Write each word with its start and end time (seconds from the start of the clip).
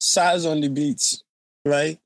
Sarz 0.00 0.50
on 0.50 0.60
the 0.60 0.68
beats, 0.68 1.22
right? 1.64 1.98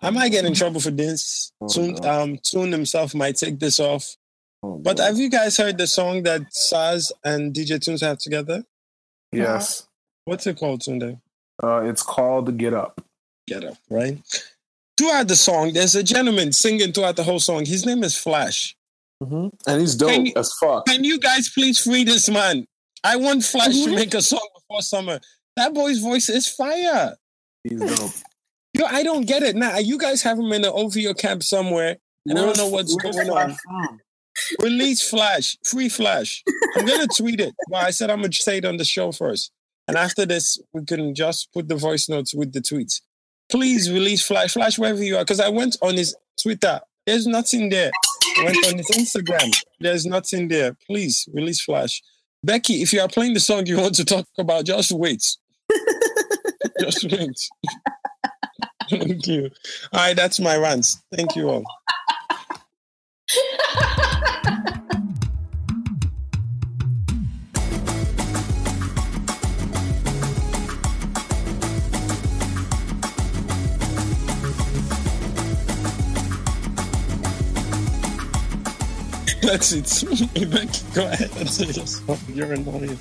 I 0.00 0.10
might 0.10 0.30
get 0.30 0.44
in 0.44 0.54
trouble 0.54 0.80
for 0.80 0.90
this. 0.90 1.52
Oh, 1.60 1.68
Tune, 1.68 1.94
no. 2.02 2.10
um, 2.10 2.38
Tune 2.42 2.72
himself 2.72 3.14
might 3.14 3.36
take 3.36 3.58
this 3.60 3.78
off. 3.78 4.16
Oh, 4.62 4.78
But 4.78 4.96
boy. 4.96 5.02
have 5.04 5.18
you 5.18 5.28
guys 5.30 5.56
heard 5.56 5.78
the 5.78 5.86
song 5.86 6.22
that 6.24 6.42
Sarz 6.52 7.12
and 7.24 7.52
DJ 7.54 7.78
Tunez 7.78 8.00
have 8.00 8.18
together? 8.18 8.64
Yes. 9.32 9.86
What's 10.24 10.46
it 10.46 10.58
called, 10.58 10.80
Tunde? 10.82 11.20
Uh, 11.62 11.82
it's 11.84 12.02
called 12.02 12.56
Get 12.56 12.74
Up. 12.74 13.00
Get 13.48 13.64
up, 13.64 13.76
right? 13.90 14.18
Throughout 14.96 15.28
the 15.28 15.36
song, 15.36 15.72
there's 15.72 15.94
a 15.94 16.02
gentleman 16.02 16.52
singing 16.52 16.92
throughout 16.92 17.16
the 17.16 17.24
whole 17.24 17.40
song. 17.40 17.64
His 17.64 17.84
name 17.86 18.04
is 18.04 18.16
Flash. 18.16 18.76
Mm-hmm. 19.22 19.48
And 19.66 19.80
he's 19.80 19.94
dope 19.94 20.10
Can 20.10 20.26
you- 20.26 20.32
as 20.36 20.52
fuck. 20.60 20.86
Can 20.86 21.02
you 21.04 21.18
guys 21.18 21.48
please 21.48 21.78
free 21.78 22.04
this 22.04 22.28
man? 22.28 22.66
I 23.04 23.16
want 23.16 23.42
Flash 23.44 23.74
to 23.82 23.94
make 23.94 24.14
a 24.14 24.22
song 24.22 24.46
before 24.54 24.82
summer. 24.82 25.18
That 25.56 25.74
boy's 25.74 25.98
voice 25.98 26.28
is 26.28 26.46
fire. 26.48 27.16
He's 27.64 27.80
dope. 27.80 28.10
Yo, 28.74 28.86
I 28.86 29.02
don't 29.02 29.26
get 29.26 29.42
it. 29.42 29.54
Now, 29.54 29.76
you 29.78 29.98
guys 29.98 30.22
have 30.22 30.38
him 30.38 30.50
in 30.52 30.64
an 30.64 30.72
OVO 30.74 31.12
camp 31.14 31.42
somewhere, 31.42 31.98
and 32.26 32.38
I 32.38 32.42
don't 32.42 32.56
know 32.56 32.68
what's 32.68 32.94
going 32.96 33.28
on. 33.28 33.54
from? 33.54 34.00
Release 34.60 35.06
Flash, 35.08 35.58
free 35.64 35.90
Flash. 35.90 36.42
I'm 36.76 36.86
gonna 36.86 37.06
tweet 37.16 37.40
it. 37.40 37.54
Well, 37.68 37.84
I 37.84 37.90
said 37.90 38.10
I'm 38.10 38.22
gonna 38.22 38.32
say 38.32 38.58
it 38.58 38.64
on 38.64 38.78
the 38.78 38.84
show 38.84 39.12
first, 39.12 39.52
and 39.86 39.96
after 39.96 40.24
this, 40.24 40.58
we 40.72 40.84
can 40.86 41.14
just 41.14 41.52
put 41.52 41.68
the 41.68 41.76
voice 41.76 42.08
notes 42.08 42.34
with 42.34 42.52
the 42.52 42.60
tweets. 42.60 43.02
Please 43.50 43.92
release 43.92 44.22
Flash, 44.26 44.54
Flash 44.54 44.78
wherever 44.78 45.02
you 45.04 45.16
are, 45.16 45.22
because 45.24 45.40
I 45.40 45.50
went 45.50 45.76
on 45.82 45.98
his 45.98 46.16
Twitter. 46.42 46.80
There's 47.06 47.26
nothing 47.26 47.68
there. 47.68 47.90
I 48.38 48.44
went 48.44 48.66
on 48.68 48.78
his 48.78 48.90
Instagram. 48.92 49.52
There's 49.80 50.06
nothing 50.06 50.48
there. 50.48 50.74
Please 50.86 51.28
release 51.34 51.60
Flash. 51.60 52.00
Becky, 52.42 52.80
if 52.80 52.92
you 52.92 53.00
are 53.00 53.08
playing 53.08 53.34
the 53.34 53.40
song 53.40 53.66
you 53.66 53.76
want 53.78 53.96
to 53.96 54.04
talk 54.04 54.26
about, 54.38 54.64
just 54.64 54.92
wait. 54.92 55.36
Just 56.80 57.04
wait. 57.04 57.50
Thank 58.90 59.26
you. 59.26 59.50
All 59.92 60.00
right, 60.00 60.16
that's 60.16 60.40
my 60.40 60.56
rant. 60.56 60.86
Thank 61.14 61.36
you 61.36 61.50
all. 61.50 61.64
That's 79.42 79.72
it. 79.72 80.84
Go 80.94 81.04
ahead 81.04 81.30
and 81.36 81.50
say 81.50 81.66
your 81.66 81.86
song. 81.86 82.18
You're 82.32 82.52
annoying. 82.52 82.96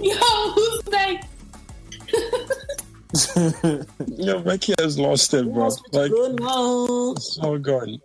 Yo, 0.00 0.14
who's 0.52 0.88
next? 0.88 1.29
Yo, 4.06 4.40
Becky 4.40 4.74
has 4.78 4.98
lost 4.98 5.34
it, 5.34 5.52
bro. 5.52 5.68
Like, 5.92 6.10
Good 6.10 6.40
one. 6.40 7.12
it's 7.16 7.38
all 7.38 7.58
gone. 7.58 8.00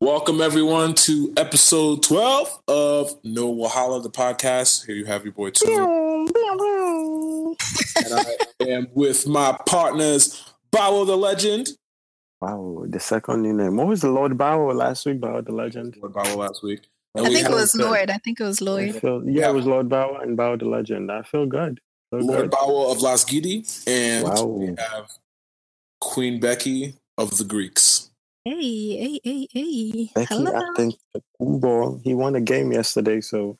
Welcome 0.00 0.40
everyone 0.40 0.94
to 0.94 1.32
episode 1.36 2.02
12 2.02 2.60
of 2.68 3.14
No 3.24 3.54
Wahala, 3.54 4.02
the 4.02 4.10
podcast. 4.10 4.86
Here 4.86 4.94
you 4.96 5.04
have 5.06 5.24
your 5.24 5.32
boy 5.32 5.50
Tune. 5.50 6.28
and 7.96 8.14
I 8.14 8.24
am 8.68 8.88
with 8.94 9.26
my 9.26 9.56
partners, 9.66 10.42
Bawo 10.72 11.06
the 11.06 11.16
Legend. 11.16 11.68
Wow, 12.40 12.84
the 12.88 13.00
second 13.00 13.42
new 13.42 13.52
name. 13.54 13.76
What 13.76 13.86
was 13.86 14.02
the 14.02 14.10
Lord 14.10 14.36
Bow 14.36 14.66
last 14.72 15.06
week? 15.06 15.20
Bow 15.20 15.40
the 15.40 15.52
legend. 15.52 15.96
With 16.02 16.12
Bawo 16.12 16.36
last 16.36 16.62
week. 16.62 16.80
And 17.14 17.24
I 17.26 17.28
we 17.30 17.36
think 17.36 17.48
it 17.48 17.52
was 17.52 17.74
Lord. 17.74 18.10
I 18.10 18.18
think 18.18 18.40
it 18.40 18.44
was 18.44 18.60
I 18.60 18.64
Lloyd. 18.66 18.96
feel, 18.96 19.22
yeah, 19.26 19.48
it 19.48 19.54
was 19.54 19.64
Lord 19.66 19.88
Bow 19.88 20.16
and 20.16 20.36
Bow 20.36 20.56
the 20.56 20.66
legend. 20.66 21.10
I 21.10 21.22
feel 21.22 21.46
good. 21.46 21.80
Feel 22.18 22.26
Lord 22.26 22.40
good. 22.42 22.50
Bawo 22.50 22.92
of 22.92 23.00
Las 23.00 23.24
Gidi. 23.24 23.64
And 23.86 24.24
Wow. 24.24 24.44
we 24.44 24.66
have 24.78 25.10
Queen 26.00 26.40
Becky 26.40 26.94
of 27.18 27.36
the 27.38 27.44
Greeks. 27.44 28.10
Hey, 28.44 28.54
hey, 28.54 29.20
hey, 29.24 29.48
hey. 29.52 30.10
Becky, 30.14 30.34
Hello. 30.34 30.52
I 30.54 30.70
think 30.76 30.94
the 31.14 31.22
ball. 31.40 32.00
He 32.04 32.12
won 32.14 32.34
a 32.34 32.40
game 32.40 32.72
yesterday, 32.72 33.20
so 33.22 33.56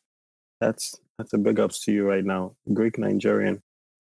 that's 0.61 0.95
that's 1.19 1.33
a 1.33 1.39
big 1.39 1.59
ups 1.59 1.81
to 1.85 1.93
you 1.93 2.07
right 2.07 2.25
now. 2.25 2.55
Greek 2.73 2.99
Nigerian. 2.99 3.63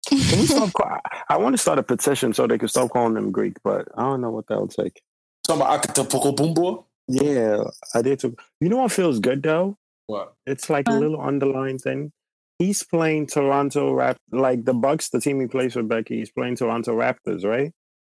Can 0.08 0.18
we 0.18 0.46
stop? 0.46 0.74
Call, 0.74 1.00
I 1.30 1.38
want 1.38 1.54
to 1.54 1.58
start 1.58 1.80
a 1.80 1.84
petition 1.84 2.34
so 2.34 2.46
they 2.46 2.58
can 2.58 2.68
stop 2.68 2.92
calling 2.92 3.16
him 3.16 3.32
Greek, 3.32 3.58
but 3.64 3.88
I 3.96 4.02
don't 4.04 4.22
know 4.22 4.32
what 4.32 4.48
that'll 4.48 4.68
take. 4.68 5.02
Talking 5.48 5.62
about 5.62 5.82
Akatapoko 5.84 6.36
Bumbo. 6.36 6.86
Yeah, 7.08 7.64
I 7.94 8.02
did 8.02 8.20
too. 8.20 8.36
You 8.60 8.70
know 8.70 8.78
what 8.78 8.92
feels 8.92 9.20
good 9.20 9.44
though? 9.44 9.78
What? 10.08 10.34
It's 10.46 10.70
like 10.70 10.88
a 10.90 10.94
little 10.94 11.22
underlying 11.22 11.78
thing. 11.80 12.12
He's 12.60 12.84
playing 12.84 13.28
Toronto 13.28 13.94
Rap 13.94 14.18
like 14.32 14.64
the 14.66 14.74
Bucks, 14.74 15.10
the 15.10 15.20
team 15.20 15.42
he 15.42 15.48
plays 15.48 15.74
for 15.74 15.84
Becky. 15.84 16.18
He's 16.20 16.32
playing 16.32 16.56
Toronto 16.56 16.96
Raptors, 16.98 17.44
right? 17.44 17.72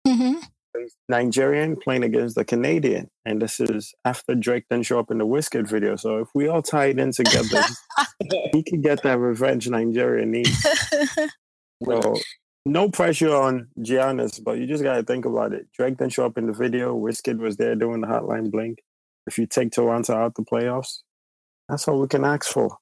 hmm 0.08 0.36
He's 0.78 0.96
Nigerian 1.09 1.75
playing 1.75 2.03
against 2.03 2.36
the 2.36 2.46
Canadian, 2.46 3.09
and 3.26 3.42
this 3.42 3.59
is 3.59 3.94
after 4.06 4.36
Drake 4.36 4.66
didn't 4.70 4.86
show 4.86 5.00
up 5.00 5.09
in 5.09 5.18
the 5.18 5.26
Wizkid 5.26 5.68
video. 5.68 5.96
So 5.96 6.20
if 6.20 6.28
we 6.36 6.47
all 6.47 6.62
tie 6.62 6.88
it 6.88 7.00
in 7.00 7.12
together, 7.12 7.64
he 8.53 8.64
could 8.64 8.84
get 8.84 9.02
that 9.03 9.18
revenge 9.18 9.68
Nigerian 9.70 10.31
needs. 10.31 10.66
So 11.86 12.16
no 12.66 12.90
pressure 12.90 13.36
on 13.36 13.68
Giannis, 13.80 14.44
but 14.44 14.58
you 14.58 14.66
just 14.66 14.84
gotta 14.84 15.03
think 15.03 15.26
about 15.26 15.53
it. 15.53 15.68
Drake 15.74 15.97
didn't 15.97 16.14
show 16.14 16.26
up 16.26 16.38
in 16.38 16.47
the 16.47 16.53
video. 16.53 16.97
Wizkid 16.97 17.38
was 17.38 17.58
there 17.58 17.76
doing 17.76 18.02
the 18.02 18.08
Hotline 18.08 18.50
Bling. 18.52 18.78
If 19.28 19.38
you 19.38 19.46
take 19.46 19.72
Toronto 19.72 20.16
out 20.16 20.36
the 20.36 20.44
playoffs, 20.44 21.02
that's 21.70 21.88
all 21.88 22.02
we 22.02 22.08
can 22.08 22.26
ask 22.26 22.46
for. 22.52 22.78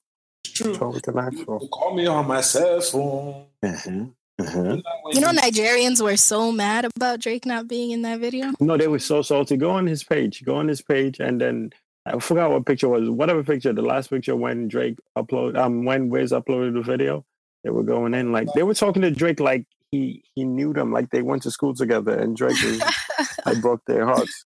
It's 0.58 0.64
That's 0.64 0.78
all 0.82 0.92
true. 0.92 0.96
we 0.96 1.02
can 1.02 1.18
ask. 1.20 1.46
Call 1.72 1.94
me 1.96 2.08
on 2.08 2.28
my 2.28 2.42
cell 2.42 2.80
phone. 2.82 3.46
Uh-huh. 3.62 4.06
Uh-huh. 4.38 4.78
You 5.12 5.22
know, 5.22 5.30
Nigerians 5.32 6.02
were 6.02 6.18
so 6.18 6.52
mad 6.52 6.86
about 6.96 7.20
Drake 7.22 7.46
not 7.46 7.68
being 7.68 7.92
in 7.92 8.02
that 8.04 8.20
video. 8.20 8.52
No, 8.60 8.78
they 8.78 8.88
were 8.88 9.00
so 9.00 9.22
salty. 9.22 9.56
Go 9.58 9.70
on 9.72 9.88
his 9.88 10.04
page. 10.04 10.44
Go 10.44 10.56
on 10.56 10.68
his 10.68 10.82
page, 10.82 11.20
and 11.20 11.40
then 11.40 11.72
I 12.06 12.20
forgot 12.20 12.52
what 12.52 12.66
picture 12.66 12.90
was. 12.90 13.10
Whatever 13.10 13.44
picture, 13.44 13.72
the 13.74 13.82
last 13.82 14.10
picture 14.10 14.36
when 14.36 14.68
Drake 14.68 14.98
upload, 15.18 15.58
um, 15.58 15.86
when 15.86 16.10
Wiz 16.10 16.32
uploaded 16.32 16.74
the 16.74 16.82
video, 16.82 17.26
they 17.64 17.70
were 17.70 17.84
going 17.84 18.14
in 18.14 18.32
like 18.34 18.48
they 18.56 18.64
were 18.64 18.74
talking 18.74 19.02
to 19.04 19.12
Drake 19.12 19.40
like 19.40 19.66
he 19.92 20.24
he 20.36 20.44
knew 20.44 20.74
them, 20.74 20.92
like 20.92 21.10
they 21.12 21.22
went 21.22 21.44
to 21.44 21.52
school 21.52 21.74
together, 21.74 22.18
and 22.18 22.36
Drake 22.36 22.62
was 22.62 22.82
I 23.46 23.54
broke 23.56 23.84
their 23.88 24.06
hearts. 24.06 24.46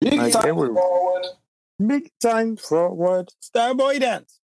Big 0.00 0.14
Like, 0.14 0.32
time 0.32 0.56
were- 0.56 0.72
forward. 0.74 1.26
Big 1.86 2.10
time 2.22 2.56
forward, 2.56 3.28
Starboy 3.44 4.00
dance. 4.00 4.40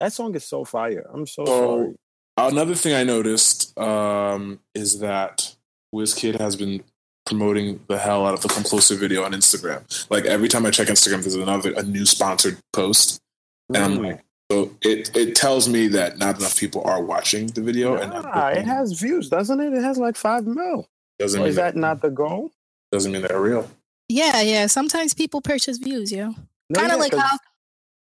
That 0.00 0.12
song 0.12 0.34
is 0.34 0.44
so 0.44 0.64
fire. 0.64 1.06
I'm 1.12 1.26
so 1.26 1.44
So- 1.44 1.56
sorry. 1.76 1.94
Another 2.36 2.74
thing 2.74 2.94
I 2.94 3.04
noticed 3.04 3.78
um, 3.78 4.60
is 4.74 5.00
that 5.00 5.54
WizKid 5.94 6.40
has 6.40 6.56
been 6.56 6.82
promoting 7.26 7.80
the 7.88 7.98
hell 7.98 8.24
out 8.26 8.32
of 8.32 8.40
the 8.40 8.48
Come 8.48 8.62
Closer 8.64 8.94
video 8.94 9.24
on 9.24 9.32
Instagram. 9.32 9.82
Like 10.10 10.24
every 10.24 10.48
time 10.48 10.64
I 10.64 10.70
check 10.70 10.88
Instagram, 10.88 11.20
there's 11.20 11.34
another 11.34 11.74
a 11.76 11.82
new 11.82 12.06
sponsored 12.06 12.56
post, 12.72 13.20
and 13.68 13.76
I'm 13.78 14.02
like, 14.02 14.24
so 14.50 14.74
it 14.80 15.14
it 15.14 15.36
tells 15.36 15.68
me 15.68 15.88
that 15.88 16.16
not 16.18 16.38
enough 16.38 16.58
people 16.58 16.82
are 16.84 17.02
watching 17.02 17.48
the 17.48 17.60
video, 17.60 17.96
and 17.96 18.10
Ah, 18.14 18.48
it 18.48 18.64
has 18.64 18.98
views, 18.98 19.28
doesn't 19.28 19.60
it? 19.60 19.74
It 19.74 19.82
has 19.82 19.98
like 19.98 20.16
five 20.16 20.46
mil. 20.46 20.88
doesn't 21.18 21.38
Or 21.40 21.42
mean 21.42 21.50
is 21.50 21.56
that 21.56 21.76
not 21.76 22.00
the 22.00 22.10
goal? 22.10 22.52
doesn't 22.90 23.12
mean 23.12 23.20
they're 23.22 23.40
real. 23.40 23.70
Yeah, 24.08 24.40
yeah. 24.40 24.66
Sometimes 24.66 25.12
people 25.12 25.42
purchase 25.42 25.76
views, 25.76 26.10
yo. 26.10 26.28
No, 26.70 26.80
Kind 26.80 26.86
of 26.86 26.92
yeah, 26.92 27.02
like 27.02 27.12
'cause- 27.12 27.20
how 27.20 27.38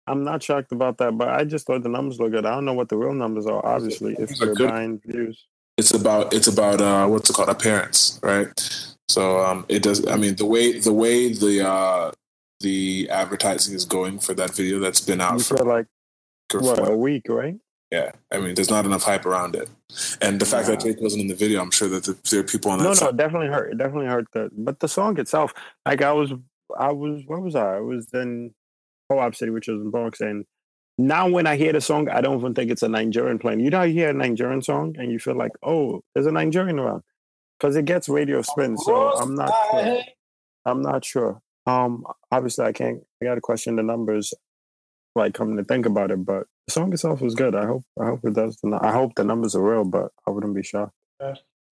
I'm 0.09 0.25
not 0.25 0.43
shocked 0.43 0.73
about 0.73 0.99
that, 0.99 1.17
but 1.17 1.29
I 1.29 1.45
just 1.45 1.67
thought 1.67 1.83
the 1.83 1.89
numbers 1.89 2.19
look 2.19 2.33
good. 2.33 2.47
I 2.47 2.55
don't 2.55 2.65
know 2.65 2.75
what 2.75 2.89
the 2.89 2.97
real 2.97 3.13
numbers 3.13 3.47
are, 3.47 3.65
obviously, 3.65 4.15
if 4.15 4.31
Numbers 4.31 4.41
are 4.41 4.47
they're 4.47 4.55
good. 4.55 4.71
buying 4.71 5.01
views. 5.05 5.47
It's 5.77 5.93
about 5.93 6.35
it's 6.35 6.49
about 6.49 6.81
uh, 6.81 7.07
what's 7.07 7.31
it 7.31 7.35
called 7.35 7.49
appearance, 7.49 8.19
right? 8.23 8.49
So 9.09 9.39
um, 9.39 9.65
it 9.69 9.83
does. 9.83 10.07
I 10.09 10.17
mean, 10.17 10.35
the 10.35 10.47
way 10.47 10.79
the 10.79 10.93
way 10.93 11.33
the 11.33 11.69
uh, 11.69 12.13
the 12.61 13.09
advertising 13.11 13.75
is 13.75 13.85
going 13.85 14.19
for 14.19 14.35
that 14.35 14.55
video 14.55 14.81
that's 14.81 15.01
been 15.01 15.21
out 15.21 15.35
You 15.35 15.41
for 15.41 15.57
like 15.59 15.87
for 16.51 16.61
what 16.61 16.89
a 16.89 16.97
week, 16.97 17.27
right? 17.29 17.57
Yeah, 17.93 18.11
I 18.31 18.39
mean, 18.39 18.55
there's 18.55 18.69
not 18.69 18.85
enough 18.85 19.05
hype 19.05 19.25
around 19.25 19.57
it, 19.57 19.71
and 20.21 20.41
the 20.41 20.45
fact 20.45 20.67
that. 20.67 20.81
Drake 20.81 21.01
wasn't 21.01 21.23
in 21.23 21.29
the 21.29 21.35
video, 21.35 21.63
I'm 21.63 21.71
sure 21.71 21.89
that 21.89 22.05
the, 22.05 22.19
there 22.31 22.41
are 22.41 22.45
people 22.45 22.71
on 22.71 22.78
that. 22.78 22.84
No, 22.84 22.91
no, 22.91 22.95
side. 22.95 23.11
it 23.11 23.16
definitely 23.16 23.49
hurt. 23.49 23.72
It 23.72 23.78
definitely 23.78 24.09
hurt 24.09 24.27
that. 24.33 24.51
But 24.53 24.81
the 24.81 24.89
song 24.89 25.19
itself, 25.19 25.54
like 25.87 26.03
I 26.03 26.13
was, 26.13 26.33
I 26.78 26.93
was, 26.93 27.22
where 27.27 27.39
was 27.39 27.54
I? 27.54 27.77
I 27.77 27.81
was 27.81 28.09
in 28.13 28.53
Co-op 29.10 29.34
City, 29.34 29.51
which 29.51 29.69
was 29.69 29.81
in 29.81 29.91
Bronx, 29.91 30.21
and 30.21 30.45
now 30.99 31.28
when 31.28 31.47
I 31.47 31.57
hear 31.57 31.72
the 31.72 31.81
song, 31.81 32.09
I 32.09 32.21
don't 32.21 32.39
even 32.39 32.55
think 32.55 32.71
it's 32.71 32.83
a 32.83 32.89
Nigerian 32.89 33.39
playing. 33.39 33.60
You 33.60 33.71
know, 33.71 33.83
you 33.83 33.95
hear 33.95 34.10
a 34.10 34.15
Nigerian 34.15 34.63
song 34.63 34.97
and 34.99 35.13
you 35.13 35.19
feel 35.19 35.37
like, 35.37 35.53
oh, 35.63 36.03
there's 36.15 36.27
a 36.27 36.33
Nigerian 36.33 36.78
around, 36.78 37.03
because 37.59 37.77
it 37.77 37.84
gets 37.84 38.09
radio 38.09 38.43
spin. 38.43 38.77
So 38.77 39.16
I'm 39.16 39.34
not 39.34 39.53
sure. 39.71 40.01
I'm 40.65 40.83
not 40.83 41.05
sure. 41.05 41.41
Um, 41.66 42.05
obviously, 42.33 42.65
I 42.65 42.72
can't. 42.72 43.01
I 43.22 43.27
got 43.27 43.37
to 43.37 43.41
question 43.41 43.77
the 43.77 43.83
numbers. 43.83 44.34
Like 45.15 45.34
coming 45.34 45.57
to 45.57 45.65
think 45.65 45.84
about 45.84 46.13
it, 46.13 46.25
but 46.25 46.47
the 46.66 46.72
song 46.72 46.93
itself 46.93 47.21
was 47.21 47.34
good. 47.34 47.54
I 47.57 47.66
hope. 47.66 47.83
I 48.01 48.07
hope 48.07 48.21
it 48.25 48.34
does. 48.34 48.57
I 48.81 48.93
hope 48.93 49.15
the 49.16 49.25
numbers 49.25 49.57
are 49.57 49.63
real, 49.63 49.84
but 49.84 50.13
I 50.27 50.31
wouldn't 50.31 50.54
be 50.54 50.63
shocked. 50.63 50.93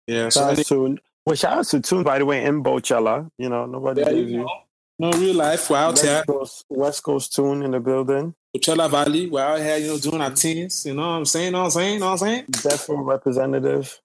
Yeah, 0.07 0.29
so 0.29 0.41
Shout 0.41 0.59
out 0.59 0.67
to 0.67 0.99
well, 1.25 1.37
shout 1.37 1.59
out 1.59 1.67
to 1.67 1.81
Tune 1.81 2.03
by 2.03 2.19
the 2.19 2.27
way 2.27 2.45
in 2.45 2.63
Coachella. 2.63 3.31
You 3.39 3.49
know, 3.49 3.65
nobody 3.65 4.03
yeah, 4.03 4.11
gives 4.11 4.31
you 4.31 4.39
you. 4.39 4.45
know, 4.45 4.63
no 5.01 5.13
real 5.13 5.35
life. 5.35 5.71
We're 5.71 5.79
out 5.79 5.99
here, 5.99 6.17
West 6.17 6.27
Coast, 6.27 6.65
West 6.69 7.03
Coast 7.03 7.35
Tune 7.35 7.63
in 7.63 7.71
the 7.71 7.81
building. 7.81 8.35
Coachella 8.55 8.91
Valley. 8.91 9.31
We're 9.31 9.41
out 9.41 9.59
here, 9.59 9.79
you 9.79 9.89
know, 9.89 9.99
doing 9.99 10.21
our 10.21 10.29
mm-hmm. 10.29 10.35
teams. 10.35 10.85
You 10.85 10.93
know 10.93 11.03
what 11.03 11.09
I'm 11.09 11.25
saying? 11.25 11.53
Know 11.53 11.61
what 11.61 11.65
I'm 11.65 11.71
saying? 11.71 12.01
Know 12.01 12.07
what 12.07 12.13
I'm 12.13 12.19
saying? 12.19 12.45
Defo 12.47 13.07
representative. 13.07 13.99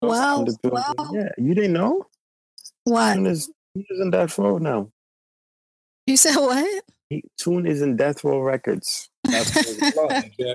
Wow. 0.00 0.38
in 0.38 0.44
the. 0.46 0.58
Wow. 0.64 1.10
Yeah, 1.12 1.28
you 1.36 1.54
didn't 1.54 1.74
know? 1.74 2.06
What? 2.84 3.14
Tune 3.14 3.26
is 3.26 3.50
Tune 3.74 3.84
is 3.90 4.00
in 4.00 4.10
Death 4.10 4.38
Row 4.38 4.58
now. 4.58 4.90
You 6.06 6.16
said 6.16 6.36
what? 6.36 6.84
He, 7.10 7.22
Tune 7.36 7.66
is 7.66 7.82
in 7.82 7.96
Death 7.96 8.24
Row 8.24 8.40
Records. 8.40 9.10
That's 9.24 9.54
what 9.54 9.66
it's 9.68 9.94
called. 9.94 10.24
Yeah. 10.38 10.54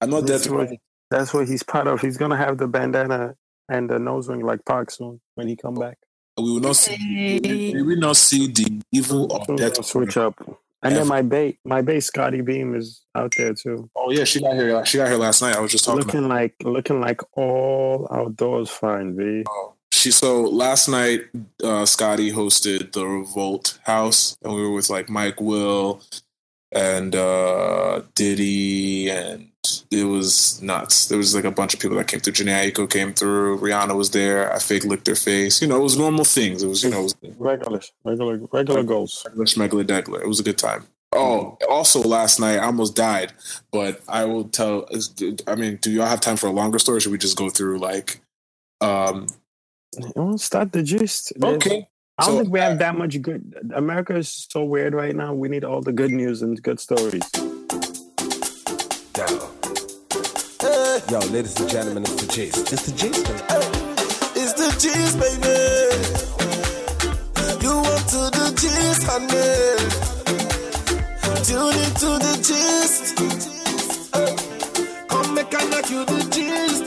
I 0.00 0.06
know 0.06 0.20
That's 0.20 0.44
that's 0.44 0.48
what, 0.48 0.70
that's 1.10 1.34
what 1.34 1.48
he's 1.48 1.64
part 1.64 1.88
of. 1.88 2.00
He's 2.00 2.16
gonna 2.16 2.36
have 2.36 2.58
the 2.58 2.68
bandana 2.68 3.34
and 3.68 3.90
the 3.90 3.98
nose 3.98 4.28
ring 4.28 4.46
like 4.46 4.64
Pac 4.64 4.92
soon 4.92 5.20
when 5.34 5.48
he 5.48 5.56
come 5.56 5.76
oh, 5.76 5.80
back. 5.80 5.98
We 6.38 6.52
will 6.52 6.60
not 6.60 6.76
see. 6.76 6.96
Hey. 7.42 7.72
We 7.74 7.82
will 7.82 7.98
not 7.98 8.16
see 8.16 8.46
the 8.46 8.80
evil 8.92 9.26
of 9.34 9.46
Tune's 9.46 9.60
death. 9.60 9.84
switch 9.84 10.16
up. 10.16 10.34
And 10.82 10.94
then 10.94 11.08
my 11.08 11.22
bait, 11.22 11.58
my 11.64 11.82
bait, 11.82 12.00
Scottie 12.00 12.40
Beam 12.40 12.76
is 12.76 13.02
out 13.14 13.32
there 13.36 13.52
too, 13.52 13.90
Oh 13.96 14.10
yeah, 14.12 14.22
she 14.24 14.40
got 14.40 14.54
here. 14.54 14.84
She 14.86 14.98
got 14.98 15.08
here 15.08 15.18
last 15.18 15.42
night. 15.42 15.56
I 15.56 15.60
was 15.60 15.72
just 15.72 15.84
talking. 15.84 16.02
about 16.02 16.14
looking 16.14 16.28
like 16.28 16.54
looking 16.62 17.00
like 17.00 17.20
all 17.36 18.06
outdoors 18.12 18.70
fine. 18.70 19.16
V. 19.16 19.44
She 19.90 20.12
so 20.12 20.42
last 20.42 20.88
night, 20.88 21.22
uh, 21.64 21.84
Scotty 21.84 22.30
hosted 22.30 22.92
the 22.92 23.04
Revolt 23.04 23.80
House, 23.84 24.38
and 24.42 24.54
we 24.54 24.62
were 24.62 24.70
with 24.70 24.88
like 24.88 25.08
Mike 25.08 25.40
Will 25.40 26.00
and 26.70 27.16
uh, 27.16 28.02
Diddy, 28.14 29.10
and 29.10 29.50
it 29.90 30.04
was 30.04 30.60
nuts. 30.62 31.06
There 31.06 31.18
was 31.18 31.34
like 31.34 31.44
a 31.44 31.50
bunch 31.50 31.74
of 31.74 31.80
people 31.80 31.96
that 31.96 32.08
came 32.08 32.20
through. 32.20 32.34
Jhené 32.34 32.70
Aiko 32.72 32.88
came 32.90 33.12
through. 33.12 33.58
Rihanna 33.58 33.96
was 33.96 34.10
there. 34.10 34.52
I 34.52 34.58
fake 34.58 34.84
licked 34.84 35.06
her 35.06 35.14
face. 35.14 35.60
You 35.62 35.68
know, 35.68 35.76
it 35.76 35.82
was 35.82 35.96
normal 35.98 36.24
things. 36.24 36.62
It 36.62 36.68
was 36.68 36.82
you 36.84 36.90
know, 36.90 37.00
it 37.00 37.02
was 37.04 37.14
Regular, 37.38 37.80
regular, 38.04 38.38
regular 38.52 38.82
goals. 38.82 39.22
regular 39.26 39.46
schmegler 39.46 39.84
degler. 39.84 40.20
It 40.20 40.28
was 40.28 40.40
a 40.40 40.42
good 40.42 40.58
time. 40.58 40.86
Oh, 41.12 41.56
also 41.70 42.02
last 42.02 42.38
night 42.38 42.58
I 42.58 42.64
almost 42.66 42.94
died, 42.94 43.32
but 43.72 44.02
I 44.08 44.26
will 44.26 44.44
tell. 44.44 44.86
I 45.46 45.54
mean, 45.54 45.76
do 45.80 45.90
y'all 45.90 46.06
have 46.06 46.20
time 46.20 46.36
for 46.36 46.48
a 46.48 46.52
longer 46.52 46.78
story? 46.78 46.98
Or 46.98 47.00
should 47.00 47.12
we 47.12 47.18
just 47.18 47.36
go 47.38 47.48
through 47.48 47.78
like? 47.78 48.20
Um, 48.80 49.26
We'll 50.14 50.36
start 50.36 50.72
the 50.72 50.82
gist. 50.82 51.32
Okay, 51.42 51.88
I 52.18 52.24
don't 52.26 52.32
So, 52.34 52.38
think 52.40 52.52
we 52.52 52.60
have 52.60 52.78
that 52.78 52.96
much 52.98 53.20
good. 53.22 53.54
America 53.74 54.14
is 54.16 54.46
so 54.50 54.62
weird 54.64 54.92
right 54.92 55.16
now. 55.16 55.32
We 55.32 55.48
need 55.48 55.64
all 55.64 55.80
the 55.80 55.92
good 55.92 56.10
news 56.10 56.42
and 56.42 56.62
good 56.62 56.78
stories. 56.78 57.22
Yo. 59.18 59.26
Yo, 61.10 61.18
ladies 61.32 61.58
and 61.58 61.68
gentlemen, 61.68 62.04
it's 62.04 62.14
the 62.22 62.26
G's. 62.32 62.56
It's 62.72 62.82
the 62.86 62.92
G's. 62.92 63.18
It's 64.36 64.52
the 64.52 64.70
G's, 64.78 65.16
baby. 65.18 65.58
You 67.64 67.74
want 67.74 68.04
to 68.10 68.30
the 68.30 68.54
G's, 68.60 69.02
honey. 69.02 69.56
Tune 71.42 71.78
into 71.82 72.10
the 72.22 72.34
gist. 72.46 73.16
Come 75.08 75.34
make 75.34 75.52
I 75.52 75.64
knock 75.64 75.90
you 75.90 76.04
the 76.04 76.20
gist. 76.30 76.84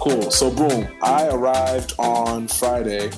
Cool. 0.00 0.30
So 0.32 0.50
boom, 0.50 0.88
I 1.02 1.28
arrived 1.28 1.94
on 1.98 2.48
Friday, 2.48 3.10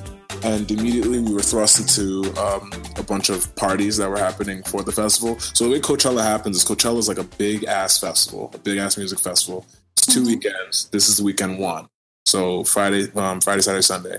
and 0.45 0.71
immediately 0.71 1.21
we 1.21 1.33
were 1.33 1.41
thrust 1.41 1.81
into 1.81 2.33
um, 2.39 2.71
a 2.97 3.03
bunch 3.03 3.29
of 3.29 3.55
parties 3.57 3.97
that 3.97 4.09
were 4.09 4.19
happening 4.19 4.63
for 4.63 4.83
the 4.83 4.93
festival. 4.93 5.39
So 5.39 5.65
the 5.65 5.71
way 5.71 5.81
Coachella 5.81 6.23
happens 6.23 6.57
is 6.57 6.65
Coachella 6.65 6.99
is 6.99 7.09
like 7.09 7.19
a 7.19 7.25
big 7.25 7.65
ass 7.65 7.99
festival, 7.99 8.51
a 8.55 8.59
big 8.59 8.79
ass 8.79 8.97
music 8.97 9.21
festival. 9.21 9.67
It's 9.97 10.07
2 10.07 10.25
weekends. 10.25 10.89
This 10.91 11.09
is 11.09 11.23
weekend 11.23 11.59
one. 11.59 11.89
So 12.27 12.65
Friday, 12.65 13.11
um, 13.13 13.41
Friday, 13.41 13.63
Saturday, 13.63 13.83
Sunday. 13.83 14.19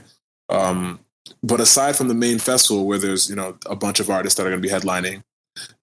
Um, 0.49 0.99
but 1.43 1.59
aside 1.59 1.95
from 1.95 2.07
the 2.07 2.15
main 2.15 2.39
festival, 2.39 2.85
where 2.85 2.97
there's 2.97 3.29
you 3.29 3.35
know 3.35 3.57
a 3.67 3.75
bunch 3.75 3.99
of 3.99 4.09
artists 4.09 4.37
that 4.37 4.45
are 4.45 4.49
going 4.49 4.61
to 4.61 4.67
be 4.67 4.73
headlining, 4.73 5.21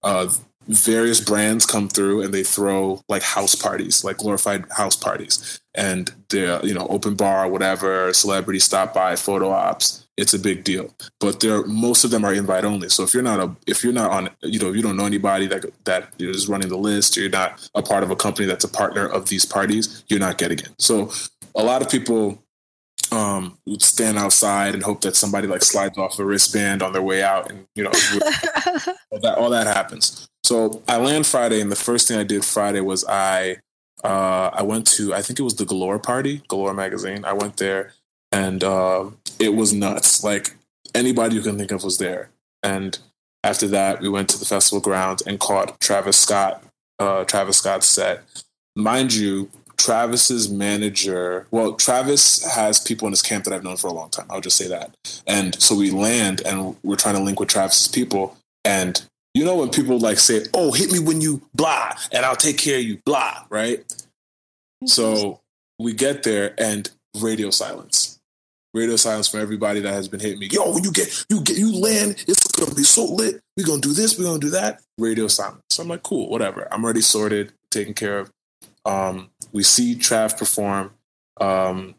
uh, 0.03 0.29
various 0.67 1.21
brands 1.21 1.65
come 1.65 1.87
through 1.87 2.21
and 2.21 2.33
they 2.33 2.43
throw 2.43 3.01
like 3.07 3.23
house 3.23 3.55
parties, 3.55 4.03
like 4.03 4.17
glorified 4.17 4.65
house 4.71 4.95
parties 4.95 5.61
and 5.77 6.11
they're 6.29 6.63
you 6.65 6.73
know 6.73 6.87
open 6.87 7.15
bar 7.15 7.47
whatever 7.47 8.11
celebrity 8.11 8.59
stop 8.59 8.93
by 8.93 9.15
photo 9.15 9.51
ops 9.51 10.06
it's 10.17 10.33
a 10.33 10.39
big 10.39 10.63
deal 10.63 10.93
but 11.19 11.39
there 11.39 11.65
most 11.65 12.03
of 12.03 12.11
them 12.11 12.25
are 12.25 12.33
invite 12.33 12.65
only 12.65 12.89
so 12.89 13.03
if 13.03 13.13
you're 13.13 13.23
not 13.23 13.39
a 13.39 13.55
if 13.67 13.83
you're 13.83 13.93
not 13.93 14.11
on 14.11 14.29
you 14.41 14.59
know 14.59 14.71
you 14.71 14.81
don't 14.81 14.97
know 14.97 15.05
anybody 15.05 15.47
that 15.47 15.65
that 15.85 16.09
is 16.19 16.47
running 16.47 16.69
the 16.69 16.77
list 16.77 17.17
or 17.17 17.21
you're 17.21 17.29
not 17.29 17.69
a 17.75 17.81
part 17.81 18.03
of 18.03 18.11
a 18.11 18.15
company 18.15 18.47
that's 18.47 18.63
a 18.63 18.69
partner 18.69 19.07
of 19.07 19.29
these 19.29 19.45
parties 19.45 20.03
you're 20.07 20.19
not 20.19 20.37
getting 20.37 20.59
it. 20.59 20.69
so 20.79 21.11
a 21.55 21.63
lot 21.63 21.81
of 21.81 21.89
people 21.89 22.41
um 23.11 23.57
would 23.65 23.81
stand 23.81 24.17
outside 24.17 24.73
and 24.73 24.83
hope 24.83 25.01
that 25.01 25.15
somebody 25.15 25.47
like 25.47 25.63
slides 25.63 25.97
off 25.97 26.19
a 26.19 26.25
wristband 26.25 26.81
on 26.81 26.91
their 26.91 27.01
way 27.01 27.21
out 27.23 27.49
and 27.49 27.65
you 27.75 27.83
know 27.83 27.91
all 29.11 29.19
that 29.19 29.37
all 29.37 29.49
that 29.49 29.67
happens 29.67 30.27
so 30.43 30.81
i 30.87 30.97
land 30.97 31.25
friday 31.25 31.61
and 31.61 31.71
the 31.71 31.75
first 31.75 32.07
thing 32.07 32.17
i 32.17 32.23
did 32.23 32.43
friday 32.43 32.81
was 32.81 33.05
i 33.07 33.55
uh, 34.03 34.51
I 34.53 34.63
went 34.63 34.87
to 34.87 35.13
I 35.13 35.21
think 35.21 35.39
it 35.39 35.43
was 35.43 35.55
the 35.55 35.65
Galore 35.65 35.99
party, 35.99 36.43
Galore 36.47 36.73
magazine. 36.73 37.25
I 37.25 37.33
went 37.33 37.57
there, 37.57 37.93
and 38.31 38.63
uh, 38.63 39.05
it 39.39 39.55
was 39.55 39.73
nuts. 39.73 40.23
Like 40.23 40.55
anybody 40.93 41.35
you 41.35 41.41
can 41.41 41.57
think 41.57 41.71
of 41.71 41.83
was 41.83 41.97
there. 41.97 42.29
And 42.63 42.97
after 43.43 43.67
that, 43.67 44.01
we 44.01 44.09
went 44.09 44.29
to 44.29 44.39
the 44.39 44.45
festival 44.45 44.81
grounds 44.81 45.21
and 45.21 45.39
caught 45.39 45.79
Travis 45.79 46.17
Scott. 46.17 46.63
Uh, 46.99 47.23
Travis 47.23 47.57
Scott's 47.57 47.87
set. 47.87 48.23
Mind 48.75 49.13
you, 49.13 49.49
Travis's 49.77 50.49
manager. 50.49 51.47
Well, 51.51 51.73
Travis 51.73 52.45
has 52.45 52.81
people 52.81 53.07
in 53.07 53.11
his 53.11 53.21
camp 53.21 53.45
that 53.45 53.53
I've 53.53 53.63
known 53.63 53.77
for 53.77 53.87
a 53.87 53.93
long 53.93 54.09
time. 54.09 54.25
I'll 54.29 54.41
just 54.41 54.57
say 54.57 54.67
that. 54.67 54.95
And 55.27 55.59
so 55.61 55.75
we 55.75 55.91
land, 55.91 56.41
and 56.45 56.75
we're 56.83 56.95
trying 56.95 57.15
to 57.15 57.21
link 57.21 57.39
with 57.39 57.49
Travis's 57.49 57.87
people, 57.87 58.37
and 58.65 59.01
you 59.33 59.45
know 59.45 59.55
when 59.55 59.69
people 59.69 59.99
like 59.99 60.17
say, 60.17 60.45
"Oh, 60.53 60.71
hit 60.71 60.91
me 60.91 60.99
when 60.99 61.21
you 61.21 61.41
blah, 61.53 61.91
and 62.11 62.25
I'll 62.25 62.35
take 62.35 62.57
care 62.57 62.79
of 62.79 62.83
you," 62.83 62.99
blah, 63.05 63.45
right? 63.49 63.85
So 64.85 65.41
we 65.79 65.93
get 65.93 66.23
there 66.23 66.55
and 66.59 66.89
radio 67.19 67.51
silence. 67.51 68.16
Radio 68.77 68.95
silence 68.95 69.27
for 69.27 69.39
everybody 69.39 69.79
that 69.81 69.93
has 69.93 70.07
been 70.07 70.19
hitting 70.19 70.39
me. 70.39 70.49
Yo, 70.51 70.71
when 70.71 70.83
you 70.83 70.91
get 70.91 71.25
you 71.29 71.41
get 71.41 71.57
you 71.57 71.79
land, 71.79 72.23
it's 72.27 72.47
gonna 72.51 72.75
be 72.75 72.83
so 72.83 73.05
lit. 73.05 73.41
We're 73.55 73.65
gonna 73.65 73.81
do 73.81 73.93
this, 73.93 74.17
we're 74.17 74.25
gonna 74.25 74.39
do 74.39 74.51
that. 74.51 74.81
Radio 74.97 75.27
silence. 75.27 75.63
So 75.71 75.83
I'm 75.83 75.89
like, 75.89 76.03
cool, 76.03 76.29
whatever. 76.29 76.67
I'm 76.71 76.83
already 76.83 77.01
sorted, 77.01 77.51
taken 77.71 77.93
care 77.93 78.19
of. 78.19 78.31
Um, 78.85 79.29
we 79.51 79.63
see 79.63 79.95
Trav 79.95 80.37
perform. 80.37 80.91
Um, 81.41 81.95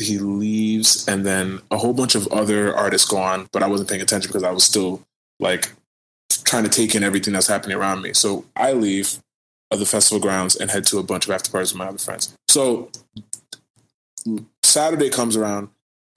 he 0.00 0.18
leaves, 0.18 1.08
and 1.08 1.26
then 1.26 1.60
a 1.70 1.76
whole 1.76 1.92
bunch 1.92 2.14
of 2.14 2.28
other 2.28 2.74
artists 2.76 3.08
go 3.08 3.16
on, 3.16 3.48
but 3.52 3.62
I 3.62 3.66
wasn't 3.66 3.88
paying 3.88 4.02
attention 4.02 4.28
because 4.28 4.44
I 4.44 4.52
was 4.52 4.64
still 4.64 5.02
like 5.40 5.72
trying 6.44 6.64
to 6.64 6.70
take 6.70 6.94
in 6.94 7.02
everything 7.02 7.32
that's 7.34 7.48
happening 7.48 7.76
around 7.76 8.02
me. 8.02 8.12
So 8.12 8.44
I 8.54 8.72
leave 8.72 9.18
of 9.70 9.80
the 9.80 9.86
festival 9.86 10.20
grounds 10.20 10.56
and 10.56 10.70
head 10.70 10.84
to 10.86 10.98
a 10.98 11.02
bunch 11.02 11.26
of 11.26 11.32
after 11.32 11.50
parties 11.50 11.72
with 11.72 11.78
my 11.78 11.88
other 11.88 11.98
friends. 11.98 12.34
So 12.46 12.90
Saturday 14.62 15.10
comes 15.10 15.36
around 15.36 15.68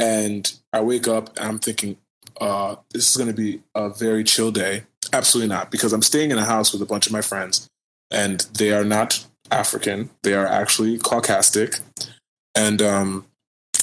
and 0.01 0.51
I 0.73 0.81
wake 0.81 1.07
up 1.07 1.37
and 1.37 1.47
I'm 1.47 1.59
thinking, 1.59 1.97
uh, 2.39 2.75
this 2.91 3.11
is 3.11 3.17
going 3.17 3.29
to 3.29 3.35
be 3.35 3.61
a 3.75 3.89
very 3.89 4.23
chill 4.23 4.51
day. 4.51 4.83
Absolutely 5.13 5.53
not, 5.53 5.69
because 5.69 5.93
I'm 5.93 6.01
staying 6.01 6.31
in 6.31 6.39
a 6.39 6.45
house 6.45 6.73
with 6.73 6.81
a 6.81 6.85
bunch 6.85 7.05
of 7.05 7.13
my 7.13 7.21
friends 7.21 7.67
and 8.09 8.41
they 8.57 8.71
are 8.71 8.83
not 8.83 9.23
African. 9.51 10.09
They 10.23 10.33
are 10.33 10.47
actually 10.47 10.97
Caucasic. 10.97 11.79
And 12.55 12.81
um, 12.81 13.27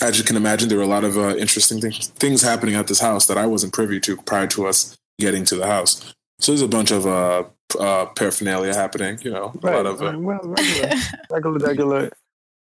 as 0.03 0.19
you 0.19 0.25
can 0.25 0.35
imagine, 0.35 0.69
there 0.69 0.79
were 0.79 0.85
a 0.85 0.89
lot 0.89 1.05
of 1.05 1.17
uh, 1.17 1.37
interesting 1.37 1.81
things, 1.81 2.09
things 2.09 2.43
happening 2.43 2.75
at 2.75 2.89
this 2.89 3.01
house 3.01 3.27
that 3.27 3.39
I 3.39 3.47
wasn't 3.47 3.73
privy 3.73 4.01
to 4.01 4.17
prior 4.17 4.49
to 4.49 4.67
us 4.67 4.99
getting 5.21 5.45
to 5.47 5.57
the 5.57 5.67
house. 5.67 6.15
So 6.41 6.51
there's 6.53 6.63
a 6.63 6.69
bunch 6.69 6.91
of 6.91 7.07
uh, 7.07 7.45
uh, 7.79 8.07
paraphernalia 8.07 8.75
happening, 8.75 9.21
you 9.23 9.31
know, 9.31 9.53
a 9.63 9.67
lot 9.67 9.87
of 9.87 10.03
uh, 10.03 10.15
well, 10.17 10.41
regular, 10.43 10.97
regular, 11.31 11.59
regular 11.67 12.11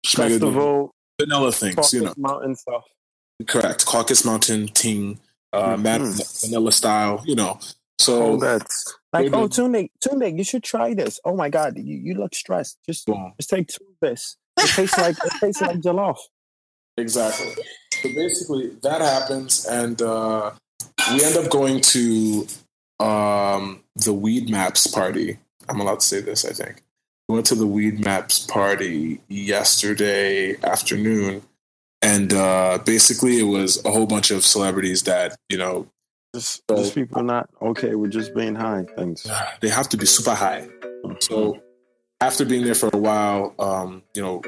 festival, 0.06 0.92
vanilla 1.22 1.52
things, 1.54 1.94
you 1.94 2.04
know. 2.04 2.14
Mountain 2.18 2.56
stuff. 2.56 2.84
Correct. 3.48 3.86
Caucasus 3.86 4.24
Mountain 4.26 4.68
Ting, 4.70 5.20
uh, 5.54 5.76
Mad 5.78 6.02
Mhm. 6.02 6.42
vanilla 6.42 6.72
style, 6.72 7.22
you 7.26 7.36
know. 7.36 7.60
Oh, 7.62 7.68
So 8.00 8.38
that's 8.38 8.94
like, 9.14 9.26
maybe- 9.32 9.36
oh, 9.36 9.48
Tunde, 9.48 9.90
Tunde, 10.06 10.38
you 10.38 10.44
should 10.44 10.64
try 10.64 10.94
this. 10.94 11.20
Oh 11.26 11.36
my 11.36 11.50
God, 11.50 11.78
you, 11.78 11.96
you 11.98 12.14
look 12.16 12.36
stressed. 12.36 12.78
Just, 12.86 13.06
Boom. 13.08 13.34
just 13.40 13.50
take 13.50 13.68
two 13.68 13.84
of 13.86 13.96
this. 14.02 14.38
It 14.60 14.68
tastes 14.70 14.98
like 14.98 15.18
it 15.24 15.34
tastes 15.40 15.62
like 15.62 15.78
jollof. 15.82 16.18
Exactly. 16.98 17.54
So 18.02 18.10
basically, 18.14 18.70
that 18.84 19.02
happens, 19.02 19.66
and 19.66 20.02
uh, 20.02 20.52
we 21.12 21.24
end 21.24 21.36
up 21.38 21.50
going 21.52 21.82
to 21.82 22.48
um, 23.02 23.84
the 23.98 24.14
Weed 24.14 24.50
Maps 24.50 24.88
party. 24.88 25.38
I'm 25.68 25.80
allowed 25.82 26.00
to 26.02 26.06
say 26.08 26.22
this, 26.22 26.46
I 26.46 26.52
think. 26.54 26.84
We 27.28 27.34
went 27.36 27.48
to 27.48 27.56
the 27.56 27.68
Weed 27.68 28.04
Maps 28.04 28.40
party 28.46 29.20
yesterday 29.28 30.56
afternoon, 30.64 31.42
and 32.06 32.34
uh, 32.34 32.78
basically, 32.86 33.40
it 33.40 33.44
was 33.58 33.84
a 33.86 33.92
whole 33.92 34.06
bunch 34.08 34.32
of 34.32 34.44
celebrities 34.46 35.04
that 35.04 35.36
you 35.50 35.58
know 35.58 35.88
Just, 36.36 36.62
So- 36.70 36.78
just 36.78 36.96
people 36.96 37.24
not 37.24 37.50
okay 37.62 37.96
with 37.96 38.12
just 38.12 38.34
being 38.36 38.56
high. 38.56 38.84
Things. 38.98 39.26
they 39.62 39.70
have 39.70 39.90
to 39.90 39.98
be 39.98 40.06
super 40.06 40.36
high. 40.36 40.68
So 41.22 41.60
after 42.22 42.46
being 42.46 42.66
there 42.66 42.76
for 42.76 42.90
a 42.94 42.98
while, 42.98 43.54
um, 43.60 44.04
you 44.16 44.22
know, 44.22 44.42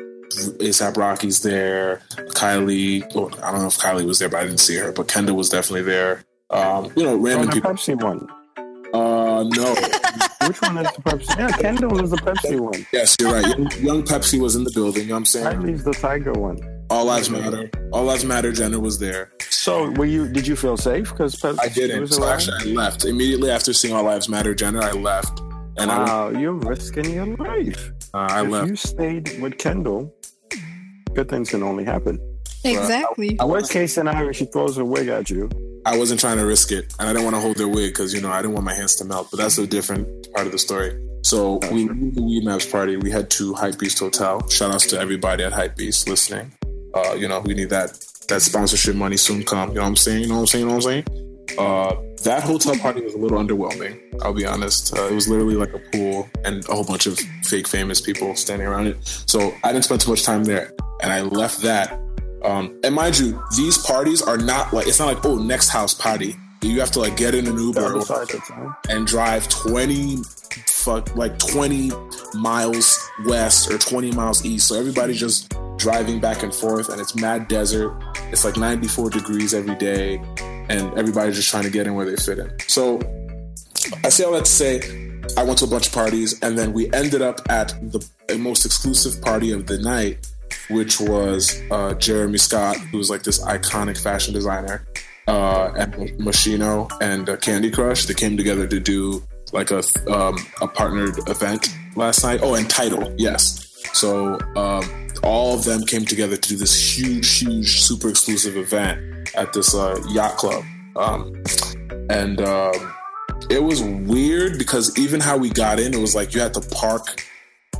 ASAP 0.67 0.97
Rocky's 0.97 1.41
there, 1.41 2.01
Kylie. 2.39 3.03
Well, 3.15 3.29
I 3.43 3.51
don't 3.51 3.61
know 3.61 3.67
if 3.67 3.77
Kylie 3.77 4.05
was 4.05 4.19
there, 4.19 4.29
but 4.29 4.39
I 4.41 4.43
didn't 4.43 4.59
see 4.59 4.75
her. 4.77 4.91
But 4.91 5.07
Kendall 5.07 5.35
was 5.37 5.49
definitely 5.49 5.83
there. 5.83 6.23
Um, 6.49 6.91
you 6.95 7.03
know, 7.03 7.13
Oh, 7.13 7.17
random 7.17 7.47
the 7.47 7.51
people. 7.53 7.71
Pepsi 7.71 7.95
one. 8.01 8.27
Uh, 8.93 9.43
no, 9.43 9.75
Which 10.47 10.61
one 10.61 10.77
is 10.79 10.91
the 10.95 11.01
Pepsi? 11.05 11.37
Yeah, 11.37 11.51
Kendall 11.57 12.01
is 12.03 12.09
the 12.11 12.17
Pepsi 12.17 12.59
one. 12.59 12.85
Yes, 12.93 13.15
you're 13.19 13.33
right. 13.33 13.45
Young, 13.57 13.71
young 13.89 14.03
Pepsi 14.03 14.39
was 14.39 14.55
in 14.55 14.63
the 14.63 14.71
building. 14.73 15.03
You 15.03 15.09
know 15.09 15.15
what 15.15 15.19
I'm 15.19 15.25
saying? 15.25 15.45
Riley's 15.45 15.83
the 15.83 15.93
Tiger 15.93 16.31
one. 16.33 16.57
All 16.89 17.05
lives 17.05 17.29
matter. 17.29 17.69
All 17.91 18.03
lives 18.05 18.23
matter. 18.23 18.51
Jenner 18.51 18.79
was 18.79 18.97
there. 18.99 19.31
So, 19.49 19.91
were 19.91 20.05
you? 20.05 20.27
Did 20.27 20.47
you 20.47 20.55
feel 20.55 20.77
safe? 20.77 21.09
Because 21.11 21.43
I 21.43 21.67
didn't. 21.67 22.07
So 22.07 22.25
actually, 22.27 22.71
I 22.71 22.73
left 22.75 23.03
immediately 23.05 23.51
after 23.51 23.73
seeing 23.73 23.93
All 23.93 24.03
Lives 24.03 24.29
Matter. 24.29 24.55
Jenner, 24.55 24.81
I 24.81 24.91
left, 24.93 25.39
and 25.77 25.91
I, 25.91 26.03
Wow, 26.05 26.29
you're 26.29 26.53
risking 26.53 27.09
your 27.13 27.25
life. 27.37 27.91
uh, 28.13 28.27
I 28.29 28.43
if 28.45 28.49
left. 28.49 28.69
you 28.69 28.75
stayed 28.77 29.41
with 29.41 29.57
Kendall, 29.57 30.13
good 31.13 31.27
things 31.29 31.49
can 31.49 31.61
only 31.63 31.83
happen. 31.83 32.19
Exactly. 32.63 33.37
Worst 33.43 33.71
case 33.71 33.93
scenario, 33.93 34.31
she 34.31 34.45
throws 34.45 34.77
her 34.77 34.85
wig 34.85 35.07
at 35.09 35.29
you. 35.29 35.49
I 35.85 35.97
wasn't 35.97 36.19
trying 36.19 36.37
to 36.37 36.45
risk 36.45 36.71
it, 36.71 36.93
and 36.99 37.07
I 37.09 37.13
didn't 37.13 37.25
want 37.25 37.35
to 37.35 37.41
hold 37.41 37.57
their 37.57 37.67
wig 37.67 37.93
because 37.93 38.13
you 38.13 38.21
know 38.21 38.29
I 38.31 38.41
didn't 38.41 38.53
want 38.53 38.65
my 38.65 38.73
hands 38.73 38.95
to 38.95 39.05
melt. 39.05 39.27
But 39.31 39.37
that's 39.37 39.57
a 39.57 39.67
different 39.67 40.07
part 40.33 40.45
of 40.45 40.51
the 40.53 40.59
story. 40.59 40.97
So 41.23 41.59
we 41.71 41.85
moved 41.85 42.15
the 42.15 42.23
Weed 42.23 42.45
Maps 42.45 42.65
party. 42.65 42.95
We 42.95 43.11
head 43.11 43.29
to 43.31 43.53
Hype 43.53 43.77
Beast 43.77 43.99
Hotel. 43.99 44.47
Shout 44.49 44.71
outs 44.73 44.85
to 44.87 44.99
everybody 44.99 45.43
at 45.43 45.51
Hype 45.51 45.75
Beast 45.75 46.07
listening. 46.07 46.53
Uh, 46.97 47.13
you 47.13 47.27
know 47.27 47.39
we 47.41 47.53
need 47.53 47.69
that 47.69 47.97
that 48.27 48.41
sponsorship 48.41 48.95
money 48.95 49.17
soon 49.17 49.43
come. 49.43 49.69
You 49.69 49.75
know 49.75 49.81
what 49.81 49.87
I'm 49.87 49.95
saying? 49.95 50.21
You 50.21 50.27
know 50.27 50.35
what 50.35 50.41
I'm 50.41 50.47
saying? 50.47 50.61
You 50.63 50.69
know 50.69 50.75
what 50.77 50.85
I'm 50.85 50.91
saying? 50.91 51.57
Uh, 51.57 51.95
that 52.23 52.43
hotel 52.43 52.75
party 52.77 53.01
was 53.01 53.13
a 53.13 53.17
little 53.17 53.37
underwhelming. 53.37 53.97
I'll 54.21 54.33
be 54.33 54.45
honest. 54.45 54.97
Uh, 54.97 55.07
it 55.07 55.13
was 55.13 55.29
literally 55.29 55.55
like 55.55 55.73
a 55.73 55.79
pool 55.91 56.29
and 56.43 56.67
a 56.67 56.73
whole 56.73 56.83
bunch 56.83 57.07
of 57.07 57.17
fake 57.43 57.67
famous 57.67 58.01
people 58.01 58.35
standing 58.35 58.67
around 58.67 58.87
it. 58.87 58.97
So 59.01 59.53
I 59.63 59.71
didn't 59.71 59.85
spend 59.85 60.01
too 60.01 60.11
much 60.11 60.23
time 60.23 60.43
there, 60.43 60.73
and 61.01 61.11
I 61.11 61.21
left 61.21 61.61
that 61.61 61.99
um, 62.43 62.79
and 62.83 62.93
mind 62.93 63.17
you, 63.17 63.41
these 63.55 63.77
parties 63.77 64.21
are 64.21 64.37
not 64.37 64.71
like 64.73 64.87
it's 64.87 64.99
not 64.99 65.13
like 65.13 65.25
oh 65.25 65.35
next 65.35 65.69
house 65.69 65.93
party. 65.93 66.35
You 66.61 66.79
have 66.79 66.91
to 66.91 66.99
like 66.99 67.17
get 67.17 67.35
in 67.35 67.47
an 67.47 67.57
Uber 67.57 68.01
and 68.89 69.05
drive 69.05 69.47
twenty 69.49 70.17
fuck 70.87 71.13
like 71.17 71.37
twenty 71.37 71.91
miles 72.33 72.97
west 73.25 73.69
or 73.69 73.77
twenty 73.77 74.09
miles 74.11 74.45
east. 74.45 74.69
So 74.69 74.79
everybody's 74.79 75.19
just 75.19 75.53
driving 75.75 76.21
back 76.21 76.43
and 76.43 76.53
forth, 76.53 76.87
and 76.87 77.01
it's 77.01 77.13
mad 77.13 77.49
desert. 77.49 77.93
It's 78.31 78.45
like 78.45 78.55
ninety 78.55 78.87
four 78.87 79.09
degrees 79.09 79.53
every 79.53 79.75
day, 79.75 80.15
and 80.69 80.97
everybody's 80.97 81.35
just 81.35 81.49
trying 81.49 81.63
to 81.63 81.69
get 81.69 81.87
in 81.87 81.95
where 81.95 82.05
they 82.05 82.15
fit 82.15 82.39
in. 82.39 82.49
So 82.67 83.01
I 84.05 84.09
say 84.09 84.23
all 84.23 84.31
that 84.31 84.45
to 84.45 84.51
say, 84.51 84.79
I 85.37 85.43
went 85.43 85.59
to 85.59 85.65
a 85.65 85.67
bunch 85.67 85.87
of 85.87 85.93
parties, 85.93 86.41
and 86.41 86.57
then 86.57 86.71
we 86.71 86.91
ended 86.93 87.21
up 87.21 87.41
at 87.49 87.75
the 87.81 88.01
most 88.37 88.65
exclusive 88.65 89.21
party 89.21 89.51
of 89.51 89.67
the 89.67 89.79
night, 89.79 90.25
which 90.69 91.01
was 91.01 91.61
uh, 91.69 91.95
Jeremy 91.95 92.37
Scott, 92.37 92.77
who's 92.91 93.09
like 93.09 93.23
this 93.23 93.43
iconic 93.43 94.01
fashion 94.01 94.33
designer, 94.33 94.87
uh, 95.27 95.73
and 95.77 95.93
Moschino 96.17 96.89
and 97.01 97.27
uh, 97.27 97.35
Candy 97.35 97.71
Crush. 97.71 98.05
They 98.05 98.13
came 98.13 98.37
together 98.37 98.67
to 98.67 98.79
do 98.79 99.21
like 99.53 99.71
a 99.71 99.81
um, 100.09 100.37
a 100.61 100.67
partnered 100.67 101.17
event 101.29 101.75
last 101.95 102.23
night. 102.23 102.39
Oh, 102.43 102.55
and 102.55 102.69
Title, 102.69 103.13
yes. 103.17 103.63
So 103.93 104.39
um, 104.55 105.07
all 105.23 105.55
of 105.57 105.63
them 105.63 105.83
came 105.85 106.05
together 106.05 106.37
to 106.37 106.49
do 106.49 106.55
this 106.55 106.97
huge, 106.97 107.39
huge, 107.39 107.81
super 107.81 108.09
exclusive 108.09 108.57
event 108.57 109.35
at 109.35 109.53
this 109.53 109.73
uh, 109.75 110.01
yacht 110.09 110.37
club, 110.37 110.63
um, 110.95 111.43
and. 112.09 112.41
Um, 112.41 112.93
it 113.49 113.63
was 113.63 113.81
weird 113.81 114.57
because 114.57 114.97
even 114.97 115.21
how 115.21 115.37
we 115.37 115.49
got 115.49 115.79
in, 115.79 115.93
it 115.93 115.99
was 115.99 116.15
like 116.15 116.33
you 116.33 116.41
had 116.41 116.53
to 116.55 116.61
park. 116.69 117.25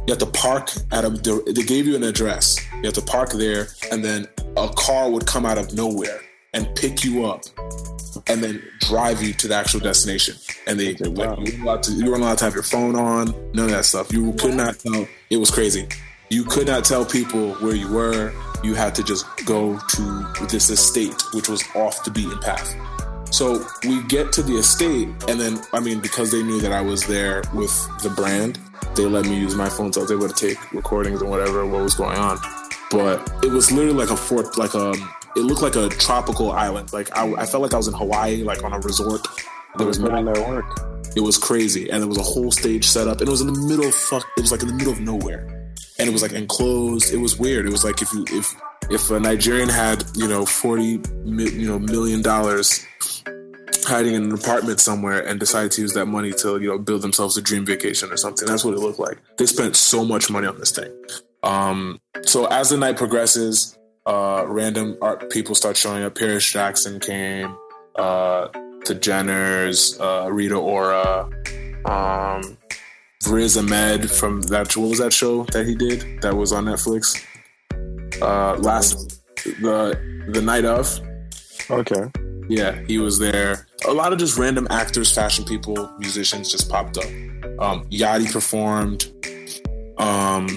You 0.06 0.14
had 0.14 0.20
to 0.20 0.26
park 0.28 0.70
at 0.92 1.04
a. 1.04 1.10
They 1.10 1.64
gave 1.64 1.88
you 1.88 1.96
an 1.96 2.04
address. 2.04 2.58
You 2.76 2.84
had 2.84 2.94
to 2.96 3.02
park 3.02 3.32
there, 3.32 3.68
and 3.92 4.04
then 4.04 4.28
a 4.56 4.70
car 4.70 5.10
would 5.10 5.26
come 5.26 5.46
out 5.46 5.58
of 5.58 5.74
nowhere 5.74 6.22
and 6.54 6.74
pick 6.76 7.04
you 7.04 7.26
up, 7.26 7.44
and 8.30 8.44
then 8.44 8.62
drive 8.80 9.22
you 9.22 9.34
to 9.34 9.48
the 9.48 9.56
actual 9.56 9.80
destination. 9.80 10.36
And 10.68 10.80
they 10.80 10.94
like 10.96 11.00
you 11.00 11.12
weren't 11.12 11.62
allowed 11.62 11.84
to. 11.84 11.92
You 11.92 12.12
weren't 12.12 12.24
allowed 12.24 12.38
to 12.40 12.46
have 12.46 12.54
your 12.54 12.64
phone 12.64 12.96
on. 12.96 13.28
None 13.54 13.66
of 13.66 13.72
that 13.72 13.86
stuff. 13.86 14.12
You 14.12 14.34
could 14.34 14.56
not 14.56 14.80
tell. 14.80 15.08
It 15.30 15.38
was 15.38 15.52
crazy. 15.52 15.88
You 16.30 16.44
could 16.44 16.68
not 16.68 16.84
tell 16.84 17.06
people 17.06 17.54
where 17.56 17.76
you 17.76 17.92
were. 17.92 18.34
You 18.64 18.74
had 18.74 18.96
to 18.96 19.04
just 19.04 19.26
go 19.46 19.78
to 19.78 20.48
this 20.50 20.70
estate, 20.70 21.14
which 21.34 21.48
was 21.48 21.64
off 21.76 22.04
the 22.04 22.12
beaten 22.12 22.40
path. 22.40 22.76
So 23.32 23.66
we 23.84 24.04
get 24.04 24.32
to 24.34 24.42
the 24.42 24.54
estate, 24.54 25.08
and 25.28 25.40
then 25.40 25.60
I 25.74 25.80
mean, 25.80 26.00
because 26.00 26.32
they 26.32 26.44
knew 26.44 26.60
that 26.62 26.72
I 26.72 26.82
was 26.82 27.06
there 27.06 27.44
with 27.54 27.72
the 28.02 28.10
brand, 28.10 28.60
they 28.96 29.06
let 29.06 29.26
me 29.26 29.38
use 29.38 29.54
my 29.56 29.70
phone, 29.70 29.94
so 29.94 30.02
I 30.02 30.04
was 30.04 30.12
able 30.12 30.28
to 30.30 30.34
take 30.34 30.74
recordings 30.74 31.22
and 31.22 31.30
whatever 31.30 31.66
what 31.66 31.84
was 31.84 31.94
going 31.94 32.18
on. 32.18 32.40
But 32.90 33.44
it 33.44 33.52
was 33.52 33.72
literally 33.72 33.98
like 33.98 34.10
a 34.10 34.18
fort, 34.18 34.58
like 34.58 34.74
a. 34.74 34.94
It 35.38 35.44
looked 35.44 35.62
like 35.62 35.76
a 35.76 35.88
tropical 35.90 36.52
island. 36.52 36.92
Like 36.92 37.16
I, 37.16 37.32
I 37.34 37.46
felt 37.46 37.62
like 37.62 37.74
I 37.74 37.78
was 37.78 37.88
in 37.88 37.94
Hawaii, 37.94 38.44
like 38.44 38.64
on 38.64 38.74
a 38.74 38.80
resort. 38.80 39.28
There 39.78 39.86
was 39.86 40.00
putting 40.00 40.26
no 40.26 40.34
their 40.34 40.48
work. 40.48 40.80
it 41.16 41.22
was 41.22 41.38
crazy, 41.38 41.90
and 41.90 42.02
there 42.02 42.08
was 42.08 42.18
a 42.18 42.24
whole 42.24 42.50
stage 42.52 42.86
set 42.86 43.08
up, 43.08 43.20
and 43.20 43.28
it 43.28 43.32
was 43.32 43.42
in 43.42 43.54
the 43.54 43.60
middle 43.68 43.86
of 43.86 43.94
fuck. 43.94 44.26
It 44.38 44.42
was 44.42 44.52
like 44.52 44.62
in 44.64 44.70
the 44.70 44.74
middle 44.74 44.94
of 44.94 45.00
nowhere, 45.00 45.46
and 46.00 46.10
it 46.10 46.12
was 46.12 46.24
like 46.24 46.34
enclosed. 46.34 47.14
It 47.14 47.18
was 47.18 47.38
weird. 47.38 47.68
It 47.68 47.72
was 47.72 47.84
like 47.84 48.02
if 48.02 48.12
you 48.14 48.26
if 48.30 48.56
if 48.90 49.12
a 49.12 49.20
Nigerian 49.20 49.70
had 49.70 50.04
you 50.16 50.28
know 50.28 50.46
forty 50.46 51.00
you 51.26 51.68
know 51.68 51.78
million 51.78 52.24
dollars 52.24 52.84
hiding 53.86 54.16
in 54.16 54.24
an 54.24 54.34
apartment 54.34 54.80
somewhere 54.80 55.26
and 55.26 55.40
decided 55.40 55.72
to 55.74 55.82
use 55.82 55.94
that 55.94 56.08
money 56.08 56.34
to 56.34 56.60
you 56.60 56.68
know 56.68 56.80
build 56.80 57.04
themselves 57.04 57.38
a 57.38 57.42
dream 57.42 57.64
vacation 57.64 58.12
or 58.12 58.18
something. 58.18 58.48
That's 58.48 58.66
what 58.66 58.74
it 58.74 58.80
looked 58.80 59.00
like. 59.00 59.18
They 59.38 59.46
spent 59.46 59.76
so 59.76 60.04
much 60.04 60.32
money 60.32 60.48
on 60.48 60.58
this 60.58 60.72
thing. 60.72 60.92
Um, 61.44 62.00
so 62.24 62.46
as 62.48 62.70
the 62.70 62.78
night 62.78 62.98
progresses, 62.98 63.77
uh, 64.08 64.46
random 64.48 64.98
art 65.02 65.30
people 65.30 65.54
start 65.54 65.78
showing 65.78 66.04
up. 66.04 66.16
Paris 66.16 66.50
Jackson 66.50 67.00
came. 67.00 67.56
Uh, 67.96 68.48
the 68.86 68.96
Jenners, 68.96 70.00
uh, 70.00 70.32
Rita 70.32 70.56
Ora, 70.56 71.30
um, 71.86 72.58
Riz 73.28 73.58
Ahmed 73.58 74.10
from 74.10 74.42
that. 74.44 74.76
What 74.78 74.90
was 74.90 75.00
that 75.00 75.12
show 75.12 75.44
that 75.46 75.66
he 75.66 75.76
did 75.76 76.22
that 76.22 76.36
was 76.36 76.54
on 76.54 76.66
Netflix? 76.66 77.22
Uh, 78.22 78.56
last 78.56 79.22
the 79.62 80.00
the 80.30 80.42
night 80.42 80.66
of. 80.66 81.00
Okay. 81.70 82.10
Yeah, 82.50 82.80
he 82.88 82.98
was 82.98 83.20
there. 83.20 83.68
A 83.88 83.92
lot 83.92 84.14
of 84.14 84.20
just 84.20 84.38
random 84.38 84.68
actors, 84.70 85.12
fashion 85.14 85.44
people, 85.44 85.92
musicians 86.00 86.50
just 86.50 86.70
popped 86.70 86.98
up. 86.98 87.06
Um, 87.60 87.84
Yachty 87.90 88.32
performed. 88.32 89.12
Um, 89.98 90.48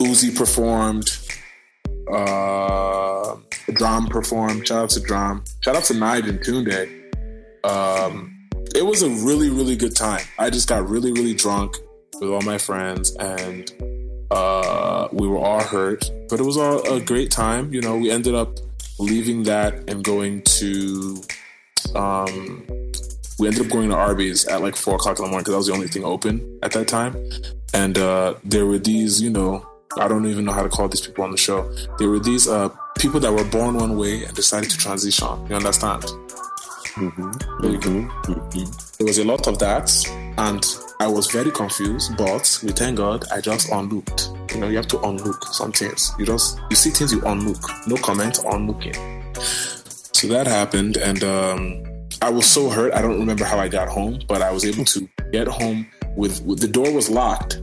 Uzi 0.00 0.36
performed. 0.36 1.16
Uh, 2.12 3.36
Drum 3.72 4.06
performed. 4.06 4.66
Shout 4.66 4.84
out 4.84 4.90
to 4.90 5.00
Drum. 5.00 5.44
Shout 5.60 5.76
out 5.76 5.84
to 5.84 5.94
Nige 5.94 6.28
and 6.28 6.40
Tunde. 6.40 7.64
Um, 7.64 8.48
it 8.74 8.84
was 8.84 9.02
a 9.02 9.10
really, 9.26 9.50
really 9.50 9.76
good 9.76 9.96
time. 9.96 10.24
I 10.38 10.50
just 10.50 10.68
got 10.68 10.88
really, 10.88 11.12
really 11.12 11.34
drunk 11.34 11.76
with 12.20 12.30
all 12.30 12.42
my 12.42 12.58
friends, 12.58 13.14
and 13.16 13.70
uh, 14.30 15.08
we 15.12 15.26
were 15.26 15.38
all 15.38 15.62
hurt, 15.62 16.10
but 16.28 16.40
it 16.40 16.44
was 16.44 16.56
all 16.56 16.80
a 16.92 17.00
great 17.00 17.30
time. 17.30 17.72
You 17.72 17.80
know, 17.80 17.96
we 17.96 18.10
ended 18.10 18.34
up 18.34 18.58
leaving 18.98 19.42
that 19.44 19.74
and 19.90 20.02
going 20.02 20.42
to 20.42 21.20
um 21.94 22.66
we 23.38 23.46
ended 23.46 23.66
up 23.66 23.70
going 23.70 23.90
to 23.90 23.94
Arby's 23.94 24.46
at 24.46 24.62
like 24.62 24.74
four 24.74 24.94
o'clock 24.94 25.18
in 25.18 25.24
the 25.24 25.30
morning 25.30 25.44
because 25.44 25.52
that 25.52 25.58
was 25.58 25.66
the 25.66 25.74
only 25.74 25.88
thing 25.88 26.04
open 26.04 26.58
at 26.62 26.72
that 26.72 26.88
time. 26.88 27.14
And 27.74 27.98
uh 27.98 28.34
there 28.44 28.64
were 28.66 28.78
these, 28.78 29.20
you 29.20 29.30
know, 29.30 29.66
I 29.98 30.08
don't 30.08 30.26
even 30.26 30.44
know 30.44 30.52
how 30.52 30.62
to 30.62 30.68
call 30.68 30.88
these 30.88 31.00
people 31.00 31.24
on 31.24 31.30
the 31.30 31.36
show. 31.36 31.70
There 31.98 32.08
were 32.08 32.18
these 32.18 32.48
uh 32.48 32.68
people 32.98 33.20
that 33.20 33.32
were 33.32 33.44
born 33.44 33.76
one 33.76 33.96
way 33.96 34.24
and 34.24 34.34
decided 34.34 34.70
to 34.70 34.78
transition. 34.78 35.28
You 35.48 35.56
understand? 35.56 36.04
There 36.96 37.70
you 37.70 37.78
go. 37.78 38.10
There 38.98 39.06
was 39.06 39.18
a 39.18 39.24
lot 39.24 39.46
of 39.46 39.58
that, 39.58 39.92
and 40.38 40.64
I 40.98 41.06
was 41.06 41.26
very 41.30 41.50
confused. 41.50 42.16
But 42.16 42.58
we 42.62 42.72
thank 42.72 42.96
God, 42.96 43.24
I 43.30 43.40
just 43.40 43.70
unlooked. 43.70 44.30
You 44.52 44.60
know, 44.60 44.68
you 44.68 44.76
have 44.76 44.88
to 44.88 45.00
unlook 45.00 45.44
some 45.52 45.72
things. 45.72 46.12
You 46.18 46.24
just 46.24 46.58
you 46.70 46.76
see 46.76 46.90
things 46.90 47.12
you 47.12 47.22
unlook. 47.26 47.62
No 47.86 47.96
comment, 47.96 48.38
unlooking. 48.50 48.94
So 50.14 50.28
that 50.28 50.46
happened, 50.46 50.96
and 50.96 51.22
um, 51.22 51.84
I 52.22 52.30
was 52.30 52.46
so 52.46 52.70
hurt. 52.70 52.94
I 52.94 53.02
don't 53.02 53.18
remember 53.18 53.44
how 53.44 53.58
I 53.58 53.68
got 53.68 53.88
home, 53.88 54.20
but 54.26 54.40
I 54.40 54.50
was 54.50 54.64
able 54.64 54.86
to 54.86 55.08
get 55.32 55.46
home 55.46 55.86
with, 56.16 56.42
with 56.42 56.60
the 56.60 56.68
door 56.68 56.90
was 56.90 57.10
locked, 57.10 57.60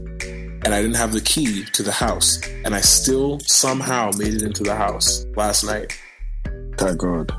and 0.64 0.74
I 0.74 0.80
didn't 0.82 0.96
have 0.96 1.12
the 1.12 1.20
key 1.20 1.64
to 1.64 1.82
the 1.82 1.92
house, 1.92 2.40
and 2.64 2.74
I 2.74 2.80
still 2.80 3.38
somehow 3.40 4.10
made 4.16 4.34
it 4.34 4.42
into 4.42 4.62
the 4.62 4.74
house 4.74 5.24
last 5.36 5.64
night. 5.64 5.98
Thank 6.76 6.98
God. 6.98 7.32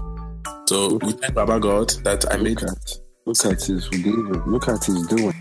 So 0.68 0.98
we 1.02 1.12
thank 1.14 1.34
Baba 1.36 1.60
God 1.60 1.90
that 2.04 2.26
I 2.34 2.38
made 2.38 2.62
Look 2.62 2.72
at, 2.72 3.02
look 3.26 3.46
at 3.46 3.64
his. 3.64 3.90
Look 4.48 4.68
at 4.68 4.84
his 4.84 5.08
doing. 5.08 5.34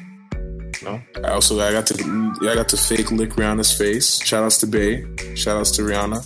No, 0.82 1.00
I 1.24 1.28
also 1.30 1.58
I 1.60 1.72
got 1.72 1.86
to 1.86 2.34
I 2.50 2.54
got 2.54 2.68
to 2.68 2.76
fake 2.76 3.10
lick 3.10 3.30
Rihanna's 3.30 3.72
face. 3.72 4.22
Shout 4.22 4.44
outs 4.44 4.58
to 4.58 4.66
Bay. 4.66 5.04
Shout 5.34 5.56
outs 5.56 5.70
to 5.72 5.82
Rihanna. 5.82 6.20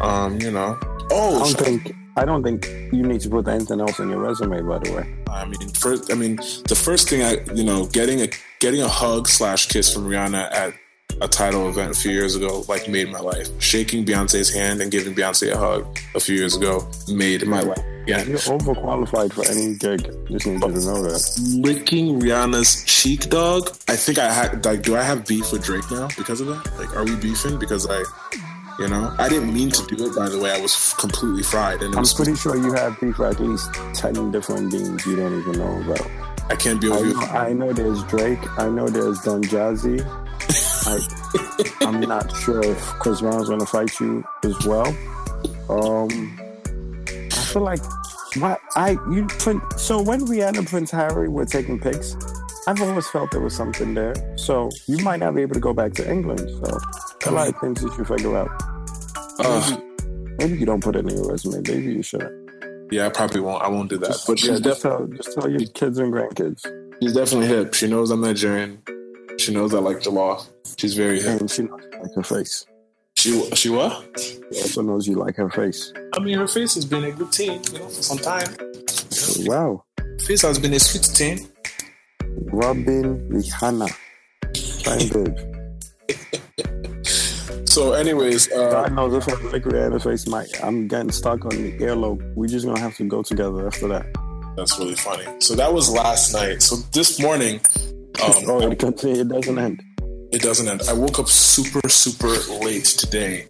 Um, 0.00 0.40
you 0.40 0.50
know. 0.50 0.78
I 0.82 1.06
Oh, 1.10 1.38
don't 1.40 1.48
sh- 1.50 1.54
think 1.64 1.94
I 2.16 2.24
don't 2.24 2.42
think 2.42 2.66
you 2.92 3.02
need 3.02 3.20
to 3.22 3.30
put 3.30 3.48
anything 3.48 3.80
else 3.80 3.98
in 3.98 4.08
your 4.08 4.20
resume. 4.20 4.60
By 4.62 4.78
the 4.78 4.92
way, 4.92 5.14
I 5.28 5.44
mean, 5.46 5.68
first, 5.70 6.12
I 6.12 6.14
mean, 6.14 6.36
the 6.36 6.80
first 6.80 7.08
thing 7.08 7.22
I, 7.22 7.38
you 7.54 7.64
know, 7.64 7.86
getting 7.86 8.20
a 8.20 8.28
getting 8.60 8.82
a 8.82 8.88
hug 8.88 9.28
slash 9.28 9.66
kiss 9.66 9.92
from 9.92 10.04
Rihanna 10.04 10.52
at 10.52 10.74
a 11.20 11.28
Tidal 11.28 11.68
event 11.68 11.90
a 11.90 11.94
few 11.94 12.10
years 12.12 12.34
ago 12.34 12.64
like 12.68 12.88
made 12.88 13.10
my 13.10 13.20
life. 13.20 13.48
Shaking 13.60 14.04
Beyonce's 14.04 14.52
hand 14.52 14.80
and 14.80 14.90
giving 14.90 15.14
Beyonce 15.14 15.52
a 15.52 15.58
hug 15.58 15.98
a 16.14 16.20
few 16.20 16.36
years 16.36 16.56
ago 16.56 16.88
made 17.08 17.46
my 17.46 17.60
life. 17.62 17.78
Yeah, 18.06 18.22
You're 18.24 18.36
overqualified 18.38 19.32
for 19.32 19.46
any 19.46 19.76
gig. 19.76 20.02
Just 20.28 20.46
need 20.46 20.54
you 20.54 20.60
to 20.60 20.68
know 20.68 21.02
that. 21.02 21.60
licking 21.62 22.20
Rihanna's 22.20 22.84
cheek, 22.84 23.30
dog. 23.30 23.70
I 23.88 23.96
think 23.96 24.18
I 24.18 24.30
had 24.30 24.64
like, 24.64 24.82
do 24.82 24.94
I 24.94 25.02
have 25.02 25.26
beef 25.26 25.50
with 25.52 25.64
Drake 25.64 25.90
now 25.90 26.08
because 26.16 26.40
of 26.40 26.48
that? 26.48 26.78
Like, 26.78 26.94
are 26.94 27.04
we 27.04 27.16
beefing 27.16 27.58
because 27.58 27.86
I, 27.88 28.02
you 28.78 28.88
know, 28.88 29.14
I 29.18 29.28
didn't 29.28 29.52
mean 29.52 29.70
to 29.70 29.86
do 29.86 30.06
it. 30.06 30.16
By 30.16 30.28
the 30.28 30.38
way, 30.38 30.50
I 30.50 30.60
was 30.60 30.94
completely 30.94 31.42
fried, 31.42 31.82
and 31.82 31.94
I'm 31.94 32.00
was, 32.00 32.14
pretty 32.14 32.34
sure 32.34 32.56
you 32.56 32.72
have 32.72 32.98
beef 33.00 33.16
for 33.16 33.26
at 33.26 33.40
least 33.40 33.72
10 33.94 34.32
different 34.32 34.72
beings 34.72 35.06
you 35.06 35.16
don't 35.16 35.38
even 35.38 35.52
know 35.52 35.82
about. 35.82 36.10
I 36.50 36.56
can't 36.56 36.80
be 36.80 36.88
with 36.88 37.04
you. 37.04 37.20
I 37.20 37.52
know 37.52 37.72
there's 37.72 38.02
Drake. 38.04 38.40
I 38.58 38.68
know 38.68 38.88
there's 38.88 39.20
Don 39.20 39.42
Jazzy. 39.44 40.04
I, 40.86 41.86
I'm 41.86 42.00
not 42.00 42.34
sure 42.36 42.62
if 42.62 42.78
Chris 42.78 43.20
Brown's 43.20 43.48
going 43.48 43.60
to 43.60 43.66
fight 43.66 43.98
you 43.98 44.24
as 44.42 44.66
well. 44.66 44.88
Um, 45.70 46.38
I 47.08 47.44
feel 47.52 47.62
like 47.62 47.80
what 48.36 48.60
I 48.74 48.98
you 49.10 49.28
so 49.76 50.02
when 50.02 50.26
Rihanna 50.26 50.58
and 50.58 50.66
Prince 50.66 50.90
Harry 50.90 51.28
were 51.28 51.46
taking 51.46 51.78
pics, 51.78 52.16
I've 52.66 52.80
always 52.82 53.08
felt 53.08 53.30
there 53.30 53.40
was 53.40 53.54
something 53.54 53.94
there. 53.94 54.14
So 54.36 54.70
you 54.86 54.98
might 54.98 55.20
not 55.20 55.34
be 55.34 55.42
able 55.42 55.54
to 55.54 55.60
go 55.60 55.72
back 55.72 55.92
to 55.94 56.10
England. 56.10 56.40
So 56.40 56.78
a 57.26 57.30
lot 57.30 57.48
of 57.48 57.58
things 57.60 57.80
that 57.82 57.96
you 57.98 58.04
figure 58.04 58.36
out. 58.36 58.50
Uh, 59.38 59.76
Maybe 60.38 60.58
you 60.58 60.66
don't 60.66 60.82
put 60.82 60.96
it 60.96 61.00
in 61.00 61.08
your 61.16 61.30
resume. 61.30 61.62
Maybe 61.66 61.92
you 61.94 62.02
shouldn't. 62.02 62.50
yeah, 62.92 63.06
I 63.06 63.08
probably 63.08 63.40
won't. 63.40 63.62
I 63.62 63.68
won't 63.68 63.88
do 63.90 63.98
that. 63.98 64.08
Just, 64.08 64.26
but 64.26 64.42
yeah, 64.42 64.58
just, 64.58 64.82
tell, 64.82 65.06
just 65.06 65.32
tell 65.32 65.48
your 65.48 65.66
kids 65.70 65.98
and 65.98 66.12
grandkids. 66.12 66.66
she's 67.00 67.14
definitely 67.14 67.46
hip. 67.46 67.74
She 67.74 67.86
knows 67.88 68.10
I'm 68.10 68.20
Nigerian. 68.20 68.82
She 69.38 69.52
knows 69.52 69.74
I 69.74 69.78
like 69.78 69.98
jollof. 69.98 70.48
She's 70.78 70.94
very 70.94 71.20
hip. 71.20 71.40
And 71.40 71.50
she 71.50 71.62
knows 71.62 71.80
you 71.92 72.00
like 72.00 72.14
her 72.14 72.22
face. 72.22 72.66
She 73.16 73.50
she 73.52 73.68
what? 73.70 74.04
She 74.18 74.38
also 74.62 74.82
knows 74.82 75.06
you 75.06 75.14
like 75.14 75.36
her 75.36 75.48
face. 75.50 75.92
I 76.14 76.20
mean, 76.20 76.36
her 76.36 76.48
face 76.48 76.74
has 76.74 76.84
been 76.84 77.04
a 77.04 77.12
good 77.12 77.30
teen, 77.32 77.62
you 77.72 77.78
know, 77.78 77.88
for 77.88 78.02
some 78.02 78.18
time. 78.18 78.48
Wow. 79.46 79.84
Face 80.26 80.42
has 80.42 80.58
been 80.58 80.74
a 80.74 80.80
sweet 80.80 81.04
teen. 81.14 81.48
Robyn 82.52 83.28
Rihanna. 83.30 83.88
Fine 84.84 85.08
babe. 85.08 85.53
So, 87.74 87.92
anyways, 87.94 88.52
uh, 88.52 88.70
God 88.70 88.92
knows 88.92 89.14
if 89.14 89.28
I 89.28 89.34
lick 89.48 89.64
Rihanna's 89.64 90.04
face, 90.04 90.28
my, 90.28 90.46
I'm 90.62 90.86
getting 90.86 91.10
stuck 91.10 91.44
on 91.44 91.50
the 91.50 91.72
earlobe. 91.78 92.22
We're 92.36 92.46
just 92.46 92.64
gonna 92.64 92.78
have 92.78 92.96
to 92.98 93.04
go 93.04 93.20
together 93.20 93.66
after 93.66 93.88
that. 93.88 94.06
that's 94.56 94.78
really 94.78 94.94
funny. 94.94 95.24
So 95.40 95.56
that 95.56 95.74
was 95.74 95.90
last 95.90 96.32
night. 96.32 96.62
So 96.62 96.76
this 96.92 97.20
morning, 97.20 97.60
um, 98.22 98.32
Oh, 98.46 98.70
it 98.70 98.78
continue. 98.78 99.22
It 99.22 99.28
doesn't 99.28 99.58
end. 99.58 99.82
it 100.30 100.40
doesn't 100.40 100.68
end. 100.68 100.82
I 100.88 100.92
woke 100.92 101.18
up 101.18 101.26
super, 101.26 101.88
super 101.88 102.28
late 102.64 102.84
today. 102.84 103.48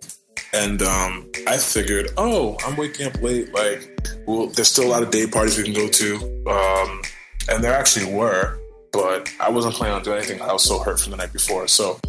And 0.55 0.81
um, 0.81 1.31
I 1.47 1.59
figured, 1.59 2.09
oh, 2.17 2.57
I'm 2.67 2.77
waking 2.77 3.09
up 3.09 3.21
late. 3.21 3.53
Like, 3.53 3.91
well, 4.27 4.47
there's 4.47 4.69
still 4.69 4.87
a 4.87 4.91
lot 4.91 5.03
of 5.03 5.11
day 5.11 5.27
parties 5.27 5.59
we 5.59 5.65
can 5.65 5.75
go 5.75 5.87
to. 5.87 6.15
Um, 6.49 7.03
and 7.51 7.63
there 7.63 7.75
actually 7.75 8.11
were, 8.11 8.59
but 8.91 9.31
I 9.39 9.51
wasn't 9.51 9.75
planning 9.75 9.97
on 9.97 10.03
doing 10.03 10.17
anything. 10.17 10.41
I 10.41 10.51
was 10.55 10.65
so 10.65 10.79
hurt 10.79 10.99
from 10.99 11.11
the 11.11 11.19
night 11.19 11.35
before. 11.35 11.69
So 11.69 12.01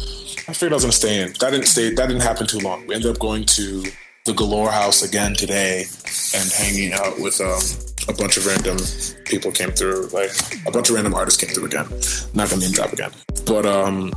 I 0.48 0.52
figured 0.52 0.72
I 0.72 0.76
was 0.76 0.84
to 0.84 0.92
stay 0.92 1.22
in. 1.22 1.32
That 1.40 1.50
didn't 1.50 1.66
stay, 1.66 1.92
that 1.92 2.06
didn't 2.06 2.22
happen 2.22 2.46
too 2.46 2.60
long. 2.60 2.86
We 2.86 2.94
ended 2.94 3.10
up 3.10 3.18
going 3.18 3.44
to 3.46 3.84
the 4.26 4.32
Galore 4.32 4.70
House 4.70 5.02
again 5.02 5.34
today 5.34 5.86
and 6.34 6.52
hanging 6.52 6.92
out 6.92 7.18
with 7.18 7.40
um, 7.40 7.60
a 8.08 8.16
bunch 8.16 8.36
of 8.36 8.46
random 8.46 8.78
people 9.24 9.50
came 9.50 9.72
through. 9.72 10.06
Like, 10.08 10.30
a 10.64 10.70
bunch 10.70 10.88
of 10.88 10.94
random 10.94 11.14
artists 11.14 11.42
came 11.42 11.52
through 11.52 11.66
again. 11.66 11.88
Not 12.34 12.48
to 12.50 12.56
name 12.58 12.70
drop 12.70 12.92
again. 12.92 13.10
But, 13.44 13.66
um, 13.66 14.12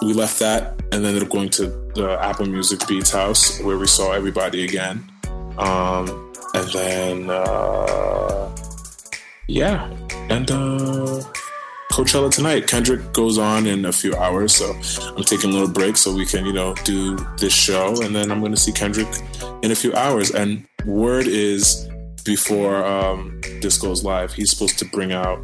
we 0.00 0.12
left 0.12 0.38
that 0.38 0.80
and 0.92 1.04
ended 1.04 1.24
up 1.24 1.30
going 1.30 1.48
to 1.50 1.66
the 1.94 2.18
Apple 2.20 2.46
Music 2.46 2.86
Beats 2.86 3.10
house 3.10 3.60
where 3.60 3.76
we 3.76 3.88
saw 3.88 4.12
everybody 4.12 4.62
again. 4.64 5.04
Um, 5.58 6.32
and 6.54 6.68
then, 6.72 7.30
uh, 7.30 8.56
yeah, 9.48 9.90
and 10.30 10.50
uh, 10.50 11.20
Coachella 11.90 12.32
tonight. 12.32 12.66
Kendrick 12.66 13.12
goes 13.12 13.38
on 13.38 13.66
in 13.66 13.84
a 13.84 13.92
few 13.92 14.14
hours, 14.16 14.56
so 14.56 14.72
I'm 15.16 15.22
taking 15.24 15.50
a 15.50 15.52
little 15.52 15.68
break 15.68 15.96
so 15.96 16.14
we 16.14 16.26
can, 16.26 16.44
you 16.44 16.52
know, 16.52 16.74
do 16.84 17.16
this 17.38 17.54
show, 17.54 18.00
and 18.02 18.14
then 18.14 18.30
I'm 18.30 18.40
going 18.40 18.52
to 18.52 18.60
see 18.60 18.72
Kendrick 18.72 19.08
in 19.62 19.70
a 19.70 19.76
few 19.76 19.94
hours. 19.94 20.30
And 20.30 20.66
word 20.84 21.26
is 21.26 21.88
before 22.24 22.84
um, 22.84 23.40
this 23.60 23.78
goes 23.78 24.02
live, 24.02 24.32
he's 24.32 24.50
supposed 24.50 24.78
to 24.78 24.84
bring 24.86 25.12
out 25.12 25.38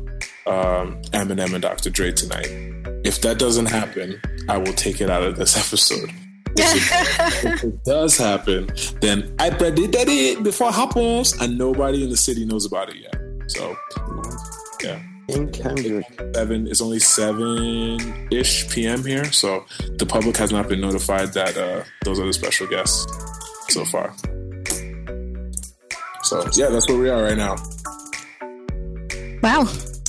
um, 0.47 1.01
Eminem 1.13 1.53
and 1.53 1.63
Dr. 1.63 1.91
Dre 1.91 2.13
tonight. 2.13 2.49
If 3.05 3.21
that 3.21 3.39
doesn't 3.39 3.67
happen, 3.67 4.21
I 4.49 4.59
will 4.59 4.73
take 4.73 5.01
it 5.01 5.11
out 5.11 5.23
of 5.23 5.37
this 5.37 5.57
episode. 5.67 6.11
If 6.57 7.45
it, 7.45 7.45
if 7.45 7.65
it 7.65 7.85
does 7.85 8.17
happen, 8.17 8.71
then 9.01 9.35
I 9.39 9.51
predicted 9.51 10.09
it 10.09 10.43
before 10.43 10.71
it 10.71 10.75
happens, 10.75 11.33
and 11.41 11.57
nobody 11.57 12.03
in 12.03 12.11
the 12.11 12.17
city 12.17 12.45
knows 12.45 12.67
about 12.67 12.91
it 12.91 12.97
yet. 12.97 13.15
So, 13.49 13.77
yeah, 14.83 15.01
In 15.35 15.51
Kendrick. 15.53 16.07
seven. 16.35 16.67
It's 16.67 16.81
only 16.81 16.99
seven 16.99 18.29
ish 18.31 18.69
p.m. 18.69 19.05
here, 19.05 19.31
so 19.33 19.65
the 19.99 20.07
public 20.07 20.37
has 20.37 20.53
not 20.53 20.69
been 20.69 20.81
notified 20.81 21.33
that 21.35 21.57
uh, 21.57 21.85
those 22.05 22.19
are 22.19 22.27
the 22.27 22.33
special 22.33 22.67
guests 22.67 23.07
so 23.69 23.85
far. 23.85 24.15
So 26.23 26.49
yeah, 26.55 26.69
that's 26.69 26.89
where 26.89 26.99
we 26.99 27.09
are 27.09 27.23
right 27.23 27.37
now. 27.37 27.57
Wow, 29.43 29.65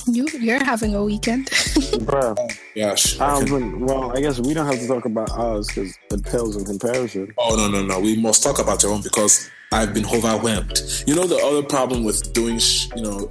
you 0.06 0.26
you're 0.40 0.62
having 0.64 0.94
a 0.94 1.04
weekend. 1.04 1.46
Bruh. 1.50 2.36
Gosh. 2.76 3.18
I 3.20 3.34
Um, 3.38 3.46
can- 3.46 3.80
well, 3.80 4.16
I 4.16 4.20
guess 4.20 4.40
we 4.40 4.54
don't 4.54 4.66
have 4.66 4.78
to 4.80 4.86
talk 4.86 5.04
about 5.04 5.30
ours 5.30 5.66
because 5.68 5.98
it 6.10 6.22
pales 6.24 6.56
in 6.56 6.64
comparison. 6.64 7.32
Oh 7.38 7.54
no 7.56 7.68
no 7.68 7.84
no! 7.84 8.00
We 8.00 8.16
must 8.16 8.42
talk 8.42 8.58
about 8.58 8.82
your 8.82 8.92
own 8.92 9.02
because 9.02 9.48
I've 9.72 9.92
been 9.94 10.06
overwhelmed. 10.06 10.80
You 11.06 11.14
know 11.14 11.26
the 11.26 11.36
other 11.36 11.62
problem 11.62 12.04
with 12.04 12.32
doing, 12.32 12.58
sh- 12.58 12.88
you 12.96 13.02
know, 13.02 13.30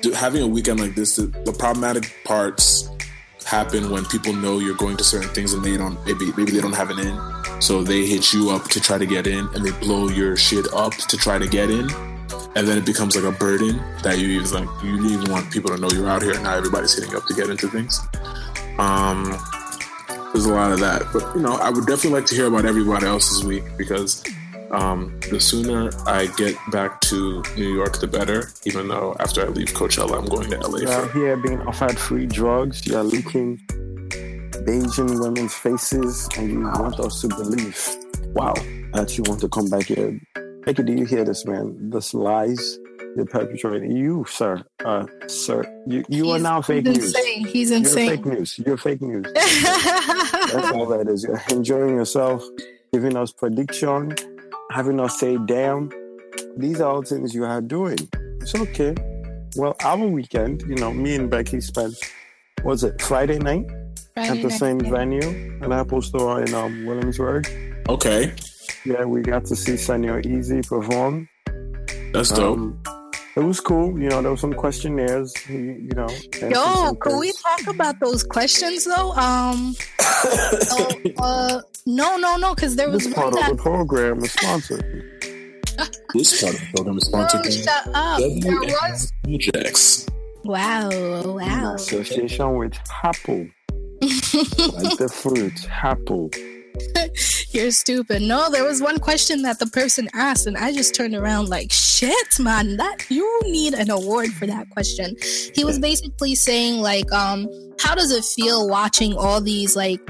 do, 0.00 0.12
having 0.12 0.42
a 0.42 0.46
weekend 0.46 0.80
like 0.80 0.94
this. 0.94 1.16
The, 1.16 1.26
the 1.44 1.52
problematic 1.52 2.12
parts 2.24 2.88
happen 3.44 3.90
when 3.90 4.04
people 4.06 4.32
know 4.32 4.58
you're 4.60 4.76
going 4.76 4.96
to 4.96 5.04
certain 5.04 5.28
things 5.30 5.52
and 5.52 5.64
they 5.64 5.76
don't. 5.76 5.98
Maybe 6.06 6.26
maybe 6.36 6.52
they 6.52 6.60
don't 6.60 6.74
have 6.76 6.90
an 6.90 6.98
in, 7.00 7.60
so 7.60 7.82
they 7.82 8.06
hit 8.06 8.32
you 8.32 8.50
up 8.50 8.64
to 8.68 8.80
try 8.80 8.98
to 8.98 9.06
get 9.06 9.26
in, 9.26 9.48
and 9.54 9.64
they 9.64 9.72
blow 9.80 10.08
your 10.08 10.36
shit 10.36 10.66
up 10.72 10.92
to 10.94 11.16
try 11.16 11.38
to 11.38 11.46
get 11.46 11.68
in, 11.70 11.88
and 12.56 12.66
then 12.68 12.78
it 12.78 12.86
becomes 12.86 13.16
like 13.16 13.24
a 13.24 13.36
burden 13.36 13.78
that 14.02 14.18
you 14.18 14.28
even 14.28 14.50
like 14.50 14.84
you 14.84 14.94
even 15.06 15.30
want 15.30 15.50
people 15.50 15.74
to 15.74 15.80
know 15.80 15.90
you're 15.90 16.08
out 16.08 16.22
here. 16.22 16.34
and 16.34 16.42
Now 16.42 16.56
everybody's 16.56 16.94
hitting 16.94 17.14
up 17.14 17.26
to 17.26 17.34
get 17.34 17.48
into 17.48 17.68
things. 17.68 18.00
Um, 18.78 19.36
there's 20.32 20.46
a 20.46 20.52
lot 20.52 20.72
of 20.72 20.80
that. 20.80 21.02
But 21.12 21.34
you 21.34 21.42
know, 21.42 21.54
I 21.56 21.70
would 21.70 21.86
definitely 21.86 22.20
like 22.20 22.26
to 22.26 22.34
hear 22.34 22.46
about 22.46 22.64
everybody 22.64 23.06
else's 23.06 23.44
week 23.44 23.64
because 23.76 24.24
um, 24.70 25.18
the 25.30 25.38
sooner 25.38 25.90
I 26.06 26.26
get 26.36 26.56
back 26.70 27.00
to 27.02 27.42
New 27.56 27.74
York, 27.74 28.00
the 28.00 28.06
better. 28.06 28.50
Even 28.64 28.88
though 28.88 29.14
after 29.20 29.44
I 29.44 29.48
leave 29.48 29.68
Coachella, 29.68 30.18
I'm 30.18 30.26
going 30.26 30.50
to 30.50 30.58
LA. 30.58 30.78
You're 30.78 30.92
out 30.92 31.12
here 31.12 31.36
being 31.36 31.60
offered 31.62 31.98
free 31.98 32.26
drugs. 32.26 32.86
You're 32.86 33.02
licking 33.02 33.60
Asian 34.66 35.20
women's 35.20 35.54
faces, 35.54 36.28
and 36.36 36.50
you 36.50 36.60
want 36.62 36.98
us 37.00 37.20
to 37.20 37.28
believe, 37.28 37.78
wow, 38.34 38.54
that 38.94 39.16
you 39.16 39.24
want 39.26 39.40
to 39.40 39.48
come 39.48 39.68
back 39.68 39.86
here. 39.86 40.18
Becky, 40.64 40.82
do 40.82 40.92
you 40.92 41.04
hear 41.04 41.24
this, 41.24 41.44
man? 41.44 41.90
This 41.90 42.14
lies 42.14 42.78
you're 43.16 43.26
perpetrating. 43.26 43.96
You, 43.96 44.24
sir, 44.28 44.62
uh, 44.84 45.06
sir, 45.26 45.64
you, 45.86 46.04
you 46.08 46.30
are 46.30 46.38
now 46.38 46.62
fake 46.62 46.86
he's 46.86 46.96
news. 46.98 47.14
insane. 47.14 47.46
He's 47.46 47.70
You're 47.70 47.78
insane. 47.78 48.08
fake 48.08 48.26
news. 48.26 48.58
You're 48.64 48.76
fake 48.76 49.02
news. 49.02 49.26
That's 49.34 50.72
all 50.72 50.86
that 50.86 51.08
is. 51.08 51.24
You're 51.24 51.42
enjoying 51.50 51.96
yourself, 51.96 52.44
giving 52.92 53.16
us 53.16 53.32
prediction, 53.32 54.14
having 54.70 55.00
us 55.00 55.18
say, 55.18 55.36
damn, 55.46 55.90
these 56.56 56.80
are 56.80 56.90
all 56.90 57.02
things 57.02 57.34
you 57.34 57.44
are 57.44 57.60
doing. 57.60 57.98
It's 58.40 58.54
okay. 58.54 58.94
Well, 59.56 59.76
our 59.84 60.06
weekend, 60.06 60.62
you 60.62 60.76
know, 60.76 60.92
me 60.92 61.14
and 61.14 61.30
Becky 61.30 61.60
spent, 61.60 61.94
was 62.64 62.84
it 62.84 63.00
Friday 63.02 63.38
night 63.38 63.66
Friday 64.14 64.28
at 64.30 64.36
the 64.42 64.48
night, 64.48 64.58
same 64.58 64.80
yeah. 64.80 64.90
venue 64.90 65.58
at 65.62 65.72
Apple 65.72 66.00
Store 66.02 66.42
in 66.42 66.54
um, 66.54 66.86
Williamsburg. 66.86 67.46
okay, 67.88 68.32
Yeah, 68.84 69.04
we 69.04 69.22
got 69.22 69.44
to 69.46 69.56
see 69.56 69.76
Senor 69.76 70.22
Eazi 70.22 70.66
perform. 70.66 71.28
that's 72.12 72.30
dope. 72.30 72.58
Um, 72.58 72.82
it 73.34 73.40
was 73.40 73.60
cool. 73.60 73.98
You 73.98 74.10
know, 74.10 74.20
there 74.20 74.30
were 74.30 74.36
some 74.36 74.52
questionnaires, 74.52 75.32
you, 75.48 75.56
you 75.56 75.92
know. 75.96 76.08
answered 76.08 76.52
Yo, 76.52 76.94
can 76.96 77.18
we 77.18 77.32
talk 77.32 77.66
about 77.66 77.98
those 78.00 78.22
questions 78.24 78.84
though? 78.84 79.12
Um, 79.12 79.74
so, 79.98 80.88
uh, 81.18 81.62
no, 81.86 82.16
no, 82.18 82.36
no, 82.36 82.54
because 82.54 82.76
there 82.76 82.90
was 82.90 83.04
This 83.04 83.14
one 83.14 83.14
part 83.14 83.34
of 83.34 83.40
that. 83.40 83.56
the 83.56 83.62
program 83.62 84.18
is 84.18 84.32
sponsored. 84.32 84.82
this 86.14 86.42
part 86.42 86.54
of 86.54 86.60
the 86.60 86.66
program 86.74 86.98
is 86.98 87.06
sponsored 87.06 87.42
by 87.42 87.50
shut 87.50 87.88
up. 87.94 88.18
There 88.18 88.52
was. 88.60 89.12
Projects. 89.24 90.06
Wow, 90.44 90.90
wow. 91.24 91.74
association 91.74 92.56
with 92.56 92.74
Apple, 93.04 93.46
like 94.02 94.98
the 94.98 95.08
fruit, 95.22 95.52
Apple. 95.70 96.30
You're 97.50 97.70
stupid. 97.70 98.22
No, 98.22 98.50
there 98.50 98.64
was 98.64 98.80
one 98.80 98.98
question 98.98 99.42
that 99.42 99.58
the 99.58 99.66
person 99.66 100.08
asked, 100.14 100.46
and 100.46 100.56
I 100.56 100.72
just 100.72 100.94
turned 100.94 101.14
around 101.14 101.48
like, 101.48 101.70
shit, 101.70 102.38
man, 102.38 102.76
that 102.78 103.04
you 103.10 103.40
need 103.44 103.74
an 103.74 103.90
award 103.90 104.32
for 104.32 104.46
that 104.46 104.70
question. 104.70 105.16
He 105.54 105.64
was 105.64 105.78
basically 105.78 106.34
saying, 106.34 106.80
like, 106.80 107.10
um, 107.12 107.48
how 107.80 107.94
does 107.94 108.10
it 108.10 108.24
feel 108.24 108.68
watching 108.68 109.14
all 109.16 109.40
these 109.40 109.76
like 109.76 110.00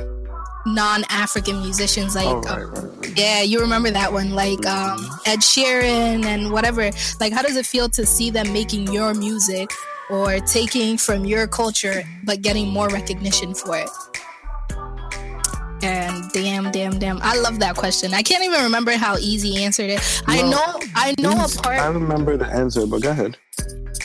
non-African 0.66 1.60
musicians 1.60 2.14
like 2.14 2.26
Oh, 2.26 2.38
uh, 2.48 2.56
right, 2.56 2.64
right, 2.66 2.96
right. 3.06 3.18
yeah, 3.18 3.42
you 3.42 3.60
remember 3.60 3.90
that 3.90 4.12
one, 4.12 4.30
like 4.34 4.64
um, 4.66 4.98
Ed 5.26 5.40
Sheeran 5.40 6.24
and 6.24 6.52
whatever. 6.52 6.90
Like, 7.18 7.32
how 7.32 7.42
does 7.42 7.56
it 7.56 7.66
feel 7.66 7.88
to 7.90 8.06
see 8.06 8.30
them 8.30 8.52
making 8.52 8.92
your 8.92 9.12
music 9.14 9.70
or 10.10 10.38
taking 10.40 10.98
from 10.98 11.24
your 11.24 11.48
culture 11.48 12.04
but 12.24 12.42
getting 12.42 12.68
more 12.68 12.88
recognition 12.88 13.54
for 13.54 13.76
it? 13.78 13.90
And 15.82 16.30
damn, 16.32 16.70
damn, 16.70 16.98
damn, 16.98 17.18
I 17.22 17.36
love 17.36 17.58
that 17.58 17.76
question. 17.76 18.14
I 18.14 18.22
can't 18.22 18.44
even 18.44 18.62
remember 18.62 18.92
how 18.92 19.16
Eazi 19.16 19.56
answered 19.58 19.90
it. 19.90 20.22
I 20.26 20.42
know, 20.42 20.80
I 20.94 21.14
know 21.18 21.32
a 21.32 21.48
part. 21.48 21.80
I 21.80 21.88
remember 21.88 22.36
the 22.36 22.46
answer, 22.46 22.86
but 22.86 23.02
go 23.02 23.10
ahead. 23.10 23.36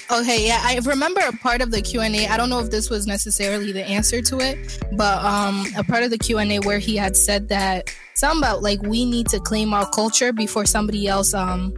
Okay, 0.10 0.48
yeah, 0.48 0.62
I 0.64 0.80
remember 0.84 1.22
a 1.22 1.34
part 1.34 1.62
of 1.62 1.72
the 1.72 1.82
Q 1.82 2.02
and 2.02 2.16
A. 2.16 2.28
I 2.28 2.38
don't 2.38 2.50
know 2.50 2.60
if 2.60 2.72
this 2.72 2.90
was 2.90 3.06
necessarily 3.08 3.72
the 3.72 3.86
answer 3.86 4.22
to 4.22 4.40
it, 4.40 4.86
but 4.94 5.24
um, 5.24 5.66
a 5.78 5.84
part 5.84 6.04
of 6.04 6.12
the 6.12 6.18
Q 6.18 6.38
and 6.38 6.52
A 6.52 6.60
where 6.60 6.80
he 6.80 6.96
had 6.96 7.16
said 7.16 7.50
that 7.50 7.94
something 8.16 8.40
about 8.40 8.64
like 8.64 8.82
we 8.84 9.06
need 9.06 9.28
to 9.28 9.40
claim 9.40 9.74
our 9.74 9.88
culture 9.90 10.32
before 10.34 10.66
somebody 10.66 11.08
else 11.08 11.34
um 11.34 11.74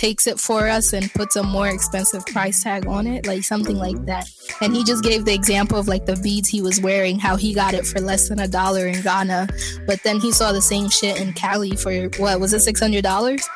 takes 0.00 0.26
it 0.26 0.40
for 0.40 0.66
us 0.66 0.94
and 0.94 1.12
puts 1.12 1.36
a 1.36 1.42
more 1.42 1.68
expensive 1.68 2.24
price 2.24 2.62
tag 2.62 2.86
on 2.86 3.06
it, 3.06 3.26
like 3.26 3.44
something 3.44 3.76
like 3.76 4.00
that. 4.06 4.26
And 4.62 4.74
he 4.74 4.82
just 4.82 5.04
gave 5.04 5.26
the 5.26 5.34
example 5.34 5.78
of 5.78 5.88
like 5.88 6.06
the 6.06 6.16
beads 6.16 6.48
he 6.48 6.62
was 6.62 6.80
wearing, 6.80 7.18
how 7.18 7.36
he 7.36 7.52
got 7.52 7.74
it 7.74 7.86
for 7.86 8.00
less 8.00 8.28
than 8.30 8.40
a 8.40 8.48
dollar 8.48 8.86
in 8.86 9.02
Ghana, 9.02 9.48
but 9.86 10.02
then 10.02 10.18
he 10.18 10.32
saw 10.32 10.52
the 10.52 10.62
same 10.62 10.88
shit 10.88 11.20
in 11.20 11.34
Cali 11.34 11.76
for 11.76 11.92
what 12.16 12.40
was 12.40 12.54
it, 12.54 12.60
six 12.60 12.80
hundred 12.80 13.02
dollars? 13.02 13.46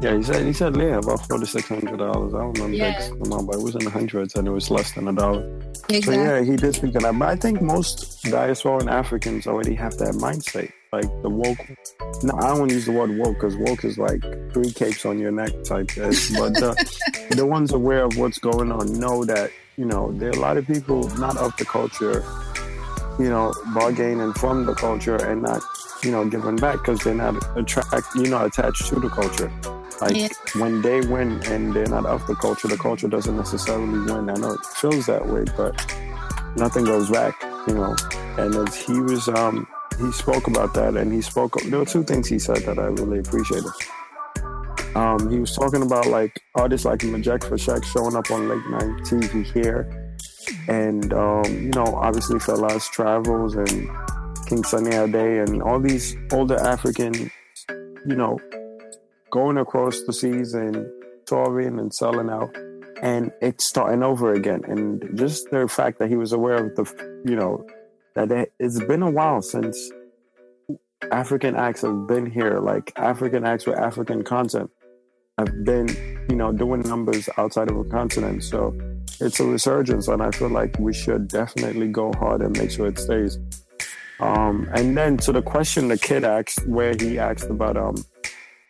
Yeah, 0.00 0.16
he 0.16 0.22
said 0.22 0.46
he 0.46 0.52
said 0.52 0.76
yeah, 0.76 0.98
about 0.98 1.26
forty 1.26 1.46
six 1.46 1.66
hundred 1.68 1.98
dollars. 1.98 2.32
I 2.32 2.38
don't 2.38 2.52
remember 2.52 2.76
Yeah. 2.76 2.92
the 2.92 2.96
exact 2.98 3.26
amount, 3.26 3.46
but 3.48 3.56
it 3.56 3.62
was 3.62 3.74
in 3.74 3.84
the 3.84 3.90
hundreds 3.90 4.36
and 4.36 4.46
it 4.46 4.52
was 4.52 4.70
less 4.70 4.92
than 4.92 5.08
a 5.08 5.12
dollar. 5.12 5.42
Exactly. 5.88 6.00
So 6.02 6.12
yeah, 6.12 6.44
he 6.44 6.54
did 6.56 6.74
speak 6.76 6.94
of 6.94 7.02
that. 7.02 7.18
But 7.18 7.28
I 7.28 7.36
think 7.36 7.60
most 7.60 8.22
diasporan 8.22 8.88
Africans 8.88 9.48
already 9.48 9.74
have 9.74 9.96
that 9.98 10.14
mindset. 10.14 10.70
Like 10.92 11.04
the 11.22 11.28
woke 11.28 11.58
no, 12.22 12.34
I 12.36 12.48
don't 12.56 12.70
use 12.70 12.86
the 12.86 12.92
word 12.92 13.16
woke 13.16 13.34
because 13.34 13.56
woke 13.56 13.84
is 13.84 13.98
like 13.98 14.22
three 14.52 14.72
capes 14.72 15.04
on 15.04 15.18
your 15.18 15.30
neck 15.30 15.50
type 15.64 15.88
this. 15.94 16.30
But 16.36 16.54
the, 16.54 17.30
the 17.30 17.46
ones 17.46 17.72
aware 17.72 18.04
of 18.04 18.16
what's 18.16 18.38
going 18.38 18.72
on 18.72 18.98
know 18.98 19.24
that, 19.24 19.50
you 19.76 19.84
know, 19.84 20.10
there 20.12 20.30
are 20.30 20.32
a 20.32 20.40
lot 20.40 20.56
of 20.56 20.66
people 20.66 21.08
not 21.18 21.36
of 21.36 21.56
the 21.58 21.64
culture, 21.64 22.24
you 23.18 23.28
know, 23.28 23.52
bargaining 23.74 24.32
from 24.32 24.66
the 24.66 24.74
culture 24.74 25.16
and 25.16 25.42
not, 25.42 25.62
you 26.02 26.10
know, 26.10 26.24
giving 26.28 26.56
back 26.56 26.78
because 26.78 27.00
they're 27.00 27.14
not 27.14 27.36
attract, 27.56 28.14
you 28.16 28.28
know, 28.30 28.44
attached 28.46 28.86
to 28.86 28.98
the 28.98 29.08
culture. 29.08 29.52
Like 30.00 30.16
Yeah. 30.16 30.28
when 30.60 30.80
they 30.82 31.00
win 31.02 31.40
and 31.46 31.74
they're 31.74 31.86
not 31.86 32.06
of 32.06 32.26
the 32.26 32.34
culture, 32.36 32.68
the 32.68 32.76
culture 32.78 33.08
doesn't 33.08 33.36
necessarily 33.36 33.98
win. 34.10 34.30
I 34.30 34.34
know 34.34 34.52
it 34.52 34.64
feels 34.76 35.06
that 35.06 35.26
way, 35.26 35.44
but 35.56 35.74
nothing 36.56 36.84
goes 36.84 37.10
back, 37.10 37.34
you 37.66 37.74
know. 37.74 37.94
And 38.38 38.54
as 38.54 38.74
he 38.76 38.98
was, 39.00 39.28
um, 39.28 39.66
he 39.98 40.12
spoke 40.12 40.46
about 40.46 40.74
that, 40.74 40.96
and 40.96 41.12
he 41.12 41.20
spoke. 41.22 41.60
There 41.62 41.78
were 41.78 41.84
two 41.84 42.04
things 42.04 42.28
he 42.28 42.38
said 42.38 42.58
that 42.58 42.78
I 42.78 42.86
really 42.86 43.18
appreciated. 43.18 43.70
Um, 44.94 45.30
he 45.30 45.38
was 45.38 45.54
talking 45.54 45.82
about 45.82 46.06
like 46.06 46.40
artists 46.54 46.84
like 46.84 47.00
Majek 47.00 47.40
Fashek 47.40 47.84
showing 47.84 48.16
up 48.16 48.30
on 48.30 48.48
late 48.48 48.66
night 48.68 49.02
TV 49.04 49.44
here, 49.52 50.16
and 50.68 51.12
um, 51.12 51.44
you 51.46 51.70
know, 51.70 51.94
obviously 51.94 52.38
Fela's 52.38 52.88
Travels 52.88 53.54
and 53.54 53.88
King 54.46 54.64
Sunny 54.64 54.96
Ade 54.96 55.48
and 55.48 55.62
all 55.62 55.80
these 55.80 56.16
older 56.32 56.56
African, 56.56 57.30
you 58.06 58.16
know, 58.16 58.38
going 59.30 59.58
across 59.58 60.02
the 60.02 60.12
seas 60.12 60.54
and 60.54 60.86
touring 61.26 61.78
and 61.78 61.92
selling 61.92 62.30
out 62.30 62.56
and 63.02 63.30
it's 63.40 63.66
starting 63.66 64.02
over 64.02 64.32
again. 64.32 64.62
And 64.66 65.16
just 65.16 65.50
the 65.50 65.68
fact 65.68 65.98
that 65.98 66.08
he 66.08 66.16
was 66.16 66.32
aware 66.32 66.66
of 66.66 66.74
the, 66.76 67.22
you 67.24 67.36
know, 67.36 67.64
that 68.26 68.30
it- 68.32 68.52
it's 68.58 68.80
been 68.80 69.02
a 69.02 69.10
while 69.10 69.42
since 69.42 69.90
African 71.12 71.54
acts 71.54 71.82
have 71.82 72.06
been 72.06 72.26
here, 72.26 72.58
like 72.58 72.92
African 72.96 73.44
acts 73.44 73.66
with 73.66 73.78
African 73.78 74.22
content 74.24 74.70
have 75.38 75.64
been, 75.64 75.88
you 76.28 76.36
know, 76.36 76.52
doing 76.52 76.80
numbers 76.80 77.28
outside 77.36 77.70
of 77.70 77.76
a 77.76 77.84
continent. 77.84 78.42
So 78.42 78.74
it's 79.20 79.38
a 79.38 79.44
resurgence, 79.44 80.08
and 80.08 80.20
I 80.20 80.30
feel 80.32 80.48
like 80.48 80.76
we 80.78 80.92
should 80.92 81.28
definitely 81.28 81.88
go 81.88 82.12
hard 82.14 82.42
and 82.42 82.58
make 82.58 82.70
sure 82.70 82.88
it 82.88 82.98
stays. 82.98 83.38
Um, 84.20 84.68
and 84.74 84.96
then 84.96 85.16
to 85.18 85.32
the 85.32 85.42
question 85.42 85.86
the 85.88 85.96
kid 85.96 86.24
asked, 86.24 86.66
where 86.66 86.94
he 86.98 87.20
asked 87.20 87.48
about 87.48 87.76
um, 87.76 87.94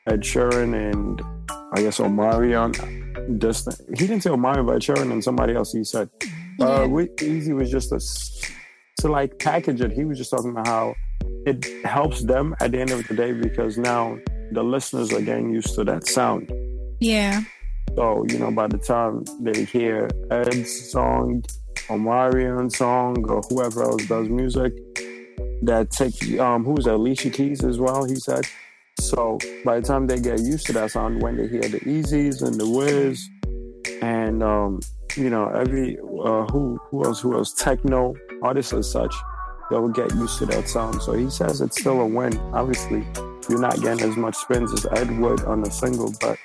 Ed 0.07 0.21
Sheeran 0.21 0.75
and 0.75 1.23
I 1.73 1.81
guess 1.83 1.99
Omarion. 1.99 2.73
Just 3.39 3.69
he 3.89 4.07
didn't 4.07 4.23
say 4.23 4.31
Omarion, 4.31 4.67
but 4.67 4.77
Ed 4.77 4.83
Sheeran 4.83 5.11
and 5.11 5.25
somebody 5.25 5.55
else. 5.55 5.73
He 5.73 5.85
said, 5.85 6.11
uh, 6.61 6.87
we, 6.89 7.07
Eazi 7.09 7.55
was 7.55 7.71
just 7.71 7.93
a 7.93 8.01
to 8.99 9.09
like 9.09 9.39
package 9.39 9.81
it. 9.81 9.93
He 9.93 10.05
was 10.05 10.19
just 10.19 10.31
talking 10.31 10.51
about 10.51 10.67
how 10.67 10.95
it 11.47 11.65
helps 11.85 12.23
them 12.23 12.55
at 12.61 12.73
the 12.73 12.81
end 12.81 12.91
of 12.91 13.07
the 13.09 13.15
day 13.15 13.33
because 13.33 13.79
now 13.79 14.19
the 14.53 14.63
listeners 14.63 15.13
are 15.13 15.21
getting 15.21 15.51
used 15.51 15.75
to 15.75 15.85
that 15.85 16.07
sound. 16.07 16.53
Yeah. 17.01 17.43
So, 17.97 18.25
you 18.29 18.39
know, 18.39 18.51
by 18.51 18.67
the 18.67 18.79
time 18.79 19.25
they 19.41 19.65
hear 19.65 20.09
Ed's 20.31 20.91
song, 20.91 21.45
Omarion's 21.89 22.77
song, 22.77 23.29
or 23.29 23.41
whoever 23.49 23.83
else 23.83 24.05
does 24.07 24.29
music, 24.29 24.73
that 25.63 25.91
take 25.91 26.39
um 26.39 26.65
who's 26.65 26.87
Alicia 26.87 27.31
Keys 27.31 27.65
as 27.65 27.79
well, 27.79 28.05
he 28.05 28.17
said. 28.17 28.47
So 29.01 29.39
by 29.65 29.81
the 29.81 29.87
time 29.87 30.07
they 30.07 30.21
get 30.21 30.41
used 30.41 30.67
to 30.67 30.73
that 30.75 30.91
sound, 30.91 31.23
when 31.23 31.37
they 31.37 31.49
hear 31.49 31.63
the 31.63 31.81
Eazis 31.81 32.43
and 32.43 32.55
the 32.61 32.69
Wiz 32.69 33.29
and 34.03 34.43
um, 34.43 34.81
you 35.17 35.31
know, 35.31 35.49
every 35.49 35.99
uh 35.99 36.45
who 36.47 36.79
who 36.91 37.05
else 37.05 37.21
who 37.21 37.35
else 37.35 37.53
techno 37.53 38.15
artists 38.43 38.73
as 38.73 38.91
such, 38.91 39.15
they'll 39.71 39.89
get 39.89 40.15
used 40.15 40.39
to 40.39 40.47
that 40.47 40.69
sound. 40.69 41.03
So 41.03 41.13
he 41.13 41.31
says 41.31 41.61
it's 41.61 41.81
still 41.81 42.01
a 42.01 42.07
win. 42.07 42.37
Obviously, 42.53 43.07
you're 43.49 43.61
not 43.61 43.81
getting 43.81 44.09
as 44.09 44.17
much 44.17 44.37
spins 44.37 44.73
as 44.73 44.87
Ed 44.93 45.19
would 45.19 45.45
on 45.45 45.63
a 45.63 45.71
single, 45.71 46.13
but 46.21 46.39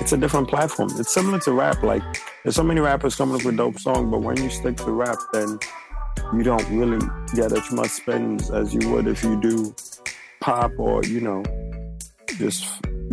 it's 0.00 0.12
a 0.12 0.16
different 0.16 0.48
platform. 0.48 0.90
It's 0.96 1.12
similar 1.12 1.38
to 1.40 1.52
rap. 1.52 1.82
Like 1.82 2.02
there's 2.42 2.56
so 2.56 2.62
many 2.62 2.80
rappers 2.80 3.16
coming 3.16 3.36
up 3.36 3.44
with 3.44 3.56
dope 3.56 3.78
songs, 3.78 4.10
but 4.10 4.20
when 4.20 4.36
you 4.42 4.50
stick 4.50 4.76
to 4.78 4.90
rap, 4.90 5.18
then 5.32 5.58
you 6.34 6.42
don't 6.42 6.68
really 6.70 7.04
get 7.34 7.52
as 7.52 7.70
much 7.72 7.90
spins 7.90 8.50
as 8.50 8.74
you 8.74 8.90
would 8.90 9.06
if 9.06 9.22
you 9.22 9.40
do 9.40 9.74
pop 10.40 10.72
or 10.76 11.04
you 11.04 11.20
know 11.20 11.42
just 12.38 12.64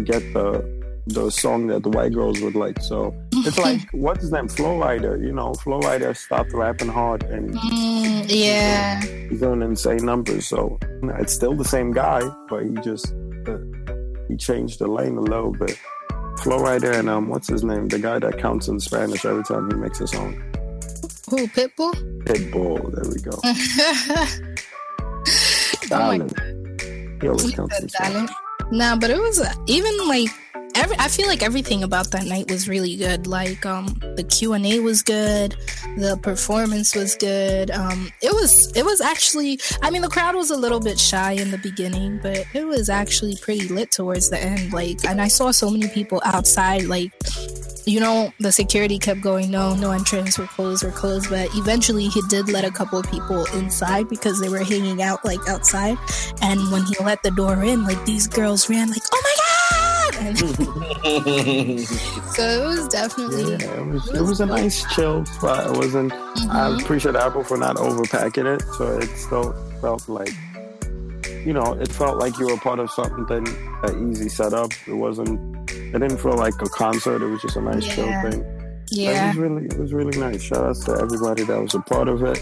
get 0.03 0.21
the 0.33 0.79
the 1.07 1.29
song 1.29 1.67
that 1.67 1.83
the 1.83 1.89
white 1.89 2.13
girls 2.13 2.41
would 2.41 2.55
like. 2.55 2.79
So 2.81 3.13
it's 3.45 3.57
like 3.67 3.81
what's 3.91 4.21
his 4.21 4.31
name, 4.31 4.47
Flo 4.47 4.79
Rida. 4.79 5.19
You 5.23 5.33
know, 5.33 5.53
Flo 5.55 5.79
Rida 5.81 6.15
stopped 6.15 6.53
rapping 6.53 6.89
hard 6.89 7.23
and 7.23 7.53
Mm, 7.55 8.25
yeah. 8.27 9.01
he's 9.29 9.39
doing 9.39 9.61
insane 9.61 10.05
numbers. 10.05 10.47
So 10.47 10.77
it's 11.19 11.33
still 11.33 11.53
the 11.55 11.65
same 11.65 11.91
guy, 11.91 12.21
but 12.49 12.63
he 12.63 12.71
just 12.83 13.13
uh, 13.47 13.57
he 14.27 14.35
changed 14.37 14.79
the 14.79 14.87
lane 14.87 15.17
a 15.17 15.21
little 15.21 15.51
bit. 15.51 15.77
Flo 16.41 16.57
Rida 16.59 16.95
and 16.99 17.09
um, 17.09 17.27
what's 17.29 17.47
his 17.49 17.63
name? 17.63 17.87
The 17.89 17.99
guy 17.99 18.19
that 18.19 18.37
counts 18.39 18.67
in 18.69 18.79
Spanish 18.79 19.25
every 19.25 19.43
time 19.43 19.69
he 19.69 19.75
makes 19.77 19.99
a 19.99 20.07
song. 20.07 20.35
Who, 21.29 21.45
Pitbull? 21.47 21.93
Pitbull. 22.23 22.91
There 22.95 23.09
we 23.11 23.19
go. 23.21 23.31
oh 25.91 26.17
my. 26.17 26.27
He 27.21 27.27
always 27.27 27.51
counts 27.53 27.79
in 27.81 27.89
Spanish. 27.89 28.31
Nah, 28.71 28.95
but 28.95 29.09
it 29.09 29.19
was 29.19 29.39
uh, 29.39 29.51
even 29.67 29.91
like 30.07 30.29
every. 30.75 30.97
I 30.97 31.07
feel 31.07 31.27
like 31.27 31.43
everything 31.43 31.83
about 31.83 32.11
that 32.11 32.25
night 32.25 32.49
was 32.49 32.67
really 32.67 32.95
good. 32.95 33.27
Like 33.27 33.65
um, 33.65 33.87
the 34.15 34.23
Q 34.23 34.53
and 34.53 34.65
A 34.65 34.79
was 34.79 35.01
good, 35.01 35.55
the 35.97 36.17
performance 36.21 36.95
was 36.95 37.15
good. 37.15 37.71
Um, 37.71 38.11
it 38.21 38.33
was 38.33 38.71
it 38.75 38.85
was 38.85 39.01
actually. 39.01 39.59
I 39.81 39.89
mean, 39.89 40.01
the 40.01 40.09
crowd 40.09 40.35
was 40.35 40.51
a 40.51 40.57
little 40.57 40.79
bit 40.79 40.99
shy 40.99 41.33
in 41.33 41.51
the 41.51 41.57
beginning, 41.57 42.19
but 42.21 42.45
it 42.53 42.65
was 42.65 42.89
actually 42.89 43.37
pretty 43.41 43.67
lit 43.67 43.91
towards 43.91 44.29
the 44.29 44.39
end. 44.39 44.73
Like, 44.73 45.03
and 45.05 45.21
I 45.21 45.27
saw 45.27 45.51
so 45.51 45.69
many 45.69 45.87
people 45.87 46.21
outside. 46.25 46.83
Like, 46.83 47.11
you 47.85 47.99
know, 47.99 48.31
the 48.39 48.51
security 48.51 48.99
kept 48.99 49.21
going, 49.21 49.49
no, 49.49 49.75
no 49.75 49.91
entrance, 49.91 50.37
we're 50.37 50.47
closed, 50.47 50.83
we're 50.83 50.91
closed. 50.91 51.29
But 51.29 51.49
eventually 51.55 52.07
he 52.07 52.21
did 52.29 52.49
let 52.49 52.63
a 52.63 52.71
couple 52.71 52.99
of 52.99 53.09
people 53.09 53.45
inside 53.55 54.09
because 54.09 54.39
they 54.39 54.49
were 54.49 54.63
hanging 54.63 55.01
out 55.01 55.25
like 55.25 55.39
outside. 55.47 55.97
And 56.41 56.71
when 56.71 56.85
he 56.85 56.95
let 57.03 57.23
the 57.23 57.31
door 57.31 57.63
in, 57.63 57.83
like 57.83 58.03
these 58.05 58.27
girls 58.27 58.69
ran 58.69 58.89
like, 58.89 59.01
oh 59.11 59.21
my! 59.23 59.28
And 60.19 60.37
so 62.35 62.43
it 62.43 62.65
was 62.65 62.87
definitely, 62.89 63.51
Yeah, 63.53 63.79
it 63.81 63.85
was 63.87 64.09
it 64.13 64.21
was 64.21 64.39
a 64.41 64.45
nice 64.45 64.83
chill 64.95 65.25
spot. 65.25 65.67
It 65.71 65.77
wasn't. 65.77 66.11
I 66.13 66.15
Mhm. 66.69 66.81
appreciate 66.81 67.15
Apple 67.15 67.43
for 67.43 67.57
not 67.57 67.77
overpacking 67.77 68.45
it, 68.55 68.61
so 68.77 68.97
it 68.97 69.09
still 69.17 69.53
felt 69.81 70.07
like, 70.09 70.33
you 71.45 71.53
know, 71.53 71.73
it 71.79 71.91
felt 71.91 72.17
like 72.19 72.37
you 72.37 72.47
were 72.47 72.57
part 72.57 72.79
of 72.79 72.91
something. 72.91 73.47
An 73.83 74.11
easy 74.11 74.29
setup. 74.29 74.71
It 74.87 74.93
wasn't. 74.93 75.39
It 75.71 75.93
didn't 75.99 76.17
feel 76.17 76.35
like 76.37 76.55
a 76.61 76.69
concert. 76.69 77.21
It 77.21 77.27
was 77.27 77.41
just 77.41 77.55
a 77.55 77.61
nice 77.61 77.85
Yeah. 77.87 77.95
chill 77.95 78.31
thing. 78.31 78.41
It 78.91 78.97
yeah. 78.97 79.27
was 79.29 79.37
really, 79.37 79.65
it 79.67 79.77
was 79.79 79.93
really 79.93 80.17
nice. 80.19 80.41
Shout 80.41 80.63
out 80.65 80.75
to 80.85 80.91
everybody 80.99 81.43
that 81.43 81.61
was 81.61 81.73
a 81.75 81.79
part 81.79 82.07
of 82.09 82.23
it. 82.23 82.41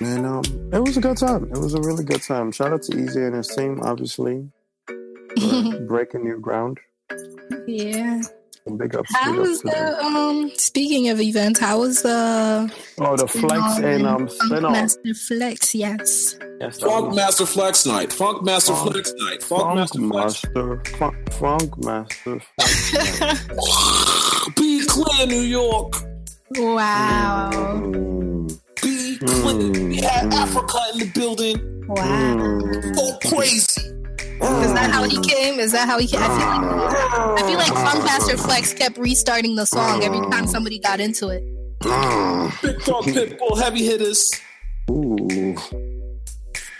And 0.00 0.24
um, 0.24 0.42
it 0.72 0.78
was 0.80 0.96
a 0.96 1.00
good 1.00 1.16
time. 1.18 1.44
It 1.52 1.58
was 1.58 1.74
a 1.74 1.80
really 1.80 2.04
good 2.04 2.22
time. 2.22 2.52
Shout 2.52 2.72
out 2.72 2.82
to 2.84 2.92
Eazi 2.92 3.26
and 3.26 3.34
his 3.34 3.48
team, 3.48 3.80
obviously, 3.82 4.48
for 5.40 5.80
breaking 5.88 6.24
new 6.24 6.38
ground. 6.40 6.78
yeah. 7.66 8.20
Big 8.76 8.94
ups. 8.94 9.08
How 9.14 9.30
big 9.32 9.40
was 9.40 9.60
to 9.62 9.68
the 9.68 10.04
um? 10.04 10.50
Speaking 10.56 11.08
of 11.08 11.18
events, 11.22 11.58
how 11.58 11.80
was 11.80 12.02
the 12.02 12.70
Oh, 12.98 13.16
the 13.16 13.26
flex 13.26 13.78
and 13.78 14.06
um 14.06 14.28
Spinall. 14.28 14.72
Master 14.72 15.14
Flex? 15.14 15.74
Yes. 15.74 16.36
Yes, 16.60 16.78
Funk 16.78 17.06
was- 17.06 17.16
Master 17.16 17.46
Flex 17.46 17.86
Night. 17.86 18.12
Funk 18.12 18.42
Master 18.44 18.74
Funk- 18.74 18.92
Flex 18.92 19.12
Night. 19.16 19.42
Funk, 19.42 19.62
Funk 19.62 19.74
Master 19.74 19.98
Flex. 20.00 20.44
Master, 20.44 20.82
Funk, 20.98 21.32
Funk 21.32 21.78
Master. 21.82 22.40
Flex. 22.58 23.46
Be 24.56 24.84
clear, 24.86 25.26
New 25.26 25.40
York. 25.40 25.94
Wow. 26.56 27.50
Mm, 27.54 28.60
Be 28.82 29.18
clear. 29.18 29.88
We 29.88 29.96
had 29.96 30.34
Africa 30.34 30.78
in 30.92 30.98
the 31.00 31.10
building. 31.14 31.84
Wow. 31.88 32.36
mm. 32.36 32.94
Go 32.94 33.16
crazy. 33.28 33.80
Is 34.40 34.72
that 34.74 34.90
how 34.92 35.04
he 35.04 35.20
came? 35.20 35.58
Is 35.60 35.72
that 35.72 35.88
how 35.88 35.98
he 35.98 36.06
came? 36.06 36.20
I 36.22 36.28
feel 36.28 36.38
like 36.38 37.40
I 37.42 37.46
feel 37.48 37.58
like 37.58 37.72
Funkmaster 37.72 38.38
Flex 38.38 38.72
kept 38.74 38.98
restarting 38.98 39.56
the 39.56 39.66
song 39.66 40.02
every 40.02 40.20
time 40.30 40.46
somebody 40.46 40.78
got 40.78 41.00
into 41.00 41.28
it. 41.28 41.42
Mm. 41.82 42.62
Big 42.62 42.78
Dog 42.84 43.04
Pitbull, 43.04 43.58
heavy 43.60 43.84
hitters. 43.84 44.24
Ooh, 44.90 45.54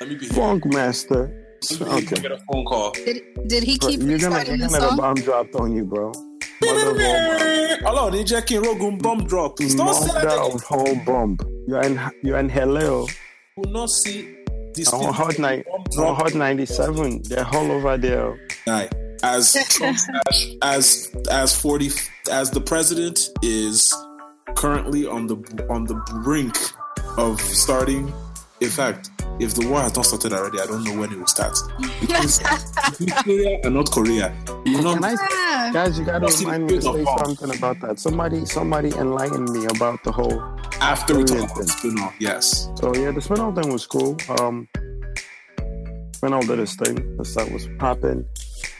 Let 0.00 0.08
me 0.08 0.14
be 0.16 0.26
Funk 0.26 0.64
Master. 0.66 1.34
Okay. 1.72 1.84
Okay. 1.84 2.16
Get 2.22 2.32
a 2.32 2.38
phone 2.50 2.64
call. 2.64 2.92
Did 2.92 3.22
did 3.48 3.62
he 3.64 3.78
keep 3.78 4.00
You're 4.00 4.18
gonna, 4.18 4.44
you're 4.44 4.56
the 4.56 4.66
gonna 4.68 4.72
have 4.72 4.72
a 4.72 4.88
song? 4.88 4.96
bomb 4.96 5.14
dropped 5.16 5.54
on 5.56 5.74
you, 5.74 5.84
bro. 5.84 6.12
Mother 6.62 6.90
of 6.90 6.96
all 7.00 7.78
Hello, 7.90 8.10
the 8.10 8.24
Jackie 8.24 8.56
and 8.56 8.64
Rogun 8.66 9.00
bomb 9.02 9.24
drop. 9.26 9.56
Please 9.56 9.74
don't 9.74 9.92
say 9.94 10.12
that. 10.12 10.38
of 10.38 10.62
whole 10.62 10.94
bomb. 11.04 11.36
You're 11.66 11.82
in, 11.82 12.00
you're 12.22 12.38
in 12.38 12.48
hello. 12.48 13.06
will 13.56 13.70
not 13.72 13.90
see 13.90 14.36
this 14.78 14.92
On 14.92 15.12
Hot 15.12 15.38
Night, 15.38 15.66
on 15.98 16.14
Hot 16.14 16.34
97. 16.34 17.22
They're 17.24 17.46
all 17.46 17.70
over 17.72 17.98
there. 17.98 18.38
night 18.66 18.92
as 19.22 19.56
as 19.82 20.08
as 20.62 21.10
as 21.30 21.60
forty 21.60 21.90
as 22.30 22.50
the 22.50 22.60
president 22.60 23.30
is 23.42 23.94
currently 24.56 25.06
on 25.06 25.26
the 25.26 25.36
on 25.68 25.84
the 25.84 25.94
brink 26.22 26.56
of 27.16 27.40
starting. 27.40 28.12
In 28.60 28.70
fact, 28.70 29.10
if 29.38 29.54
the 29.54 29.68
war 29.68 29.80
has 29.82 29.94
not 29.94 30.04
started 30.04 30.32
already, 30.32 30.58
I 30.60 30.66
don't 30.66 30.82
know 30.82 30.98
when 30.98 31.12
it 31.12 31.18
will 31.18 31.26
start. 31.28 31.56
Because 32.00 32.40
between 32.98 33.08
Syria 33.24 33.60
and 33.62 33.74
North 33.74 33.92
Korea, 33.92 34.34
you 34.64 34.82
know, 34.82 34.98
I, 35.00 35.14
Ah, 35.20 35.70
guys, 35.72 35.98
you 35.98 36.04
gotta 36.04 36.20
Must 36.20 36.40
remind 36.40 36.66
me 36.66 36.76
to 36.76 36.82
say 36.82 37.04
something 37.18 37.56
about 37.56 37.80
that. 37.80 38.00
Somebody, 38.00 38.44
somebody 38.46 38.90
enlighten 38.96 39.44
me 39.52 39.64
about 39.76 40.02
the 40.02 40.10
whole. 40.10 40.40
after 40.80 41.16
we 41.16 41.24
talk 41.24 41.38
about 41.38 41.50
thing. 41.56 41.66
the 41.66 41.68
Spinall, 41.70 42.12
yes. 42.18 42.68
So 42.76 42.94
yeah, 42.94 43.12
the 43.12 43.20
Spinall 43.20 43.52
thing 43.54 43.72
was 43.72 43.86
cool. 43.86 44.16
Um, 44.40 44.68
Spinall 46.12 46.42
did 46.46 46.58
his 46.58 46.74
thing. 46.74 47.16
The 47.16 47.24
stuff 47.24 47.50
was 47.52 47.68
popping. 47.78 48.24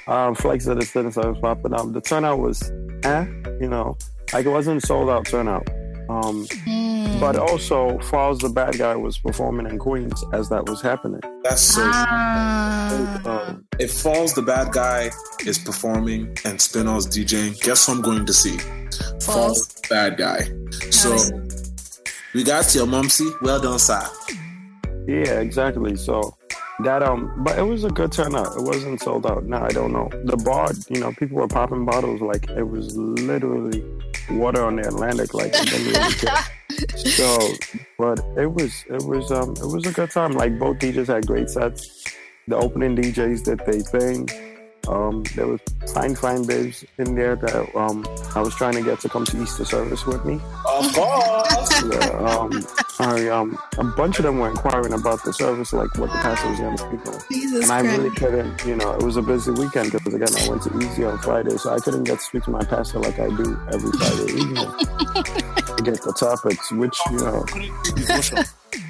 Um, 0.09 0.35
Flex 0.35 0.65
did 0.65 0.79
his 0.79 0.91
thing. 0.91 1.05
The 1.07 1.13
stuff 1.13 1.27
was 1.27 1.39
popping. 1.41 1.73
Um, 1.75 1.93
the 1.93 2.01
turnout 2.01 2.41
was, 2.41 2.63
eh, 3.05 3.27
you 3.61 3.69
know, 3.69 3.97
like 4.33 4.45
it 4.47 4.51
wasn't 4.51 4.83
sold 4.83 5.09
out 5.09 5.27
turnout. 5.27 5.69
Um, 6.09 6.47
mm. 6.47 7.21
but 7.21 7.37
also 7.37 7.99
Falz 7.99 8.41
the 8.41 8.49
bad 8.49 8.79
guy 8.79 8.97
was 8.97 9.19
performing 9.19 9.67
in 9.67 9.79
Queens 9.79 10.25
as 10.33 10.49
that 10.49 10.67
was 10.67 10.81
happening. 10.81 11.21
That's 11.43 11.61
so. 11.61 11.83
Ah. 11.85 13.19
Um, 13.27 13.67
If 13.79 13.93
Falz 13.93 14.35
the 14.35 14.43
bad 14.43 14.73
guy 14.73 15.11
is 15.45 15.59
performing 15.59 16.29
and 16.47 16.59
Spinall's 16.59 17.07
DJing, 17.07 17.61
guess 17.61 17.87
who 17.87 17.93
I'm 17.93 18.01
going 18.01 18.25
to 18.25 18.33
see? 18.33 18.57
Falz 19.21 19.75
the 19.75 19.89
bad 19.91 20.17
guy. 20.17 20.49
So 20.91 21.17
we 22.35 22.43
got 22.43 22.65
to 22.65 22.79
your 22.79 22.87
mumsy. 22.87 23.29
Well 23.43 23.61
done, 23.61 23.79
sir. 23.79 24.03
Yeah, 25.07 25.41
exactly. 25.41 25.97
So 25.97 26.38
that 26.85 27.03
um, 27.03 27.33
but 27.39 27.59
it 27.59 27.63
was 27.63 27.85
a 27.85 27.91
good 27.91 28.13
turnout. 28.13 28.57
It 28.57 28.63
wasn't 28.63 29.01
sold 29.01 29.27
out. 29.27 29.45
Now 29.45 29.65
I 29.65 29.69
don't 29.69 29.93
know. 29.93 30.09
The 30.25 30.37
bar, 30.37 30.71
you 30.89 31.01
know, 31.01 31.13
people 31.13 31.39
were 31.39 31.49
popping 31.49 31.85
bottles 31.85 32.21
like 32.21 32.49
it 32.51 32.63
was 32.63 32.97
literally 32.97 33.85
water 34.31 34.65
on 34.65 34.77
the 34.77 34.87
Atlantic. 34.87 35.35
Like 35.35 35.53
it 35.55 35.69
didn't 35.69 35.87
really 35.87 36.15
care. 36.15 36.45
so, 36.97 37.49
but 37.99 38.21
it 38.37 38.53
was 38.53 38.85
it 38.89 39.03
was 39.05 39.31
um 39.33 39.51
it 39.53 39.67
was 39.67 39.87
a 39.87 39.93
good 39.93 40.11
time. 40.11 40.33
Like 40.33 40.59
both 40.59 40.79
DJs 40.79 41.09
had 41.09 41.27
great 41.27 41.51
sets. 41.51 42.05
The 42.47 42.57
opening 42.57 42.97
DJs 42.97 43.45
did 43.45 43.61
they 43.67 43.81
thing. 43.81 44.29
Um, 44.89 45.23
there 45.35 45.47
was 45.47 45.61
fine, 45.93 46.15
fine 46.17 46.45
babes 46.47 46.85
in 46.99 47.15
there 47.15 47.37
that 47.37 47.77
um 47.77 48.07
I 48.35 48.41
was 48.41 48.55
trying 48.55 48.75
to 48.75 48.83
get 48.83 49.01
to 49.01 49.09
come 49.09 49.25
to 49.27 49.43
Easter 49.43 49.65
service 49.65 50.07
with 50.07 50.25
me. 50.25 50.41
Of 50.67 50.93
course. 50.95 51.45
Yeah, 51.89 52.09
um, 52.19 52.67
I, 52.99 53.29
um, 53.29 53.57
a 53.79 53.85
bunch 53.85 54.19
of 54.19 54.25
them 54.25 54.39
were 54.39 54.49
inquiring 54.51 54.93
about 54.93 55.23
the 55.25 55.33
service, 55.33 55.73
like 55.73 55.97
what 55.97 56.11
the 56.11 56.19
pastor 56.19 56.49
was 56.51 56.59
going 56.59 56.77
to 56.77 56.83
speak 56.83 57.07
on. 57.15 57.21
Jesus 57.31 57.63
And 57.63 57.73
I 57.73 57.81
Christ. 57.83 57.97
really 57.99 58.15
couldn't, 58.17 58.65
you 58.67 58.77
know, 58.77 58.93
it 58.95 59.03
was 59.03 59.17
a 59.17 59.23
busy 59.23 59.53
weekend 59.53 59.93
because, 59.93 60.13
again, 60.13 60.29
I 60.35 60.49
went 60.49 60.63
to 60.63 60.71
Eazi 60.71 61.11
on 61.11 61.19
Friday, 61.19 61.57
so 61.57 61.73
I 61.73 61.79
couldn't 61.79 62.05
get 62.05 62.19
to 62.19 62.25
speak 62.25 62.43
to 62.45 62.51
my 62.51 62.65
pastor 62.65 62.99
like 62.99 63.19
I 63.21 63.29
do 63.29 63.59
every 63.73 63.93
Friday 63.93 64.33
evening 64.33 64.57
to 65.79 65.91
get 65.91 66.03
the 66.03 66.13
topics, 66.13 66.71
which, 66.73 66.99
you 67.11 67.19
know, 67.19 67.45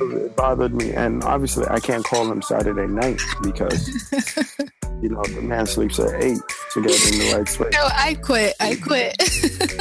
it 0.00 0.36
bothered 0.36 0.74
me. 0.74 0.92
And 0.92 1.22
obviously, 1.24 1.66
I 1.68 1.80
can't 1.80 2.04
call 2.04 2.30
him 2.30 2.42
Saturday 2.42 2.86
night 2.86 3.20
because, 3.42 3.88
you 5.02 5.10
know, 5.10 5.22
the 5.24 5.42
man 5.42 5.66
sleeps 5.66 5.98
at 5.98 6.14
8 6.14 6.38
to 6.72 6.82
get 6.82 7.12
in 7.12 7.18
the 7.18 7.34
right 7.36 7.48
space. 7.48 7.72
No, 7.72 7.88
I 7.92 8.14
quit. 8.14 8.54
I 8.60 8.74
quit. 8.76 9.16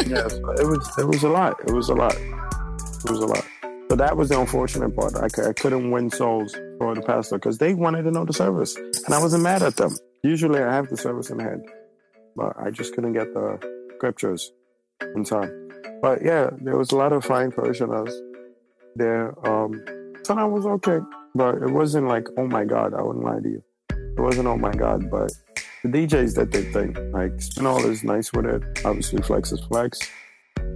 But 0.08 0.60
it 0.60 0.66
was 0.66 0.98
it 0.98 1.08
was 1.08 1.24
a 1.24 1.30
lot. 1.30 1.60
It 1.68 1.72
was 1.72 1.90
a 1.90 1.94
lot. 1.94 2.16
It 2.16 3.10
was 3.10 3.20
a 3.20 3.26
lot. 3.26 3.46
So 3.90 3.96
that 3.96 4.16
was 4.18 4.30
the 4.30 4.40
unfortunate 4.40 4.96
part. 4.96 5.16
I, 5.16 5.50
I 5.50 5.54
couldn't 5.54 5.92
win 5.92 6.10
souls 6.10 6.56
for 6.78 6.94
the 6.96 7.02
pastor 7.02 7.38
because 7.38 7.58
they 7.58 7.74
wanted 7.74 8.04
to 8.04 8.12
know 8.12 8.26
the 8.26 8.34
service, 8.34 8.76
and 8.76 9.14
I 9.14 9.20
wasn't 9.20 9.44
mad 9.44 9.64
at 9.64 9.76
them. 9.76 9.96
Usually, 10.24 10.62
I 10.62 10.74
have 10.74 10.90
the 10.90 10.98
service 10.98 11.30
in 11.30 11.40
hand, 11.40 11.64
but 12.36 12.54
I 12.58 12.72
just 12.72 12.94
couldn't 12.96 13.14
get 13.14 13.34
the 13.34 13.60
scriptures 13.96 14.52
in 15.16 15.24
time. 15.24 15.67
But 16.02 16.24
yeah, 16.24 16.50
there 16.62 16.78
was 16.78 16.92
a 16.92 16.96
lot 16.96 17.14
of 17.14 17.26
fine 17.26 17.52
parishioners 17.52 18.14
there. 18.96 19.34
Um, 19.48 19.84
turnout 20.24 20.52
was 20.52 20.66
okay, 20.66 21.00
but 21.36 21.56
it 21.56 21.72
wasn't 21.72 22.08
like 22.08 22.28
oh 22.38 22.48
my 22.48 22.66
god. 22.66 22.94
I 22.94 23.02
wouldn't 23.02 23.26
lie 23.26 23.40
to 23.40 23.50
you. 23.50 23.64
It 23.90 24.22
wasn't 24.22 24.48
oh 24.48 24.58
my 24.58 24.72
god, 24.72 25.10
but 25.10 25.32
the 25.84 25.90
DJs 25.90 26.36
that 26.36 26.52
they 26.52 26.64
think 26.72 26.98
like 27.14 27.32
Spinall 27.40 27.84
is 27.90 28.04
nice 28.04 28.32
with 28.34 28.46
it. 28.46 28.64
Obviously, 28.86 29.22
Flex 29.22 29.52
is 29.52 29.62
Flex. 29.62 30.00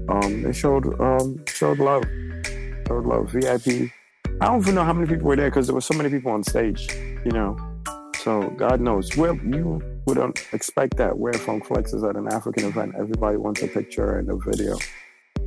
Um, 0.09 0.43
they 0.43 0.53
showed 0.53 0.99
um 0.99 1.43
showed 1.47 1.79
love, 1.79 2.03
showed 2.87 3.05
love. 3.05 3.31
VIP. 3.31 3.91
I 4.39 4.45
don't 4.47 4.61
even 4.61 4.75
know 4.75 4.83
how 4.83 4.93
many 4.93 5.07
people 5.07 5.27
were 5.27 5.35
there 5.35 5.49
because 5.49 5.67
there 5.67 5.75
were 5.75 5.81
so 5.81 5.95
many 5.95 6.09
people 6.09 6.31
on 6.31 6.43
stage. 6.43 6.87
You 7.25 7.31
know, 7.31 7.57
so 8.17 8.49
God 8.57 8.81
knows. 8.81 9.15
Well, 9.15 9.35
you 9.35 9.81
wouldn't 10.05 10.47
expect 10.53 10.97
that. 10.97 11.17
Where 11.17 11.33
Funk 11.33 11.65
Flex 11.65 11.93
is 11.93 12.03
at 12.03 12.15
an 12.15 12.27
African 12.27 12.65
event, 12.65 12.95
everybody 12.97 13.37
wants 13.37 13.61
a 13.61 13.67
picture 13.67 14.17
and 14.17 14.29
a 14.29 14.35
video 14.35 14.77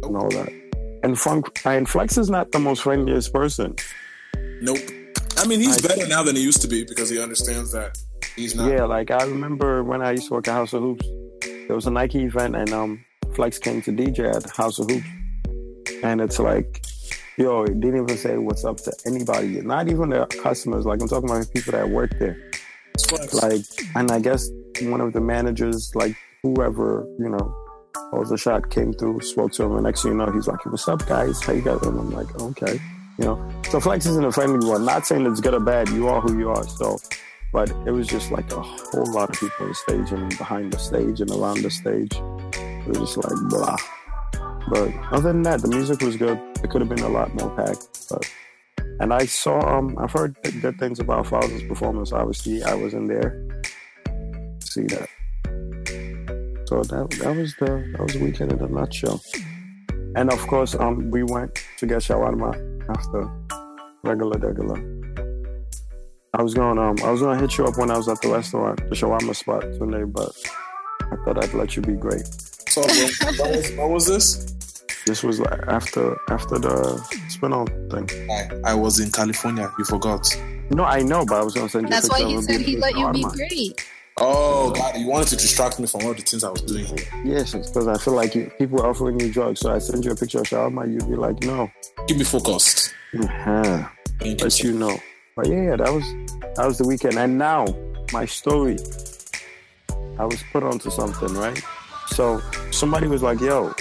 and 0.02 0.16
all 0.16 0.28
that. 0.30 0.52
And 1.02 1.18
Funk 1.18 1.60
and 1.64 1.88
Flex 1.88 2.16
is 2.18 2.30
not 2.30 2.52
the 2.52 2.58
most 2.58 2.82
friendliest 2.82 3.32
person. 3.32 3.76
Nope. 4.60 4.78
I 5.38 5.46
mean, 5.46 5.60
he's 5.60 5.84
I- 5.84 5.88
better 5.88 6.06
now 6.08 6.22
than 6.22 6.36
he 6.36 6.42
used 6.42 6.62
to 6.62 6.68
be 6.68 6.84
because 6.84 7.10
he 7.10 7.20
understands 7.20 7.72
that 7.72 7.98
he's 8.36 8.54
not. 8.54 8.70
Yeah, 8.70 8.84
like 8.84 9.10
I 9.10 9.24
remember 9.24 9.82
when 9.84 10.00
I 10.02 10.12
used 10.12 10.28
to 10.28 10.34
work 10.34 10.48
at 10.48 10.52
House 10.52 10.72
of 10.72 10.82
Hoops, 10.82 11.06
there 11.66 11.74
was 11.74 11.86
a 11.86 11.90
Nike 11.90 12.24
event 12.24 12.56
and 12.56 12.72
um 12.72 13.04
Flex 13.34 13.58
came 13.58 13.82
to 13.82 13.90
DJ 13.90 14.34
at 14.34 14.48
House 14.50 14.78
of 14.78 14.88
Hoops. 14.90 15.06
And 16.02 16.20
it's 16.20 16.38
like, 16.38 16.84
yo, 17.36 17.64
he 17.64 17.70
didn't 17.74 18.02
even 18.04 18.16
say 18.16 18.36
what's 18.36 18.64
up 18.64 18.76
to 18.78 18.92
anybody. 19.06 19.60
Not 19.60 19.88
even 19.88 20.10
the 20.10 20.26
customers. 20.42 20.86
Like 20.86 21.00
I'm 21.02 21.08
talking 21.08 21.28
about 21.28 21.50
people 21.52 21.72
that 21.72 21.88
work 21.90 22.18
there. 22.18 22.38
Like 23.32 23.64
and 23.94 24.10
I 24.10 24.20
guess 24.20 24.48
one 24.82 25.00
of 25.00 25.12
the 25.12 25.20
managers, 25.20 25.92
like 25.94 26.16
whoever, 26.42 27.06
you 27.18 27.28
know, 27.28 27.54
holds 28.10 28.30
the 28.30 28.36
shot 28.36 28.70
came 28.70 28.92
through, 28.92 29.20
spoke 29.20 29.52
to 29.52 29.64
him, 29.64 29.72
and 29.72 29.82
next 29.82 30.02
thing 30.02 30.12
you 30.12 30.18
know, 30.18 30.30
he's 30.30 30.46
like, 30.46 30.64
What's 30.66 30.86
up 30.88 31.06
guys? 31.06 31.42
How 31.42 31.52
you 31.52 31.62
guys? 31.62 31.82
And 31.82 31.98
I'm 31.98 32.10
like, 32.10 32.40
okay. 32.40 32.80
You 33.18 33.24
know. 33.26 33.52
So 33.70 33.80
Flex 33.80 34.06
isn't 34.06 34.24
a 34.24 34.32
friendly 34.32 34.66
one. 34.66 34.84
Not 34.84 35.06
saying 35.06 35.26
it's 35.26 35.40
good 35.40 35.54
or 35.54 35.60
bad, 35.60 35.88
you 35.90 36.08
are 36.08 36.20
who 36.20 36.38
you 36.38 36.50
are. 36.50 36.66
So 36.66 36.98
but 37.54 37.70
it 37.86 37.92
was 37.92 38.08
just 38.08 38.32
like 38.32 38.50
a 38.52 38.60
whole 38.60 39.12
lot 39.12 39.30
of 39.30 39.38
people 39.38 39.54
on 39.60 39.68
the 39.68 39.74
stage 39.76 40.10
and 40.10 40.28
behind 40.36 40.72
the 40.72 40.78
stage 40.78 41.20
and 41.20 41.30
around 41.30 41.62
the 41.62 41.70
stage. 41.70 42.12
It 42.12 42.88
was 42.88 42.98
just 42.98 43.16
like 43.16 43.48
blah. 43.48 43.76
But 44.68 44.92
other 45.12 45.32
than 45.32 45.42
that, 45.42 45.62
the 45.62 45.68
music 45.68 46.00
was 46.00 46.16
good. 46.16 46.36
It 46.64 46.70
could 46.70 46.80
have 46.80 46.88
been 46.88 47.04
a 47.04 47.08
lot 47.08 47.32
more 47.34 47.50
packed. 47.50 48.08
But 48.10 48.28
and 49.00 49.12
I 49.12 49.26
saw 49.26 49.60
um 49.78 49.96
I've 49.98 50.12
heard 50.12 50.36
good 50.60 50.78
things 50.78 51.00
about 51.00 51.26
Fowler's 51.26 51.62
performance. 51.64 52.12
Obviously, 52.12 52.62
I 52.62 52.74
was 52.74 52.94
in 52.94 53.06
there. 53.06 53.30
to 54.60 54.66
See 54.66 54.84
that. 54.84 55.08
So 56.66 56.82
that 56.82 57.10
that 57.22 57.36
was 57.36 57.54
the 57.56 57.84
that 57.92 58.00
was 58.00 58.12
the 58.14 58.20
weekend 58.22 58.52
in 58.52 58.60
a 58.60 58.68
nutshell. 58.68 59.20
And 60.16 60.30
of 60.30 60.40
course, 60.46 60.74
um 60.74 61.10
we 61.10 61.22
went 61.22 61.62
to 61.78 61.86
get 61.86 61.98
shawarma 62.02 62.50
after 62.88 63.30
regular 64.02 64.38
regular. 64.38 64.78
I 66.34 66.42
was 66.42 66.54
going 66.54 66.78
um 66.78 66.96
I 67.04 67.10
was 67.10 67.20
gonna 67.20 67.40
hit 67.40 67.58
you 67.58 67.66
up 67.66 67.78
when 67.78 67.90
I 67.90 67.96
was 67.96 68.08
at 68.08 68.20
the 68.22 68.28
restaurant, 68.28 68.78
the 68.88 68.96
shawarma 68.96 69.34
spot 69.34 69.62
today, 69.62 70.04
but 70.04 70.32
I 71.00 71.16
thought 71.24 71.42
I'd 71.42 71.54
let 71.54 71.76
you 71.76 71.82
be 71.82 71.94
great. 71.94 72.26
So, 72.68 72.80
what, 72.80 73.56
was, 73.56 73.72
what 73.76 73.90
was 73.90 74.06
this? 74.06 74.82
This 75.06 75.22
was 75.22 75.38
like 75.38 75.60
after 75.68 76.16
after 76.30 76.58
the 76.58 77.23
Spinall 77.44 77.66
thing. 77.90 78.30
I, 78.30 78.72
I 78.72 78.74
was 78.74 79.00
in 79.00 79.10
California. 79.10 79.72
You 79.78 79.84
forgot. 79.84 80.26
No, 80.70 80.84
I 80.84 81.02
know, 81.02 81.24
but 81.26 81.40
I 81.40 81.42
was 81.42 81.54
gonna 81.54 81.68
send 81.68 81.84
you. 81.84 81.88
a 81.88 81.90
That's 81.90 82.08
why 82.08 82.24
he 82.24 82.40
said 82.40 82.60
he 82.60 82.76
let 82.76 82.96
you 82.96 83.12
be 83.12 83.22
great. 83.22 83.86
Oh 84.16 84.70
God, 84.70 84.96
you 84.96 85.08
wanted 85.08 85.28
to 85.28 85.36
distract 85.36 85.80
me 85.80 85.86
from 85.86 86.02
all 86.04 86.14
the 86.14 86.22
things 86.22 86.44
I 86.44 86.50
was 86.50 86.62
doing 86.62 86.86
here. 86.86 87.06
Yes, 87.24 87.52
because 87.52 87.88
I 87.88 87.98
feel 87.98 88.14
like 88.14 88.34
you, 88.34 88.50
people 88.58 88.80
are 88.80 88.90
offering 88.90 89.18
you 89.18 89.32
drugs. 89.32 89.60
So 89.60 89.74
I 89.74 89.78
send 89.78 90.04
you 90.04 90.12
a 90.12 90.16
picture 90.16 90.38
of 90.38 90.46
shawarma, 90.46 90.90
you'd 90.90 91.08
be 91.08 91.16
like, 91.16 91.42
no. 91.42 91.70
Keep 92.06 92.18
me 92.18 92.24
focused. 92.24 92.94
Uh-huh. 93.18 93.88
Thank 94.20 94.40
you. 94.40 94.44
But 94.44 94.52
sir. 94.52 94.68
you 94.68 94.74
know. 94.74 94.96
But 95.36 95.48
yeah, 95.48 95.62
yeah, 95.62 95.76
that 95.76 95.92
was 95.92 96.04
that 96.56 96.66
was 96.66 96.78
the 96.78 96.86
weekend. 96.86 97.18
And 97.18 97.36
now 97.38 97.66
my 98.12 98.24
story. 98.24 98.78
I 100.16 100.24
was 100.24 100.40
put 100.52 100.62
onto 100.62 100.90
something, 100.90 101.34
right? 101.34 101.60
So 102.06 102.40
somebody 102.70 103.08
was 103.08 103.20
like, 103.20 103.40
"Yo, 103.40 103.74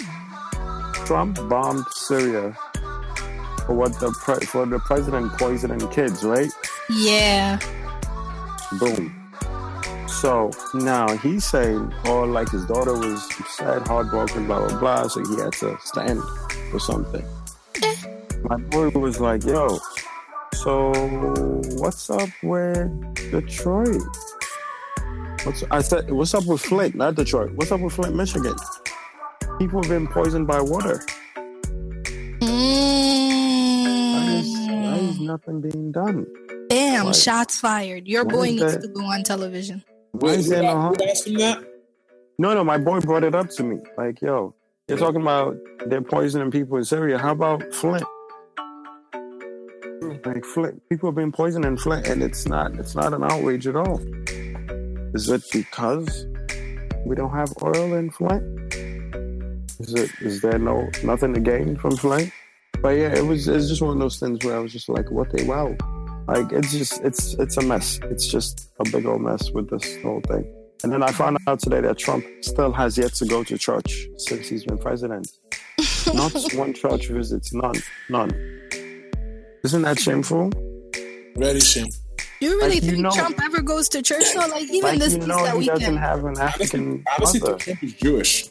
Trump 1.05 1.37
bombed 1.47 1.85
Syria 1.91 2.57
for 3.65 3.73
what 3.73 3.99
the 3.99 4.11
pre- 4.11 4.45
for 4.45 4.65
the 4.65 4.79
president 4.79 5.31
poisoning 5.33 5.87
kids, 5.89 6.23
right?" 6.23 6.51
Yeah. 6.89 7.59
Boom. 8.79 9.19
So 10.07 10.51
now 10.73 11.17
he's 11.17 11.43
saying, 11.43 11.93
oh, 12.05 12.21
like 12.21 12.49
his 12.49 12.65
daughter 12.65 12.93
was 12.93 13.23
sad, 13.55 13.85
heartbroken, 13.87 14.45
blah 14.45 14.67
blah 14.67 14.79
blah. 14.79 15.07
So 15.07 15.25
he 15.25 15.41
had 15.41 15.53
to 15.53 15.77
stand 15.83 16.21
for 16.71 16.79
something. 16.79 17.25
Eh. 17.83 17.95
My 18.43 18.57
boy 18.57 18.89
was 18.89 19.19
like, 19.19 19.43
yo, 19.43 19.79
so 20.53 20.91
what's 21.77 22.09
up 22.09 22.29
with 22.41 23.31
Detroit? 23.31 24.01
What's 25.43 25.63
I 25.71 25.81
said, 25.81 26.09
what's 26.11 26.33
up 26.33 26.45
with 26.45 26.61
Flint, 26.61 26.95
not 26.95 27.15
Detroit? 27.15 27.51
What's 27.55 27.71
up 27.71 27.81
with 27.81 27.93
Flint, 27.93 28.15
Michigan? 28.15 28.55
People 29.59 29.81
have 29.81 29.89
been 29.89 30.07
poisoned 30.07 30.47
by 30.47 30.61
water. 30.61 31.03
Nothing 35.25 35.61
being 35.61 35.91
done? 35.91 36.25
Bam, 36.69 37.05
Why- 37.07 37.11
shots 37.11 37.59
fired. 37.59 38.07
Your 38.07 38.25
boy 38.25 38.49
is 38.49 38.51
needs 38.61 38.73
that- 38.73 38.81
to 38.81 38.87
go 38.89 39.01
on 39.05 39.23
television. 39.23 39.83
Why 40.11 40.31
is 40.31 40.45
who, 40.45 40.51
there 40.51 40.63
no 40.63 40.71
who 40.75 40.79
harm? 40.79 40.95
asked 41.09 41.27
him 41.27 41.35
that? 41.35 41.63
No, 42.39 42.53
no, 42.53 42.63
my 42.63 42.77
boy 42.77 42.99
brought 42.99 43.23
it 43.23 43.35
up 43.35 43.49
to 43.51 43.63
me. 43.63 43.77
Like, 43.97 44.21
yo, 44.21 44.55
they're 44.87 44.97
talking 44.97 45.21
about 45.21 45.55
they're 45.87 46.01
poisoning 46.01 46.51
people 46.51 46.77
in 46.77 46.85
Syria. 46.85 47.17
How 47.17 47.31
about 47.31 47.63
Flint? 47.73 48.03
Like 50.25 50.45
Flint, 50.45 50.81
people 50.89 51.09
have 51.09 51.15
been 51.15 51.31
poisoning 51.31 51.77
Flint, 51.77 52.07
and 52.07 52.21
it's 52.23 52.45
not 52.47 52.73
it's 52.79 52.95
not 52.95 53.13
an 53.13 53.23
outrage 53.23 53.67
at 53.67 53.75
all. 53.75 53.99
Is 55.13 55.29
it 55.29 55.43
because 55.51 56.25
we 57.05 57.15
don't 57.15 57.31
have 57.31 57.51
oil 57.61 57.93
in 57.93 58.09
Flint? 58.11 58.43
Is 59.79 59.93
it 59.93 60.11
is 60.21 60.41
there 60.41 60.57
no 60.59 60.89
nothing 61.03 61.33
to 61.33 61.39
gain 61.39 61.75
from 61.77 61.97
Flint? 61.97 62.31
But 62.83 62.89
yeah, 62.97 63.15
it 63.15 63.25
was 63.25 63.47
it's 63.47 63.69
just 63.69 63.81
one 63.81 63.93
of 63.93 63.99
those 63.99 64.19
things 64.19 64.43
where 64.45 64.55
I 64.55 64.59
was 64.59 64.71
just 64.73 64.89
like, 64.89 65.09
what 65.09 65.31
the 65.31 65.45
wow. 65.45 65.75
Like 66.27 66.51
it's 66.51 66.71
just 66.71 67.01
it's 67.01 67.33
it's 67.35 67.57
a 67.57 67.61
mess. 67.61 67.99
It's 68.03 68.27
just 68.27 68.69
a 68.79 68.83
big 68.91 69.05
old 69.05 69.21
mess 69.21 69.49
with 69.51 69.69
this 69.69 69.97
whole 70.03 70.21
thing. 70.27 70.43
And 70.83 70.91
then 70.91 71.01
I 71.01 71.11
found 71.11 71.37
out 71.47 71.59
today 71.59 71.79
that 71.81 71.97
Trump 71.97 72.25
still 72.41 72.71
has 72.73 72.97
yet 72.97 73.13
to 73.15 73.25
go 73.25 73.41
to 73.45 73.57
church 73.57 74.05
since 74.17 74.47
he's 74.49 74.65
been 74.65 74.77
president. 74.77 75.29
Not 76.13 76.33
one 76.55 76.73
church 76.73 77.07
visits, 77.07 77.53
none, 77.53 77.75
none. 78.09 78.29
Isn't 79.63 79.81
that 79.83 79.97
shameful? 79.99 80.51
Very 81.37 81.61
shame. 81.61 81.87
You 82.41 82.57
really 82.57 82.75
Like, 82.75 82.83
you 82.83 82.89
think 82.91 83.01
know- 83.03 83.11
Trump 83.11 83.41
ever 83.41 83.61
goes 83.61 83.87
to 83.89 84.01
church? 84.01 84.25
No, 84.35 84.45
like 84.47 84.63
even 84.69 84.81
Like 84.81 84.99
this 84.99 85.13
you 85.13 85.19
know, 85.25 85.41
that 85.45 85.57
he 85.57 85.67
doesn't 85.67 85.95
have 85.97 86.25
an 86.25 86.37
African 86.37 87.03
I 87.07 87.15
honestly 87.17 87.39
mother. 87.39 87.57
think 87.57 87.79
Trump 87.79 87.83
is 87.83 87.93
Jewish. 87.93 88.45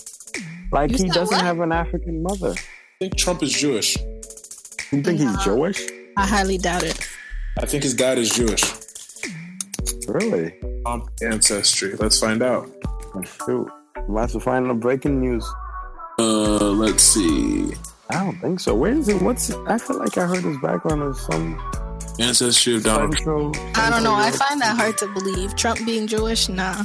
Like 0.73 0.91
You 0.93 0.97
he 0.97 1.09
doesn't 1.11 1.37
what? 1.37 1.45
have 1.45 1.61
an 1.61 1.73
African 1.73 2.23
mother. 2.23 2.55
I 2.57 2.65
think 2.99 3.17
Trump 3.17 3.43
is 3.43 3.53
Jewish. 3.53 3.99
You 4.93 5.03
think 5.03 5.21
he's 5.21 5.37
Jewish? 5.45 5.81
I 6.17 6.27
highly 6.27 6.59
doubt 6.59 6.83
it. 6.83 7.09
I 7.59 7.67
think 7.67 7.83
his 7.83 7.95
dad 7.95 8.19
is 8.19 8.31
Jewish. 8.35 8.63
Really? 10.07 10.55
Trump 10.85 11.11
ancestry. 11.23 11.95
Let's 11.97 12.21
find 12.21 12.43
out. 12.43 12.71
Shoot, 13.47 13.69
I'm 13.97 14.11
about 14.11 14.31
to 14.31 14.41
find 14.41 14.69
the 14.69 14.75
breaking 14.75 15.21
news. 15.21 15.47
Uh, 16.19 16.71
let's 16.71 17.03
see. 17.03 17.73
I 18.11 18.25
don't 18.25 18.39
think 18.41 18.61
so. 18.61 18.75
Where 18.75 18.93
is 18.93 19.09
it? 19.09 19.21
What's? 19.23 19.51
I 19.51 19.79
feel 19.79 19.99
like 19.99 20.19
I 20.19 20.27
heard 20.27 20.45
his 20.45 20.59
background 20.59 21.03
as 21.03 21.21
some 21.21 21.59
Ancestry 22.19 22.77
of 22.77 22.85
Donald. 22.85 23.15
central. 23.15 23.53
I 23.75 23.89
don't 23.89 24.03
know. 24.03 24.15
I 24.15 24.31
find 24.31 24.61
that 24.61 24.77
hard 24.77 24.99
to 24.99 25.07
believe. 25.09 25.57
Trump 25.57 25.85
being 25.87 26.07
Jewish, 26.07 26.49
nah. 26.51 26.85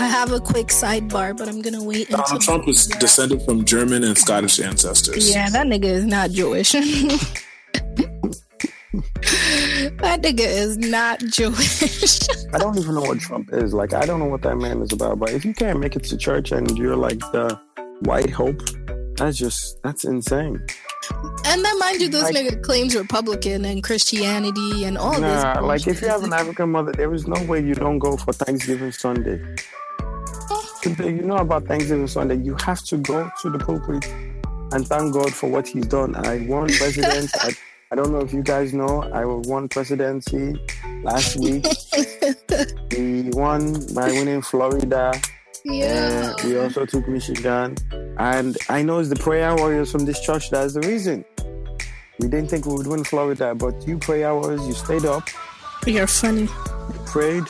I 0.00 0.06
have 0.06 0.30
a 0.32 0.38
quick 0.40 0.68
sidebar, 0.68 1.36
but 1.36 1.48
I'm 1.48 1.60
gonna 1.60 1.82
wait 1.82 2.08
until. 2.08 2.24
Donald 2.24 2.42
Trump 2.42 2.68
is 2.68 2.86
descended 2.86 3.42
from 3.42 3.64
German 3.64 4.04
and 4.04 4.16
Scottish 4.16 4.60
ancestors. 4.60 5.28
Yeah, 5.28 5.50
that 5.50 5.66
nigga 5.66 5.84
is 5.84 6.04
not 6.06 6.30
Jewish. 6.30 6.72
that 8.92 10.20
nigga 10.22 10.40
is 10.40 10.76
not 10.78 11.18
Jewish. 11.20 11.82
I 12.54 12.58
don't 12.58 12.78
even 12.78 12.94
know 12.94 13.02
what 13.02 13.18
Trump 13.20 13.50
is. 13.52 13.74
Like, 13.74 13.92
I 13.92 14.06
don't 14.06 14.20
know 14.20 14.26
what 14.26 14.42
that 14.42 14.56
man 14.56 14.80
is 14.82 14.92
about. 14.92 15.18
But 15.18 15.30
if 15.32 15.44
you 15.44 15.52
can't 15.52 15.80
make 15.80 15.96
it 15.96 16.04
to 16.04 16.16
church 16.16 16.52
and 16.52 16.76
you're 16.78 16.96
like 16.96 17.18
the 17.32 17.58
white 18.02 18.30
hope, 18.30 18.60
that's 19.16 19.36
just 19.36 19.82
that's 19.82 20.04
insane. 20.04 20.64
and 21.44 21.64
then, 21.64 21.78
mind 21.80 22.00
you, 22.00 22.08
this 22.08 22.22
Like- 22.22 22.36
nigga 22.36 22.62
claims 22.62 22.94
Republican 22.94 23.64
and 23.64 23.82
Christianity 23.82 24.84
and 24.84 24.96
all 24.96 25.12
this. 25.20 25.42
Nah, 25.42 25.60
like 25.60 25.86
if 25.88 26.00
you 26.00 26.08
have 26.08 26.22
an 26.22 26.32
African 26.32 26.70
mother, 26.70 26.92
there 26.92 27.12
is 27.12 27.26
no 27.26 27.42
way 27.44 27.60
you 27.60 27.74
don't 27.74 27.98
go 27.98 28.16
for 28.16 28.32
Thanksgiving 28.32 28.92
Sunday. 28.92 29.42
Today, 30.82 31.10
you 31.10 31.22
know 31.22 31.36
about 31.36 31.64
Thanksgiving 31.66 32.06
Sunday, 32.06 32.36
you 32.36 32.54
have 32.56 32.82
to 32.84 32.96
go 32.98 33.30
to 33.42 33.50
the 33.50 33.58
pulpit 33.58 34.06
and 34.72 34.86
thank 34.86 35.12
God 35.14 35.32
for 35.32 35.48
what 35.50 35.66
He's 35.66 35.86
done. 35.86 36.14
I 36.14 36.46
won 36.46 36.68
president. 36.78 37.30
I, 37.40 37.50
I 37.90 37.94
don't 37.96 38.12
know 38.12 38.20
if 38.20 38.32
you 38.32 38.42
guys 38.42 38.72
know, 38.72 39.02
I 39.12 39.24
won 39.24 39.68
presidency 39.68 40.60
last 41.02 41.36
week. 41.36 41.66
we 42.96 43.30
won 43.32 43.72
by 43.94 44.08
winning 44.10 44.42
Florida. 44.42 45.12
yeah. 45.64 46.34
Uh, 46.38 46.46
we 46.46 46.58
also 46.58 46.84
took 46.86 47.08
Michigan. 47.08 47.76
And 48.18 48.56
I 48.68 48.82
know 48.82 48.98
it's 48.98 49.08
the 49.08 49.16
prayer 49.16 49.54
warriors 49.56 49.90
from 49.90 50.04
this 50.04 50.20
church 50.20 50.50
that's 50.50 50.74
the 50.74 50.80
reason. 50.80 51.24
We 52.20 52.28
didn't 52.28 52.48
think 52.50 52.66
we 52.66 52.74
would 52.74 52.86
win 52.86 53.04
Florida, 53.04 53.54
but 53.54 53.86
you 53.86 53.96
prayer 53.98 54.34
warriors, 54.34 54.66
you 54.66 54.74
stayed 54.74 55.04
up, 55.04 55.28
You're 55.86 56.06
funny. 56.08 56.42
you 56.42 57.00
prayed. 57.06 57.44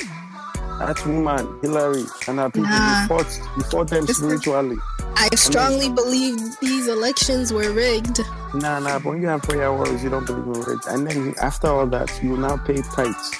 That 0.79 1.05
woman, 1.07 1.59
Hillary, 1.61 2.05
and 2.29 2.39
her 2.39 2.51
people, 2.51 2.71
Nah. 2.71 3.03
you 3.03 3.09
fought, 3.09 3.41
you 3.57 3.63
fought 3.65 3.89
them 3.89 4.05
It's- 4.05 4.17
spiritually. 4.19 4.77
I 5.17 5.29
strongly 5.35 5.89
believe 5.91 6.39
these 6.61 6.87
elections 6.87 7.53
were 7.53 7.73
rigged. 7.73 8.21
Nah, 8.55 8.79
nah, 8.79 8.99
but 9.01 9.07
when 9.07 9.21
you 9.23 9.27
have 9.29 9.43
prayer 9.43 9.73
warriors, 9.73 10.03
you 10.05 10.11
don't 10.11 10.25
believe 10.27 10.47
in 10.67 10.73
it. 10.75 10.87
And 10.87 11.07
then 11.09 11.35
after 11.43 11.67
all 11.67 11.87
that, 11.89 12.09
you 12.23 12.31
will 12.31 12.37
now 12.39 12.57
pay 12.57 12.81
tithes 12.95 13.33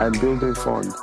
and 0.00 0.18
building 0.20 0.54
fund. 0.54 0.94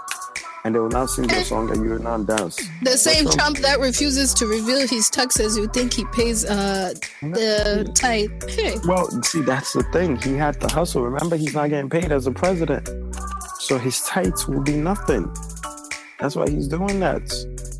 And 0.63 0.75
they 0.75 0.79
will 0.79 0.89
now 0.89 1.05
sing 1.05 1.29
your 1.29 1.43
song 1.43 1.69
and 1.71 1.83
you 1.83 1.91
will 1.91 1.99
now 2.03 2.17
dance. 2.17 2.57
The 2.83 2.97
same 2.97 3.23
Trump. 3.25 3.37
Trump 3.37 3.57
that 3.59 3.79
refuses 3.79 4.33
to 4.35 4.45
reveal 4.45 4.87
his 4.87 5.09
taxes, 5.09 5.57
you 5.57 5.67
think 5.67 5.93
he 5.93 6.05
pays 6.13 6.43
uh 6.45 6.93
the 7.21 7.89
tithe. 7.95 8.31
Hey, 8.49 8.77
Well, 8.85 9.09
see, 9.23 9.41
that's 9.41 9.73
the 9.73 9.83
thing. 9.91 10.17
He 10.17 10.33
had 10.35 10.59
to 10.61 10.67
hustle. 10.67 11.01
Remember, 11.03 11.35
he's 11.35 11.53
not 11.53 11.69
getting 11.69 11.89
paid 11.89 12.11
as 12.11 12.25
a 12.27 12.31
president. 12.31 12.87
So 13.69 13.77
his 13.77 14.01
tights 14.01 14.47
will 14.47 14.61
be 14.61 14.75
nothing. 14.75 15.31
That's 16.19 16.35
why 16.35 16.49
he's 16.49 16.67
doing 16.67 16.99
that. 17.01 17.21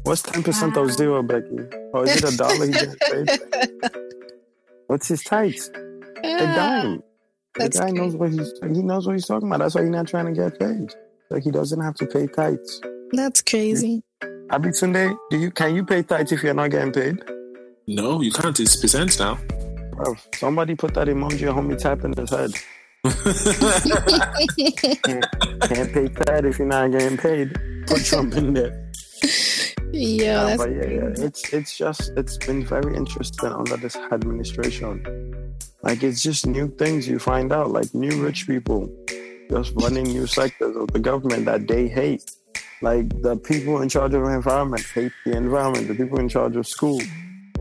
What's 0.03 0.21
10% 0.21 0.77
of 0.77 0.91
zero, 0.91 1.23
Becky? 1.23 1.65
Or 1.93 2.05
is 2.05 2.17
it 2.17 2.31
a 2.31 2.37
dollar 2.37 2.67
he 2.67 2.71
gets 2.73 2.95
paid? 3.09 3.91
What's 4.85 5.07
his 5.07 5.23
tithes? 5.23 5.71
A 6.23 6.37
dime. 6.37 7.01
The 7.55 7.63
That's 7.63 7.79
guy 7.79 7.89
knows 7.89 8.15
what 8.15 8.31
he's 8.31 8.53
he 8.61 8.83
knows 8.83 9.07
what 9.07 9.13
he's 9.13 9.25
talking 9.25 9.47
about. 9.47 9.61
That's 9.61 9.73
why 9.73 9.81
he's 9.81 9.89
not 9.89 10.07
trying 10.07 10.27
to 10.27 10.31
get 10.31 10.59
paid. 10.59 10.93
Like 11.31 11.41
he 11.41 11.49
doesn't 11.49 11.81
have 11.81 11.95
to 11.95 12.05
pay 12.05 12.27
tights. 12.27 12.79
That's 13.13 13.41
crazy. 13.41 14.03
Abi 14.51 14.69
Tunde, 14.69 15.17
do 15.31 15.39
you 15.39 15.49
can 15.49 15.75
you 15.75 15.83
pay 15.83 16.03
tights 16.03 16.31
if 16.31 16.43
you're 16.43 16.53
not 16.53 16.69
getting 16.69 16.93
paid? 16.93 17.17
No, 17.87 18.21
you 18.21 18.31
can't. 18.31 18.59
It's 18.59 18.75
percent 18.75 19.17
now. 19.17 19.39
Bro, 19.93 20.17
somebody 20.35 20.75
put 20.75 20.93
that 20.93 21.07
emoji 21.07 21.49
of 21.49 21.55
homie 21.55 21.79
tapping 21.79 22.13
his 22.13 22.29
head. 22.29 22.51
Can't, 23.03 23.15
pay 25.93 26.07
that 26.07 26.41
if 26.45 26.59
you're 26.59 26.67
not 26.67 26.91
getting 26.91 27.17
paid. 27.17 27.57
Put 27.87 28.03
Trump 28.03 28.35
in 28.35 28.53
there. 28.53 28.91
Yeah, 29.91 30.35
Nah, 30.35 30.45
that's 30.45 30.63
but 30.63 30.71
yeah, 30.71 30.87
yeah, 30.87 31.25
it's 31.25 31.53
it's 31.53 31.77
just 31.77 32.11
it's 32.15 32.37
been 32.37 32.65
very 32.65 32.95
interesting 32.95 33.51
under 33.51 33.77
this 33.77 33.95
administration. 33.95 35.55
Like 35.81 36.03
it's 36.03 36.21
just 36.21 36.45
new 36.45 36.67
things 36.67 37.07
you 37.07 37.19
find 37.19 37.51
out, 37.51 37.71
like 37.71 37.93
new 37.95 38.21
rich 38.21 38.45
people 38.45 38.91
just 39.49 39.73
running 39.75 40.03
new 40.03 40.27
sectors 40.27 40.75
of 40.75 40.91
the 40.91 40.99
government 40.99 41.45
that 41.45 41.67
they 41.67 41.87
hate. 41.87 42.31
Like 42.81 43.09
the 43.21 43.35
people 43.37 43.81
in 43.81 43.89
charge 43.89 44.13
of 44.13 44.23
the 44.23 44.29
environment 44.29 44.85
hate 44.93 45.11
the 45.25 45.35
environment. 45.35 45.87
The 45.87 45.95
people 45.95 46.19
in 46.19 46.29
charge 46.29 46.55
of 46.55 46.67
school 46.67 47.01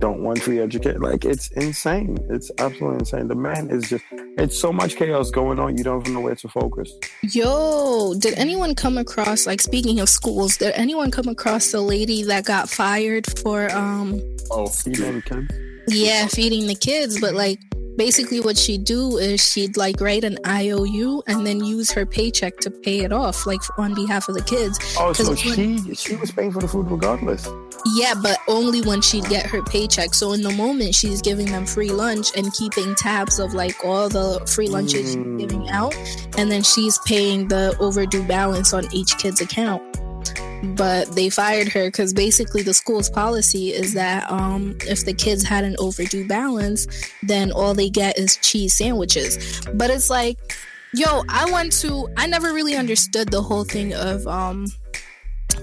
don't 0.00 0.22
want 0.22 0.40
free 0.42 0.60
education. 0.60 1.00
Like 1.00 1.24
it's 1.24 1.50
insane. 1.52 2.18
It's 2.30 2.50
absolutely 2.58 2.98
insane. 3.00 3.28
The 3.28 3.34
man 3.34 3.70
is 3.70 3.88
just 3.88 4.04
it's 4.12 4.58
so 4.58 4.72
much 4.72 4.96
chaos 4.96 5.30
going 5.30 5.58
on. 5.58 5.76
You 5.76 5.84
don't 5.84 6.00
even 6.02 6.14
know 6.14 6.20
where 6.20 6.34
to 6.36 6.48
focus. 6.48 6.92
Yo, 7.22 8.14
did 8.18 8.34
anyone 8.38 8.74
come 8.74 8.96
across 8.98 9.46
like 9.46 9.60
speaking 9.60 10.00
of 10.00 10.08
schools, 10.08 10.56
did 10.56 10.72
anyone 10.74 11.10
come 11.10 11.28
across 11.28 11.72
the 11.72 11.80
lady 11.80 12.22
that 12.24 12.44
got 12.44 12.68
fired 12.68 13.26
for 13.40 13.70
um 13.72 14.20
Oh, 14.50 14.66
Feeding 14.68 15.16
the 15.16 15.22
kids. 15.22 15.54
yeah, 15.88 16.26
feeding 16.28 16.66
the 16.66 16.74
kids, 16.74 17.20
but 17.20 17.34
like 17.34 17.58
basically 17.98 18.40
what 18.40 18.56
she'd 18.56 18.84
do 18.84 19.18
is 19.18 19.40
she'd 19.44 19.76
like 19.76 20.00
write 20.00 20.24
an 20.24 20.38
IOU 20.46 21.22
and 21.26 21.46
then 21.46 21.62
use 21.62 21.90
her 21.90 22.06
paycheck 22.06 22.56
to 22.60 22.70
pay 22.70 23.00
it 23.00 23.12
off, 23.12 23.46
like 23.46 23.60
on 23.78 23.92
behalf 23.92 24.28
of 24.30 24.34
the 24.36 24.42
kids. 24.42 24.78
Oh, 24.98 25.12
so 25.12 25.28
when- 25.28 25.36
she 25.36 25.94
she 25.94 26.16
was 26.16 26.30
paying 26.30 26.52
for 26.52 26.60
the 26.60 26.68
food 26.68 26.90
regardless. 26.90 27.46
Yeah, 27.94 28.14
but 28.22 28.38
only 28.48 28.80
when 28.82 29.00
she'd 29.02 29.24
get 29.28 29.44
her 29.46 29.62
paycheck. 29.62 30.14
So 30.14 30.32
in 30.32 30.42
the 30.42 30.52
moment, 30.52 30.94
she's 30.94 31.20
giving 31.20 31.46
them 31.46 31.66
free 31.66 31.90
lunch 31.90 32.28
and 32.36 32.52
keeping 32.54 32.94
tabs 32.94 33.38
of 33.38 33.52
like 33.52 33.84
all 33.84 34.08
the 34.08 34.40
free 34.46 34.68
lunches 34.68 35.08
she's 35.12 35.16
Mm. 35.16 35.38
giving 35.38 35.68
out, 35.70 35.94
and 36.38 36.50
then 36.50 36.62
she's 36.62 36.98
paying 37.06 37.48
the 37.48 37.76
overdue 37.80 38.22
balance 38.24 38.72
on 38.72 38.86
each 38.94 39.16
kid's 39.18 39.40
account. 39.40 39.82
But 40.62 41.14
they 41.14 41.30
fired 41.30 41.68
her 41.68 41.86
because 41.86 42.12
basically 42.12 42.62
the 42.62 42.74
school's 42.74 43.08
policy 43.08 43.70
is 43.70 43.94
that 43.94 44.30
um, 44.30 44.76
if 44.82 45.04
the 45.04 45.12
kids 45.12 45.44
had 45.44 45.64
an 45.64 45.76
overdue 45.78 46.26
balance, 46.26 46.86
then 47.22 47.52
all 47.52 47.74
they 47.74 47.90
get 47.90 48.18
is 48.18 48.36
cheese 48.38 48.74
sandwiches. 48.74 49.62
But 49.74 49.90
it's 49.90 50.10
like, 50.10 50.38
yo, 50.94 51.22
I 51.28 51.50
went 51.50 51.72
to, 51.80 52.08
I 52.16 52.26
never 52.26 52.52
really 52.52 52.74
understood 52.74 53.30
the 53.30 53.42
whole 53.42 53.64
thing 53.64 53.94
of 53.94 54.26
um, 54.26 54.66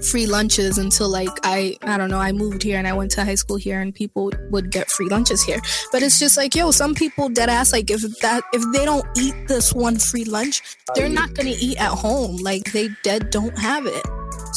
free 0.02 0.26
lunches 0.26 0.78
until 0.78 1.08
like 1.08 1.30
I 1.42 1.76
I 1.82 1.96
don't 1.96 2.10
know 2.10 2.18
I 2.18 2.32
moved 2.32 2.62
here 2.62 2.78
and 2.78 2.86
I 2.86 2.92
went 2.92 3.10
to 3.12 3.24
high 3.24 3.34
school 3.34 3.56
here 3.56 3.80
and 3.80 3.94
people 3.94 4.30
would 4.50 4.70
get 4.70 4.90
free 4.90 5.08
lunches 5.08 5.42
here. 5.42 5.60
But 5.92 6.02
it's 6.02 6.18
just 6.18 6.36
like 6.36 6.54
yo 6.54 6.70
some 6.70 6.94
people 6.94 7.28
dead 7.28 7.48
ass 7.48 7.72
like 7.72 7.90
if 7.90 8.02
that 8.20 8.44
if 8.52 8.62
they 8.72 8.84
don't 8.84 9.06
eat 9.16 9.34
this 9.48 9.72
one 9.72 9.98
free 9.98 10.24
lunch 10.24 10.62
they're 10.94 11.08
not 11.08 11.34
gonna 11.34 11.54
eat 11.58 11.78
at 11.78 11.90
home. 11.90 12.36
Like 12.36 12.72
they 12.72 12.88
dead 13.02 13.30
don't 13.30 13.56
have 13.58 13.86
it 13.86 14.06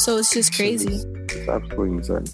so 0.04 0.16
it's 0.18 0.32
just 0.32 0.54
crazy 0.54 1.02
It's 1.28 1.48
absolutely 1.48 1.96
insane. 1.98 2.24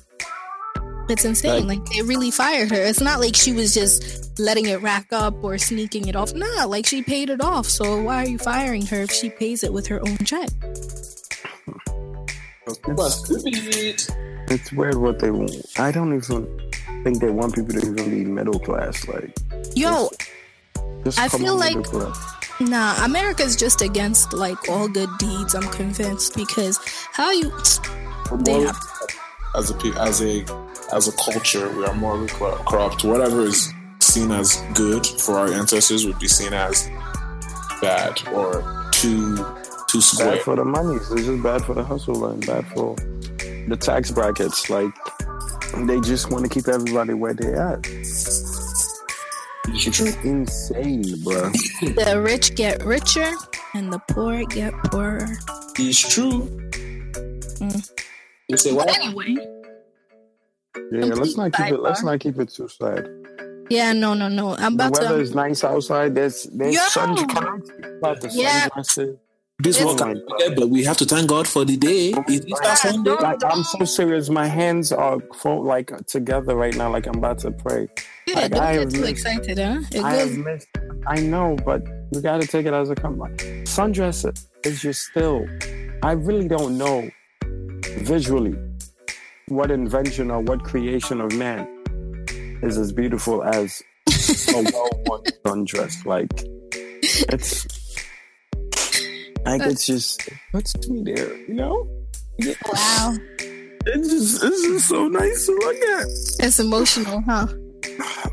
it's 1.09 1.25
insane 1.25 1.67
like 1.67 1.85
they 1.87 2.03
really 2.03 2.31
fired 2.31 2.71
her 2.71 2.83
it's 2.83 3.01
not 3.01 3.21
like 3.21 3.35
she 3.37 3.53
was 3.53 3.73
just 3.75 4.39
letting 4.39 4.67
it 4.67 4.81
rack 4.83 5.07
up 5.13 5.35
or 5.43 5.57
sneaking 5.59 6.09
it 6.09 6.17
off 6.17 6.35
nah 6.35 6.65
like 6.67 6.85
she 6.87 7.03
paid 7.03 7.31
it 7.31 7.41
off 7.41 7.67
so 7.67 8.01
why 8.03 8.23
are 8.25 8.29
you 8.29 8.39
firing 8.39 8.85
her 8.87 9.01
if 9.03 9.11
she 9.11 9.31
pays 9.31 9.63
it 9.65 9.73
with 9.73 9.87
her 9.87 10.01
own 10.07 10.17
check. 10.19 10.49
It's 14.49 14.73
weird 14.73 14.97
what 14.97 15.19
they 15.19 15.31
want. 15.31 15.55
I 15.79 15.91
don't 15.93 16.15
even 16.15 16.71
think 17.05 17.21
they 17.21 17.31
want 17.31 17.55
people 17.55 17.75
to 17.75 17.81
even 17.87 18.11
be 18.11 18.25
middle 18.25 18.59
class. 18.59 19.07
Like, 19.09 19.31
yo 19.75 20.11
just 21.05 21.19
I 21.19 21.29
feel 21.29 21.57
like- 21.57 21.83
class. 21.85 22.19
Nah, 22.61 23.05
America's 23.05 23.55
just 23.55 23.83
against 23.83 24.33
like 24.33 24.69
all 24.69 24.89
good 24.89 25.11
deeds. 25.19 25.55
I'm 25.55 25.69
convinced 25.71 26.35
because 26.35 26.79
how 27.13 27.31
you 27.31 27.53
they 28.45 28.61
have, 28.63 28.77
as 29.55 29.71
a 29.71 29.75
pe- 29.75 29.99
as 29.99 30.23
a 30.23 30.45
as 30.93 31.09
a 31.09 31.13
culture, 31.13 31.69
we 31.77 31.85
are 31.85 31.95
morally 31.95 32.29
corrupt. 32.29 33.05
Whatever 33.05 33.43
is 33.43 33.73
seen 34.01 34.31
as 34.31 34.63
good 34.75 35.05
for 35.07 35.37
our 35.37 35.53
ancestors 35.53 36.07
would 36.07 36.19
be 36.19 36.29
seen 36.29 36.55
as 36.55 36.89
bad 37.83 38.27
or 38.29 38.89
too 38.91 39.37
too 39.89 40.01
square. 40.01 40.37
Bad 40.37 40.43
for 40.43 40.57
the 40.57 40.65
money. 40.65 40.97
It's 40.97 41.11
just 41.11 41.43
bad 41.43 41.63
for 41.65 41.75
the 41.75 41.85
hustle 41.85 42.27
and 42.27 42.45
bad 42.47 42.67
for 42.69 42.97
the 43.69 43.77
tax 43.79 44.11
brackets. 44.11 44.71
Like, 44.71 44.95
they 45.87 46.01
just 46.01 46.31
want 46.31 46.45
to 46.45 46.49
keep 46.49 46.69
everybody 46.69 47.13
where 47.13 47.35
they 47.35 47.53
at. 47.53 47.87
It's 49.79 50.01
insane, 50.25 51.03
bro. 51.23 51.51
the 51.83 52.21
rich 52.25 52.55
get 52.55 52.85
richer 52.85 53.31
and 53.75 53.93
the 53.93 53.99
poor 54.11 54.45
get 54.47 54.73
poorer. 54.91 55.27
It's 55.79 56.15
true. 56.15 56.43
Mm. 57.61 57.91
You 58.49 58.57
say 58.57 58.73
what? 58.73 58.89
Anyway, 58.97 59.37
Yeah, 60.93 61.05
let's 61.15 61.37
not 61.37 61.53
keep 61.53 61.67
it. 61.73 61.81
Let's 61.81 62.03
not 62.03 62.21
keep 62.21 62.39
it 62.39 62.49
too 62.49 62.69
sad. 62.69 63.07
yeah, 63.69 63.93
no, 63.93 64.15
no, 64.15 64.29
no. 64.29 64.57
I'm 64.57 64.75
about 64.75 64.93
The 64.95 65.01
about 65.01 65.03
weather 65.03 65.17
to. 65.17 65.21
is 65.23 65.35
nice 65.35 65.63
outside. 65.65 66.15
There's 66.15 66.45
there's 66.45 66.75
Yo! 66.75 66.81
sun 66.89 67.19
about 67.99 68.21
the 68.23 68.31
Yeah. 68.33 68.69
sunglasses. 68.69 69.17
This 69.59 69.83
one 69.83 69.97
my 69.97 70.15
can 70.39 70.55
but 70.55 70.69
we 70.69 70.85
have 70.85 70.99
to 70.99 71.07
thank 71.07 71.29
God 71.31 71.49
for 71.49 71.65
the 71.65 71.77
day. 71.79 72.11
It 72.29 72.45
is 72.45 72.59
that 72.63 72.79
Sunday. 72.79 73.11
Like 73.13 73.43
I'm 73.45 73.65
so 73.65 73.85
serious. 73.87 74.29
My 74.29 74.47
hands 74.47 74.93
are 74.93 75.19
fo- 75.35 75.61
like 75.63 75.91
together 76.07 76.55
right 76.55 76.77
now. 76.77 76.91
Like 76.91 77.07
I'm 77.07 77.17
about 77.17 77.39
to 77.41 77.51
pray. 77.53 77.89
Yeah, 78.27 78.41
like, 78.41 78.51
don't 78.53 78.63
I 78.63 78.73
get 78.77 78.91
too 78.91 79.01
missed- 79.01 79.11
excited, 79.11 79.59
huh? 79.59 79.81
It 79.93 80.03
I 80.05 80.15
have 80.17 80.29
goes. 80.29 80.39
missed. 80.45 80.69
I 81.07 81.21
know, 81.21 81.57
but 81.65 81.83
we 82.13 82.21
got 82.21 82.43
to 82.43 82.47
take 82.47 82.67
it 82.67 82.75
as 82.75 82.91
a 82.91 82.95
come. 82.95 83.17
Sundress 83.65 84.27
is 84.65 84.81
just 84.83 85.03
still. 85.03 85.47
I 86.03 86.13
really 86.13 86.49
don't 86.49 86.77
know 86.77 87.09
visually 88.01 88.55
what 89.49 89.71
invention 89.71 90.31
or 90.31 90.41
what 90.41 90.65
creation 90.65 91.21
of 91.21 91.33
man 91.35 91.67
is 92.63 92.77
as 92.77 92.93
beautiful 92.93 93.43
as 93.43 93.83
a 94.51 94.53
well-worn 94.73 95.23
sundress. 95.47 96.05
Like 96.05 96.31
it's. 97.33 97.67
Like 99.47 99.63
it's 99.63 99.87
just 99.87 100.27
it 100.29 100.35
puts 100.53 100.89
me 100.89 101.03
there, 101.15 101.37
you 101.49 101.55
know. 101.55 101.89
Wow, 102.73 103.17
It's 103.89 104.09
just 104.09 104.45
it's 104.45 104.63
just 104.63 104.89
so 104.89 105.09
nice 105.09 105.47
to 105.47 105.53
look 105.53 105.77
at. 105.77 106.07
it's 106.47 106.59
emotional, 106.61 107.21
huh? 107.23 107.47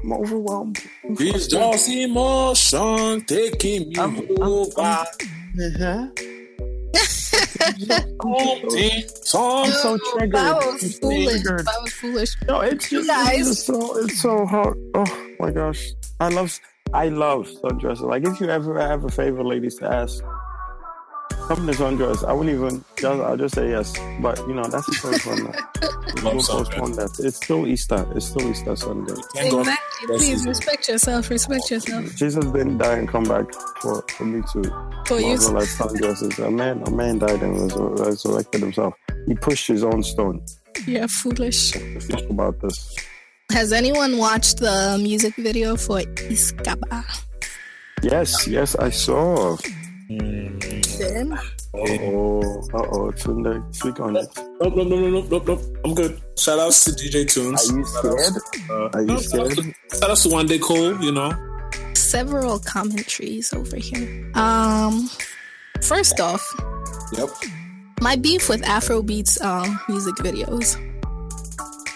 I'm 0.01 0.11
overwhelmed. 0.11 0.79
It's 1.03 1.47
just 1.47 1.89
emotion 1.89 3.21
taking 3.25 3.89
me 3.89 3.95
I'm- 3.97 4.17
I'm- 4.17 4.41
over. 4.41 4.81
Uh-huh. 4.81 6.07
Something, 6.95 9.03
something. 9.23 9.65
I'm 9.65 9.71
so 9.71 9.97
triggered. 10.11 10.31
That 10.33 10.61
I'm 10.61 10.73
was 10.73 10.95
so 10.95 10.99
foolish. 11.01 11.29
triggered. 11.41 11.65
That 11.65 11.79
was 11.83 11.93
foolish. 11.93 12.35
No, 12.47 12.59
it's 12.61 12.89
just, 12.89 13.09
it's 13.11 13.47
just 13.47 13.65
so 13.65 13.97
it's 13.97 14.21
so 14.21 14.45
hard. 14.45 14.77
Oh 14.95 15.27
my 15.39 15.51
gosh, 15.51 15.91
I 16.19 16.29
love 16.29 16.59
I 16.93 17.09
love 17.09 17.47
sundresses. 17.63 18.01
Like 18.01 18.25
if 18.27 18.39
you 18.39 18.49
ever 18.49 18.79
have 18.79 19.03
a 19.05 19.09
favor, 19.09 19.43
ladies, 19.43 19.75
to 19.77 19.87
ask, 19.91 20.23
come 21.47 21.67
to 21.67 21.73
sundress. 21.73 22.23
I 22.27 22.33
wouldn't 22.33 22.55
even. 22.55 22.83
Just, 22.95 23.21
I'll 23.21 23.37
just 23.37 23.55
say 23.55 23.69
yes. 23.69 23.93
But 24.21 24.37
you 24.47 24.53
know 24.53 24.63
that's 24.63 24.85
the 24.87 24.93
first 24.93 25.25
one. 25.25 25.43
Now. 25.43 26.31
We'll 26.31 26.43
postpone 26.43 26.93
that. 26.93 27.19
It's 27.19 27.37
still 27.37 27.67
Easter. 27.67 28.05
It's 28.15 28.27
still 28.27 28.49
Easter 28.49 28.75
Sunday. 28.75 29.15
Thank 29.35 29.51
God. 29.51 29.59
Exactly. 29.61 30.07
Please 30.07 30.29
yes. 30.29 30.45
respect 30.45 30.87
yourself. 30.87 31.29
Respect 31.29 31.71
yourself. 31.71 32.15
Jesus 32.15 32.45
didn't 32.45 32.77
die 32.77 32.97
and 32.97 33.07
come 33.07 33.23
back 33.23 33.45
for, 33.81 34.03
for 34.09 34.25
me 34.25 34.41
to 34.53 34.63
For 35.05 35.19
you, 35.19 35.37
marvel 35.37 35.57
at 35.57 35.67
sundresses. 35.67 36.45
A 36.45 36.51
man, 36.51 36.81
a 36.85 36.91
man 36.91 37.19
died 37.19 37.41
and 37.41 37.53
was 37.55 37.73
resurrected 37.75 38.61
himself. 38.61 38.93
He 39.27 39.35
pushed 39.35 39.67
his 39.67 39.83
own 39.83 40.03
stone. 40.03 40.43
you're 40.87 41.07
foolish. 41.07 41.71
Think 41.71 42.29
about 42.29 42.59
this. 42.61 42.95
Has 43.51 43.71
anyone 43.73 44.17
watched 44.17 44.57
the 44.57 44.97
music 45.01 45.35
video 45.35 45.75
for 45.75 45.99
Iskaba? 45.99 47.03
Yes, 48.01 48.47
yes, 48.47 48.75
I 48.75 48.89
saw. 48.89 49.57
Then 50.09 51.37
Oh, 51.75 52.41
uh 52.73 52.77
oh, 52.77 53.11
Tunde, 53.17 53.73
speak 53.75 53.99
on 53.99 54.15
it. 54.15 54.27
Nope, 54.61 54.75
nope, 54.75 54.87
nope, 54.87 55.11
nope, 55.11 55.25
nope, 55.31 55.47
nope. 55.47 55.61
I'm 55.83 55.93
good. 55.95 56.21
Shout 56.37 56.59
outs 56.59 56.85
to 56.85 56.91
DJ 56.91 57.25
Tunez. 57.25 57.71
Are 57.71 57.77
you 57.77 57.85
scared? 57.85 58.69
Uh, 58.69 58.89
Are 58.93 59.01
you 59.01 59.07
no, 59.07 59.17
shout 59.17 59.39
outs 59.41 59.53
scared? 59.53 59.73
to- 59.89 59.97
Shout 59.97 60.09
outs 60.11 60.23
to 60.23 60.29
Wande 60.29 60.61
Coal, 60.61 61.01
you 61.03 61.11
know. 61.11 61.31
several 61.95 62.59
commentaries 62.59 63.51
over 63.53 63.77
here. 63.77 64.29
Um, 64.35 65.09
first 65.81 66.19
off, 66.19 66.43
Yep. 67.17 67.29
my 68.01 68.15
beef 68.15 68.49
with 68.49 68.61
Afrobeats 68.61 69.41
um 69.43 69.79
music 69.89 70.15
videos. 70.17 70.77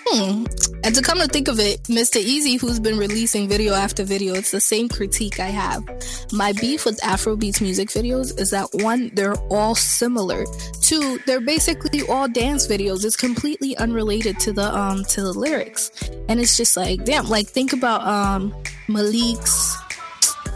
Hmm. 0.09 0.45
And 0.85 0.95
to 0.95 1.01
come 1.01 1.19
to 1.19 1.27
think 1.27 1.49
of 1.49 1.59
it, 1.59 1.83
Mr. 1.83 2.23
Eazi, 2.23 2.59
who's 2.59 2.79
been 2.79 2.97
releasing 2.97 3.49
video 3.49 3.73
after 3.73 4.05
video, 4.05 4.35
it's 4.35 4.51
the 4.51 4.61
same 4.61 4.87
critique 4.87 5.37
I 5.37 5.47
have. 5.47 5.83
My 6.31 6.53
beef 6.53 6.85
with 6.85 6.97
Afrobeats 7.01 7.59
music 7.61 7.89
videos 7.89 8.39
is 8.39 8.51
that 8.51 8.69
one, 8.71 9.11
they're 9.13 9.35
all 9.49 9.75
similar. 9.75 10.45
Two, 10.81 11.19
they're 11.25 11.41
basically 11.41 12.03
all 12.07 12.29
dance 12.29 12.67
videos. 12.67 13.03
It's 13.03 13.17
completely 13.17 13.75
unrelated 13.77 14.39
to 14.41 14.53
the 14.53 14.73
um 14.73 15.03
to 15.05 15.21
the 15.21 15.33
lyrics. 15.33 15.91
And 16.29 16.39
it's 16.39 16.55
just 16.55 16.77
like, 16.77 17.03
damn, 17.03 17.27
like 17.27 17.47
think 17.47 17.73
about 17.73 18.07
um 18.07 18.55
Malik's 18.87 19.75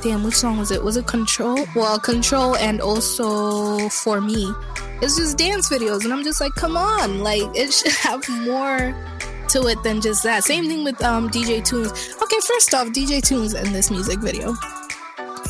damn, 0.02 0.24
which 0.24 0.36
song 0.36 0.58
was 0.58 0.72
it? 0.72 0.82
Was 0.82 0.95
it 0.97 1.08
Control? 1.08 1.66
Well, 1.76 1.99
Control 1.99 2.56
and 2.56 2.80
also 2.80 3.89
For 3.89 4.22
Me. 4.22 4.54
It's 5.02 5.18
just 5.18 5.38
dance 5.38 5.68
videos, 5.70 6.04
and 6.04 6.14
I'm 6.14 6.24
just 6.24 6.39
like, 6.39 6.54
come 6.54 6.78
on, 6.78 7.22
like 7.22 7.43
it 7.56 7.74
should 7.74 7.91
have 8.04 8.28
more 8.45 8.95
to 9.52 9.68
it 9.68 9.82
than 9.84 10.02
just 10.02 10.24
that. 10.24 10.43
Same 10.43 10.68
thing 10.68 10.84
with 10.84 11.02
um 11.04 11.30
DJ 11.30 11.62
Tunez. 11.62 12.22
Okay, 12.22 12.39
first 12.47 12.74
off, 12.74 12.88
DJ 12.89 13.22
Tunez 13.22 13.56
in 13.62 13.72
this 13.74 13.91
music 13.91 14.20
video. 14.20 14.54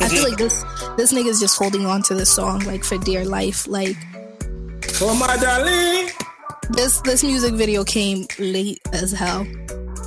I 0.00 0.08
feel 0.08 0.24
like 0.24 0.36
this 0.36 0.64
this 0.96 1.12
nigga's 1.12 1.40
just 1.40 1.56
holding 1.56 1.86
on 1.86 2.02
to 2.02 2.14
this 2.14 2.34
song 2.34 2.60
like 2.60 2.84
for 2.84 2.98
dear 2.98 3.24
life. 3.24 3.66
Like 3.68 3.96
oh 5.00 5.14
my 5.14 5.36
darling. 5.36 6.10
this 6.70 7.00
this 7.02 7.22
music 7.22 7.54
video 7.54 7.84
came 7.84 8.26
late 8.38 8.80
as 8.92 9.12
hell. 9.12 9.46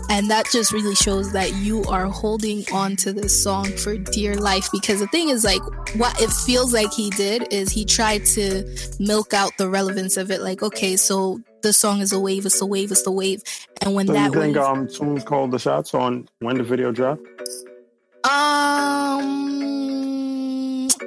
And 0.08 0.30
that 0.30 0.46
just 0.52 0.72
really 0.72 0.93
shows 0.96 1.32
that 1.34 1.54
you 1.56 1.84
are 1.86 2.06
holding 2.06 2.64
on 2.72 2.96
to 2.98 3.12
this 3.12 3.41
song 3.41 3.66
for 3.66 3.98
dear 3.98 4.36
life 4.36 4.70
because 4.72 5.00
the 5.00 5.08
thing 5.08 5.30
is 5.30 5.43
like 5.43 5.62
what 5.96 6.22
it 6.22 6.30
feels 6.30 6.74
like 6.74 6.93
he 6.93 7.10
did 7.12 7.52
is 7.52 7.72
he 7.72 7.86
tried 7.86 8.24
to 8.26 8.64
milk 9.00 9.34
out 9.34 9.52
the 9.58 9.68
relevance 9.68 10.16
of 10.16 10.30
it 10.30 10.41
like 10.41 10.62
okay 10.62 10.96
so 10.96 11.41
the 11.66 11.74
song 11.74 11.99
is 11.99 12.13
a 12.13 12.20
wave 12.20 12.45
it's 12.45 12.61
a 12.61 12.66
wave 12.66 12.91
it's 12.91 13.01
the 13.01 13.11
wave 13.11 13.41
and 13.82 13.95
when 13.95 14.05
So 14.05 14.13
you 14.13 14.20
that 14.20 14.32
think 14.32 14.55
wave 14.55 14.63
um 14.63 14.88
Tunez 14.88 15.26
called 15.26 15.49
the 15.49 15.57
shots 15.57 15.95
on 15.95 16.30
when 16.39 16.57
the 16.57 16.63
video 16.63 16.91
dropped? 16.91 17.26
Um, 18.26 19.28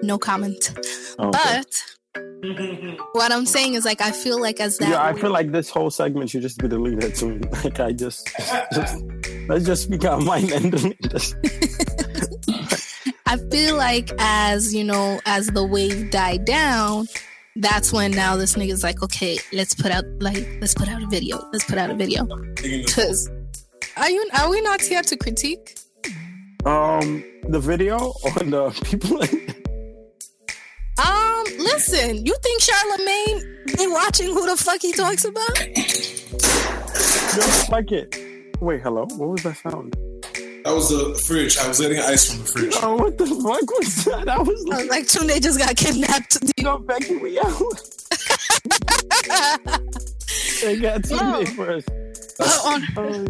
no 0.02 0.18
comment. 0.18 0.72
Okay. 1.18 1.62
But 1.62 1.66
what 3.12 3.32
I'm 3.32 3.46
saying 3.46 3.74
is 3.74 3.84
like 3.84 4.00
I 4.00 4.10
feel 4.10 4.40
like 4.40 4.58
as 4.60 4.78
that 4.78 4.88
yeah, 4.88 5.02
I 5.02 5.12
feel 5.14 5.30
like 5.30 5.52
this 5.52 5.70
whole 5.70 5.90
segment 5.90 6.30
should 6.30 6.42
just 6.42 6.58
be 6.58 6.66
deleted 6.68 7.16
soon. 7.16 7.42
Like 7.64 7.78
I 7.80 7.92
just, 7.92 8.28
just 8.72 9.04
let's 9.48 9.64
just 9.64 9.84
speak 9.84 10.04
our 10.04 10.20
mind 10.20 10.50
and 10.52 10.72
delete 10.72 11.10
this. 11.10 11.34
I 13.26 13.36
feel 13.50 13.76
like 13.76 14.10
as 14.18 14.74
you 14.74 14.84
know, 14.84 15.20
as 15.26 15.48
the 15.48 15.64
wave 15.64 16.10
died 16.10 16.44
down, 16.44 17.06
that's 17.58 17.92
when 17.92 18.12
now 18.12 18.36
this 18.36 18.54
nigga's 18.54 18.82
like, 18.82 19.02
okay, 19.02 19.38
let's 19.52 19.74
put 19.74 19.90
out 19.90 20.04
like 20.20 20.46
let's 20.60 20.74
put 20.74 20.88
out 20.88 21.02
a 21.02 21.06
video. 21.06 21.38
Let's 21.52 21.64
put 21.64 21.78
out 21.78 21.90
a 21.90 21.94
video. 21.94 22.26
Cause 22.94 23.30
are 23.96 24.10
you 24.10 24.28
are 24.38 24.48
we 24.50 24.60
not 24.62 24.80
here 24.80 25.02
to 25.02 25.16
critique? 25.16 25.78
Um, 26.64 27.24
the 27.48 27.60
video 27.60 27.96
on 28.38 28.50
the 28.50 28.70
people. 28.84 29.20
Um, 31.00 31.44
listen, 31.58 32.26
you 32.26 32.34
think 32.42 32.60
Charlemagne 32.60 33.64
be 33.76 33.86
watching 33.86 34.26
who 34.26 34.50
the 34.50 34.56
fuck 34.56 34.82
he 34.82 34.90
talks 34.90 35.24
about? 35.24 35.54
Just 37.36 37.70
like 37.70 37.92
it. 37.92 38.18
Wait, 38.60 38.82
hello. 38.82 39.06
What 39.16 39.28
was 39.28 39.44
that 39.44 39.58
sound? 39.58 39.94
That 40.68 40.74
was 40.74 40.90
the 40.90 41.18
fridge. 41.26 41.56
I 41.56 41.66
was 41.66 41.80
getting 41.80 41.98
ice 41.98 42.30
from 42.30 42.44
the 42.44 42.52
fridge. 42.52 42.74
Oh, 42.82 42.96
what 42.96 43.16
the 43.16 43.24
fuck 43.24 43.78
was 43.78 44.04
that? 44.04 44.28
I 44.28 44.38
was 44.38 44.62
like, 44.66 44.80
was 44.80 44.88
like, 44.90 45.06
Tunde 45.06 45.42
just 45.42 45.58
got 45.58 45.74
kidnapped. 45.76 46.36
you 46.58 46.64
know, 46.64 46.76
Becky, 46.78 47.16
we 47.16 47.40
out. 47.40 47.46
they 50.62 50.76
got 50.78 51.04
to 51.04 51.16
No. 51.16 51.40
me 51.40 51.46
first. 51.46 51.88
But 52.36 52.60
on, 52.66 52.82
Oh, 52.98 53.24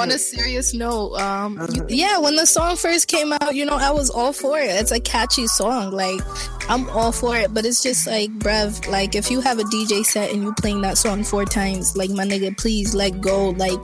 on 0.00 0.10
a 0.12 0.18
serious 0.18 0.72
note, 0.72 1.16
um, 1.16 1.58
yeah, 1.88 2.18
when 2.18 2.36
the 2.36 2.46
song 2.46 2.76
first 2.76 3.08
came 3.08 3.32
out, 3.32 3.56
you 3.56 3.64
know, 3.64 3.74
I 3.74 3.90
was 3.90 4.08
all 4.08 4.32
for 4.32 4.56
it. 4.60 4.70
It's 4.70 4.92
a 4.92 5.00
catchy 5.00 5.48
song, 5.48 5.90
like 5.90 6.20
I'm 6.70 6.88
all 6.90 7.10
for 7.10 7.36
it. 7.36 7.52
But 7.52 7.66
it's 7.66 7.82
just 7.82 8.06
like, 8.06 8.30
bruv, 8.38 8.86
like 8.88 9.16
if 9.16 9.32
you 9.32 9.40
have 9.40 9.58
a 9.58 9.64
DJ 9.64 10.04
set 10.04 10.30
and 10.32 10.44
you 10.44 10.54
playing 10.54 10.82
that 10.82 10.96
song 10.96 11.24
four 11.24 11.44
times, 11.44 11.96
like 11.96 12.10
my 12.10 12.24
nigga, 12.24 12.56
please 12.56 12.94
let 12.94 13.20
go. 13.20 13.48
Like, 13.50 13.80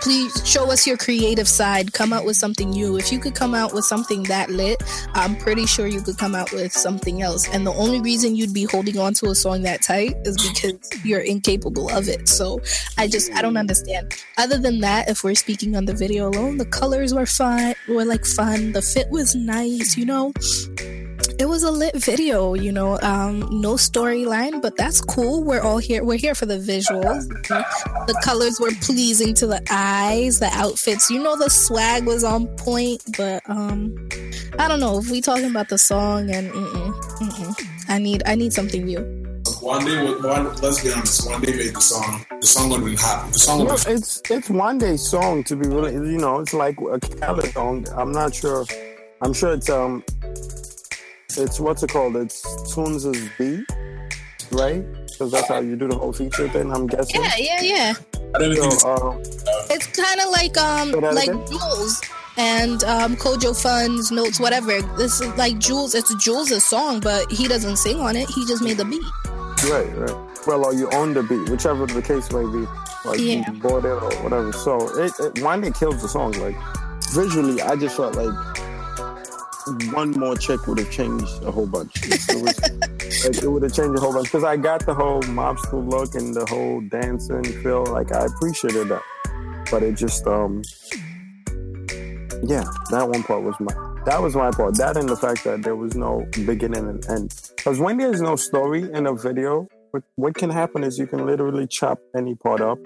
please 0.00 0.42
show 0.46 0.70
us 0.70 0.86
your 0.86 0.96
creative 0.96 1.48
side. 1.48 1.92
Come 1.92 2.12
out 2.12 2.24
with 2.24 2.36
something 2.36 2.70
new. 2.70 2.96
If 2.96 3.12
you 3.12 3.18
could 3.18 3.34
come 3.34 3.54
out 3.54 3.72
with 3.72 3.84
something 3.84 4.22
that 4.24 4.50
lit, 4.50 4.82
I'm 5.14 5.36
pretty 5.36 5.66
sure 5.66 5.86
you 5.86 6.02
could 6.02 6.18
come 6.18 6.34
out 6.34 6.52
with 6.52 6.72
something 6.72 7.22
else. 7.22 7.48
And 7.48 7.66
the 7.66 7.72
only 7.72 8.00
reason 8.00 8.36
you'd 8.36 8.54
be 8.54 8.64
holding 8.64 8.98
on 8.98 9.14
to 9.14 9.30
a 9.30 9.34
song 9.34 9.62
that 9.62 9.82
tight 9.82 10.14
is 10.24 10.36
because 10.36 11.04
you're 11.04 11.20
incapable 11.20 11.88
of 11.90 12.08
it. 12.08 12.28
So 12.28 12.60
I 12.98 13.08
just 13.08 13.32
I 13.32 13.42
don't 13.42 13.56
understand. 13.56 14.14
Other 14.38 14.58
than 14.58 14.80
that, 14.80 15.08
if 15.08 15.24
we're 15.24 15.34
speaking 15.34 15.76
on 15.76 15.84
the 15.84 15.94
video 15.94 16.28
alone, 16.28 16.58
the 16.58 16.66
colors 16.66 17.14
were 17.14 17.26
fun. 17.26 17.74
Were 17.88 18.04
like 18.04 18.24
fun. 18.24 18.72
The 18.72 18.82
fit 18.82 19.08
was 19.10 19.34
nice. 19.34 19.96
You 19.96 20.06
know. 20.06 20.32
It 21.38 21.46
was 21.48 21.62
a 21.62 21.70
lit 21.70 21.94
video, 21.96 22.54
you 22.54 22.72
know. 22.72 22.98
Um, 23.00 23.40
no 23.60 23.74
storyline, 23.74 24.60
but 24.62 24.76
that's 24.76 25.00
cool. 25.00 25.42
We're 25.42 25.60
all 25.60 25.78
here. 25.78 26.04
We're 26.04 26.18
here 26.18 26.34
for 26.34 26.46
the 26.46 26.58
visuals. 26.58 27.26
The 28.06 28.20
colors 28.24 28.58
were 28.60 28.72
pleasing 28.82 29.34
to 29.34 29.46
the 29.46 29.62
eyes. 29.70 30.38
The 30.40 30.50
outfits, 30.52 31.10
you 31.10 31.22
know, 31.22 31.36
the 31.36 31.48
swag 31.50 32.06
was 32.06 32.24
on 32.24 32.46
point. 32.58 33.02
But 33.16 33.42
um, 33.48 33.94
I 34.58 34.68
don't 34.68 34.80
know 34.80 34.98
if 34.98 35.10
we 35.10 35.20
talking 35.20 35.50
about 35.50 35.68
the 35.68 35.78
song 35.78 36.30
and 36.30 36.50
mm-mm, 36.52 36.92
mm-mm. 36.92 37.66
I 37.88 37.98
need 37.98 38.22
I 38.26 38.34
need 38.34 38.52
something 38.52 38.84
new. 38.84 39.00
One 39.60 39.84
day, 39.84 40.04
one, 40.14 40.54
let's 40.56 40.82
be 40.82 40.92
honest. 40.92 41.28
Wande 41.28 41.46
made 41.56 41.74
the 41.74 41.80
song. 41.80 42.24
The 42.40 42.46
song 42.46 42.70
would 42.70 42.80
have 42.80 42.84
been 42.88 42.96
hot. 42.96 43.32
The 43.32 43.38
song 43.38 43.58
would 43.60 43.68
No, 43.68 43.76
been. 43.76 43.96
it's 43.96 44.22
it's 44.30 44.48
Wande 44.48 44.98
song 44.98 45.44
to 45.44 45.56
be 45.56 45.68
really 45.68 45.92
you 45.94 46.18
know 46.18 46.40
it's 46.40 46.52
like 46.54 46.76
a 46.80 46.98
Khaled 46.98 47.52
song. 47.52 47.86
I'm 47.96 48.10
not 48.12 48.34
sure. 48.34 48.64
I'm 49.20 49.32
sure 49.32 49.52
it's 49.52 49.70
um 49.70 50.02
it's 51.38 51.60
what's 51.60 51.82
it 51.82 51.90
called? 51.90 52.16
It's 52.16 52.42
Tunez' 52.72 53.06
as 53.14 53.28
beat, 53.38 53.66
right? 54.50 54.84
Because 55.06 55.30
that's 55.32 55.48
how 55.48 55.60
you 55.60 55.76
do 55.76 55.88
the 55.88 55.96
whole 55.96 56.12
feature 56.12 56.48
thing. 56.48 56.72
I'm 56.72 56.86
guessing. 56.86 57.22
Yeah, 57.22 57.34
yeah, 57.36 57.60
yeah. 57.60 57.92
I 58.34 58.38
didn't 58.38 58.56
think 58.56 58.72
it's. 58.72 58.82
So, 58.82 58.92
uh, 58.94 59.18
It's 59.70 59.86
kind 59.88 60.20
of 60.20 60.30
like 60.30 60.56
um 60.58 60.90
like 61.14 61.28
again? 61.28 61.46
Juls 61.46 62.00
and 62.38 62.82
um 62.84 63.16
Kojo 63.16 63.60
Funds 63.60 64.10
notes 64.10 64.40
whatever. 64.40 64.80
This 64.96 65.20
is 65.20 65.28
like 65.36 65.58
Juls. 65.58 65.94
It's 65.94 66.14
Juls' 66.16 66.64
song, 66.64 67.00
but 67.00 67.30
he 67.30 67.46
doesn't 67.48 67.76
sing 67.76 68.00
on 68.00 68.16
it. 68.16 68.28
He 68.30 68.46
just 68.46 68.62
made 68.62 68.78
the 68.78 68.84
beat. 68.84 69.02
right, 69.70 69.96
right. 69.96 70.46
Well, 70.46 70.64
or 70.64 70.74
you 70.74 70.90
own 70.90 71.14
the 71.14 71.22
beat, 71.22 71.48
whichever 71.50 71.86
the 71.86 72.02
case 72.02 72.32
may 72.32 72.42
be. 72.42 72.66
Like 73.04 73.18
Yeah. 73.20 73.44
you 73.50 73.60
bought 73.60 73.84
it 73.84 73.88
or 73.88 74.10
whatever. 74.22 74.52
So 74.52 74.76
it, 74.98 75.12
it 75.20 75.34
Wande 75.36 75.76
kills 75.78 76.00
the 76.02 76.08
song. 76.08 76.32
Like 76.32 76.56
visually, 77.12 77.60
I 77.62 77.76
just 77.76 77.96
felt 77.96 78.16
like 78.16 78.32
one 79.92 80.10
more 80.12 80.36
check 80.36 80.66
would 80.66 80.78
have 80.78 80.90
changed 80.90 81.42
a 81.44 81.50
whole 81.50 81.66
bunch. 81.66 81.92
It, 82.04 82.42
was, 82.42 82.60
like, 83.24 83.42
it 83.42 83.50
would 83.50 83.62
have 83.62 83.72
changed 83.72 83.98
a 83.98 84.00
whole 84.00 84.12
bunch 84.12 84.26
because 84.26 84.44
I 84.44 84.56
got 84.56 84.84
the 84.86 84.94
whole 84.94 85.22
mob 85.22 85.58
school 85.58 85.84
look 85.84 86.14
and 86.14 86.34
the 86.34 86.46
whole 86.46 86.80
dancing 86.82 87.44
feel. 87.62 87.84
Like 87.86 88.12
I 88.12 88.26
appreciated 88.26 88.88
that, 88.88 89.02
but 89.70 89.82
it 89.82 89.96
just 89.96 90.26
um 90.26 90.62
yeah, 92.44 92.64
that 92.90 93.08
one 93.08 93.22
part 93.22 93.42
was 93.42 93.54
my 93.60 93.72
that 94.04 94.20
was 94.20 94.34
my 94.34 94.50
part. 94.50 94.76
That 94.78 94.96
and 94.96 95.08
the 95.08 95.16
fact 95.16 95.44
that 95.44 95.62
there 95.62 95.76
was 95.76 95.94
no 95.94 96.26
beginning 96.44 96.88
and 96.88 97.06
end. 97.08 97.34
Because 97.56 97.78
when 97.78 97.98
there's 97.98 98.20
no 98.20 98.34
story 98.34 98.90
in 98.92 99.06
a 99.06 99.14
video, 99.14 99.68
what, 99.92 100.02
what 100.16 100.34
can 100.34 100.50
happen 100.50 100.82
is 100.82 100.98
you 100.98 101.06
can 101.06 101.24
literally 101.24 101.68
chop 101.68 102.00
any 102.16 102.34
part 102.34 102.60
up, 102.60 102.78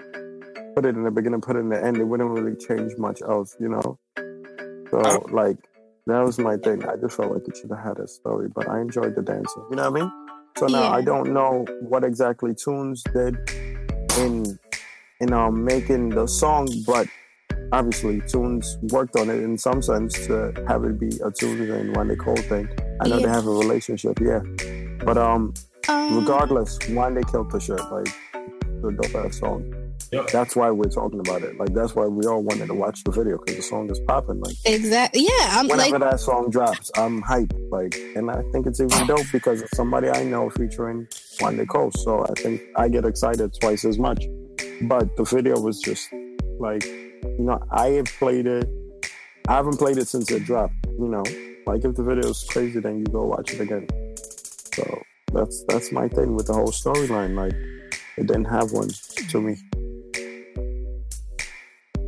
put 0.75 0.85
it 0.85 0.95
in 0.95 1.03
the 1.03 1.11
beginning, 1.11 1.41
put 1.41 1.55
it 1.55 1.59
in 1.59 1.69
the 1.69 1.83
end. 1.83 1.97
It 1.97 2.03
wouldn't 2.03 2.29
really 2.29 2.55
change 2.55 2.91
much 2.97 3.21
else, 3.23 3.55
you 3.59 3.69
know. 3.69 3.97
So 4.91 5.25
like 5.31 5.57
that 6.07 6.21
was 6.25 6.37
my 6.39 6.57
thing. 6.57 6.83
I 6.87 6.95
just 6.95 7.15
felt 7.17 7.31
like 7.33 7.47
it 7.47 7.57
should 7.57 7.69
have 7.69 7.83
had 7.83 7.99
a 7.99 8.07
story, 8.07 8.47
but 8.53 8.67
I 8.69 8.79
enjoyed 8.81 9.15
the 9.15 9.21
dancing. 9.21 9.63
You 9.69 9.75
know 9.77 9.89
what 9.91 10.01
I 10.01 10.03
mean? 10.03 10.11
So 10.57 10.67
now 10.67 10.83
Yeah. 10.83 10.91
I 10.91 11.01
don't 11.01 11.33
know 11.33 11.65
what 11.81 12.03
exactly 12.03 12.51
Tunez 12.53 13.01
did 13.13 13.35
in 14.23 14.57
in 15.19 15.33
um 15.33 15.63
making 15.63 16.09
the 16.09 16.27
song, 16.27 16.67
but 16.85 17.07
obviously 17.71 18.21
Tunez 18.21 18.65
worked 18.91 19.15
on 19.17 19.29
it 19.29 19.41
in 19.43 19.57
some 19.57 19.81
sense 19.81 20.13
to 20.27 20.53
have 20.67 20.83
it 20.83 20.99
be 20.99 21.07
a 21.27 21.29
Tunez 21.39 21.69
and 21.79 21.95
Wande 21.95 22.17
Coal 22.17 22.35
thing. 22.37 22.67
I 23.01 23.07
know 23.07 23.17
Yeah. 23.17 23.25
they 23.27 23.31
have 23.31 23.45
a 23.47 23.51
relationship, 23.51 24.19
yeah. 24.19 24.41
But 25.05 25.17
um 25.17 25.53
Um, 25.89 26.19
regardless, 26.19 26.77
they 26.79 27.23
killed 27.31 27.49
the 27.51 27.59
shit. 27.59 27.79
Like 27.91 28.13
the 28.81 28.91
dope 28.99 29.15
ass 29.25 29.39
song. 29.39 29.61
Yep. 30.11 30.27
That's 30.31 30.55
why 30.55 30.71
we're 30.71 30.89
talking 30.89 31.19
about 31.19 31.41
it. 31.41 31.57
Like 31.57 31.73
that's 31.73 31.93
why 31.93 32.05
we 32.05 32.25
all 32.25 32.41
wanted 32.41 32.67
to 32.67 32.73
watch 32.73 33.03
the 33.03 33.11
video 33.11 33.37
because 33.37 33.57
the 33.57 33.61
song 33.61 33.89
is 33.91 33.99
popping. 34.07 34.39
Like 34.39 34.55
exactly. 34.65 35.23
Yeah, 35.23 35.49
I'm 35.51 35.67
like 35.67 35.91
whenever 35.91 36.05
that 36.05 36.19
song 36.19 36.49
drops, 36.49 36.91
I'm 36.95 37.21
hyped. 37.21 37.55
Like, 37.69 37.95
and 38.15 38.31
I 38.31 38.41
think 38.53 38.67
it's 38.67 38.79
even 38.79 39.05
dope 39.05 39.25
because 39.31 39.61
it's 39.61 39.75
somebody 39.75 40.09
I 40.09 40.23
know 40.23 40.49
featuring 40.49 41.07
Wande 41.39 41.67
Coal. 41.67 41.91
So 41.91 42.25
I 42.25 42.33
think 42.41 42.61
I 42.77 42.87
get 42.87 43.05
excited 43.05 43.53
twice 43.59 43.83
as 43.83 43.99
much. 43.99 44.23
But 44.83 45.15
the 45.17 45.23
video 45.23 45.59
was 45.59 45.81
just 45.81 46.09
like, 46.59 46.85
you 46.85 47.35
know, 47.39 47.61
I 47.71 47.89
have 47.89 48.05
played 48.05 48.47
it. 48.47 48.69
I 49.49 49.55
haven't 49.55 49.77
played 49.77 49.97
it 49.97 50.07
since 50.07 50.31
it 50.31 50.45
dropped. 50.45 50.75
You 50.99 51.07
know, 51.07 51.23
like 51.65 51.83
if 51.83 51.95
the 51.95 52.03
video 52.03 52.29
is 52.29 52.45
crazy, 52.49 52.79
then 52.79 52.99
you 52.99 53.05
go 53.05 53.25
watch 53.25 53.53
it 53.53 53.59
again. 53.59 53.87
So 54.73 55.01
that's 55.33 55.65
that's 55.67 55.91
my 55.91 56.07
thing 56.07 56.35
with 56.35 56.47
the 56.47 56.53
whole 56.53 56.71
storyline. 56.71 57.35
Like, 57.35 57.53
it 58.17 58.27
didn't 58.27 58.45
have 58.45 58.71
one 58.71 58.89
to 59.29 59.41
me. 59.41 59.57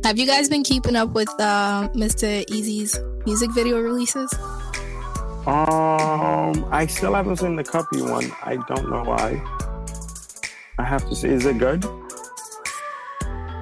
Have 0.04 0.18
you 0.18 0.26
guys 0.26 0.48
been 0.48 0.62
keeping 0.62 0.96
up 0.96 1.10
with 1.10 1.28
uh, 1.38 1.88
Mr. 1.94 2.44
Eazi's 2.46 2.98
music 3.26 3.50
video 3.52 3.78
releases? 3.80 4.32
Um, 5.46 6.64
I 6.70 6.86
still 6.88 7.12
haven't 7.14 7.36
seen 7.36 7.56
the 7.56 7.64
copy 7.64 8.00
one. 8.00 8.32
I 8.42 8.56
don't 8.66 8.88
know 8.90 9.02
why. 9.04 9.42
I 10.78 10.84
have 10.84 11.06
to 11.08 11.14
say, 11.14 11.28
Is 11.28 11.44
it 11.44 11.58
good? 11.58 11.84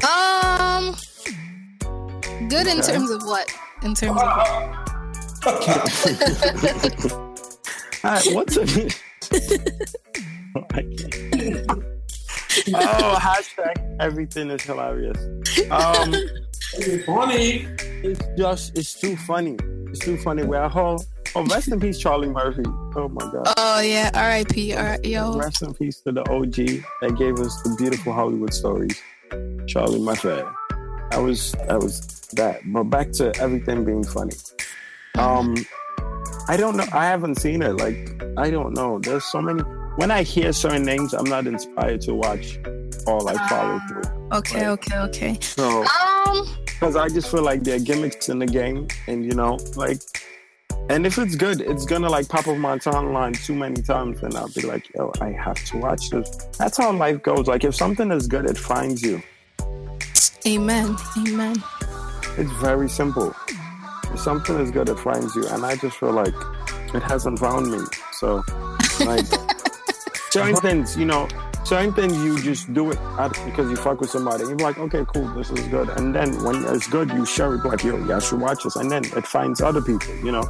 Um, 0.04 0.94
good 2.48 2.66
in 2.68 2.80
terms 2.82 3.10
of 3.10 3.22
what? 3.24 3.52
In 3.82 3.94
terms 3.94 4.20
of 4.20 4.28
Alright, 8.04 8.26
what's 8.32 8.56
it? 8.56 9.02
oh, 10.54 10.64
I 10.70 10.82
can't. 10.82 11.84
Oh, 12.74 13.18
hashtag 13.20 13.96
everything 14.00 14.50
is 14.50 14.62
hilarious. 14.62 15.18
Um, 15.70 16.14
It's 16.74 17.04
funny. 17.06 17.66
it's 18.04 18.20
just 18.36 18.76
it's 18.76 18.94
too 19.00 19.16
funny. 19.16 19.56
It's 19.88 20.00
too 20.00 20.16
funny. 20.18 20.42
We're 20.44 20.62
a 20.62 20.68
whole. 20.68 21.02
Oh, 21.34 21.44
rest 21.46 21.68
in 21.68 21.80
peace, 21.80 21.98
Charlie 21.98 22.28
Murphy. 22.28 22.62
Oh 22.96 23.08
my 23.08 23.22
God. 23.32 23.54
oh 23.56 23.80
yeah, 23.80 24.10
R.I.P. 24.14 24.74
All 24.74 24.82
right, 24.84 25.04
yo. 25.04 25.38
Rest 25.38 25.62
in 25.62 25.72
peace 25.74 26.00
to 26.02 26.12
the 26.12 26.20
OG 26.30 26.54
that 27.00 27.16
gave 27.18 27.38
us 27.38 27.60
the 27.62 27.74
beautiful 27.78 28.12
Hollywood 28.12 28.52
stories. 28.52 29.00
Charlie 29.66 30.00
Murphy. 30.00 30.42
That 31.10 31.22
was 31.22 31.52
that 31.68 31.80
was 31.80 32.00
that. 32.34 32.60
But 32.66 32.84
back 32.84 33.12
to 33.12 33.34
everything 33.40 33.84
being 33.84 34.04
funny. 34.04 34.34
Um 35.16 35.54
I 36.48 36.56
don't 36.56 36.76
know. 36.76 36.86
I 36.92 37.06
haven't 37.06 37.36
seen 37.36 37.62
it. 37.62 37.76
Like 37.76 38.22
I 38.36 38.50
don't 38.50 38.74
know. 38.74 38.98
There's 38.98 39.24
so 39.24 39.40
many 39.40 39.62
when 39.98 40.12
I 40.12 40.22
hear 40.22 40.52
certain 40.52 40.84
names, 40.84 41.12
I'm 41.12 41.24
not 41.24 41.48
inspired 41.48 42.00
to 42.02 42.14
watch 42.14 42.56
or 43.04 43.20
like 43.20 43.36
follow 43.48 43.80
through. 43.88 44.28
Okay, 44.32 44.68
okay, 44.68 44.96
okay. 44.96 45.38
So 45.40 45.84
Um, 45.84 46.46
because 46.66 46.94
I 46.94 47.08
just 47.08 47.28
feel 47.32 47.42
like 47.42 47.64
there 47.64 47.74
are 47.74 47.80
gimmicks 47.80 48.28
in 48.28 48.38
the 48.38 48.46
game, 48.46 48.86
and 49.08 49.24
you 49.24 49.32
know, 49.32 49.58
like, 49.74 49.98
and 50.88 51.04
if 51.04 51.18
it's 51.18 51.34
good, 51.34 51.60
it's 51.60 51.84
gonna 51.84 52.08
like 52.08 52.28
pop 52.28 52.46
up 52.46 52.56
my 52.58 52.78
timeline 52.78 53.34
too 53.44 53.56
many 53.56 53.82
times, 53.82 54.22
and 54.22 54.36
I'll 54.36 54.52
be 54.52 54.60
like, 54.62 54.88
yo, 54.94 55.12
I 55.20 55.32
have 55.32 55.62
to 55.64 55.78
watch 55.78 56.10
this. 56.10 56.30
That's 56.56 56.76
how 56.76 56.92
life 56.92 57.20
goes. 57.24 57.48
Like, 57.48 57.64
if 57.64 57.74
something 57.74 58.12
is 58.12 58.28
good, 58.28 58.48
it 58.48 58.56
finds 58.56 59.02
you. 59.02 59.20
Amen. 60.46 60.96
Amen. 61.16 61.56
It's 62.36 62.52
very 62.60 62.88
simple. 62.88 63.34
If 64.12 64.20
something 64.20 64.60
is 64.60 64.70
good, 64.70 64.88
it 64.88 64.98
finds 65.00 65.34
you, 65.34 65.44
and 65.48 65.66
I 65.66 65.74
just 65.74 65.96
feel 65.96 66.12
like 66.12 66.34
it 66.94 67.02
hasn't 67.02 67.40
found 67.40 67.72
me. 67.72 67.80
So, 68.12 68.44
like, 69.00 69.26
certain 70.38 70.54
uh-huh. 70.54 70.68
things, 70.68 70.96
you 70.96 71.04
know, 71.04 71.28
certain 71.64 71.92
things 71.92 72.16
you 72.18 72.40
just 72.40 72.72
do 72.72 72.90
it 72.90 72.98
because 73.44 73.70
you 73.70 73.76
fuck 73.76 74.00
with 74.00 74.10
somebody. 74.10 74.44
You're 74.44 74.56
like, 74.56 74.78
okay, 74.78 75.04
cool, 75.06 75.28
this 75.34 75.50
is 75.50 75.66
good. 75.68 75.88
And 75.90 76.14
then 76.14 76.42
when 76.42 76.64
it's 76.64 76.86
good, 76.86 77.10
you 77.10 77.26
share 77.26 77.54
it 77.54 77.64
like, 77.64 77.84
yo, 77.84 77.96
yeah, 78.06 78.16
I 78.16 78.18
should 78.20 78.40
watch 78.40 78.64
this. 78.64 78.76
And 78.76 78.90
then 78.90 79.04
it 79.04 79.26
finds 79.26 79.60
other 79.60 79.82
people, 79.82 80.14
you 80.24 80.32
know. 80.32 80.44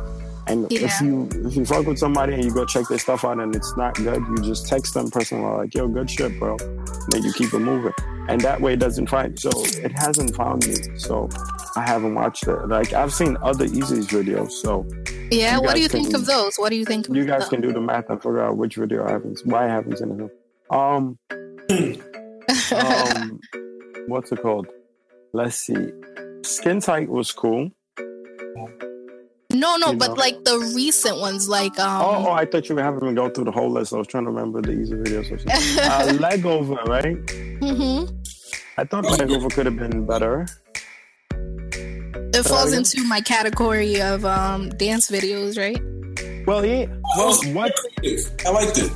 And 0.46 0.70
if 0.72 0.98
you 1.02 1.28
if 1.44 1.56
you 1.56 1.64
fuck 1.66 1.86
with 1.86 1.98
somebody 1.98 2.32
and 2.32 2.42
you 2.42 2.50
go 2.50 2.64
check 2.64 2.88
their 2.88 2.98
stuff 2.98 3.22
out 3.22 3.38
and 3.38 3.54
it's 3.54 3.76
not 3.76 3.94
good, 3.96 4.22
you 4.28 4.36
just 4.42 4.66
text 4.66 4.94
them 4.94 5.10
personally 5.10 5.44
like, 5.44 5.74
yo, 5.74 5.88
good 5.88 6.10
shit, 6.10 6.38
bro. 6.38 6.56
And 6.58 7.12
then 7.12 7.22
you 7.22 7.32
keep 7.34 7.52
it 7.52 7.58
moving. 7.58 7.92
And 8.28 8.40
that 8.40 8.60
way 8.60 8.72
it 8.72 8.78
doesn't 8.78 9.08
find. 9.08 9.38
So 9.38 9.50
it 9.54 9.92
hasn't 9.92 10.34
found 10.34 10.66
me. 10.66 10.76
So 10.96 11.28
I 11.76 11.84
haven't 11.86 12.14
watched 12.14 12.46
it. 12.46 12.66
Like 12.66 12.94
I've 12.94 13.12
seen 13.12 13.36
other 13.42 13.66
Eazi's 13.66 14.06
videos. 14.06 14.52
So 14.52 14.86
Yeah. 15.30 15.58
What 15.58 15.74
do 15.74 15.80
you 15.80 15.88
think 15.88 16.14
of 16.14 16.26
those? 16.26 16.56
What 16.56 16.70
do 16.70 16.76
you 16.76 16.84
think? 16.84 17.08
you 17.08 17.24
guys 17.24 17.42
those? 17.42 17.48
can 17.50 17.60
do 17.60 17.72
the 17.72 17.80
math 17.80 18.08
and 18.10 18.20
figure 18.22 18.40
out 18.40 18.56
which 18.56 18.76
video 18.76 19.06
I 19.06 19.12
haven't 19.12 19.40
why 19.44 19.66
I 19.66 19.68
haven't 19.68 19.98
seen 19.98 20.20
it. 20.20 20.30
Um 20.70 21.18
um, 22.72 23.40
what's 24.06 24.32
it 24.32 24.40
called? 24.40 24.66
Let's 25.32 25.56
see. 25.56 25.92
Skin 26.42 26.80
tight 26.80 27.08
was 27.08 27.30
cool. 27.32 27.70
no, 29.52 29.76
no, 29.76 29.90
you 29.92 29.98
but 29.98 30.08
know. 30.08 30.14
like 30.14 30.44
the 30.44 30.58
recent 30.74 31.18
ones, 31.18 31.48
like 31.48 31.78
um. 31.78 32.02
oh, 32.02 32.28
oh, 32.28 32.32
I 32.32 32.46
thought 32.46 32.68
you 32.68 32.74
were 32.74 32.82
having 32.82 33.06
me 33.06 33.14
go 33.14 33.28
through 33.28 33.44
the 33.44 33.52
whole 33.52 33.70
list. 33.70 33.92
I 33.92 33.98
was 33.98 34.06
trying 34.06 34.24
to 34.24 34.30
remember 34.30 34.62
the 34.62 34.72
Eazi 34.72 35.02
videos. 35.02 35.30
Or 35.30 35.38
something. 35.38 35.78
uh, 35.84 36.18
leg 36.20 36.46
over, 36.46 36.74
right? 36.86 37.16
mhm. 37.60 38.14
I 38.78 38.84
thought 38.84 39.04
leg 39.04 39.30
over 39.30 39.48
could 39.48 39.66
have 39.66 39.76
been 39.76 40.06
better. 40.06 40.46
It 42.34 42.42
falls 42.44 42.68
again? 42.68 42.78
into 42.78 43.04
my 43.04 43.20
category 43.20 44.00
of 44.00 44.24
um 44.24 44.70
dance 44.70 45.10
videos, 45.10 45.58
right? 45.58 45.80
Well, 46.46 46.64
yeah. 46.64 46.86
Well, 47.16 47.34
what 47.52 47.72
I 48.46 48.50
liked 48.50 48.78
it. 48.78 48.90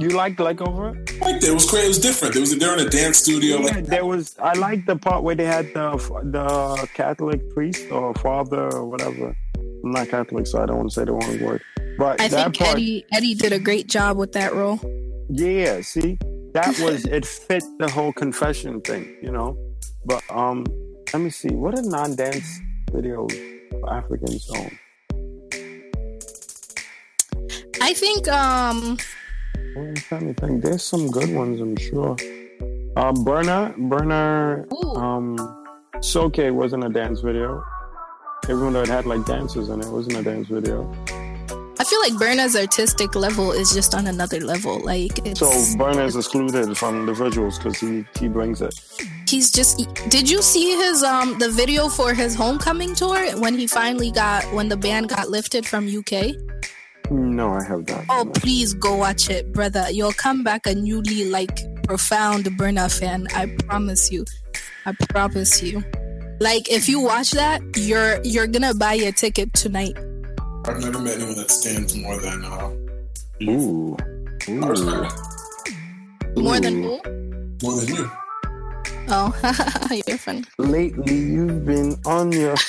you 0.00 0.10
liked 0.10 0.38
leg 0.40 0.62
over? 0.62 0.88
I 0.90 0.92
liked 1.32 1.44
it. 1.44 1.50
It 1.50 1.54
was 1.54 1.68
great. 1.70 1.84
It 1.84 1.88
was 1.88 1.98
different. 1.98 2.36
It 2.36 2.40
was 2.40 2.56
they're 2.56 2.78
in 2.78 2.86
a 2.86 2.90
dance 2.90 3.18
studio. 3.18 3.58
Yeah, 3.58 3.66
Like 3.66 3.86
there 3.86 4.04
was. 4.04 4.36
I 4.38 4.52
liked 4.54 4.86
the 4.86 4.96
part 4.96 5.22
where 5.24 5.34
they 5.34 5.44
had 5.46 5.66
the 5.74 5.90
the 6.24 6.88
Catholic 6.94 7.48
priest 7.54 7.90
or 7.90 8.14
father 8.14 8.72
or 8.72 8.84
whatever. 8.86 9.36
I'm 9.56 9.90
not 9.90 10.08
Catholic, 10.08 10.46
so 10.46 10.62
I 10.62 10.66
don't 10.66 10.76
want 10.78 10.90
to 10.90 10.94
say 10.94 11.04
the 11.04 11.12
wrong 11.12 11.40
word. 11.40 11.62
But 11.98 12.20
I 12.20 12.28
that 12.28 12.44
think 12.44 12.58
part, 12.58 12.70
Eddie 12.76 13.04
Eddie 13.12 13.34
did 13.34 13.52
a 13.52 13.58
great 13.58 13.88
job 13.88 14.16
with 14.16 14.32
that 14.32 14.54
role. 14.54 14.80
Yeah, 15.28 15.80
see, 15.82 16.18
that 16.54 16.78
was 16.84 17.04
it 17.06 17.26
fit 17.26 17.64
the 17.78 17.90
whole 17.90 18.12
confession 18.12 18.80
thing, 18.80 19.16
you 19.22 19.30
know. 19.30 19.56
But 20.06 20.22
um, 20.30 20.64
let 21.14 21.20
me 21.20 21.30
see, 21.30 21.50
what 21.50 21.78
are 21.78 21.82
non-dance 21.82 22.60
videos 22.90 23.30
for 23.70 23.88
African 23.88 24.36
song? 24.36 24.68
I 27.80 27.94
think 27.94 28.26
um 28.26 28.98
Well, 29.76 29.86
I'm 29.86 29.94
trying 29.94 30.34
to 30.34 30.40
think. 30.40 30.64
There's 30.64 30.82
some 30.82 31.08
good 31.12 31.32
ones, 31.32 31.60
I'm 31.60 31.76
sure. 31.76 32.16
Uh, 32.96 33.12
Burna, 33.12 33.76
Burna, 33.92 34.66
Ooh. 34.72 34.96
um, 34.96 35.38
Soke 36.00 36.50
wasn't 36.52 36.82
a 36.82 36.88
dance 36.88 37.20
video, 37.20 37.62
even 38.50 38.72
though 38.72 38.82
it 38.82 38.88
had 38.88 39.06
like 39.06 39.24
dances 39.24 39.68
in 39.68 39.82
it. 39.82 39.86
It 39.86 39.92
wasn't 39.92 40.16
a 40.16 40.22
dance 40.24 40.48
video. 40.48 40.92
I 41.78 41.84
feel 41.84 42.00
like 42.00 42.12
Burna's 42.14 42.54
artistic 42.54 43.14
level 43.16 43.50
is 43.50 43.74
just 43.74 43.94
on 43.94 44.06
another 44.06 44.40
level. 44.40 44.78
Like 44.80 45.18
it's 45.26 45.40
So 45.40 45.46
Burna 45.76 46.06
is 46.06 46.16
excluded 46.16 46.76
from 46.76 47.06
the 47.06 47.12
visuals 47.12 47.56
because 47.58 47.78
he 47.80 48.04
he 48.18 48.28
brings 48.28 48.62
it. 48.62 48.74
he's 49.28 49.50
just 49.50 49.78
did 50.08 50.30
you 50.30 50.40
see 50.40 50.76
his 50.76 51.02
um 51.02 51.38
the 51.38 51.50
video 51.50 51.88
for 51.88 52.14
his 52.14 52.34
homecoming 52.34 52.94
tour 52.94 53.18
when 53.38 53.58
he 53.58 53.66
finally 53.66 54.10
got 54.10 54.44
when 54.54 54.68
the 54.68 54.76
ban 54.76 55.04
got 55.04 55.30
lifted 55.30 55.66
from 55.66 55.88
UK? 55.88 56.36
No, 57.10 57.52
I 57.52 57.62
have 57.64 57.86
not. 57.88 58.04
Oh 58.08 58.24
please 58.32 58.72
go 58.74 58.94
watch 58.96 59.28
it, 59.28 59.52
brother. 59.52 59.86
You'll 59.90 60.12
come 60.12 60.44
back 60.44 60.66
a 60.66 60.74
newly 60.74 61.28
like 61.28 61.58
profound 61.82 62.44
Burna 62.56 62.88
fan. 62.98 63.26
I 63.34 63.46
promise 63.66 64.12
you. 64.12 64.24
I 64.86 64.92
promise 65.10 65.60
you. 65.62 65.82
Like 66.40 66.70
if 66.70 66.88
you 66.88 67.00
watch 67.00 67.32
that, 67.32 67.62
you're 67.76 68.20
you're 68.22 68.46
gonna 68.46 68.74
buy 68.74 68.94
a 68.94 69.12
ticket 69.12 69.52
tonight. 69.54 69.96
I've 70.66 70.80
never 70.80 70.98
met 70.98 71.16
anyone 71.16 71.36
that 71.36 71.50
stands 71.50 71.94
more 71.94 72.18
than 72.18 72.44
uh, 72.44 72.70
Ooh. 73.42 73.96
Ooh. 74.48 75.08
More 76.36 76.58
than 76.58 76.84
Ooh. 76.84 76.98
who? 77.04 77.58
more 77.62 77.80
than 77.80 77.94
you. 77.94 78.10
Oh, 79.08 80.00
you're 80.06 80.18
funny. 80.18 80.44
Lately, 80.58 81.16
you've 81.16 81.64
been 81.64 81.96
on 82.06 82.32
your. 82.32 82.54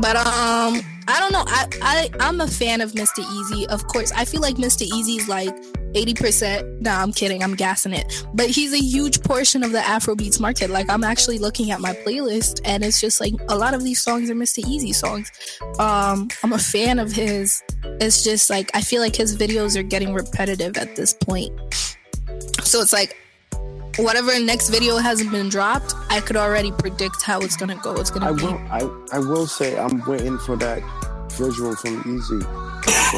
But 0.00 0.16
um, 0.16 0.80
I 1.06 1.20
don't 1.20 1.32
know. 1.32 1.44
I 1.46 1.68
I 1.80 2.10
I'm 2.18 2.40
a 2.40 2.48
fan 2.48 2.80
of 2.80 2.92
Mr. 2.92 3.22
Eazi. 3.22 3.66
Of 3.66 3.86
course, 3.86 4.10
I 4.12 4.24
feel 4.24 4.40
like 4.40 4.56
Mr. 4.56 4.84
Eazi 4.88 5.18
is 5.20 5.28
like 5.28 5.54
eighty 5.94 6.14
percent. 6.14 6.82
No, 6.82 6.90
I'm 6.90 7.12
kidding. 7.12 7.44
I'm 7.44 7.54
gassing 7.54 7.92
it. 7.92 8.26
But 8.34 8.50
he's 8.50 8.72
a 8.72 8.78
huge 8.80 9.22
portion 9.22 9.62
of 9.62 9.70
the 9.70 9.78
Afrobeats 9.78 10.40
market. 10.40 10.70
Like 10.70 10.90
I'm 10.90 11.04
actually 11.04 11.38
looking 11.38 11.70
at 11.70 11.80
my 11.80 11.92
playlist, 11.92 12.60
and 12.64 12.84
it's 12.84 13.00
just 13.00 13.20
like 13.20 13.34
a 13.48 13.56
lot 13.56 13.72
of 13.74 13.84
these 13.84 14.00
songs 14.02 14.30
are 14.30 14.34
Mr. 14.34 14.64
Eazi 14.64 14.92
songs. 14.92 15.30
Um, 15.78 16.28
I'm 16.42 16.52
a 16.52 16.58
fan 16.58 16.98
of 16.98 17.12
his. 17.12 17.62
It's 18.00 18.24
just 18.24 18.50
like 18.50 18.70
I 18.74 18.80
feel 18.80 19.00
like 19.00 19.14
his 19.14 19.36
videos 19.36 19.76
are 19.76 19.84
getting 19.84 20.12
repetitive 20.12 20.76
at 20.76 20.96
this 20.96 21.12
point. 21.12 21.52
So 22.64 22.80
it's 22.80 22.92
like 22.92 23.16
whatever 23.98 24.38
next 24.40 24.70
video 24.70 24.96
hasn't 24.96 25.30
been 25.30 25.48
dropped, 25.48 25.94
I 26.10 26.20
could 26.20 26.36
already 26.36 26.72
predict 26.72 27.22
how 27.22 27.40
it's 27.40 27.56
gonna 27.56 27.76
go. 27.76 27.94
It's 27.96 28.10
gonna 28.10 28.30
I 28.30 28.32
be 28.34 28.42
will. 28.44 28.58
I 28.70 29.16
I 29.16 29.18
will 29.18 29.46
say 29.46 29.78
I'm 29.78 30.04
waiting 30.06 30.38
for 30.38 30.56
that 30.56 30.82
visual 31.32 31.74
from 31.76 32.02
Eazi. 32.04 32.42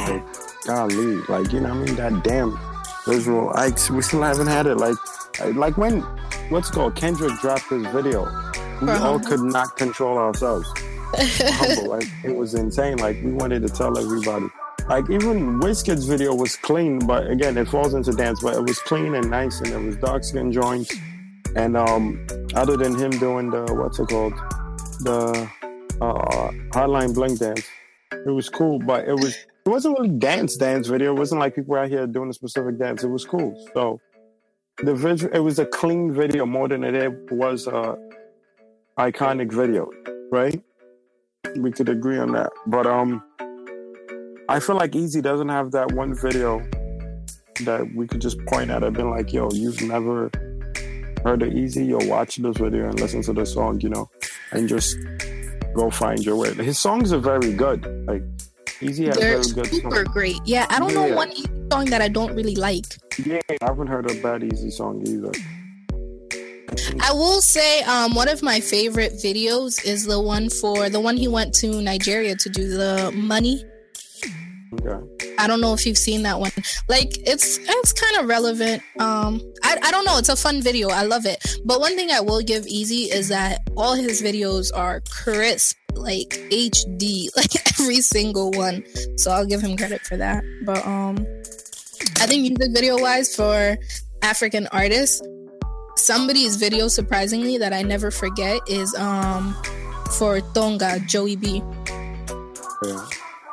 Like, 0.08 0.22
golly, 0.66 1.16
like 1.28 1.52
you 1.52 1.60
know, 1.60 1.70
what 1.74 1.82
I 1.82 1.84
mean 1.84 1.96
that 1.96 2.22
damn 2.24 2.58
visual. 3.06 3.50
I 3.54 3.70
we 3.90 4.02
still 4.02 4.22
haven't 4.22 4.46
had 4.48 4.66
it. 4.66 4.76
Like, 4.76 4.96
I- 5.40 5.50
like 5.50 5.76
when 5.76 6.00
what's 6.50 6.70
called 6.70 6.94
Kendrick 6.96 7.38
dropped 7.40 7.68
his 7.70 7.86
video, 7.88 8.24
we 8.80 8.86
For 8.88 8.92
all 8.94 9.18
could 9.18 9.40
not 9.40 9.76
control 9.76 10.18
ourselves. 10.18 10.68
Humble, 11.16 11.88
like 11.90 12.08
it 12.24 12.34
was 12.34 12.54
insane. 12.54 12.98
Like 12.98 13.16
we 13.22 13.32
wanted 13.32 13.62
to 13.62 13.68
tell 13.68 13.96
everybody. 13.98 14.46
Like 14.88 15.10
even 15.10 15.58
Wizkid's 15.60 16.06
video 16.06 16.32
was 16.32 16.54
clean, 16.54 17.00
but 17.00 17.28
again, 17.28 17.58
it 17.58 17.66
falls 17.66 17.94
into 17.94 18.12
dance. 18.12 18.40
But 18.40 18.54
it 18.54 18.62
was 18.62 18.78
clean 18.78 19.16
and 19.16 19.28
nice, 19.28 19.60
and 19.60 19.72
it 19.72 19.78
was 19.84 19.96
dark 19.96 20.22
skin 20.22 20.52
joints. 20.52 20.94
And 21.56 21.76
um, 21.76 22.24
other 22.54 22.76
than 22.76 22.96
him 22.96 23.10
doing 23.10 23.50
the 23.50 23.64
what's 23.74 23.98
it 23.98 24.08
called, 24.08 24.34
the 25.00 25.50
uh, 26.00 26.50
hotline 26.70 27.14
bling 27.14 27.34
dance, 27.34 27.66
it 28.12 28.30
was 28.30 28.48
cool. 28.48 28.78
But 28.78 29.08
it 29.08 29.14
was 29.14 29.34
it 29.34 29.68
wasn't 29.68 29.98
really 29.98 30.16
dance 30.16 30.56
dance 30.56 30.86
video. 30.86 31.16
It 31.16 31.18
wasn't 31.18 31.40
like 31.40 31.56
people 31.56 31.74
out 31.74 31.88
here 31.88 32.06
doing 32.06 32.30
a 32.30 32.34
specific 32.34 32.78
dance. 32.78 33.02
It 33.02 33.08
was 33.08 33.24
cool. 33.24 33.60
So 33.74 34.00
the 34.84 34.94
visual, 34.94 35.34
it 35.34 35.40
was 35.40 35.58
a 35.58 35.66
clean 35.66 36.12
video 36.14 36.46
more 36.46 36.68
than 36.68 36.84
it 36.84 37.32
was 37.32 37.66
a 37.66 37.96
iconic 38.98 39.52
video, 39.52 39.90
right? 40.30 40.62
We 41.56 41.72
could 41.72 41.88
agree 41.88 42.18
on 42.18 42.32
that. 42.32 42.52
But 42.68 42.86
um, 42.86 43.22
I 44.48 44.60
feel 44.60 44.76
like 44.76 44.92
Eazi 44.92 45.22
doesn't 45.22 45.48
have 45.48 45.72
that 45.72 45.92
one 45.92 46.14
video 46.14 46.58
that 47.64 47.90
we 47.94 48.06
could 48.06 48.20
just 48.20 48.38
point 48.46 48.70
at 48.70 48.84
and 48.84 48.96
be 48.96 49.02
like, 49.02 49.32
"Yo, 49.32 49.50
you've 49.52 49.82
never." 49.82 50.30
heard 51.26 51.42
of 51.42 51.52
Eazi, 51.52 51.84
you'll 51.84 52.06
watch 52.08 52.36
this 52.36 52.56
video 52.56 52.88
and 52.88 53.00
listen 53.00 53.20
to 53.20 53.32
the 53.32 53.44
song, 53.44 53.80
you 53.80 53.88
know, 53.88 54.08
and 54.52 54.68
just 54.68 54.96
go 55.74 55.90
find 55.90 56.24
your 56.24 56.36
way. 56.36 56.54
His 56.54 56.78
songs 56.78 57.12
are 57.12 57.18
very 57.18 57.52
good. 57.52 57.84
Like 58.06 58.22
Eazi 58.80 59.06
has 59.06 59.16
They're 59.16 59.40
very 59.40 59.52
good 59.52 59.66
super 59.66 60.04
songs. 60.04 60.08
great. 60.08 60.40
Yeah, 60.44 60.66
I 60.70 60.78
don't 60.78 60.94
know 60.94 61.14
one 61.16 61.30
Eazi 61.32 61.72
song 61.72 61.86
that 61.86 62.00
I 62.00 62.08
don't 62.08 62.34
really 62.36 62.54
like. 62.54 62.86
Yeah, 63.24 63.40
I 63.50 63.56
haven't 63.60 63.88
heard 63.88 64.08
a 64.08 64.14
bad 64.22 64.42
Eazi 64.42 64.70
song 64.70 65.02
either. 65.06 65.32
I 67.00 67.12
will 67.12 67.40
say, 67.40 67.82
um, 67.82 68.14
one 68.14 68.28
of 68.28 68.42
my 68.42 68.60
favorite 68.60 69.14
videos 69.14 69.84
is 69.84 70.04
the 70.04 70.20
one 70.20 70.50
for 70.50 70.88
the 70.88 71.00
one 71.00 71.16
he 71.16 71.26
went 71.26 71.54
to 71.54 71.80
Nigeria 71.80 72.36
to 72.36 72.48
do 72.48 72.68
the 72.68 73.10
money. 73.12 73.64
Okay. 74.80 75.34
I 75.38 75.46
don't 75.46 75.60
know 75.60 75.74
if 75.74 75.86
you've 75.86 75.98
seen 75.98 76.22
that 76.22 76.40
one. 76.40 76.50
Like 76.88 77.16
it's 77.26 77.58
it's 77.58 77.92
kind 77.92 78.16
of 78.18 78.28
relevant. 78.28 78.82
Um, 78.98 79.40
I 79.62 79.78
I 79.82 79.90
don't 79.90 80.04
know. 80.04 80.18
It's 80.18 80.28
a 80.28 80.36
fun 80.36 80.62
video. 80.62 80.88
I 80.88 81.02
love 81.02 81.26
it. 81.26 81.58
But 81.64 81.80
one 81.80 81.96
thing 81.96 82.10
I 82.10 82.20
will 82.20 82.42
give 82.42 82.64
Eazi 82.64 83.12
is 83.12 83.28
that 83.28 83.60
all 83.76 83.94
his 83.94 84.22
videos 84.22 84.70
are 84.74 85.00
crisp, 85.10 85.76
like 85.94 86.30
HD, 86.50 87.28
like 87.36 87.54
every 87.72 88.00
single 88.00 88.50
one. 88.52 88.84
So 89.16 89.30
I'll 89.30 89.46
give 89.46 89.60
him 89.60 89.76
credit 89.76 90.02
for 90.02 90.16
that. 90.16 90.44
But 90.64 90.86
um, 90.86 91.26
I 92.20 92.26
think 92.26 92.42
music 92.42 92.72
video 92.72 92.98
wise 92.98 93.34
for 93.34 93.76
African 94.22 94.66
artists, 94.68 95.20
somebody's 95.96 96.56
video 96.56 96.88
surprisingly 96.88 97.58
that 97.58 97.72
I 97.72 97.82
never 97.82 98.10
forget 98.10 98.60
is 98.68 98.94
um 98.94 99.54
for 100.18 100.40
Tonga 100.40 101.00
Joey 101.00 101.36
B. 101.36 101.62
Yeah. 102.84 103.06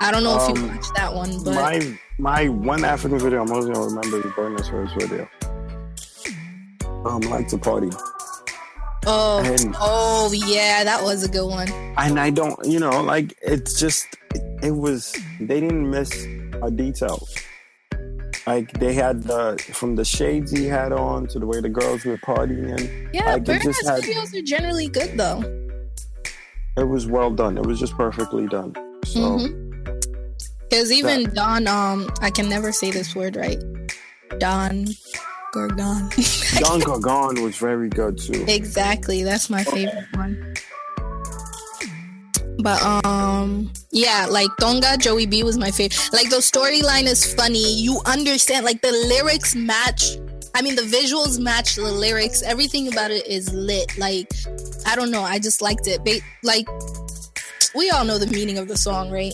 I 0.03 0.11
don't 0.11 0.23
know 0.23 0.35
if 0.41 0.49
you 0.57 0.63
Um, 0.63 0.75
watched 0.75 0.93
that 0.95 1.13
one, 1.13 1.43
but 1.43 1.55
My 1.55 1.97
my 2.19 2.47
one 2.49 2.83
African 2.85 3.19
video 3.19 3.41
I'm 3.41 3.51
always 3.51 3.65
gonna 3.67 3.85
remember 3.85 4.17
is 4.27 4.33
Burna's 4.35 4.67
first 4.69 4.95
video. 4.95 5.27
Um, 7.05 7.19
like 7.21 7.47
to 7.49 7.57
party, 7.57 7.89
oh 9.05 9.41
and 9.43 9.75
oh 9.79 10.31
yeah, 10.33 10.83
that 10.85 11.03
was 11.03 11.23
a 11.23 11.27
good 11.27 11.47
one. 11.49 11.67
and 11.97 12.17
I 12.19 12.29
don't, 12.29 12.57
you 12.65 12.79
know, 12.79 13.01
like 13.01 13.33
it's 13.41 13.77
just 13.79 14.07
it 14.61 14.71
was 14.71 15.13
they 15.41 15.59
didn't 15.59 15.89
miss 15.89 16.25
a 16.61 16.71
detail. 16.71 17.27
Like 18.47 18.71
they 18.79 18.93
had 18.93 19.23
the 19.23 19.61
from 19.73 19.95
the 19.95 20.05
shades 20.05 20.51
he 20.51 20.65
had 20.65 20.91
on 20.93 21.27
to 21.27 21.39
the 21.39 21.45
way 21.45 21.59
the 21.61 21.69
girls 21.69 22.05
were 22.05 22.17
partying. 22.17 23.09
Yeah, 23.13 23.25
Like, 23.25 23.41
it 23.41 23.45
Burna's 23.45 23.85
had- 23.87 24.03
videos 24.03 24.33
are 24.37 24.41
generally 24.41 24.87
good 24.87 25.17
though. 25.17 25.43
It 26.77 26.87
was 26.87 27.05
well 27.05 27.31
done. 27.31 27.57
It 27.57 27.65
was 27.65 27.79
just 27.79 27.95
perfectly 27.95 28.47
done. 28.47 28.73
So 29.05 29.19
Mm-hmm. 29.19 29.62
Because 30.73 30.91
even 30.91 31.25
Don, 31.35 31.67
um, 31.67 32.09
I 32.19 32.31
can 32.31 32.49
never 32.49 32.71
say 32.71 32.89
this 32.89 33.15
word 33.15 33.35
right. 33.35 33.59
Don 34.39 34.87
Gorgon. 35.51 36.09
Don 36.57 36.79
Gorgon 36.79 37.43
was 37.43 37.57
very 37.57 37.89
good 37.89 38.17
too. 38.17 38.43
exactly, 38.47 39.21
that's 39.21 39.51
my 39.51 39.63
favorite 39.63 40.07
one. 40.15 40.55
But 42.57 42.81
um, 42.81 43.71
yeah, 43.91 44.25
like 44.27 44.49
Tonga 44.59 44.97
Joey 44.97 45.27
B 45.27 45.43
was 45.43 45.59
my 45.59 45.69
favorite. 45.69 46.09
Like 46.11 46.31
the 46.31 46.37
storyline 46.37 47.03
is 47.03 47.35
funny. 47.35 47.75
You 47.75 48.01
understand, 48.07 48.65
like 48.65 48.81
the 48.81 48.91
lyrics 48.91 49.53
match. 49.53 50.17
I 50.55 50.63
mean, 50.63 50.75
the 50.75 50.81
visuals 50.81 51.39
match 51.39 51.75
the 51.75 51.83
lyrics. 51.83 52.41
Everything 52.41 52.87
about 52.87 53.11
it 53.11 53.27
is 53.27 53.53
lit. 53.53 53.95
Like, 53.99 54.33
I 54.87 54.95
don't 54.95 55.11
know. 55.11 55.21
I 55.21 55.37
just 55.37 55.61
liked 55.61 55.85
it. 55.85 56.03
Ba- 56.03 56.25
like, 56.41 56.67
we 57.75 57.91
all 57.91 58.05
know 58.05 58.17
the 58.17 58.25
meaning 58.25 58.57
of 58.57 58.67
the 58.67 58.77
song, 58.77 59.11
right? 59.11 59.33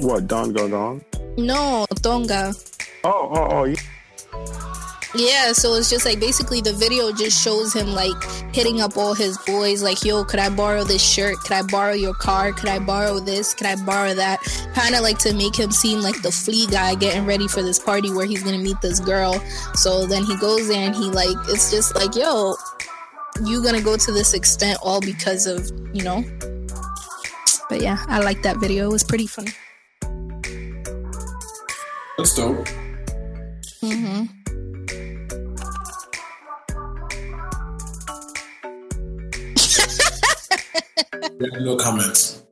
What 0.00 0.26
Don 0.26 0.52
Gorgon? 0.52 1.04
No, 1.36 1.86
Tonga. 2.02 2.54
Oh, 3.04 3.30
oh, 3.34 3.48
oh, 3.50 3.64
yeah. 3.64 3.80
Yeah, 5.14 5.52
so 5.52 5.74
it's 5.74 5.90
just 5.90 6.06
like 6.06 6.20
basically 6.20 6.60
the 6.60 6.72
video 6.72 7.12
just 7.12 7.42
shows 7.42 7.74
him 7.74 7.88
like 7.88 8.14
hitting 8.54 8.80
up 8.80 8.96
all 8.96 9.12
his 9.12 9.36
boys, 9.38 9.82
like, 9.82 10.04
yo, 10.04 10.24
could 10.24 10.38
I 10.38 10.48
borrow 10.48 10.84
this 10.84 11.02
shirt? 11.02 11.36
Could 11.40 11.52
I 11.52 11.62
borrow 11.62 11.94
your 11.94 12.14
car? 12.14 12.52
Could 12.52 12.68
I 12.68 12.78
borrow 12.78 13.18
this? 13.18 13.52
Could 13.52 13.66
I 13.66 13.76
borrow 13.84 14.14
that? 14.14 14.40
Kind 14.74 14.94
of 14.94 15.02
like 15.02 15.18
to 15.18 15.34
make 15.34 15.56
him 15.56 15.72
seem 15.72 16.00
like 16.00 16.22
the 16.22 16.30
flea 16.30 16.66
guy 16.68 16.94
getting 16.94 17.26
ready 17.26 17.48
for 17.48 17.60
this 17.60 17.78
party 17.78 18.12
where 18.12 18.24
he's 18.24 18.42
gonna 18.42 18.58
meet 18.58 18.80
this 18.80 19.00
girl. 19.00 19.34
So 19.74 20.06
then 20.06 20.24
he 20.24 20.36
goes 20.38 20.68
there 20.68 20.86
and 20.86 20.94
he 20.94 21.10
like, 21.10 21.36
it's 21.48 21.70
just 21.70 21.96
like, 21.96 22.14
yo, 22.14 22.54
you 23.44 23.62
gonna 23.62 23.82
go 23.82 23.96
to 23.96 24.12
this 24.12 24.32
extent 24.32 24.78
all 24.80 25.00
because 25.00 25.46
of, 25.46 25.70
you 25.92 26.04
know? 26.04 26.24
But 27.68 27.82
yeah, 27.82 28.04
I 28.08 28.20
like 28.20 28.42
that 28.42 28.58
video. 28.58 28.86
It 28.86 28.92
was 28.92 29.04
pretty 29.04 29.26
funny. 29.26 29.50
That's 32.20 32.34
dope. 32.34 32.68
hmm 33.80 33.88
Yeah, 41.40 41.58
no 41.60 41.76
comments. 41.76 42.42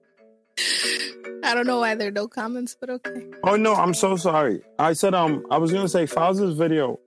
I 1.44 1.52
don't 1.52 1.66
know 1.66 1.80
why 1.80 1.94
there 1.96 2.08
are 2.08 2.10
no 2.10 2.28
comments, 2.28 2.74
but 2.80 2.88
okay. 2.88 3.26
Oh 3.44 3.56
no, 3.56 3.74
I'm 3.74 3.92
so 3.92 4.16
sorry. 4.16 4.62
I 4.78 4.94
said 4.94 5.12
um 5.12 5.44
I 5.50 5.58
was 5.58 5.70
gonna 5.70 5.86
say 5.86 6.06
Falz's 6.06 6.56
video 6.56 6.98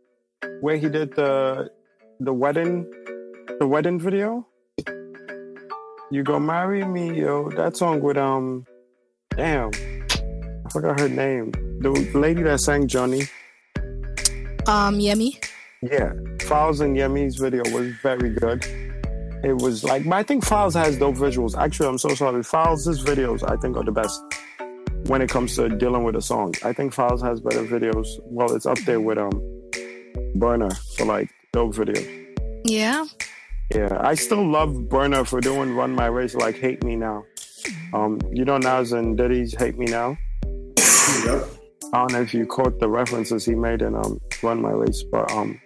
where 0.60 0.78
he 0.78 0.88
did 0.88 1.16
the 1.16 1.72
the 2.20 2.32
wedding 2.32 2.86
the 3.60 3.66
wedding 3.66 4.00
video. 4.00 4.46
You 6.12 6.22
go 6.22 6.40
marry 6.40 6.86
me, 6.86 7.22
yo. 7.22 7.50
That 7.50 7.76
song 7.76 8.02
with 8.02 8.18
um 8.18 8.68
damn. 9.32 9.72
I 9.74 10.70
forgot 10.70 11.00
her 11.00 11.10
name. 11.10 11.71
The 11.82 12.12
lady 12.14 12.44
that 12.44 12.60
sang 12.60 12.88
Johnny. 12.88 13.24
Um, 14.68 15.00
Yemi. 15.00 15.44
Yeah. 15.82 16.14
Falz 16.46 16.80
and 16.82 16.96
Yemi's 16.96 17.38
video 17.38 17.64
was 17.74 17.96
very 18.04 18.30
good. 18.30 18.64
It 19.44 19.58
was 19.58 19.84
like 19.84 20.04
but 20.04 20.14
I 20.14 20.22
think 20.22 20.46
Falz 20.46 20.76
has 20.76 21.00
dope 21.00 21.16
visuals. 21.16 21.58
Actually, 21.58 21.90
I'm 21.90 21.98
so 21.98 22.10
sorry. 22.10 22.44
Falz' 22.44 23.04
videos 23.04 23.50
I 23.50 23.56
think 23.58 23.78
are 23.78 23.84
the 23.84 23.92
best 23.92 24.22
when 25.08 25.24
it 25.24 25.30
comes 25.32 25.56
to 25.56 25.70
dealing 25.70 26.04
with 26.04 26.16
a 26.16 26.22
song. 26.22 26.54
I 26.64 26.72
think 26.72 26.94
Falz 26.94 27.20
has 27.24 27.42
better 27.42 27.64
videos. 27.64 28.08
Well, 28.26 28.54
it's 28.56 28.68
up 28.68 28.78
there 28.86 29.02
with 29.02 29.18
um 29.18 29.32
Burna 30.36 30.72
for 30.98 31.06
like 31.06 31.32
dope 31.52 31.74
videos. 31.74 32.06
Yeah. 32.64 33.06
Yeah, 33.74 33.98
I 34.00 34.14
still 34.14 34.48
love 34.48 34.70
Burna 34.70 35.26
for 35.26 35.42
doing 35.42 35.74
Run 35.74 35.96
My 35.96 36.06
Race 36.06 36.36
like 36.36 36.58
Hate 36.60 36.84
Me 36.84 36.96
Now. 36.96 37.24
Um, 37.92 38.20
you 38.32 38.46
know 38.46 38.60
Nas 38.60 38.92
and 38.92 39.18
Diddy's 39.18 39.56
Hate 39.58 39.80
Me 39.80 39.88
Now. 39.88 40.16
Yep. 41.26 41.61
I 41.94 42.00
don't 42.00 42.14
know 42.14 42.22
if 42.22 42.34
you 42.34 42.46
caught 42.46 42.80
the 42.80 42.90
references 42.90 43.46
he 43.46 43.56
made 43.56 43.82
in 43.82 43.96
um 43.96 44.20
Run 44.42 44.62
My 44.62 44.72
Race, 44.72 45.04
but 45.04 45.32
um 45.32 45.60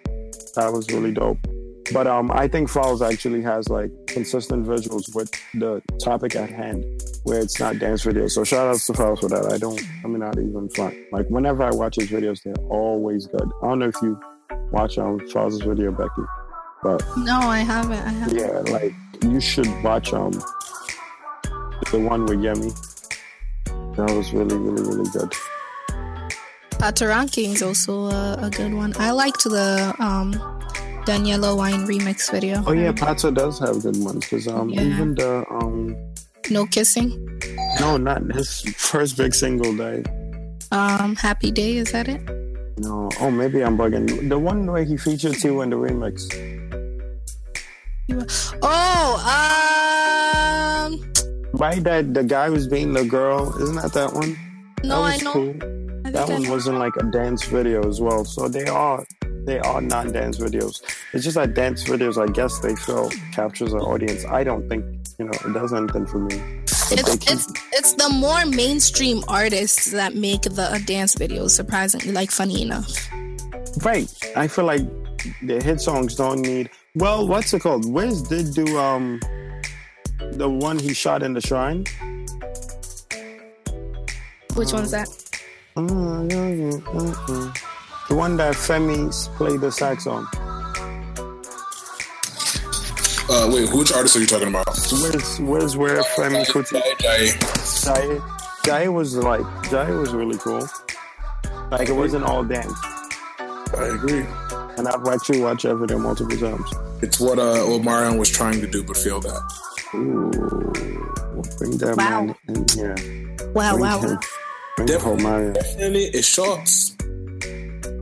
that 0.56 0.72
was 0.72 0.90
really 0.90 1.12
dope. 1.12 1.38
But 1.92 2.06
um 2.08 2.30
I 2.32 2.48
think 2.48 2.68
Falz 2.70 3.00
actually 3.08 3.42
has 3.42 3.68
like 3.68 3.90
consistent 4.08 4.66
visuals 4.66 5.14
with 5.14 5.30
the 5.54 5.80
topic 6.02 6.34
at 6.34 6.50
hand 6.50 6.84
where 7.24 7.38
it's 7.40 7.60
not 7.60 7.78
dance 7.78 8.04
videos. 8.04 8.32
So 8.32 8.42
shout 8.44 8.66
out 8.68 8.78
to 8.78 8.92
Falz 8.92 9.20
for 9.20 9.28
that. 9.28 9.52
I 9.52 9.58
don't 9.58 9.80
I 10.04 10.08
mean 10.08 10.18
not 10.20 10.36
even 10.38 10.68
front. 10.70 10.96
Like 11.12 11.28
whenever 11.28 11.62
I 11.62 11.70
watch 11.70 11.96
his 11.96 12.08
videos, 12.10 12.42
they're 12.42 12.54
always 12.68 13.26
good. 13.26 13.48
I 13.62 13.68
don't 13.68 13.78
know 13.78 13.88
if 13.88 14.02
you 14.02 14.18
watch 14.72 14.98
um 14.98 15.20
Falz' 15.20 15.64
video, 15.64 15.92
Becky. 15.92 16.22
But 16.82 17.02
No, 17.18 17.38
I 17.38 17.58
haven't. 17.58 17.98
I 18.04 18.10
haven't. 18.10 18.38
yeah, 18.38 18.58
like 18.72 18.92
you 19.22 19.40
should 19.40 19.68
watch 19.84 20.12
um 20.12 20.32
the 21.92 22.00
one 22.00 22.26
with 22.26 22.38
Yemi. 22.40 22.72
That 23.96 24.10
was 24.14 24.32
really, 24.32 24.56
really, 24.56 24.82
really 24.82 25.08
good. 25.10 25.32
Patoranking 26.78 27.54
is 27.54 27.62
also 27.62 28.06
a, 28.06 28.38
a 28.42 28.50
good 28.50 28.72
one. 28.74 28.92
I 28.98 29.10
liked 29.10 29.44
the 29.44 29.94
um 29.98 30.32
Daniella 31.04 31.54
Whine 31.56 31.86
remix 31.86 32.30
video. 32.30 32.62
Oh 32.66 32.72
yeah, 32.72 32.92
Pato 32.92 33.32
does 33.34 33.58
have 33.60 33.82
good 33.82 33.96
ones 34.02 34.24
because 34.26 34.46
um 34.48 34.68
Yeah. 34.70 34.82
even 34.82 35.14
the 35.14 35.44
um 35.50 35.96
No 36.50 36.66
kissing. 36.66 37.10
no 37.80 37.96
not 37.96 38.22
his 38.34 38.60
first 38.76 39.16
big 39.16 39.34
single 39.34 39.74
day. 39.76 40.04
Um, 40.72 41.14
Happy 41.16 41.50
Day. 41.50 41.76
Is 41.78 41.92
that 41.92 42.08
it? 42.08 42.20
No, 42.78 43.08
oh 43.20 43.30
maybe 43.30 43.62
I'm 43.64 43.78
bugging. 43.78 44.28
The 44.28 44.38
one 44.38 44.66
where 44.70 44.84
he 44.84 44.96
featured 44.96 45.42
you 45.42 45.62
in 45.62 45.70
the 45.70 45.76
remix. 45.76 46.26
Oh, 48.62 49.10
um, 50.86 50.92
Right, 51.54 51.82
that 51.84 52.12
the 52.14 52.22
guy 52.22 52.50
was 52.50 52.66
beating 52.68 52.92
the 52.92 53.04
girl. 53.04 53.54
Isn't 53.62 53.76
that 53.76 53.92
that 53.94 54.12
one? 54.12 54.36
no, 54.84 55.02
that 55.04 55.20
I 55.22 55.24
know. 55.24 55.32
cool. 55.32 55.54
That 56.12 56.28
one 56.28 56.48
wasn't 56.48 56.78
like 56.78 56.96
a 56.96 57.04
dance 57.04 57.44
video 57.44 57.86
as 57.88 58.00
well. 58.00 58.24
So 58.24 58.48
they 58.48 58.64
are 58.66 59.04
they 59.44 59.58
are 59.60 59.80
non 59.80 60.12
dance 60.12 60.38
videos. 60.38 60.82
It's 61.12 61.24
just 61.24 61.36
that 61.36 61.54
dance 61.54 61.84
videos, 61.84 62.20
I 62.20 62.30
guess 62.32 62.58
they 62.60 62.74
feel 62.76 63.10
captures 63.32 63.72
an 63.72 63.80
audience. 63.80 64.24
I 64.24 64.44
don't 64.44 64.68
think 64.68 64.84
you 65.18 65.26
know 65.26 65.32
it 65.32 65.52
does 65.52 65.72
anything 65.72 66.06
for 66.06 66.18
me. 66.18 66.34
It's, 66.88 67.16
keep- 67.16 67.30
it's 67.32 67.52
it's 67.72 67.92
the 67.94 68.08
more 68.08 68.44
mainstream 68.46 69.22
artists 69.28 69.90
that 69.92 70.14
make 70.14 70.42
the 70.42 70.82
dance 70.86 71.14
videos. 71.16 71.50
Surprisingly, 71.50 72.12
like 72.12 72.30
funny 72.30 72.62
enough. 72.62 72.92
right. 73.84 74.08
I 74.36 74.46
feel 74.48 74.64
like 74.64 74.82
the 75.42 75.60
hit 75.62 75.80
songs 75.80 76.14
don't 76.14 76.40
need. 76.42 76.70
Well, 76.94 77.26
what's 77.26 77.52
it 77.54 77.60
called? 77.60 77.90
Wiz 77.92 78.22
did 78.22 78.54
do 78.54 78.78
um 78.78 79.20
the 80.32 80.48
one 80.48 80.78
he 80.78 80.92
shot 80.94 81.22
in 81.22 81.34
the 81.34 81.40
shrine. 81.40 81.84
Which 84.54 84.72
one's 84.72 84.90
that? 84.92 85.08
The 85.76 86.82
one 88.08 88.36
that 88.38 88.54
Femi's 88.54 89.28
played 89.36 89.60
the 89.60 89.70
sax 89.70 90.06
on. 90.06 90.26
Uh, 93.28 93.50
wait, 93.52 93.70
which 93.74 93.92
artist 93.92 94.16
are 94.16 94.20
you 94.20 94.26
talking 94.26 94.48
about? 94.48 94.66
Wiz, 94.68 95.38
Wiz 95.40 95.76
where 95.76 96.00
Femi 96.02 96.46
Kuti. 96.46 96.80
Jai. 97.00 97.34
Jai, 97.84 98.20
Jai 98.64 98.88
was 98.88 99.16
like 99.16 99.42
Jai 99.70 99.90
was 99.90 100.14
really 100.14 100.38
cool. 100.38 100.66
Like 101.70 101.88
it 101.88 101.92
wasn't 101.94 102.24
all 102.24 102.42
dance, 102.44 102.72
I 103.76 103.90
agree. 103.94 104.24
and 104.78 104.86
I've 104.88 105.06
actually 105.08 105.40
watched 105.40 105.64
that 105.64 105.74
video 105.76 105.98
multiple 105.98 106.36
times. 106.38 106.70
It's 107.02 107.18
what 107.20 107.38
uh, 107.38 107.56
Omarion 107.66 108.18
was 108.18 108.30
trying 108.30 108.60
to 108.60 108.66
do, 108.68 108.82
but 108.84 108.96
failed 108.96 109.26
at. 109.26 109.32
Ooh, 109.94 110.30
bring 111.58 111.76
that 111.78 111.94
Wow. 111.98 112.22
man 112.22 112.36
in 112.48 112.64
here. 112.74 112.96
Wow, 113.52 113.72
Bring 113.72 113.80
wow, 113.82 114.00
him- 114.00 114.18
wow. 114.78 114.84
Bring 114.84 114.88
the 114.88 114.98
whole 114.98 115.16
Mario. 115.16 115.52
Definitely, 115.52 116.04
it's 116.06 116.28
shorts. 116.28 116.96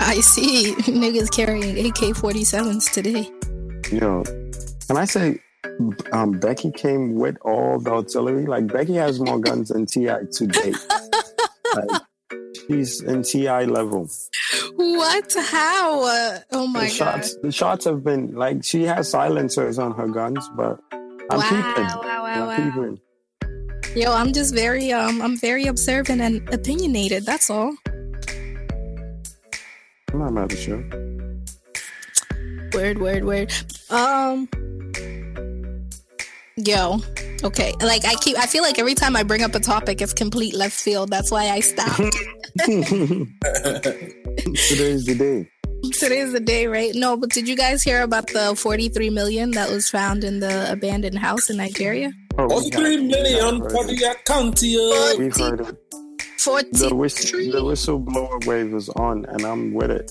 I 0.01 0.21
see 0.21 0.75
niggas 0.79 1.31
carrying 1.35 1.87
AK 1.87 2.15
47s 2.17 2.93
today. 2.93 3.31
Yo, 3.91 4.23
can 4.87 4.97
I 4.97 5.05
say, 5.05 5.41
um, 6.13 6.33
Becky 6.33 6.71
came 6.71 7.15
with 7.15 7.37
all 7.43 7.79
the 7.79 7.91
artillery. 7.91 8.47
Like 8.47 8.67
Becky 8.67 8.95
has 8.95 9.21
more 9.21 9.39
guns 9.39 9.69
than 9.69 9.87
Ti 9.87 10.07
to 10.33 10.47
date. 10.47 10.77
like 11.75 12.03
she's 12.67 13.01
in 13.03 13.23
Ti 13.23 13.67
level. 13.67 14.09
What? 14.77 15.35
How? 15.37 16.05
Uh, 16.05 16.39
oh 16.53 16.67
my 16.67 16.81
the 16.81 16.87
god! 16.87 16.93
shots, 16.93 17.37
the 17.37 17.53
shots 17.53 17.85
have 17.85 18.05
been 18.05 18.35
like 18.35 18.65
she 18.65 18.85
has 18.85 19.11
silencers 19.11 19.79
on 19.79 19.93
her 19.93 20.09
guns, 20.09 20.49
but 20.57 20.81
I'm 20.93 21.39
wow, 21.39 21.49
peeping. 21.49 21.85
wow, 21.85 22.03
wow, 22.03 22.25
I'm 22.25 22.47
wow. 22.47 22.57
peeping. 22.57 23.01
Yo, 23.95 24.13
I'm 24.13 24.33
just 24.33 24.53
very 24.53 24.93
um, 24.93 25.23
I'm 25.23 25.37
very 25.37 25.67
observant 25.67 26.21
and 26.21 26.53
opinionated. 26.53 27.25
That's 27.25 27.49
all. 27.49 27.77
I'm 30.13 30.19
not 30.19 30.33
mad 30.33 30.53
at 30.53 30.67
you. 30.67 30.79
Word, 32.73 32.99
word, 32.99 33.25
word. 33.25 33.53
Um. 33.91 34.49
Yo, 36.57 36.99
okay. 37.45 37.73
Like 37.81 38.05
I 38.05 38.15
keep, 38.17 38.37
I 38.37 38.47
feel 38.47 38.65
like 38.65 38.81
every 38.81 38.95
time 38.95 39.15
I 39.15 39.23
bring 39.23 39.43
up 39.43 39.55
a 39.55 39.61
topic, 39.61 40.03
it's 40.03 40.13
complete 40.13 40.55
left 40.55 40.75
field. 40.75 41.11
That's 41.11 41.31
why 41.31 41.51
I 41.51 41.61
stopped. 41.61 41.99
Today's 42.67 43.29
the 45.05 45.15
day. 45.17 45.49
Today's 45.93 46.33
the 46.33 46.41
day, 46.41 46.67
right? 46.67 46.93
No, 46.95 47.17
but 47.17 47.31
did 47.31 47.47
you 47.47 47.57
guys 47.57 47.85
hear 47.85 48.03
about 48.03 48.27
the 48.29 48.57
43 48.57 49.11
million 49.11 49.53
that 49.53 49.71
was 49.71 49.89
found 49.89 50.25
in 50.25 50.41
the 50.41 50.73
abandoned 50.73 51.19
house 51.19 51.49
in 51.49 51.59
Nigeria? 51.59 52.13
Oh, 52.37 52.47
we 52.49 52.55
Only 52.55 52.71
got- 52.71 52.81
three 52.81 52.97
we 53.01 53.09
got 53.09 53.23
million 53.23 53.61
heard 53.61 53.73
for 53.73 53.85
the 53.87 54.05
account 54.11 54.61
here. 54.61 55.19
We've 55.19 55.37
heard 55.37 55.61
it. 55.61 55.77
43. 56.39 56.89
The, 56.89 56.95
whistle, 56.95 57.39
the 57.41 57.61
whistleblower 57.63 58.47
wave 58.47 58.75
is 58.75 58.89
on, 58.91 59.25
and 59.27 59.43
I'm 59.45 59.73
with 59.73 59.91
it. 59.91 60.11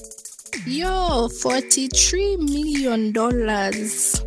Yo, 0.66 1.28
43 1.28 2.38
million 2.38 3.12
dollars. 3.12 4.24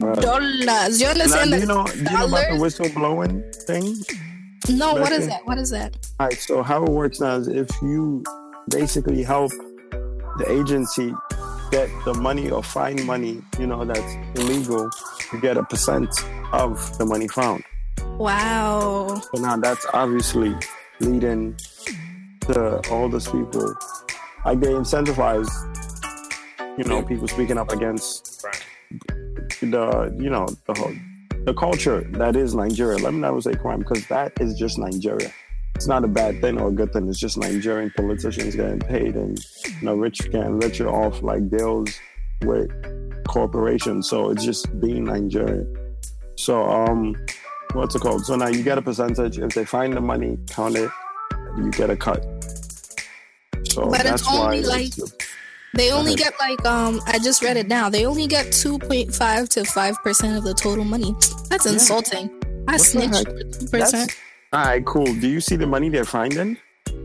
Right. 0.00 0.16
Dollars. 0.18 1.00
You 1.00 1.06
understand 1.08 1.50
Now, 1.50 1.56
that? 1.56 1.56
do 1.56 1.60
you 1.60 1.66
know? 1.66 1.84
Do 1.86 1.98
you 1.98 2.04
know 2.04 2.26
about 2.26 2.50
the 2.50 2.56
dollars? 2.56 2.78
whistleblowing 2.78 3.54
thing? 3.66 3.96
No, 4.76 4.94
what 4.94 5.12
is 5.12 5.20
Becky? 5.20 5.30
that? 5.30 5.46
What 5.46 5.58
is 5.58 5.70
that? 5.70 5.96
All 6.18 6.26
right. 6.26 6.38
So 6.38 6.62
how 6.62 6.82
it 6.84 6.90
works 6.90 7.20
now 7.20 7.36
is 7.36 7.48
if 7.48 7.68
you 7.82 8.24
basically 8.70 9.22
help 9.22 9.52
the 10.38 10.44
agency 10.48 11.12
get 11.70 11.88
the 12.04 12.14
money 12.14 12.50
or 12.50 12.62
find 12.62 13.04
money, 13.06 13.42
you 13.58 13.66
know, 13.66 13.84
that's 13.84 14.14
illegal, 14.34 14.90
you 15.32 15.40
get 15.40 15.56
a 15.56 15.62
percent 15.62 16.08
of 16.52 16.98
the 16.98 17.06
money 17.06 17.28
found. 17.28 17.62
Wow. 18.18 19.20
So 19.34 19.40
now 19.40 19.56
that's 19.56 19.86
obviously 19.92 20.54
leading 21.00 21.56
to 22.42 22.80
all 22.90 23.08
these 23.08 23.28
people, 23.28 23.74
like 24.44 24.60
they 24.60 24.68
incentivize, 24.68 25.48
you 26.78 26.84
know, 26.84 27.02
people 27.02 27.28
speaking 27.28 27.58
up 27.58 27.70
against 27.70 28.44
the, 29.60 30.14
you 30.18 30.30
know, 30.30 30.48
the 30.66 30.74
whole, 30.74 30.94
the 31.44 31.54
culture 31.54 32.02
that 32.12 32.36
is 32.36 32.54
Nigeria. 32.54 32.98
Let 32.98 33.14
me 33.14 33.20
not 33.20 33.42
say 33.42 33.54
crime 33.54 33.78
because 33.80 34.06
that 34.06 34.32
is 34.40 34.58
just 34.58 34.78
Nigeria. 34.78 35.32
It's 35.80 35.86
not 35.88 36.04
a 36.04 36.08
bad 36.08 36.42
thing 36.42 36.60
or 36.60 36.68
a 36.68 36.70
good 36.70 36.92
thing. 36.92 37.08
It's 37.08 37.18
just 37.18 37.38
Nigerian 37.38 37.90
politicians 37.96 38.54
getting 38.54 38.80
paid 38.80 39.14
and 39.14 39.42
you 39.64 39.72
know, 39.80 39.94
rich 39.94 40.18
getting 40.30 40.58
richer 40.58 40.86
off 40.90 41.22
like 41.22 41.48
deals 41.48 41.88
with 42.42 42.68
corporations. 43.26 44.06
So 44.06 44.28
it's 44.28 44.44
just 44.44 44.78
being 44.78 45.04
Nigerian. 45.04 45.74
So 46.36 46.62
um, 46.68 47.16
what's 47.72 47.94
it 47.94 48.00
called? 48.02 48.26
So 48.26 48.36
now 48.36 48.48
you 48.48 48.62
get 48.62 48.76
a 48.76 48.82
percentage. 48.82 49.38
If 49.38 49.54
they 49.54 49.64
find 49.64 49.94
the 49.94 50.02
money, 50.02 50.36
count 50.50 50.76
it, 50.76 50.90
you 51.56 51.70
get 51.70 51.88
a 51.88 51.96
cut. 51.96 52.22
So 53.70 53.86
But 53.88 54.00
it's 54.00 54.10
that's 54.10 54.26
why 54.26 54.36
only 54.44 54.58
it's 54.58 54.68
like- 54.68 54.94
the- 54.96 55.10
They 55.76 55.92
only 55.92 56.14
get 56.14 56.34
like 56.38 56.62
um 56.66 57.00
I 57.06 57.18
just 57.20 57.42
read 57.42 57.56
it 57.56 57.68
now. 57.68 57.88
They 57.88 58.04
only 58.04 58.26
get 58.26 58.48
2.5 58.48 59.48
to 59.48 59.60
5% 59.62 60.36
of 60.36 60.44
the 60.44 60.52
total 60.52 60.84
money. 60.84 61.14
That's 61.48 61.64
Yeah. 61.64 61.72
insulting. 61.72 62.28
I 62.68 62.72
What 62.72 62.80
snitched 62.82 63.24
2%. 63.24 63.70
that's 63.70 64.14
all 64.52 64.64
right. 64.64 64.84
Cool. 64.84 65.06
Do 65.06 65.28
you 65.28 65.40
see 65.40 65.56
the 65.56 65.66
money 65.66 65.88
they're 65.88 66.04
finding? 66.04 66.56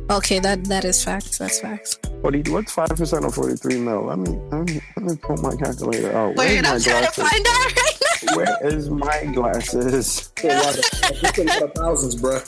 Okay, 0.09 0.39
that 0.39 0.65
that 0.65 0.85
is 0.85 1.03
facts. 1.03 1.37
That's 1.37 1.59
facts. 1.59 1.97
Forty. 2.21 2.41
What's 2.51 2.71
five 2.73 2.89
percent 2.89 3.25
of 3.25 3.33
forty-three 3.35 3.79
mil? 3.79 4.03
Let 4.05 4.19
me 4.19 4.31
let 4.51 4.67
me 4.69 4.81
let 4.97 5.05
me 5.05 5.15
pull 5.17 5.37
my 5.37 5.55
calculator 5.55 6.11
out. 6.15 6.35
Where's 6.35 6.49
Wait, 6.49 6.61
my 6.63 6.69
I'm 6.75 6.81
trying 6.81 7.05
to 7.05 7.11
glasses? 7.11 7.29
find 7.29 7.47
out 7.47 7.75
right 7.75 7.99
now. 8.23 8.35
Where 8.37 8.67
is 8.73 8.89
my 8.89 9.25
glasses? 9.33 10.29
That's 10.41 10.43
a 10.43 10.47
lot 10.47 10.77
of- 10.77 11.21
that's 11.21 11.37
a 11.37 11.43
lot 11.43 11.61
of 11.63 11.73
thousands, 11.73 12.15
bro. 12.15 12.39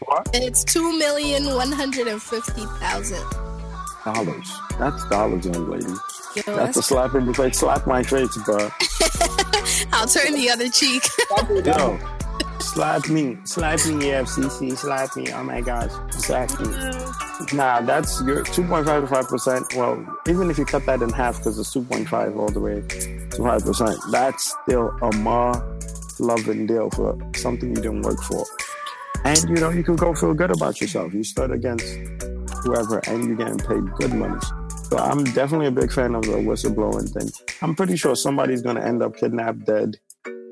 What? 0.00 0.28
It's 0.34 0.62
two 0.64 0.98
million 0.98 1.54
one 1.54 1.72
hundred 1.72 2.06
and 2.08 2.20
fifty 2.22 2.64
thousand. 2.80 3.24
Dollars. 4.04 4.52
That's 4.78 5.08
dollars, 5.08 5.44
young 5.46 5.68
lady. 5.68 5.86
Yo, 6.46 6.54
That's 6.54 6.76
a 6.76 6.82
slap 6.82 7.14
in 7.14 7.24
the 7.26 7.34
face. 7.34 7.58
Slap 7.58 7.86
my 7.86 8.02
face, 8.02 8.36
bro. 8.44 8.56
I'll 9.92 10.06
turn 10.06 10.34
the 10.34 10.48
other 10.52 10.68
cheek. 10.68 11.02
Yo, 11.64 11.98
slap 12.66 13.08
me, 13.08 13.38
slap 13.44 13.78
me, 13.86 14.10
FCC, 14.10 14.76
slap 14.76 15.16
me. 15.16 15.32
Oh 15.32 15.44
my 15.44 15.60
gosh, 15.60 15.90
slap 16.10 16.50
me. 16.60 16.68
Nah, 17.52 17.80
that's 17.80 18.20
your 18.22 18.44
2.5 18.44 19.02
to 19.02 19.06
5 19.06 19.28
percent. 19.28 19.74
Well, 19.76 20.04
even 20.28 20.50
if 20.50 20.58
you 20.58 20.64
cut 20.64 20.84
that 20.86 21.00
in 21.02 21.10
half, 21.10 21.38
because 21.38 21.58
it's 21.58 21.74
2.5 21.74 22.36
all 22.36 22.48
the 22.48 22.60
way 22.60 22.80
to 22.82 23.36
5 23.36 23.64
percent, 23.64 23.96
that's 24.10 24.56
still 24.62 24.88
a 25.00 25.16
more 25.16 25.54
loving 26.18 26.66
deal 26.66 26.90
for 26.90 27.16
something 27.36 27.70
you 27.70 27.76
didn't 27.76 28.02
work 28.02 28.22
for. 28.22 28.44
And 29.24 29.42
you 29.48 29.56
know, 29.56 29.70
you 29.70 29.82
can 29.82 29.96
go 29.96 30.14
feel 30.14 30.34
good 30.34 30.50
about 30.50 30.80
yourself. 30.80 31.14
You 31.14 31.24
stood 31.24 31.50
against 31.50 31.86
whoever, 32.62 32.98
and 33.06 33.24
you're 33.24 33.36
getting 33.36 33.58
paid 33.58 33.84
good 33.94 34.12
money. 34.12 34.40
So 34.88 34.98
I'm 34.98 35.24
definitely 35.24 35.66
a 35.66 35.72
big 35.72 35.92
fan 35.92 36.14
of 36.14 36.22
the 36.22 36.32
whistleblowing 36.32 37.12
thing. 37.12 37.30
I'm 37.60 37.74
pretty 37.74 37.96
sure 37.96 38.14
somebody's 38.14 38.62
gonna 38.62 38.82
end 38.82 39.02
up 39.02 39.16
kidnapped, 39.16 39.64
dead, 39.64 39.96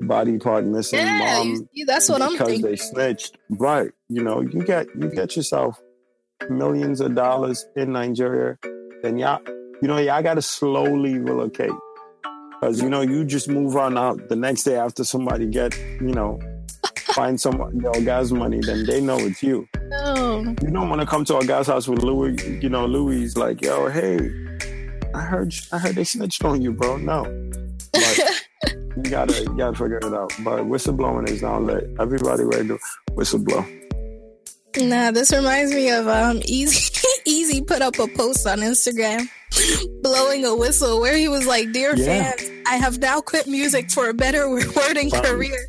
body 0.01 0.37
part 0.37 0.65
missing, 0.65 0.99
yeah, 0.99 1.43
mom 1.43 1.67
that's 1.87 2.09
what 2.09 2.21
I'm 2.21 2.33
because 2.33 2.47
thinking. 2.47 2.69
they 2.69 2.75
snitched. 2.75 3.37
But 3.49 3.89
you 4.09 4.23
know, 4.23 4.41
you 4.41 4.63
get 4.63 4.87
you 4.95 5.09
get 5.09 5.35
yourself 5.35 5.79
millions 6.49 7.01
of 7.01 7.15
dollars 7.15 7.65
in 7.75 7.91
Nigeria, 7.91 8.57
then 9.03 9.17
y'all, 9.17 9.41
you 9.81 9.87
know, 9.87 9.97
y'all 9.97 10.21
gotta 10.21 10.41
slowly 10.41 11.17
relocate. 11.17 11.71
Cause 12.61 12.81
you 12.81 12.89
know, 12.89 13.01
you 13.01 13.25
just 13.25 13.49
move 13.49 13.75
on 13.75 13.97
out 13.97 14.29
the 14.29 14.35
next 14.35 14.63
day 14.63 14.75
after 14.75 15.03
somebody 15.03 15.45
get, 15.47 15.77
you 15.77 16.13
know, 16.13 16.39
find 16.97 17.39
some 17.39 17.57
you 17.73 17.81
know, 17.81 17.91
guy's 18.03 18.31
money, 18.31 18.59
then 18.61 18.85
they 18.85 19.01
know 19.01 19.17
it's 19.17 19.43
you. 19.43 19.67
No. 19.87 20.55
You 20.61 20.71
don't 20.71 20.89
want 20.89 21.01
to 21.01 21.07
come 21.07 21.25
to 21.25 21.37
a 21.37 21.45
guy's 21.45 21.67
house 21.67 21.87
with 21.87 22.03
Louis, 22.03 22.35
you 22.61 22.69
know, 22.69 22.85
Louis 22.85 23.35
like, 23.37 23.61
yo, 23.61 23.89
hey, 23.89 24.17
I 25.13 25.21
heard 25.21 25.53
I 25.71 25.77
heard 25.77 25.95
they 25.95 26.03
snitched 26.03 26.43
on 26.43 26.61
you, 26.61 26.73
bro. 26.73 26.97
No. 26.97 27.23
But 27.93 28.19
you 28.97 29.03
gotta 29.09 29.41
you 29.43 29.57
gotta 29.57 29.75
figure 29.77 29.97
it 29.97 30.05
out. 30.13 30.31
But 30.39 30.61
whistleblowing 30.65 31.29
is 31.29 31.41
not 31.41 31.63
lit. 31.63 31.89
Everybody 31.99 32.43
ready 32.43 32.67
to 32.69 32.79
whistleblow. 33.11 33.81
Nah, 34.77 35.11
this 35.11 35.31
reminds 35.31 35.73
me 35.73 35.89
of 35.89 36.07
um 36.07 36.39
Eazi 36.41 36.91
Eazi 37.27 37.65
put 37.65 37.81
up 37.81 37.97
a 37.99 38.07
post 38.07 38.45
on 38.47 38.59
Instagram 38.59 39.27
blowing 40.01 40.43
a 40.45 40.55
whistle 40.55 40.99
where 40.99 41.15
he 41.17 41.27
was 41.27 41.45
like, 41.47 41.71
Dear 41.71 41.95
Yeah. 41.95 42.33
fans, 42.33 42.51
I 42.67 42.75
have 42.75 42.99
now 42.99 43.21
quit 43.21 43.47
music 43.47 43.89
for 43.91 44.09
a 44.09 44.13
better 44.13 44.49
wording 44.75 45.09
Wow. 45.11 45.21
career. 45.21 45.67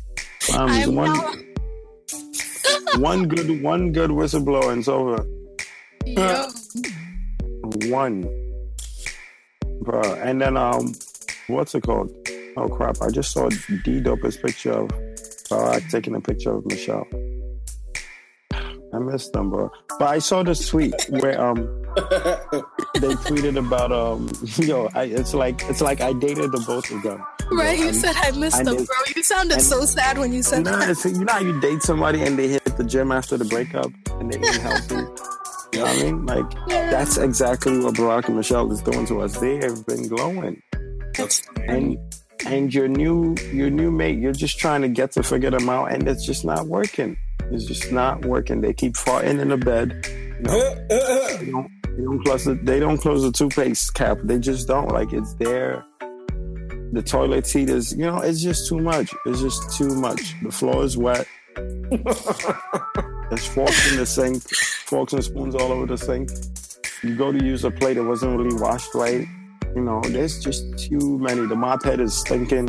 Um, 0.55 0.69
I 0.69 0.79
am 0.79 0.95
one 0.95 1.13
now 1.13 1.33
one 2.99 3.27
good 3.27 3.61
one 3.61 3.91
good 3.91 4.09
whistleblower 4.09 4.71
and 4.71 4.79
it's 4.79 4.87
over. 4.87 5.25
Yo. 6.05 6.47
One. 7.91 8.23
Bro. 9.81 10.01
And 10.15 10.41
then 10.41 10.57
um 10.57 10.93
what's 11.47 11.75
it 11.75 11.81
called? 11.83 12.09
Oh 12.57 12.67
crap, 12.67 13.01
I 13.01 13.09
just 13.11 13.31
saw 13.31 13.49
D 13.83 13.99
Dope's 14.01 14.37
picture 14.37 14.71
of 14.71 14.87
Barack 15.49 15.89
taking 15.91 16.15
a 16.15 16.21
picture 16.21 16.51
of 16.55 16.65
Michelle. 16.65 17.07
I 18.93 18.99
missed 18.99 19.33
them, 19.33 19.49
bro. 19.49 19.69
But 19.99 20.07
I 20.09 20.19
saw 20.19 20.43
this 20.43 20.67
tweet 20.69 20.93
where 21.09 21.39
um 21.39 21.57
they 22.95 23.13
tweeted 23.29 23.57
about 23.57 23.91
um 23.91 24.29
yo 24.57 24.89
I, 24.95 25.03
it's 25.03 25.33
like 25.33 25.61
it's 25.69 25.81
like 25.81 26.01
I 26.01 26.13
dated 26.13 26.51
the 26.51 26.59
both 26.65 26.89
of 26.91 27.03
them. 27.03 27.23
Right, 27.51 27.77
you 27.77 27.87
And- 27.87 27.95
said 27.95 28.15
I 28.17 28.31
missed 28.31 28.63
them, 28.63 28.75
bro. 28.75 28.85
You 29.15 29.23
sounded 29.23 29.53
and- 29.57 29.61
so 29.63 29.85
sad 29.85 30.17
when 30.17 30.33
you 30.33 30.41
said 30.43 30.63
No, 30.65 30.71
that. 30.77 31.05
you 31.05 31.23
know 31.25 31.33
how 31.33 31.39
you 31.39 31.59
date 31.61 31.81
somebody 31.83 32.21
and 32.23 32.39
they 32.39 32.47
hit 32.47 32.63
the 32.77 32.83
gym 32.83 33.11
after 33.11 33.37
the 33.37 33.45
breakup 33.45 33.91
and 34.19 34.31
they 34.33 34.39
eat 34.39 34.55
healthy. 34.57 34.95
You 35.73 35.79
know 35.79 35.85
what 35.85 35.97
I 35.99 36.03
mean? 36.03 36.25
Like 36.25 36.67
that's 36.67 37.17
exactly 37.17 37.77
what 37.79 37.93
Barack 37.95 38.27
and 38.27 38.37
Michelle 38.37 38.71
is 38.71 38.81
doing 38.81 39.05
to 39.07 39.21
us. 39.21 39.37
They 39.37 39.57
have 39.57 39.85
been 39.85 40.07
glowing, 40.07 40.61
That's 41.15 41.41
and 41.67 41.97
and 42.45 42.73
your 42.73 42.87
new 42.87 43.35
your 43.51 43.69
new 43.69 43.91
mate, 43.91 44.19
you're 44.19 44.31
just 44.31 44.59
trying 44.59 44.81
to 44.81 44.89
get 44.89 45.11
to 45.13 45.23
figure 45.23 45.49
them 45.49 45.69
out, 45.69 45.91
and 45.91 46.07
it's 46.07 46.25
just 46.25 46.45
not 46.45 46.67
working. 46.67 47.17
It's 47.51 47.65
just 47.65 47.91
not 47.91 48.25
working. 48.25 48.61
They 48.61 48.73
keep 48.73 48.93
farting 48.93 49.39
in 49.39 49.49
the 49.49 49.57
bed. 49.57 50.05
You 50.07 50.43
know, 50.43 50.51
uh, 50.51 50.93
uh, 50.93 50.95
uh. 50.95 51.37
they 51.37 51.51
don't, 51.51 51.71
they 51.83 52.03
don't 52.03 52.23
close 52.23 52.45
the 52.45 52.53
they 52.55 52.79
don't 52.79 52.97
close 52.97 53.23
the 53.23 53.31
toothpaste 53.31 53.93
cap. 53.93 54.17
They 54.23 54.39
just 54.39 54.67
don't 54.67 54.89
like 54.89 55.13
it's 55.13 55.33
there. 55.35 55.85
The 56.93 57.03
toilet 57.05 57.45
seat 57.47 57.69
is 57.69 57.93
you 57.93 58.05
know 58.05 58.19
it's 58.19 58.41
just 58.41 58.67
too 58.67 58.79
much. 58.79 59.13
It's 59.25 59.41
just 59.41 59.77
too 59.77 59.95
much. 59.95 60.35
The 60.43 60.51
floor 60.51 60.83
is 60.83 60.97
wet. 60.97 61.27
There's 61.55 63.47
forks 63.47 63.91
in 63.91 63.97
the 63.97 64.05
sink, 64.05 64.43
forks 64.85 65.13
and 65.13 65.23
spoons 65.23 65.55
all 65.55 65.71
over 65.71 65.85
the 65.85 65.97
sink. 65.97 66.29
You 67.03 67.15
go 67.15 67.31
to 67.31 67.43
use 67.43 67.63
a 67.63 67.71
plate 67.71 67.95
that 67.95 68.03
wasn't 68.03 68.37
really 68.37 68.55
washed 68.55 68.93
right. 68.93 69.27
You 69.77 69.83
know, 69.83 70.01
there's 70.01 70.39
just 70.43 70.75
too 70.79 71.19
many. 71.19 71.45
The 71.45 71.55
mop 71.55 71.83
head 71.83 71.99
is 71.99 72.23
thinking, 72.23 72.67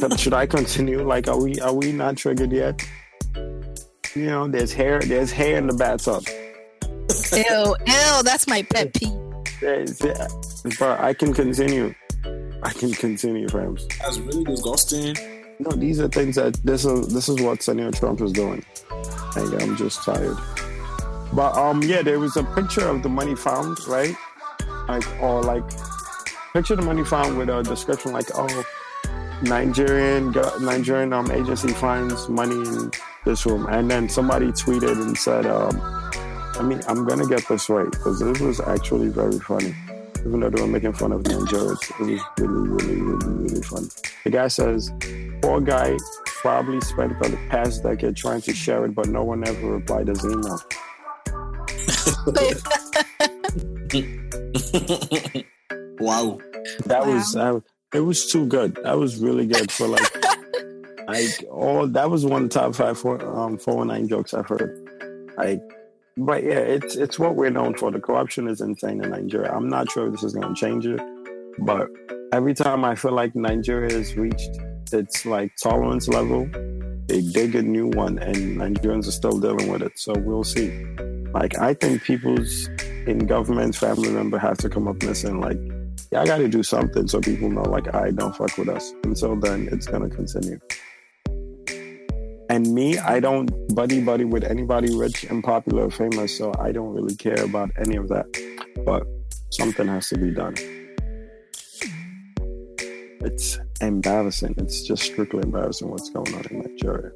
Should- 0.00 0.18
Should 0.18 0.34
I 0.34 0.44
continue? 0.44 1.06
Like, 1.06 1.28
are 1.28 1.38
we 1.40 1.60
are 1.60 1.72
we 1.72 1.92
not 1.92 2.16
triggered 2.16 2.50
yet? 2.50 2.82
You 4.16 4.26
know, 4.26 4.48
there's 4.48 4.72
hair. 4.72 4.98
There's 5.00 5.30
hair 5.30 5.58
in 5.58 5.68
the 5.68 5.74
bathtub. 5.74 6.24
Ew, 7.32 7.76
ew, 7.86 8.22
that's 8.24 8.48
my 8.48 8.62
pet 8.64 8.92
peeve. 8.94 9.12
It's- 9.62 10.02
yeah, 10.04 10.26
But 10.80 10.98
I 11.00 11.14
can 11.14 11.32
continue. 11.32 11.94
I 12.64 12.70
can 12.72 12.90
continue, 12.92 13.46
Rams. 13.54 13.86
That's 14.00 14.18
really 14.18 14.42
disgusting. 14.42 15.14
No, 15.60 15.70
these 15.70 16.00
are 16.00 16.08
things 16.08 16.34
that 16.34 16.54
this 16.64 16.84
is 16.84 17.14
this 17.14 17.28
is 17.28 17.40
what 17.40 17.62
Senator 17.62 17.92
Trump 17.96 18.20
is 18.22 18.32
doing. 18.32 18.64
And 19.36 19.62
I'm 19.62 19.76
just 19.76 20.02
tired. 20.02 20.36
But 21.32 21.54
um, 21.56 21.80
yeah, 21.84 22.02
there 22.02 22.18
was 22.18 22.36
a 22.36 22.42
picture 22.42 22.88
of 22.88 23.04
the 23.04 23.08
money 23.08 23.36
found, 23.36 23.78
right? 23.86 24.16
Like 24.88 25.22
or 25.22 25.42
like 25.42 25.64
picture 26.52 26.76
the 26.76 26.82
money 26.82 27.04
found 27.04 27.36
with 27.36 27.48
a 27.48 27.62
description 27.62 28.12
like, 28.12 28.28
oh, 28.34 28.64
Nigerian 29.42 30.32
Nigerian 30.60 31.12
um 31.12 31.30
agency 31.30 31.68
finds 31.68 32.28
money 32.28 32.54
in 32.54 32.90
this 33.24 33.44
room, 33.44 33.66
and 33.66 33.90
then 33.90 34.08
somebody 34.08 34.46
tweeted 34.46 35.00
and 35.02 35.18
said, 35.18 35.44
um, 35.46 35.78
I 36.58 36.62
mean, 36.62 36.80
I'm 36.88 37.04
gonna 37.04 37.26
get 37.26 37.46
this 37.48 37.68
right 37.68 37.90
because 37.90 38.20
this 38.20 38.40
was 38.40 38.60
actually 38.60 39.08
very 39.08 39.38
funny. 39.38 39.74
Even 40.20 40.40
though 40.40 40.50
they 40.50 40.62
were 40.62 40.66
making 40.68 40.94
fun 40.94 41.12
of 41.12 41.22
Nigerians, 41.22 41.82
it 42.00 42.00
was 42.00 42.20
really, 42.38 42.68
really, 42.78 43.00
really, 43.00 43.38
really 43.42 43.62
funny. 43.62 43.88
The 44.24 44.30
guy 44.30 44.48
says, 44.48 44.90
poor 45.42 45.60
guy 45.60 45.96
probably 46.24 46.80
spent 46.80 47.18
the 47.20 47.36
past 47.50 47.82
decade 47.82 48.16
trying 48.16 48.40
to 48.42 48.54
share 48.54 48.86
it, 48.86 48.94
but 48.94 49.08
no 49.08 49.22
one 49.22 49.46
ever 49.46 49.72
replied 49.72 50.08
his 50.08 50.24
email. 50.24 50.60
wow. 56.00 56.38
That 56.86 57.06
was 57.06 57.36
uh, 57.36 57.60
it 57.94 58.00
was 58.00 58.30
too 58.30 58.46
good. 58.46 58.78
That 58.82 58.98
was 58.98 59.18
really 59.18 59.46
good 59.46 59.70
for 59.70 59.88
like 59.88 60.24
like 61.06 61.44
all 61.50 61.86
that 61.86 62.10
was 62.10 62.24
one 62.24 62.44
of 62.44 62.50
the 62.50 62.58
top 62.58 62.74
five 62.74 62.98
four 62.98 63.24
um 63.24 63.58
four 63.58 63.76
one 63.76 63.88
nine 63.88 64.08
jokes 64.08 64.34
I've 64.34 64.48
heard. 64.48 65.32
Like 65.36 65.62
but 66.16 66.42
yeah, 66.44 66.58
it's 66.58 66.96
it's 66.96 67.18
what 67.18 67.36
we're 67.36 67.50
known 67.50 67.74
for. 67.74 67.90
The 67.90 68.00
corruption 68.00 68.48
is 68.48 68.60
insane 68.60 69.04
in 69.04 69.10
Nigeria. 69.10 69.52
I'm 69.52 69.68
not 69.68 69.90
sure 69.90 70.06
if 70.06 70.12
this 70.12 70.24
is 70.24 70.32
gonna 70.32 70.54
change 70.54 70.86
it, 70.86 71.00
but 71.58 71.88
every 72.32 72.54
time 72.54 72.84
I 72.84 72.94
feel 72.94 73.12
like 73.12 73.34
Nigeria 73.36 73.92
has 73.92 74.16
reached 74.16 74.50
its 74.92 75.26
like 75.26 75.52
tolerance 75.62 76.08
level, 76.08 76.48
they 77.06 77.20
dig 77.20 77.54
a 77.54 77.62
new 77.62 77.88
one 77.88 78.18
and 78.18 78.56
Nigerians 78.56 79.06
are 79.06 79.12
still 79.12 79.38
dealing 79.38 79.70
with 79.70 79.82
it. 79.82 79.98
So 79.98 80.14
we'll 80.16 80.44
see. 80.44 80.70
Like 81.34 81.58
I 81.58 81.74
think 81.74 82.02
people's 82.02 82.68
in 83.06 83.26
government 83.26 83.76
family 83.76 84.10
member 84.10 84.38
has 84.38 84.58
to 84.58 84.68
come 84.68 84.88
up 84.88 85.02
say 85.02 85.30
like, 85.30 85.58
yeah, 86.10 86.22
I 86.22 86.26
got 86.26 86.38
to 86.38 86.48
do 86.48 86.62
something 86.62 87.06
so 87.08 87.20
people 87.20 87.48
know 87.48 87.62
like 87.62 87.94
I 87.94 88.10
don't 88.10 88.34
fuck 88.34 88.56
with 88.58 88.68
us. 88.68 88.92
Until 89.04 89.36
then, 89.36 89.68
it's 89.72 89.86
gonna 89.86 90.08
continue. 90.08 90.58
And 92.48 92.72
me, 92.72 92.98
I 92.98 93.18
don't 93.20 93.50
buddy 93.74 94.00
buddy 94.00 94.24
with 94.24 94.44
anybody 94.44 94.94
rich 94.94 95.24
and 95.24 95.42
popular 95.42 95.84
or 95.84 95.90
famous, 95.90 96.36
so 96.36 96.52
I 96.58 96.72
don't 96.72 96.94
really 96.94 97.16
care 97.16 97.42
about 97.42 97.70
any 97.76 97.96
of 97.96 98.08
that. 98.08 98.26
But 98.84 99.04
something 99.50 99.86
has 99.88 100.08
to 100.10 100.18
be 100.18 100.30
done. 100.32 100.54
It's 103.20 103.58
embarrassing. 103.80 104.54
It's 104.58 104.82
just 104.82 105.02
strictly 105.02 105.40
embarrassing 105.42 105.88
what's 105.90 106.10
going 106.10 106.32
on 106.34 106.44
in 106.50 106.60
Nigeria. 106.60 107.10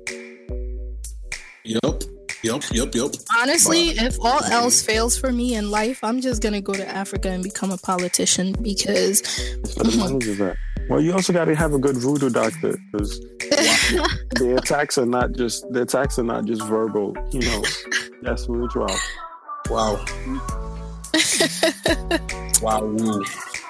Yep. 1.64 2.09
Yep. 2.42 2.62
Yep. 2.72 2.94
Yep. 2.94 3.10
Honestly, 3.36 3.90
if 3.90 4.16
all 4.20 4.42
else 4.44 4.82
fails 4.82 5.18
for 5.18 5.30
me 5.30 5.54
in 5.54 5.70
life, 5.70 6.02
I'm 6.02 6.20
just 6.20 6.42
gonna 6.42 6.60
go 6.60 6.72
to 6.72 6.88
Africa 6.88 7.28
and 7.28 7.42
become 7.42 7.70
a 7.70 7.76
politician 7.76 8.54
because 8.62 9.20
It's 9.20 9.74
for 9.74 9.84
the 9.84 9.96
money 9.98 10.24
is 10.24 10.38
that. 10.38 10.56
Well, 10.88 11.00
you 11.00 11.12
also 11.12 11.32
got 11.32 11.44
to 11.44 11.54
have 11.54 11.72
a 11.72 11.78
good 11.78 11.96
voodoo 11.98 12.30
doctor 12.30 12.76
because 12.90 13.20
the 13.50 14.56
attacks 14.60 14.98
are 14.98 15.06
not 15.06 15.32
just 15.32 15.70
the 15.70 15.82
attacks 15.82 16.18
are 16.18 16.24
not 16.24 16.46
just 16.46 16.62
verbal. 16.64 17.14
You 17.30 17.40
know, 17.42 17.64
that's 18.22 18.42
spiritual. 18.44 18.88
Wow. 19.68 20.04
wow. 22.62 23.22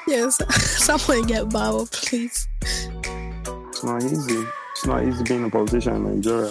Yes, 0.07 0.39
someone 0.85 1.23
get 1.27 1.51
Baba, 1.51 1.87
please. 1.91 2.49
It's 2.63 3.85
not 3.85 4.03
easy. 4.03 4.47
It's 4.73 4.87
not 4.87 5.05
easy 5.05 5.25
being 5.25 5.45
a 5.45 5.51
politician 5.51 5.97
in 5.97 6.15
Nigeria. 6.15 6.51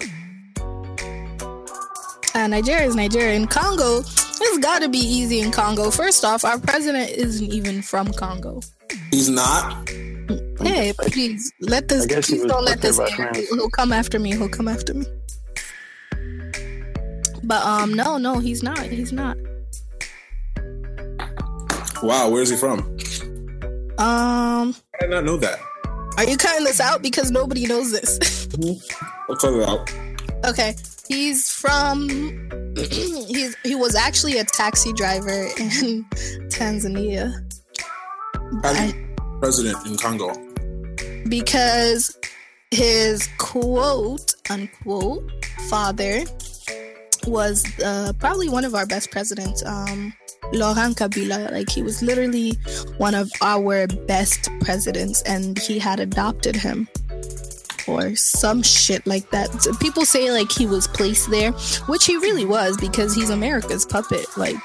Uh, 2.34 2.46
Nigeria 2.46 2.84
is 2.86 2.94
Nigeria. 2.94 3.34
In 3.34 3.46
Congo, 3.46 3.98
it's 3.98 4.58
got 4.58 4.82
to 4.82 4.88
be 4.88 4.98
easy 4.98 5.40
in 5.40 5.50
Congo. 5.50 5.90
First 5.90 6.24
off, 6.24 6.44
our 6.44 6.58
president 6.58 7.10
isn't 7.10 7.52
even 7.52 7.82
from 7.82 8.12
Congo. 8.12 8.60
He's 9.10 9.28
not. 9.28 9.88
Hey, 10.60 10.92
please 10.96 11.52
let 11.60 11.88
this. 11.88 12.04
I 12.04 12.06
guess 12.06 12.28
he 12.28 12.34
Please 12.36 12.42
was 12.44 12.52
don't 12.52 12.64
let 12.64 12.80
this. 12.80 12.98
by 12.98 13.08
air. 13.18 13.32
He'll 13.34 13.70
come 13.70 13.92
after 13.92 14.18
me. 14.18 14.30
He'll 14.30 14.48
come 14.48 14.68
after 14.68 14.94
me. 14.94 15.06
But 17.42 17.64
um, 17.64 17.94
no, 17.94 18.16
no, 18.18 18.38
he's 18.38 18.62
not. 18.62 18.78
He's 18.80 19.12
not. 19.12 19.36
Wow. 22.02 22.30
Where's 22.30 22.50
he 22.50 22.56
from? 22.56 22.80
Um, 23.98 24.74
I 24.94 25.00
did 25.00 25.10
not 25.10 25.24
know 25.24 25.36
that. 25.38 25.58
are 26.16 26.24
you 26.24 26.36
cutting 26.36 26.64
this 26.64 26.80
out 26.80 27.02
because 27.02 27.30
nobody 27.30 27.66
knows 27.66 27.90
this? 27.90 28.48
I'll 29.28 29.36
cut 29.36 29.52
it 29.52 29.68
out. 29.68 29.92
okay, 30.46 30.74
he's 31.10 31.50
from. 31.50 32.08
he's 32.76 33.56
he 33.64 33.74
was 33.74 33.94
actually 33.94 34.38
a 34.38 34.44
taxi 34.44 34.92
driver 34.92 35.40
in 35.58 36.04
Tanzania. 36.56 37.24
I- 38.64 38.94
president 39.40 39.78
in 39.86 39.96
Congo. 39.96 40.28
because 41.28 42.16
his 42.70 43.28
quote 43.38 44.34
unquote 44.50 45.24
father 45.68 46.22
was 47.26 47.64
uh, 47.84 48.12
probably 48.18 48.48
one 48.48 48.64
of 48.64 48.74
our 48.74 48.86
best 48.86 49.10
presidents 49.10 49.64
um 49.66 50.12
Laurent 50.52 50.96
Kabila 50.96 51.50
like 51.52 51.70
he 51.70 51.82
was 51.82 52.02
literally 52.02 52.52
one 52.98 53.14
of 53.14 53.30
our 53.42 53.86
best 53.86 54.48
presidents 54.60 55.22
and 55.22 55.58
he 55.58 55.78
had 55.78 56.00
adopted 56.00 56.56
him 56.56 56.88
or 57.90 58.14
some 58.16 58.62
shit 58.62 59.06
like 59.06 59.30
that 59.30 59.62
So 59.62 59.72
people 59.74 60.04
say 60.04 60.30
like 60.30 60.50
he 60.52 60.66
was 60.66 60.86
placed 60.88 61.30
there 61.30 61.52
which 61.86 62.06
he 62.06 62.16
really 62.16 62.44
was 62.44 62.76
because 62.76 63.14
he's 63.14 63.30
America's 63.30 63.84
puppet 63.84 64.26
like 64.36 64.56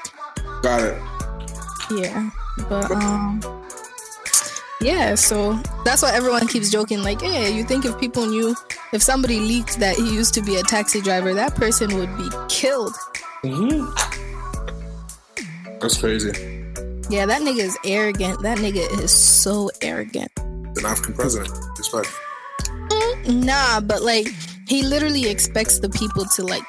Got 0.62 0.80
it. 0.82 1.02
yeah, 1.90 2.30
but 2.68 2.90
um, 2.90 3.40
yeah. 4.80 5.14
So 5.14 5.52
that's 5.84 6.02
why 6.02 6.12
everyone 6.14 6.48
keeps 6.48 6.70
joking. 6.70 7.02
Like, 7.02 7.20
hey, 7.20 7.54
you 7.54 7.62
think 7.62 7.84
if 7.84 7.98
people 8.00 8.26
knew, 8.26 8.56
if 8.92 9.02
somebody 9.02 9.38
leaked 9.38 9.78
that 9.80 9.96
he 9.96 10.12
used 10.14 10.34
to 10.34 10.42
be 10.42 10.56
a 10.56 10.62
taxi 10.62 11.00
driver, 11.00 11.34
that 11.34 11.54
person 11.54 11.94
would 11.96 12.16
be 12.16 12.28
killed. 12.48 12.94
hmm 13.44 13.84
That's 15.80 15.98
crazy. 15.98 16.30
Yeah, 17.10 17.26
that 17.26 17.42
nigga 17.42 17.60
is 17.60 17.78
arrogant. 17.84 18.42
That 18.42 18.58
nigga 18.58 19.02
is 19.04 19.12
so 19.12 19.70
arrogant. 19.82 20.32
An 20.38 20.84
African 20.84 21.14
president. 21.14 21.52
Respect. 21.78 22.08
Nah, 23.28 23.80
but 23.80 24.02
like 24.02 24.28
he 24.68 24.82
literally 24.82 25.28
expects 25.28 25.78
the 25.78 25.88
people 25.88 26.24
to 26.36 26.44
like 26.44 26.64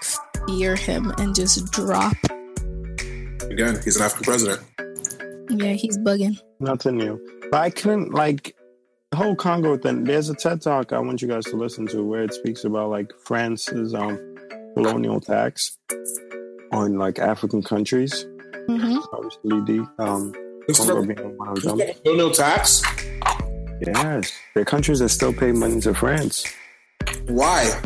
fear 0.48 0.76
him 0.76 1.12
and 1.18 1.36
just 1.36 1.72
drop. 1.72 2.16
Again, 3.50 3.80
he's 3.84 3.96
an 3.98 4.04
African 4.04 4.24
president. 4.24 4.62
Yeah, 5.50 5.74
he's 5.74 5.98
bugging. 5.98 6.40
Nothing 6.60 6.98
new. 6.98 7.20
But 7.52 7.62
I 7.62 7.70
couldn't 7.70 8.14
like 8.14 8.56
the 9.12 9.18
whole 9.18 9.36
Congo 9.36 9.78
thing. 9.78 10.04
There's 10.04 10.30
a 10.30 10.36
TED 10.36 10.62
talk 10.62 10.92
I 10.94 11.00
want 11.00 11.22
you 11.22 11.28
guys 11.28 11.46
to 11.46 11.56
listen 11.56 11.88
to 11.88 12.04
where 12.04 12.24
it 12.24 12.34
speaks 12.34 12.64
about 12.66 12.90
like 12.90 13.12
France's 13.24 13.94
um 13.94 14.18
colonial 14.76 15.20
tax 15.20 15.78
on 16.72 16.98
like 16.98 17.20
African 17.20 17.64
countries. 17.64 18.26
hmm 18.68 18.98
Obviously, 19.14 19.62
the 19.62 19.88
um 20.00 20.34
Congo 20.76 21.06
being 21.06 21.38
one 21.38 21.50
of 21.50 21.62
them. 21.62 21.78
No, 22.06 22.16
no 22.16 22.32
tax. 22.32 22.84
Yes, 23.86 24.32
there 24.58 24.64
are 24.64 24.66
countries 24.66 24.98
that 24.98 25.10
still 25.10 25.32
pay 25.32 25.52
money 25.52 25.80
to 25.80 25.94
France. 25.94 26.44
Why? 27.28 27.80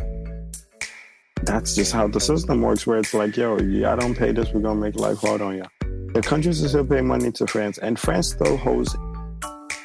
That's 1.43 1.75
just 1.75 1.91
how 1.91 2.07
the 2.07 2.21
system 2.21 2.61
works. 2.61 2.87
Where 2.87 2.97
it's 2.97 3.13
like, 3.13 3.35
yo, 3.35 3.57
I 3.57 3.97
don't 3.97 4.15
pay 4.17 4.31
this, 4.31 4.53
we're 4.53 4.61
gonna 4.61 4.79
make 4.79 4.95
life 4.95 5.17
hard 5.17 5.41
on 5.41 5.57
you. 5.57 5.65
The 6.13 6.21
countries 6.21 6.61
that 6.61 6.69
still 6.69 6.85
pay 6.85 7.01
money 7.01 7.29
to 7.33 7.45
France, 7.45 7.77
and 7.79 7.99
France 7.99 8.29
still 8.29 8.57
owes 8.65 8.95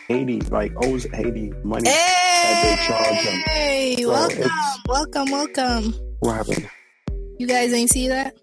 Haiti, 0.07 0.41
like 0.43 0.73
owes 0.85 1.09
Haiti 1.13 1.53
money. 1.65 1.91
they 1.91 2.79
charge 2.87 3.25
them. 3.25 3.41
Hey, 3.47 3.97
So 3.99 4.09
welcome, 4.09 4.51
welcome, 4.87 5.31
welcome. 5.33 5.95
What 6.21 6.35
happened? 6.35 6.71
You 7.41 7.49
guys 7.49 7.73
ain't 7.73 7.91
see 7.91 8.07
that? 8.07 8.37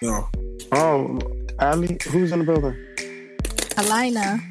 No. 0.00 0.28
Oh, 0.70 1.18
Ali, 1.58 1.98
who's 2.08 2.30
in 2.30 2.38
the 2.38 2.44
building? 2.44 2.76
Alina. 3.78 4.49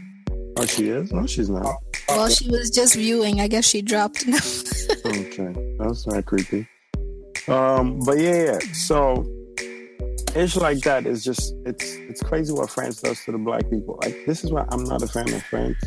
Oh, 0.61 0.65
she 0.65 0.89
is. 0.89 1.13
No, 1.13 1.25
she's 1.25 1.49
not. 1.49 1.65
Well, 2.09 2.27
she 2.27 2.49
was 2.49 2.69
just 2.69 2.95
viewing. 2.95 3.39
I 3.39 3.47
guess 3.47 3.65
she 3.65 3.81
dropped. 3.81 4.27
Now. 4.27 4.39
Okay, 5.05 5.55
that's 5.79 6.05
not 6.07 6.25
creepy. 6.25 6.67
Um, 7.47 7.99
but 7.99 8.17
yeah, 8.19 8.43
yeah. 8.43 8.59
So 8.73 9.25
ish 10.35 10.55
like 10.57 10.79
that 10.79 11.05
is 11.05 11.23
just 11.23 11.53
it's 11.65 11.95
it's 11.95 12.21
crazy 12.21 12.51
what 12.51 12.69
France 12.69 13.01
does 13.01 13.23
to 13.23 13.31
the 13.31 13.37
black 13.37 13.69
people. 13.69 13.97
Like 14.03 14.25
this 14.25 14.43
is 14.43 14.51
why 14.51 14.65
I'm 14.71 14.83
not 14.83 15.01
a 15.01 15.07
fan 15.07 15.31
of 15.33 15.41
France. 15.43 15.77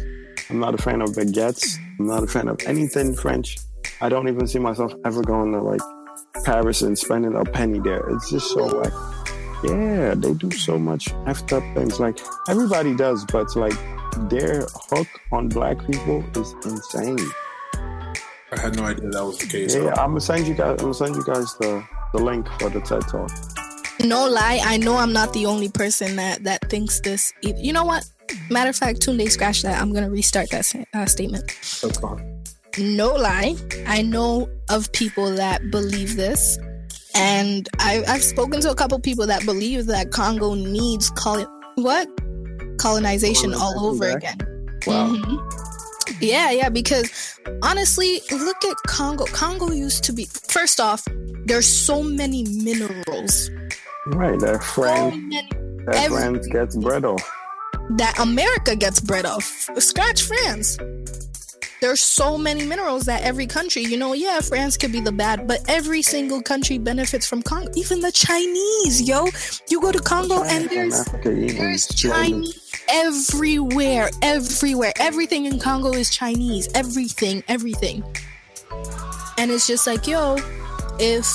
I'm 0.49 0.61
not 0.61 0.75
a 0.75 0.79
fan 0.79 1.03
of 1.03 1.11
baguettes. 1.11 1.77
I'm 1.99 2.07
not 2.07 2.23
a 2.23 2.27
fan 2.27 2.49
of 2.49 2.59
anything 2.67 3.15
French. 3.15 3.59
I 4.01 4.09
don't 4.09 4.29
even 4.29 4.47
see 4.47 4.59
myself 4.59 4.95
ever 5.05 5.23
going 5.23 5.53
to 5.53 5.61
like 5.61 5.81
Paris 6.45 6.81
and 6.81 6.99
spending 6.99 7.35
a 7.35 7.45
penny 7.45 7.81
there. 7.81 8.09
It's 8.09 8.31
just 8.31 8.49
so 8.51 8.65
like 8.65 8.93
Yeah, 9.65 10.15
they 10.15 10.33
do 10.33 10.51
so 10.53 10.79
much 10.79 11.07
effed 11.27 11.53
up 11.53 11.63
things. 11.77 12.01
Like 12.01 12.19
everybody 12.49 12.95
does, 12.95 13.27
but 13.27 13.55
like 13.57 13.77
their 14.29 14.67
hook 14.91 15.09
on 15.31 15.49
black 15.49 15.79
people 15.87 16.25
is 16.37 16.55
insane. 16.65 17.19
I 18.55 18.61
had 18.61 18.77
no 18.77 18.85
idea 18.85 19.09
that 19.11 19.25
was 19.25 19.39
the 19.39 19.47
case. 19.47 19.75
Yeah, 19.75 19.91
I'm 19.99 20.11
gonna 20.11 20.21
send 20.21 20.47
you 20.47 20.55
guys. 20.55 20.73
I'm 20.73 20.77
gonna 20.93 20.95
send 20.95 21.17
you 21.17 21.25
guys 21.25 21.55
the 21.61 21.83
the 22.13 22.23
link 22.23 22.47
for 22.61 22.69
the 22.69 22.81
TED 22.81 23.03
talk. 23.09 23.31
No 24.05 24.27
lie, 24.29 24.61
I 24.63 24.77
know 24.77 24.97
I'm 24.97 25.13
not 25.13 25.33
the 25.33 25.47
only 25.47 25.69
person 25.69 26.17
that 26.17 26.45
that 26.45 26.69
thinks 26.69 27.01
this. 27.01 27.33
e- 27.43 27.55
You 27.57 27.73
know 27.73 27.85
what? 27.85 28.05
Matter 28.51 28.71
of 28.71 28.77
fact, 28.77 29.01
Tunde, 29.01 29.31
scratch 29.31 29.63
that. 29.63 29.81
I'm 29.81 29.93
gonna 29.93 30.11
restart 30.11 30.51
that 30.51 30.65
sa- 30.65 30.85
uh, 30.95 31.07
statement. 31.07 31.45
That's 31.83 31.99
fine. 31.99 32.43
No 32.79 33.15
lie, 33.15 33.55
I 33.87 34.03
know 34.03 34.49
of 34.71 34.91
people 34.93 35.31
that 35.35 35.71
believe 35.71 36.17
this, 36.17 36.59
and 37.15 37.69
I, 37.79 38.03
I've 38.09 38.23
spoken 38.23 38.61
to 38.63 38.71
a 38.71 38.75
couple 38.75 38.99
people 38.99 39.27
that 39.27 39.45
believe 39.45 39.87
that 39.87 40.11
Congo 40.11 40.55
needs 40.55 41.11
col- 41.11 41.47
what 41.77 42.09
colonization 42.83 43.55
all 43.55 43.87
over 43.87 44.13
back? 44.19 44.35
again. 44.35 44.79
Wow. 44.87 45.09
Mhm. 45.15 45.39
Yeah, 46.21 46.51
yeah, 46.51 46.69
because 46.69 47.11
honestly, 47.63 48.21
look 48.31 48.65
at 48.65 48.77
Congo. 48.87 49.25
Congo 49.27 49.71
used 49.73 50.05
to 50.05 50.13
be, 50.13 50.27
first 50.49 50.79
off, 50.81 51.03
there's 51.47 51.67
so 51.67 52.03
many 52.03 52.45
minerals. 52.45 53.51
Right, 54.07 54.39
that 54.41 54.63
So 54.63 55.11
that 55.87 55.95
every- 55.97 56.19
France 56.19 56.47
gets 56.49 56.77
bread 56.77 57.05
off. 57.05 57.23
that 57.97 58.19
America 58.21 58.77
gets 58.77 59.01
bread 59.01 59.27
off. 59.27 59.69
Scratch 59.79 60.23
France. 60.23 60.77
There's 61.81 62.01
so 62.01 62.39
many 62.39 62.65
minerals 62.65 63.07
that 63.07 63.23
every 63.23 63.47
country, 63.49 63.83
you 63.83 63.97
know, 63.97 64.13
yeah, 64.13 64.41
France 64.41 64.77
could 64.77 64.93
be 64.93 65.01
the 65.01 65.11
bad, 65.11 65.49
but 65.49 65.59
every 65.69 66.03
single 66.03 66.41
country 66.41 66.79
benefits 66.79 67.27
from 67.27 67.43
Congo. 67.43 67.73
Even 67.75 67.99
the 68.01 68.13
Chinese, 68.13 69.03
yo. 69.03 69.27
You 69.69 69.81
go 69.81 69.91
to 69.91 69.99
Congo 69.99 70.45
and 70.45 70.69
there's 70.71 71.01
Africa 71.01 71.31
there's. 71.31 71.89
Chinese 71.89 72.62
everywhere, 72.89 74.11
everywhere. 74.23 74.93
Everything 74.99 75.47
in 75.47 75.59
Congo 75.59 75.93
is 75.93 76.11
Chinese. 76.11 76.69
Everything, 76.75 77.43
everything. 77.49 78.05
And 79.39 79.51
it's 79.51 79.67
just 79.67 79.87
like, 79.87 80.07
yo, 80.07 80.37
if 80.99 81.27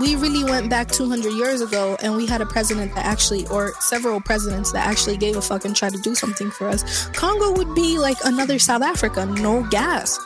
we 0.00 0.16
really 0.16 0.44
went 0.44 0.70
back 0.70 0.90
200 0.90 1.32
years 1.32 1.60
ago 1.60 1.96
and 2.02 2.16
we 2.16 2.26
had 2.26 2.40
a 2.40 2.46
president 2.46 2.94
that 2.94 3.04
actually, 3.04 3.46
or 3.48 3.74
several 3.80 4.20
presidents 4.20 4.72
that 4.72 4.86
actually 4.86 5.16
gave 5.16 5.36
a 5.36 5.42
fuck 5.42 5.64
and 5.64 5.74
tried 5.74 5.92
to 5.92 6.00
do 6.00 6.14
something 6.14 6.50
for 6.50 6.68
us, 6.68 7.08
Congo 7.08 7.52
would 7.52 7.74
be 7.74 7.98
like 7.98 8.16
another 8.24 8.58
South 8.58 8.82
Africa, 8.82 9.26
no 9.26 9.62
gas. 9.70 10.18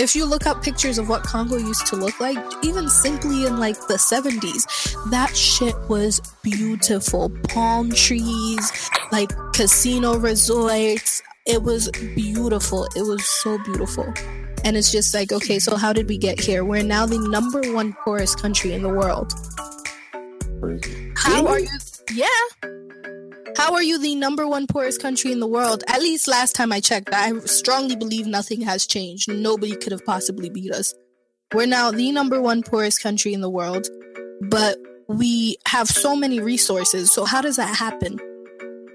If 0.00 0.16
you 0.16 0.24
look 0.24 0.44
up 0.44 0.60
pictures 0.60 0.98
of 0.98 1.08
what 1.08 1.22
Congo 1.22 1.56
used 1.56 1.86
to 1.86 1.96
look 1.96 2.18
like, 2.18 2.38
even 2.64 2.88
simply 2.88 3.46
in 3.46 3.58
like 3.58 3.78
the 3.86 3.94
70s, 3.94 5.10
that 5.10 5.36
shit 5.36 5.76
was 5.88 6.20
beautiful. 6.42 7.30
Palm 7.48 7.92
trees, 7.92 8.90
like 9.12 9.30
casino 9.52 10.18
resorts. 10.18 11.22
It 11.46 11.62
was 11.62 11.90
beautiful. 12.16 12.88
It 12.96 13.02
was 13.02 13.24
so 13.24 13.56
beautiful. 13.58 14.12
And 14.64 14.76
it's 14.76 14.90
just 14.90 15.14
like, 15.14 15.30
okay, 15.30 15.60
so 15.60 15.76
how 15.76 15.92
did 15.92 16.08
we 16.08 16.18
get 16.18 16.40
here? 16.40 16.64
We're 16.64 16.82
now 16.82 17.06
the 17.06 17.18
number 17.18 17.72
one 17.72 17.92
poorest 18.04 18.40
country 18.40 18.72
in 18.72 18.82
the 18.82 18.88
world. 18.88 19.32
Crazy. 20.60 21.12
How 21.14 21.46
are 21.46 21.60
you? 21.60 21.68
Yeah. 22.12 22.26
How 23.56 23.72
are 23.74 23.82
you 23.82 23.98
the 23.98 24.16
number 24.16 24.48
one 24.48 24.66
poorest 24.66 25.00
country 25.00 25.30
in 25.30 25.38
the 25.38 25.46
world? 25.46 25.84
At 25.86 26.00
least 26.00 26.26
last 26.26 26.56
time 26.56 26.72
I 26.72 26.80
checked, 26.80 27.10
I 27.12 27.38
strongly 27.40 27.94
believe 27.94 28.26
nothing 28.26 28.60
has 28.62 28.86
changed. 28.86 29.30
Nobody 29.30 29.76
could 29.76 29.92
have 29.92 30.04
possibly 30.04 30.50
beat 30.50 30.72
us. 30.72 30.92
We're 31.54 31.66
now 31.66 31.92
the 31.92 32.10
number 32.10 32.40
one 32.42 32.62
poorest 32.62 33.00
country 33.00 33.32
in 33.32 33.40
the 33.42 33.50
world, 33.50 33.86
but 34.42 34.78
we 35.08 35.56
have 35.68 35.88
so 35.88 36.16
many 36.16 36.40
resources. 36.40 37.12
So, 37.12 37.24
how 37.24 37.40
does 37.40 37.56
that 37.56 37.76
happen? 37.76 38.18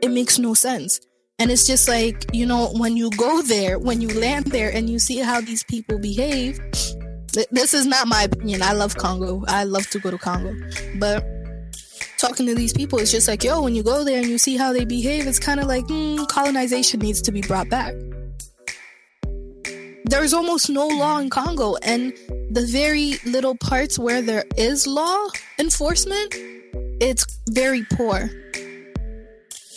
It 0.02 0.12
makes 0.12 0.38
no 0.38 0.54
sense. 0.54 1.00
And 1.40 1.52
it's 1.52 1.66
just 1.66 1.88
like, 1.88 2.26
you 2.34 2.46
know, 2.46 2.74
when 2.74 2.98
you 2.98 3.12
go 3.12 3.42
there, 3.42 3.80
when 3.80 4.02
you 4.02 4.10
land 4.20 4.48
there 4.48 4.70
and 4.70 4.90
you 4.90 5.00
see 5.00 5.20
how 5.20 5.40
these 5.40 5.64
people 5.64 5.98
behave, 6.00 6.60
th- 7.32 7.48
this 7.50 7.74
is 7.74 7.86
not 7.86 8.10
my 8.10 8.24
opinion. 8.24 8.62
I 8.62 8.74
love 8.74 8.98
Congo. 8.98 9.46
I 9.48 9.64
love 9.64 9.90
to 9.92 10.00
go 10.00 10.12
to 10.12 10.18
Congo. 10.18 10.54
But 10.96 11.26
talking 12.20 12.46
to 12.46 12.56
these 12.56 12.74
people, 12.74 13.00
it's 13.00 13.12
just 13.12 13.28
like, 13.28 13.44
yo, 13.44 13.62
when 13.62 13.76
you 13.76 13.84
go 13.84 14.04
there 14.04 14.20
and 14.20 14.28
you 14.28 14.38
see 14.38 14.58
how 14.58 14.74
they 14.74 14.86
behave, 14.86 15.26
it's 15.26 15.40
kind 15.40 15.60
of 15.60 15.68
like, 15.68 15.86
mm, 15.86 16.28
colonization 16.28 17.00
needs 17.00 17.22
to 17.22 17.32
be 17.32 17.42
brought 17.42 17.70
back. 17.70 17.94
There's 20.06 20.34
almost 20.34 20.70
no 20.70 20.88
law 20.88 21.20
in 21.20 21.30
Congo, 21.30 21.76
and 21.84 22.14
the 22.50 22.68
very 22.70 23.16
little 23.26 23.56
parts 23.56 24.00
where 24.00 24.22
there 24.22 24.44
is 24.58 24.88
law 24.88 25.28
enforcement, 25.60 26.34
it's 27.00 27.26
very 27.52 27.86
poor. 27.94 28.30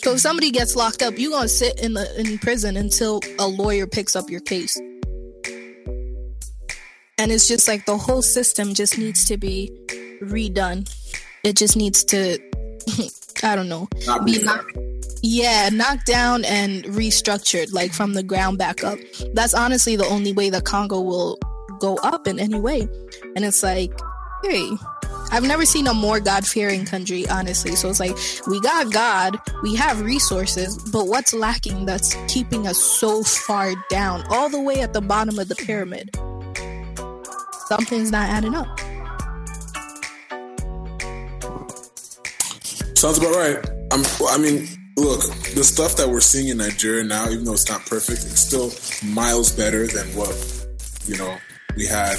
So 0.03 0.13
if 0.13 0.19
somebody 0.19 0.51
gets 0.51 0.75
locked 0.75 1.01
up, 1.01 1.17
you're 1.17 1.31
gonna 1.31 1.47
sit 1.47 1.79
in 1.79 1.93
the 1.93 2.19
in 2.19 2.37
prison 2.39 2.75
until 2.75 3.21
a 3.39 3.47
lawyer 3.47 3.87
picks 3.87 4.15
up 4.15 4.29
your 4.29 4.41
case. 4.41 4.75
And 7.17 7.31
it's 7.31 7.47
just 7.47 7.67
like 7.67 7.85
the 7.85 7.97
whole 7.97 8.21
system 8.21 8.73
just 8.73 8.97
needs 8.97 9.25
to 9.27 9.37
be 9.37 9.71
redone. 10.21 10.89
It 11.43 11.55
just 11.55 11.75
needs 11.75 12.03
to 12.05 12.39
I 13.43 13.55
don't 13.55 13.69
know. 13.69 13.87
Not 14.05 14.25
be 14.25 14.43
knocked, 14.43 14.77
yeah, 15.21 15.69
knocked 15.69 16.05
down 16.05 16.45
and 16.45 16.83
restructured, 16.85 17.73
like 17.73 17.93
from 17.93 18.13
the 18.13 18.23
ground 18.23 18.57
back 18.57 18.83
up. 18.83 18.99
That's 19.33 19.53
honestly 19.53 19.95
the 19.95 20.05
only 20.05 20.33
way 20.33 20.49
that 20.49 20.65
Congo 20.65 21.01
will 21.01 21.39
go 21.79 21.95
up 21.97 22.27
in 22.27 22.39
any 22.39 22.59
way. 22.59 22.87
And 23.35 23.45
it's 23.45 23.63
like, 23.63 23.91
hey, 24.43 24.71
I've 25.31 25.43
never 25.43 25.65
seen 25.65 25.87
a 25.87 25.93
more 25.93 26.19
God 26.19 26.45
fearing 26.45 26.85
country, 26.85 27.27
honestly. 27.27 27.75
So 27.75 27.89
it's 27.89 27.99
like, 27.99 28.17
we 28.47 28.59
got 28.61 28.91
God, 28.91 29.39
we 29.61 29.75
have 29.75 30.01
resources, 30.01 30.77
but 30.91 31.07
what's 31.07 31.33
lacking 31.33 31.85
that's 31.85 32.15
keeping 32.27 32.67
us 32.67 32.77
so 32.77 33.23
far 33.23 33.73
down, 33.89 34.23
all 34.29 34.49
the 34.49 34.61
way 34.61 34.81
at 34.81 34.93
the 34.93 35.01
bottom 35.01 35.39
of 35.39 35.47
the 35.47 35.55
pyramid? 35.55 36.15
Something's 37.67 38.11
not 38.11 38.29
adding 38.29 38.55
up. 38.55 38.67
Sounds 43.03 43.17
about 43.17 43.35
right. 43.35 43.57
I'm, 43.91 44.05
I 44.29 44.37
mean, 44.37 44.65
look, 44.95 45.19
the 45.55 45.63
stuff 45.65 45.97
that 45.97 46.07
we're 46.07 46.21
seeing 46.21 46.47
in 46.47 46.59
Nigeria 46.59 47.03
now, 47.03 47.29
even 47.29 47.43
though 47.43 47.51
it's 47.51 47.69
not 47.69 47.85
perfect, 47.85 48.23
it's 48.23 48.39
still 48.39 48.71
miles 49.11 49.51
better 49.51 49.85
than 49.87 50.07
what 50.15 50.31
you 51.03 51.17
know 51.17 51.35
we 51.75 51.85
had 51.85 52.15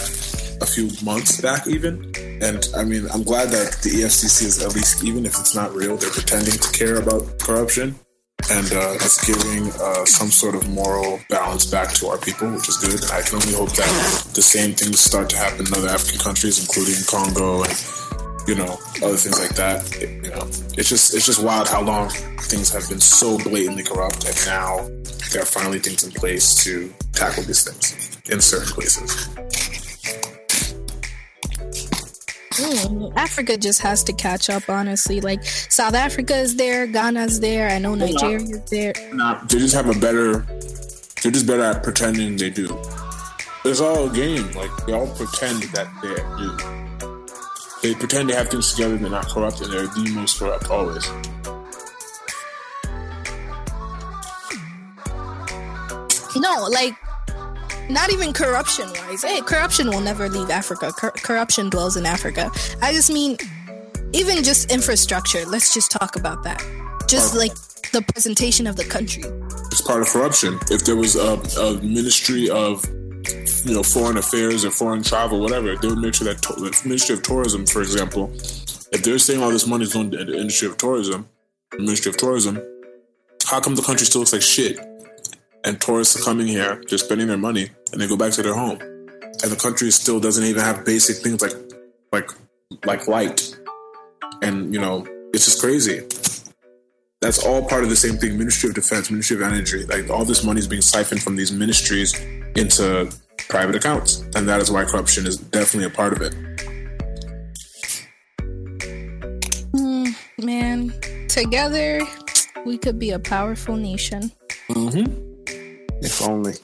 a 0.60 0.66
few 0.66 0.90
months 1.02 1.40
back, 1.40 1.66
even. 1.66 2.12
And 2.42 2.68
I 2.76 2.84
mean, 2.84 3.08
I'm 3.14 3.22
glad 3.22 3.48
that 3.48 3.80
the 3.80 4.04
EFCC 4.04 4.44
is 4.44 4.62
at 4.62 4.74
least, 4.74 5.02
even 5.02 5.24
if 5.24 5.40
it's 5.40 5.54
not 5.54 5.72
real, 5.72 5.96
they're 5.96 6.10
pretending 6.10 6.52
to 6.52 6.70
care 6.76 6.96
about 6.96 7.38
corruption, 7.38 7.94
and 8.50 8.70
uh, 8.74 9.00
it's 9.00 9.24
giving 9.24 9.72
uh, 9.80 10.04
some 10.04 10.28
sort 10.28 10.54
of 10.54 10.68
moral 10.68 11.18
balance 11.30 11.64
back 11.64 11.94
to 11.94 12.08
our 12.08 12.18
people, 12.18 12.52
which 12.52 12.68
is 12.68 12.76
good. 12.76 13.10
I 13.10 13.22
can 13.22 13.36
only 13.36 13.54
hope 13.54 13.72
that 13.72 13.88
the 14.34 14.42
same 14.42 14.74
things 14.74 15.00
start 15.00 15.30
to 15.30 15.38
happen 15.38 15.64
in 15.64 15.72
other 15.72 15.88
African 15.88 16.20
countries, 16.20 16.60
including 16.60 17.00
Congo 17.08 17.64
and 17.64 17.72
you 18.46 18.54
know, 18.54 18.78
other 19.02 19.16
things 19.16 19.38
like 19.40 19.54
that. 19.56 19.96
It- 20.00 20.24
you 20.24 20.30
know, 20.30 20.46
it's 20.78 20.88
just 20.88 21.14
it's 21.14 21.26
just 21.26 21.42
wild 21.42 21.68
how 21.68 21.82
long 21.82 22.08
things 22.50 22.70
have 22.72 22.88
been 22.88 23.00
so 23.00 23.38
blatantly 23.38 23.82
corrupt, 23.82 24.24
and 24.26 24.36
now 24.46 24.88
there 25.32 25.42
are 25.42 25.46
finally 25.46 25.78
things 25.78 26.02
in 26.04 26.10
place 26.12 26.54
to 26.64 26.92
tackle 27.12 27.42
these 27.44 27.62
things 27.64 28.18
in 28.30 28.40
certain 28.40 28.68
places. 28.72 29.28
Mm, 32.54 33.12
Africa 33.16 33.56
just 33.56 33.80
has 33.82 34.04
to 34.04 34.12
catch 34.12 34.48
up, 34.48 34.68
honestly. 34.68 35.20
Like 35.20 35.44
South 35.44 35.94
Africa 35.94 36.36
is 36.36 36.56
there, 36.56 36.86
Ghana's 36.86 37.40
there. 37.40 37.68
I 37.68 37.78
know 37.78 37.94
Nigeria 37.96 38.36
is 38.38 38.60
there. 38.70 38.92
They 39.48 39.58
just 39.58 39.74
have 39.74 39.88
a 39.94 39.98
better. 39.98 40.46
They're 41.22 41.32
just 41.32 41.46
better 41.46 41.62
at 41.62 41.82
pretending 41.82 42.36
they 42.36 42.50
do. 42.50 42.80
It's 43.64 43.80
all 43.80 44.08
a 44.08 44.14
game. 44.14 44.52
Like 44.52 44.70
they 44.86 44.92
all 44.92 45.08
pretend 45.16 45.62
that 45.74 45.88
they 46.02 46.14
do. 46.38 46.83
They 47.84 47.94
pretend 47.94 48.30
they 48.30 48.34
have 48.34 48.48
things 48.48 48.72
together. 48.72 48.96
They're 48.96 49.10
not 49.10 49.28
corrupt, 49.28 49.60
and 49.60 49.70
they're 49.70 49.86
the 49.86 50.10
most 50.14 50.38
corrupt 50.38 50.70
always. 50.70 51.06
No, 56.34 56.66
like 56.70 56.94
not 57.90 58.10
even 58.10 58.32
corruption 58.32 58.88
wise. 58.88 59.22
Hey, 59.22 59.42
corruption 59.42 59.88
will 59.88 60.00
never 60.00 60.30
leave 60.30 60.48
Africa. 60.48 60.92
Cor- 60.92 61.10
corruption 61.10 61.68
dwells 61.68 61.98
in 61.98 62.06
Africa. 62.06 62.50
I 62.80 62.94
just 62.94 63.12
mean, 63.12 63.36
even 64.14 64.42
just 64.42 64.72
infrastructure. 64.72 65.44
Let's 65.44 65.74
just 65.74 65.90
talk 65.90 66.16
about 66.16 66.42
that. 66.44 66.64
Just 67.06 67.34
like 67.36 67.52
the 67.92 68.00
presentation 68.00 68.66
of 68.66 68.76
the 68.76 68.84
country. 68.84 69.24
It's 69.66 69.82
part 69.82 70.00
of 70.00 70.08
corruption. 70.08 70.58
If 70.70 70.86
there 70.86 70.96
was 70.96 71.16
a, 71.16 71.34
a 71.60 71.82
ministry 71.82 72.48
of 72.48 72.82
you 73.64 73.74
know 73.74 73.82
foreign 73.82 74.16
affairs 74.16 74.64
or 74.64 74.70
foreign 74.70 75.02
travel, 75.02 75.40
whatever, 75.40 75.76
they 75.76 75.88
would 75.88 75.98
make 75.98 76.14
sure 76.14 76.32
that 76.32 76.42
the 76.42 76.80
Ministry 76.84 77.14
of 77.14 77.22
Tourism, 77.22 77.66
for 77.66 77.82
example, 77.82 78.30
if 78.92 79.02
they're 79.02 79.18
saying 79.18 79.42
all 79.42 79.50
this 79.50 79.66
money 79.66 79.84
is 79.84 79.92
going 79.92 80.10
to 80.10 80.24
the 80.24 80.38
industry 80.38 80.68
of 80.68 80.76
tourism, 80.76 81.28
the 81.70 81.78
Ministry 81.78 82.10
of 82.10 82.16
Tourism, 82.16 82.62
how 83.46 83.60
come 83.60 83.74
the 83.74 83.82
country 83.82 84.06
still 84.06 84.20
looks 84.20 84.32
like 84.32 84.42
shit? 84.42 84.78
And 85.64 85.80
tourists 85.80 86.20
are 86.20 86.24
coming 86.24 86.46
here, 86.46 86.82
they're 86.88 86.98
spending 86.98 87.26
their 87.26 87.38
money, 87.38 87.70
and 87.92 88.00
they 88.00 88.06
go 88.06 88.16
back 88.16 88.32
to 88.34 88.42
their 88.42 88.54
home, 88.54 88.78
and 88.80 89.50
the 89.50 89.58
country 89.60 89.90
still 89.90 90.20
doesn't 90.20 90.44
even 90.44 90.62
have 90.62 90.84
basic 90.84 91.16
things 91.16 91.40
like 91.40 91.54
like 92.12 92.30
like 92.84 93.08
light 93.08 93.56
and 94.42 94.72
you 94.72 94.80
know 94.80 95.06
It's 95.32 95.46
just 95.46 95.60
crazy. 95.60 96.00
That's 97.20 97.44
all 97.44 97.66
part 97.66 97.82
of 97.82 97.90
the 97.90 97.96
same 97.96 98.18
thing. 98.18 98.38
Ministry 98.38 98.68
of 98.68 98.74
Defense, 98.74 99.10
Ministry 99.10 99.36
of 99.36 99.42
Energy. 99.42 99.84
Like 99.86 100.10
all 100.10 100.24
this 100.24 100.44
money 100.44 100.60
is 100.60 100.68
being 100.68 100.82
siphoned 100.82 101.22
from 101.22 101.36
these 101.36 101.50
ministries 101.50 102.12
into 102.56 103.10
private 103.48 103.74
accounts, 103.76 104.20
and 104.34 104.48
that 104.48 104.60
is 104.60 104.70
why 104.70 104.84
corruption 104.84 105.26
is 105.26 105.36
definitely 105.36 105.86
a 105.86 105.90
part 105.90 106.12
of 106.12 106.22
it. 106.22 106.34
Hmm, 109.76 110.06
man, 110.38 110.92
together 111.28 112.00
we 112.64 112.78
could 112.78 112.98
be 112.98 113.10
a 113.10 113.18
powerful 113.18 113.76
nation. 113.76 114.30
Mm-hmm. 114.68 115.12
If 116.02 116.22
only. 116.22 116.54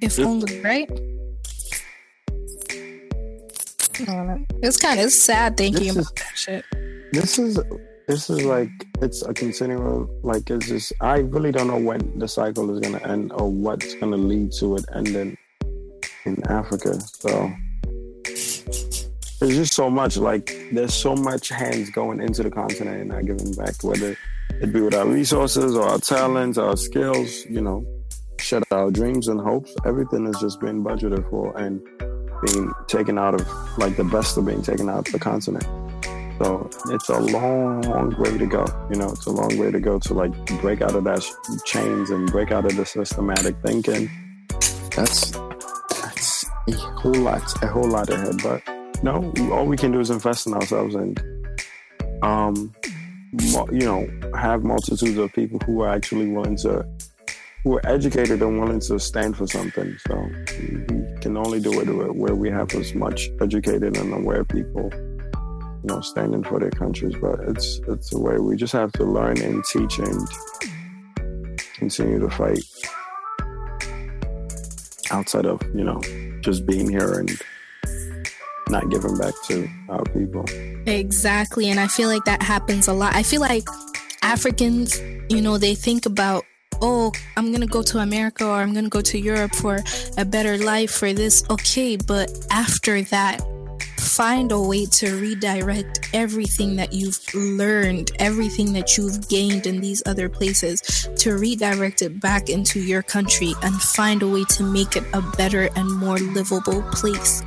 If 0.00 0.18
only, 0.18 0.60
right? 0.60 0.90
I 4.00 4.04
don't 4.04 4.26
know. 4.26 4.44
It's 4.62 4.76
kind 4.76 5.00
of 5.00 5.12
sad 5.12 5.56
thinking 5.56 5.94
This 5.94 5.96
about 5.96 6.00
is- 6.00 6.12
that 6.24 6.36
shit. 6.36 6.64
This 7.12 7.38
is 7.38 7.58
this 8.08 8.28
is 8.30 8.44
like 8.44 8.70
it's 9.00 9.22
a 9.22 9.32
continual 9.32 10.08
like 10.22 10.50
it's 10.50 10.66
just 10.66 10.92
I 11.00 11.18
really 11.18 11.52
don't 11.52 11.68
know 11.68 11.78
when 11.78 12.18
the 12.18 12.28
cycle 12.28 12.70
is 12.74 12.80
gonna 12.80 13.04
end 13.06 13.32
or 13.32 13.50
what's 13.50 13.94
gonna 13.94 14.16
lead 14.16 14.52
to 14.58 14.76
it 14.76 14.84
ending 14.94 15.36
in 16.24 16.42
Africa. 16.48 17.00
So 17.00 17.52
there's 19.40 19.56
just 19.56 19.74
so 19.74 19.90
much 19.90 20.16
like 20.16 20.56
there's 20.72 20.94
so 20.94 21.14
much 21.14 21.48
hands 21.48 21.90
going 21.90 22.20
into 22.20 22.42
the 22.42 22.50
continent 22.50 23.00
and 23.00 23.08
not 23.10 23.26
giving 23.26 23.54
back, 23.54 23.74
whether 23.82 24.16
it 24.60 24.72
be 24.72 24.80
with 24.80 24.94
our 24.94 25.06
resources 25.06 25.76
or 25.76 25.88
our 25.88 25.98
talents, 25.98 26.58
our 26.58 26.76
skills, 26.76 27.44
you 27.46 27.60
know, 27.60 27.84
shut 28.38 28.62
our 28.70 28.90
dreams 28.90 29.28
and 29.28 29.40
hopes. 29.40 29.74
Everything 29.84 30.26
is 30.26 30.38
just 30.40 30.60
being 30.60 30.82
budgeted 30.84 31.28
for 31.30 31.56
and 31.56 31.80
being 32.46 32.72
taken 32.88 33.18
out 33.18 33.34
of 33.34 33.78
like 33.78 33.96
the 33.96 34.04
best 34.04 34.36
of 34.36 34.46
being 34.46 34.62
taken 34.62 34.88
out 34.88 35.06
of 35.06 35.12
the 35.12 35.18
continent. 35.18 35.64
So 36.42 36.68
it's 36.88 37.08
a 37.08 37.20
long 37.20 38.16
way 38.18 38.36
to 38.36 38.46
go. 38.46 38.66
You 38.90 38.98
know, 38.98 39.10
it's 39.10 39.26
a 39.26 39.30
long 39.30 39.56
way 39.58 39.70
to 39.70 39.78
go 39.78 40.00
to 40.00 40.12
like 40.12 40.32
break 40.60 40.80
out 40.80 40.96
of 40.96 41.04
that 41.04 41.24
chains 41.64 42.10
and 42.10 42.28
break 42.32 42.50
out 42.50 42.64
of 42.64 42.74
the 42.74 42.84
systematic 42.84 43.54
thinking. 43.64 44.10
That's 44.96 45.30
that's 45.30 46.44
a 46.68 46.72
whole 46.72 47.14
lot, 47.14 47.62
a 47.62 47.68
whole 47.68 47.88
lot 47.88 48.10
ahead. 48.10 48.42
But 48.42 48.60
no, 49.04 49.32
all 49.52 49.66
we 49.66 49.76
can 49.76 49.92
do 49.92 50.00
is 50.00 50.10
invest 50.10 50.48
in 50.48 50.54
ourselves 50.54 50.96
and, 50.96 51.22
um, 52.24 52.72
you 53.70 53.86
know, 53.86 54.08
have 54.36 54.64
multitudes 54.64 55.16
of 55.18 55.32
people 55.34 55.60
who 55.64 55.82
are 55.82 55.90
actually 55.90 56.26
willing 56.26 56.56
to, 56.56 56.84
who 57.62 57.76
are 57.76 57.86
educated 57.86 58.42
and 58.42 58.58
willing 58.58 58.80
to 58.80 58.98
stand 58.98 59.36
for 59.36 59.46
something. 59.46 59.96
So 60.08 60.28
we 60.58 61.20
can 61.20 61.36
only 61.36 61.60
do 61.60 61.80
it 61.80 62.16
where 62.16 62.34
we 62.34 62.50
have 62.50 62.74
as 62.74 62.96
much 62.96 63.28
educated 63.40 63.96
and 63.96 64.12
aware 64.12 64.44
people 64.44 64.90
you 65.82 65.94
know, 65.94 66.00
standing 66.00 66.44
for 66.44 66.60
their 66.60 66.70
countries. 66.70 67.14
But 67.20 67.40
it's 67.40 67.80
it's 67.88 68.12
a 68.12 68.18
way 68.18 68.38
we 68.38 68.56
just 68.56 68.72
have 68.72 68.92
to 68.92 69.04
learn 69.04 69.40
and 69.40 69.64
teach 69.64 69.98
and 69.98 70.28
continue 71.74 72.18
to 72.20 72.30
fight 72.30 72.64
outside 75.10 75.46
of 75.46 75.60
you 75.74 75.84
know 75.84 76.00
just 76.40 76.66
being 76.66 76.88
here 76.88 77.18
and 77.18 77.30
not 78.68 78.88
giving 78.90 79.16
back 79.16 79.34
to 79.48 79.68
our 79.88 80.02
people. 80.04 80.44
Exactly. 80.86 81.70
And 81.70 81.78
I 81.78 81.86
feel 81.86 82.08
like 82.08 82.24
that 82.24 82.42
happens 82.42 82.88
a 82.88 82.92
lot. 82.92 83.14
I 83.14 83.22
feel 83.22 83.40
like 83.40 83.68
Africans, 84.22 85.00
you 85.28 85.40
know, 85.40 85.58
they 85.58 85.74
think 85.74 86.06
about, 86.06 86.44
oh, 86.80 87.12
I'm 87.36 87.48
going 87.48 87.60
to 87.60 87.66
go 87.66 87.82
to 87.82 87.98
America 87.98 88.46
or 88.46 88.54
I'm 88.54 88.72
going 88.72 88.84
to 88.84 88.90
go 88.90 89.00
to 89.02 89.18
Europe 89.18 89.54
for 89.54 89.80
a 90.16 90.24
better 90.24 90.58
life 90.58 90.90
for 90.90 91.12
this. 91.12 91.44
Okay. 91.50 91.96
But 91.96 92.30
after 92.50 93.02
that, 93.02 93.40
find 94.02 94.52
a 94.52 94.60
way 94.60 94.86
to 94.86 95.20
redirect 95.20 96.10
everything 96.12 96.76
that 96.76 96.92
you've 96.92 97.18
learned, 97.34 98.10
everything 98.18 98.72
that 98.74 98.96
you've 98.98 99.28
gained 99.28 99.66
in 99.66 99.80
these 99.80 100.02
other 100.06 100.28
places, 100.28 101.08
to 101.16 101.38
redirect 101.38 102.02
it 102.02 102.20
back 102.20 102.48
into 102.48 102.80
your 102.80 103.02
country 103.02 103.54
and 103.62 103.74
find 103.80 104.22
a 104.22 104.28
way 104.28 104.44
to 104.44 104.62
make 104.62 104.96
it 104.96 105.04
a 105.14 105.22
better 105.36 105.68
and 105.76 105.90
more 105.96 106.18
livable 106.18 106.82
place. 106.92 107.42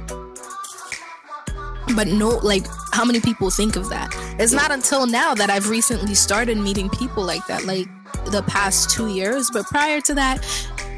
But 1.95 2.07
no 2.07 2.29
like 2.41 2.65
how 2.93 3.05
many 3.05 3.19
people 3.19 3.51
think 3.51 3.75
of 3.75 3.89
that? 3.89 4.09
It's 4.39 4.53
not 4.53 4.71
until 4.71 5.05
now 5.05 5.35
that 5.35 5.49
i've 5.49 5.69
recently 5.69 6.15
started 6.15 6.57
meeting 6.57 6.89
people 6.89 7.23
like 7.23 7.45
that 7.47 7.65
like 7.65 7.87
the 8.31 8.43
past 8.43 8.89
two 8.89 9.07
years 9.07 9.49
but 9.51 9.65
prior 9.65 10.01
to 10.01 10.13
that 10.13 10.43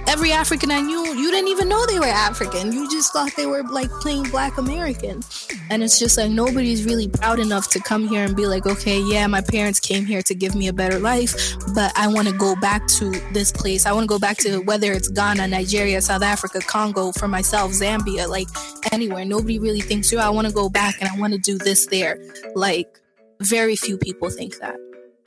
every 0.07 0.31
african 0.31 0.71
i 0.71 0.79
knew 0.79 1.05
you 1.15 1.31
didn't 1.31 1.47
even 1.47 1.67
know 1.67 1.85
they 1.85 1.99
were 1.99 2.05
african 2.05 2.71
you 2.71 2.89
just 2.89 3.13
thought 3.13 3.31
they 3.35 3.45
were 3.45 3.63
like 3.63 3.89
plain 4.01 4.23
black 4.29 4.57
american 4.57 5.21
and 5.69 5.83
it's 5.83 5.99
just 5.99 6.17
like 6.17 6.31
nobody's 6.31 6.85
really 6.85 7.07
proud 7.07 7.39
enough 7.39 7.69
to 7.69 7.79
come 7.79 8.07
here 8.07 8.23
and 8.23 8.35
be 8.35 8.47
like 8.47 8.65
okay 8.65 8.99
yeah 9.01 9.27
my 9.27 9.41
parents 9.41 9.79
came 9.79 10.05
here 10.05 10.21
to 10.21 10.33
give 10.33 10.55
me 10.55 10.67
a 10.67 10.73
better 10.73 10.99
life 10.99 11.55
but 11.75 11.91
i 11.97 12.07
want 12.07 12.27
to 12.27 12.33
go 12.37 12.55
back 12.55 12.85
to 12.87 13.11
this 13.33 13.51
place 13.51 13.85
i 13.85 13.91
want 13.91 14.03
to 14.03 14.07
go 14.07 14.19
back 14.19 14.37
to 14.37 14.59
whether 14.63 14.93
it's 14.93 15.09
ghana 15.09 15.47
nigeria 15.47 16.01
south 16.01 16.23
africa 16.23 16.59
congo 16.59 17.11
for 17.11 17.27
myself 17.27 17.71
zambia 17.71 18.27
like 18.27 18.47
anywhere. 18.91 19.25
Nobody 19.25 19.59
really 19.59 19.81
thinks, 19.81 20.11
yo, 20.11 20.19
I 20.19 20.29
want 20.29 20.47
to 20.47 20.53
go 20.53 20.69
back 20.69 20.95
and 20.99 21.09
I 21.09 21.19
want 21.19 21.33
to 21.33 21.39
do 21.39 21.57
this 21.57 21.87
there. 21.87 22.19
Like, 22.55 22.99
very 23.41 23.75
few 23.75 23.97
people 23.97 24.29
think 24.29 24.57
that. 24.59 24.75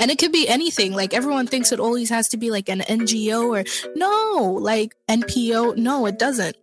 And 0.00 0.10
it 0.10 0.18
could 0.18 0.32
be 0.32 0.48
anything. 0.48 0.92
Like, 0.92 1.14
everyone 1.14 1.46
thinks 1.46 1.72
it 1.72 1.78
always 1.78 2.08
has 2.10 2.28
to 2.30 2.36
be 2.36 2.50
like 2.50 2.68
an 2.68 2.80
NGO 2.80 3.60
or 3.60 3.92
no, 3.94 4.58
like 4.60 4.96
NPO. 5.08 5.76
No, 5.76 6.06
it 6.06 6.18
doesn't. 6.18 6.56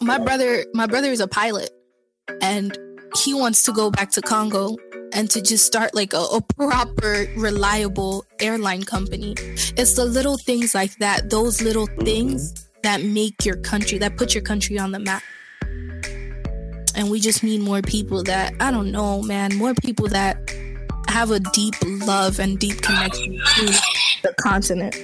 My 0.00 0.18
brother, 0.18 0.64
my 0.72 0.86
brother 0.86 1.10
is 1.10 1.20
a 1.20 1.28
pilot 1.28 1.70
and 2.40 2.78
he 3.16 3.34
wants 3.34 3.64
to 3.64 3.72
go 3.72 3.90
back 3.90 4.10
to 4.12 4.22
Congo 4.22 4.76
and 5.12 5.28
to 5.30 5.42
just 5.42 5.66
start 5.66 5.94
like 5.94 6.14
a, 6.14 6.20
a 6.20 6.40
proper, 6.40 7.26
reliable 7.36 8.24
airline 8.40 8.84
company. 8.84 9.34
It's 9.76 9.96
the 9.96 10.06
little 10.06 10.38
things 10.38 10.74
like 10.74 10.96
that, 10.98 11.28
those 11.28 11.60
little 11.60 11.88
things 12.00 12.68
that 12.84 13.02
make 13.02 13.44
your 13.44 13.56
country, 13.56 13.98
that 13.98 14.16
put 14.16 14.34
your 14.34 14.42
country 14.42 14.78
on 14.78 14.92
the 14.92 14.98
map 14.98 15.22
and 16.94 17.10
we 17.10 17.20
just 17.20 17.42
need 17.42 17.60
more 17.60 17.82
people 17.82 18.22
that 18.24 18.54
I 18.60 18.70
don't 18.70 18.90
know, 18.90 19.22
man, 19.22 19.56
more 19.56 19.74
people 19.74 20.08
that 20.08 20.36
have 21.12 21.30
a 21.30 21.40
deep 21.40 21.74
love 22.06 22.38
and 22.40 22.58
deep 22.58 22.80
connection 22.80 23.32
to 23.56 23.66
the 24.22 24.34
continent. 24.40 24.94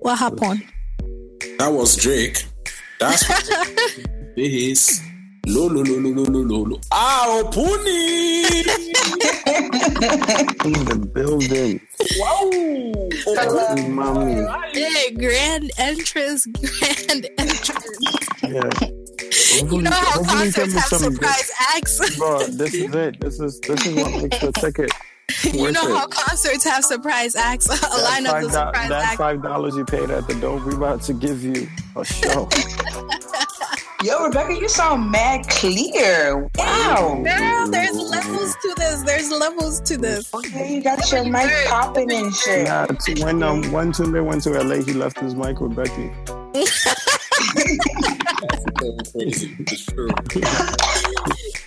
What 0.00 0.18
happened? 0.18 0.62
That 1.58 1.68
was 1.72 1.96
Drake. 1.96 2.44
That's 3.00 3.26
this. 4.36 5.00
Lo 5.46 5.66
lo 5.66 5.82
lo 5.82 5.98
lo 6.00 6.08
lo 6.08 6.22
lo 6.24 6.40
lo 6.40 6.58
lo. 6.70 6.80
Ah, 6.90 7.42
Opuni. 7.44 8.54
In 10.64 10.72
the 10.88 10.96
building, 11.12 11.80
Wow. 12.16 13.88
mommy. 13.90 14.40
Hey, 14.72 15.10
grand 15.12 15.70
entrance, 15.76 16.46
grand 16.46 17.28
entrance. 17.36 18.08
Yeah. 18.42 19.03
You 19.70 19.82
know 19.82 19.90
how 19.90 20.04
Hopefully 20.22 20.50
concerts 20.52 20.54
come 20.56 20.64
with 20.64 20.74
have 20.74 20.84
some 20.84 21.02
good- 21.02 21.14
surprise 21.14 21.50
acts. 21.74 22.16
Bro, 22.18 22.46
this 22.48 22.74
is 22.74 22.94
it. 22.94 23.20
This 23.20 23.40
is 23.40 23.60
this 23.60 23.86
is 23.86 23.94
what 23.96 24.22
makes 24.22 24.38
the 24.40 24.52
ticket. 24.52 24.90
you 25.54 25.72
know 25.72 25.88
it. 25.88 25.96
how 25.96 26.06
concerts 26.06 26.64
have 26.64 26.84
surprise 26.84 27.34
acts. 27.36 27.66
A 27.68 27.70
That 27.80 28.22
lineup 28.22 28.30
five 28.30 28.44
of 28.44 28.50
do- 28.50 28.54
surprise 28.56 28.88
that 28.88 29.16
five 29.16 29.42
dollars 29.42 29.76
you 29.76 29.84
paid 29.84 30.10
at 30.10 30.26
the 30.28 30.34
door, 30.34 30.58
we 30.64 30.74
about 30.74 31.02
to 31.02 31.12
give 31.12 31.42
you 31.44 31.66
a 31.96 32.04
show. 32.04 32.48
Yo, 34.02 34.22
Rebecca, 34.24 34.52
you 34.52 34.68
sound 34.68 35.10
mad 35.10 35.48
clear. 35.48 36.46
Wow. 36.58 37.22
Girl, 37.24 37.70
there's 37.70 37.96
levels 37.96 38.54
to 38.60 38.74
this. 38.76 39.00
There's 39.02 39.30
levels 39.30 39.80
to 39.80 39.96
this. 39.96 40.32
Okay, 40.34 40.74
you 40.74 40.82
got 40.82 41.10
your 41.10 41.24
mic 41.24 41.50
popping 41.68 42.12
and 42.12 42.34
shit. 42.34 42.66
Yeah, 42.66 42.84
when 43.24 43.42
um 43.42 43.72
when 43.72 43.92
Tunde 43.92 44.22
went 44.22 44.42
to 44.42 44.50
LA, 44.62 44.82
he 44.82 44.92
left 44.92 45.18
his 45.20 45.34
mic 45.34 45.58
with 45.60 45.74
Becky. 45.74 46.12
Crazy. 48.78 49.56
It's 49.60 49.86
true. 49.86 50.08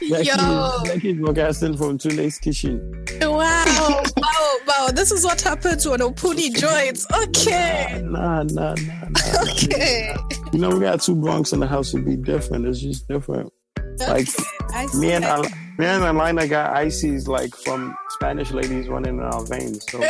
Becky, 0.10 0.30
Yo. 0.30 0.84
Becky's 0.86 1.18
broadcasting 1.18 1.76
from 1.76 1.98
Tunde's 1.98 2.38
kitchen. 2.40 3.06
Wow. 3.22 4.04
wow, 4.18 4.58
wow. 4.68 4.88
This 4.94 5.12
is 5.12 5.24
what 5.26 5.42
happens 5.42 5.88
when 5.88 6.00
Opuni 6.00 6.54
joins. 6.56 7.06
Okay. 7.12 8.02
Nah, 8.04 8.44
nah, 8.44 8.44
nah, 8.44 8.76
nah. 8.76 9.10
nah. 9.10 9.42
Okay. 9.52 10.16
You 10.54 10.60
know, 10.60 10.70
we 10.70 10.80
got 10.82 11.02
two 11.02 11.16
Bronx 11.16 11.52
in 11.54 11.60
the 11.60 11.68
house 11.68 11.94
would 11.94 12.06
be 12.06 12.16
different. 12.16 12.66
It's 12.68 12.80
just 12.80 13.08
different. 13.08 13.52
Like 14.00 14.28
I 14.74 14.86
me 14.96 15.12
and 15.14 15.24
that. 15.24 15.40
Al- 15.46 15.52
me 15.78 15.86
and 15.86 16.04
Alina 16.04 16.48
got 16.48 16.76
ices 16.76 17.28
like 17.28 17.56
from 17.56 17.96
Spanish 18.10 18.52
ladies 18.52 18.88
running 18.90 19.16
in 19.18 19.24
our 19.24 19.44
veins. 19.46 19.86
So 19.90 20.00
we- 20.00 20.08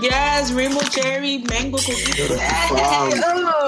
we 0.00 0.08
feel 0.08 0.16
like 0.18 0.40
differently. 0.40 0.48
Yes, 0.48 0.52
rainbow 0.52 0.80
cherry, 0.90 1.38
mango 1.38 1.78
cookies. 1.78 2.28
Bomb, 2.28 3.12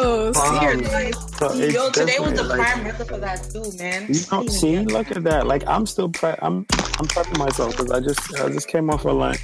Oh, 0.02 0.32
bomb. 0.32 0.61
seriously. 0.61 1.12
So 1.39 1.55
Yo, 1.55 1.90
today 1.90 2.19
was 2.20 2.32
the 2.35 2.44
like- 2.44 2.61
prime 2.61 2.85
record 2.85 3.09
for 3.09 3.19
that 3.19 3.51
too, 3.52 3.73
man. 3.78 4.07
You 4.09 4.20
know, 4.32 4.47
see, 4.47 4.78
look 4.81 5.11
at 5.11 5.24
that. 5.24 5.47
Like 5.47 5.65
I'm 5.66 5.86
still 5.86 6.09
pre- 6.09 6.36
I'm 6.43 6.66
I'm 6.98 7.07
prepping 7.07 7.39
myself 7.39 7.77
because 7.77 7.90
I 7.90 8.01
just 8.01 8.20
I 8.40 8.48
just 8.48 8.69
came 8.69 8.90
off 8.90 9.05
a 9.05 9.11
lunch. 9.11 9.39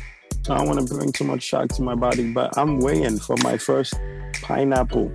So 0.45 0.55
I 0.55 0.59
don't 0.59 0.69
want 0.69 0.87
to 0.87 0.95
bring 0.95 1.11
too 1.11 1.25
much 1.25 1.43
shock 1.43 1.69
to 1.71 1.83
my 1.83 1.97
body, 1.97 2.33
but 2.33 2.57
I'm 2.57 2.79
weighing 2.79 3.19
for 3.19 3.35
my 3.43 3.57
first 3.59 3.95
pineapple. 4.43 5.11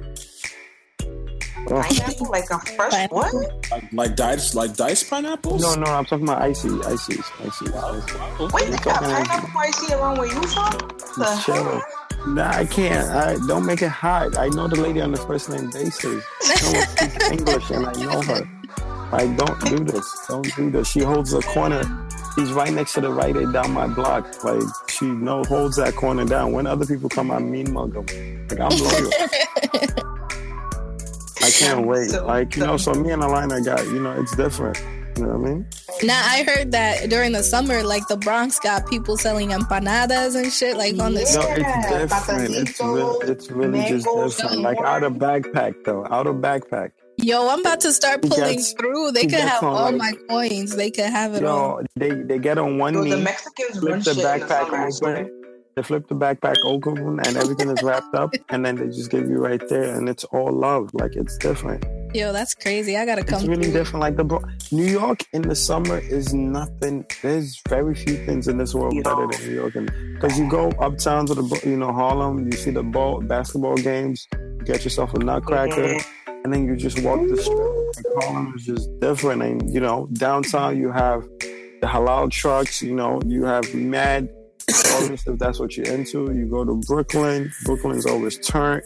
Pineapple, 1.76 2.30
like 2.30 2.50
a 2.50 2.60
fresh 2.60 2.92
Pineapple. 2.92 3.18
what? 3.18 3.34
Like, 3.72 3.94
like 3.94 4.16
diced, 4.16 4.56
like 4.56 4.76
diced 4.76 5.10
pineapples. 5.10 5.62
No, 5.62 5.76
no, 5.76 5.92
I'm 5.92 6.06
talking 6.06 6.28
about 6.28 6.42
icy, 6.42 6.70
icy, 6.86 7.20
icy. 7.46 7.66
Wait, 8.54 8.70
they 8.72 8.78
got 8.78 9.02
pineapple 9.02 9.50
icy 9.60 9.94
around 9.94 10.18
where 10.18 10.28
you 10.28 10.42
from? 10.48 10.78
The 11.18 11.44
hell? 11.46 11.84
Nah, 12.28 12.52
I 12.52 12.66
can't. 12.66 13.08
I 13.10 13.38
don't 13.48 13.66
make 13.66 13.82
it 13.82 13.90
hot. 13.90 14.38
I 14.38 14.48
know 14.50 14.68
the 14.68 14.80
lady 14.80 15.02
on 15.02 15.12
the 15.12 15.18
first 15.18 15.50
name 15.50 15.70
basis. 15.72 16.04
No 16.04 16.72
one 16.72 16.88
speaks 16.88 17.30
English, 17.32 17.70
and 17.72 17.86
I 17.88 17.94
know 17.94 18.22
her. 18.22 18.48
Like, 19.12 19.36
don't 19.38 19.60
do 19.66 19.80
this. 19.84 20.26
Don't 20.28 20.56
do 20.56 20.70
this. 20.70 20.88
She 20.90 21.00
holds 21.02 21.32
the 21.32 21.42
corner. 21.42 21.82
She's 22.36 22.54
right 22.54 22.72
next 22.72 22.94
to 22.94 23.02
the 23.02 23.12
Rite 23.12 23.36
Aid 23.36 23.52
down 23.52 23.72
my 23.72 23.88
block. 23.88 24.44
Like, 24.44 24.64
she 24.88 25.06
no 25.06 25.44
holds 25.44 25.76
that 25.78 25.96
corner 25.96 26.24
down. 26.26 26.54
When 26.54 26.66
other 26.68 26.86
people 26.86 27.10
come, 27.10 27.32
I 27.32 27.40
mean 27.40 27.74
mug 27.74 27.94
them. 27.94 28.06
Like, 28.50 28.60
I'm 28.60 28.78
loyal. 28.80 29.12
I 31.44 31.50
can't 31.50 31.86
wait. 31.92 32.10
So 32.12 32.26
Like, 32.26 32.56
you 32.56 32.64
know, 32.66 32.78
so 32.78 32.94
me 32.94 33.12
and 33.12 33.24
Alina 33.24 33.62
got, 33.62 33.84
you 33.86 34.00
know, 34.02 34.12
it's 34.20 34.36
different. 34.36 34.80
You 35.18 35.26
know 35.26 35.38
what 35.38 35.50
I 35.50 35.54
mean? 35.54 35.68
Now 36.04 36.22
I 36.26 36.44
heard 36.44 36.72
that 36.72 37.10
during 37.10 37.34
the 37.34 37.44
summer, 37.44 37.84
like 37.84 38.08
the 38.08 38.16
Bronx 38.16 38.60
got 38.60 38.88
people 38.88 39.18
selling 39.18 39.50
empanadas 39.50 40.42
and 40.42 40.52
shit, 40.52 40.78
like 40.78 40.98
on 41.00 41.14
the 41.16 41.22
Yeah. 41.22 41.36
No, 41.36 41.42
street. 41.42 41.66
it's 41.68 41.88
different. 41.90 42.70
It's, 42.70 42.80
re- 42.82 43.32
it's 43.32 43.52
really 43.52 43.82
just 43.90 44.08
different. 44.40 44.62
Like 44.62 44.78
out 44.80 45.04
of 45.04 45.14
backpack 45.16 45.84
though. 45.84 46.06
Out 46.10 46.28
of 46.28 46.38
backpack. 46.38 46.92
Yo, 47.18 47.50
I'm 47.50 47.60
about 47.60 47.82
to 47.82 47.92
start 47.92 48.22
pulling 48.22 48.56
gets- 48.56 48.72
through. 48.74 49.12
They 49.12 49.24
could 49.24 49.34
have 49.42 49.62
on, 49.64 49.70
all 49.76 49.92
like- 49.92 49.96
my 49.98 50.14
coins. 50.30 50.76
They 50.78 50.90
could 50.90 51.06
have 51.06 51.34
it 51.36 51.44
all. 51.44 51.82
Yo, 51.82 51.86
they 51.98 52.12
they 52.24 52.40
get 52.40 52.58
on 52.58 52.78
one 52.78 52.94
Yo, 52.94 53.04
the 53.04 53.18
knee, 53.18 53.22
Mexicans 53.24 53.80
flip 53.80 53.92
run 53.92 54.00
the 54.00 54.06
shit 54.06 54.18
in 54.18 54.24
the 54.24 54.46
backpack 54.46 54.66
summer. 54.70 54.78
I 54.86 54.90
swear. 54.92 55.18
open. 55.26 55.41
They 55.76 55.84
flip 55.84 56.08
the 56.10 56.16
backpack 56.16 56.58
open, 56.66 56.98
and 56.98 57.38
everything 57.38 57.70
is 57.70 57.82
wrapped 57.82 58.14
up, 58.14 58.34
and 58.50 58.66
then 58.66 58.76
they 58.76 58.88
just 58.88 59.10
give 59.10 59.30
you 59.30 59.38
right 59.38 59.62
there, 59.70 59.96
and 59.96 60.10
it's 60.10 60.26
all 60.26 60.52
love. 60.52 60.90
Like 60.94 61.16
it's 61.16 61.38
different. 61.38 61.86
Yo, 62.14 62.34
that's 62.34 62.54
crazy. 62.54 62.98
I 62.98 63.06
gotta 63.06 63.24
come 63.24 63.40
It's 63.40 63.48
really 63.48 63.64
through. 63.64 63.74
different. 63.74 64.02
Like 64.02 64.18
the 64.18 64.26
Bro- 64.26 64.44
New 64.74 64.84
York 64.86 65.24
in 65.32 65.44
the 65.44 65.56
summer 65.56 66.00
is 66.00 66.34
nothing. 66.34 67.06
There's 67.22 67.62
very 67.70 67.96
few 67.96 68.18
things 68.26 68.50
in 68.50 68.58
this 68.58 68.76
world 68.76 69.02
better 69.02 69.28
than 69.28 69.48
New 69.48 69.56
York, 69.56 69.74
because 70.16 70.38
you 70.38 70.50
go 70.50 70.72
uptown 70.72 71.26
to 71.28 71.36
the 71.36 71.44
Bro- 71.44 71.70
you 71.70 71.78
know 71.78 71.94
Harlem, 71.94 72.52
you 72.52 72.58
see 72.58 72.72
the 72.72 72.84
ball 72.84 73.22
basketball 73.22 73.78
games, 73.78 74.28
you 74.34 74.66
get 74.66 74.84
yourself 74.84 75.14
a 75.14 75.20
nutcracker, 75.20 75.76
mm-hmm. 75.76 76.32
and 76.44 76.54
then 76.54 76.66
you 76.66 76.76
just 76.76 77.02
walk 77.02 77.22
the 77.30 77.38
strip. 77.38 77.58
Like 77.96 78.26
Harlem 78.26 78.54
is 78.58 78.66
just 78.66 79.00
different, 79.00 79.42
and 79.42 79.74
you 79.74 79.80
know 79.80 80.10
downtown 80.12 80.76
you 80.78 80.92
have 80.92 81.24
the 81.80 81.88
halal 81.88 82.30
trucks. 82.30 82.82
You 82.82 82.94
know 82.94 83.22
you 83.26 83.46
have 83.46 83.74
mad 83.74 84.28
tourists 84.74 85.28
if 85.28 85.38
that's 85.40 85.60
what 85.60 85.76
you're 85.78 85.88
into. 85.88 86.32
You 86.34 86.48
go 86.50 86.66
to 86.66 86.76
Brooklyn. 86.88 87.52
Brooklyn's 87.66 88.06
always 88.06 88.38
turned. 88.40 88.84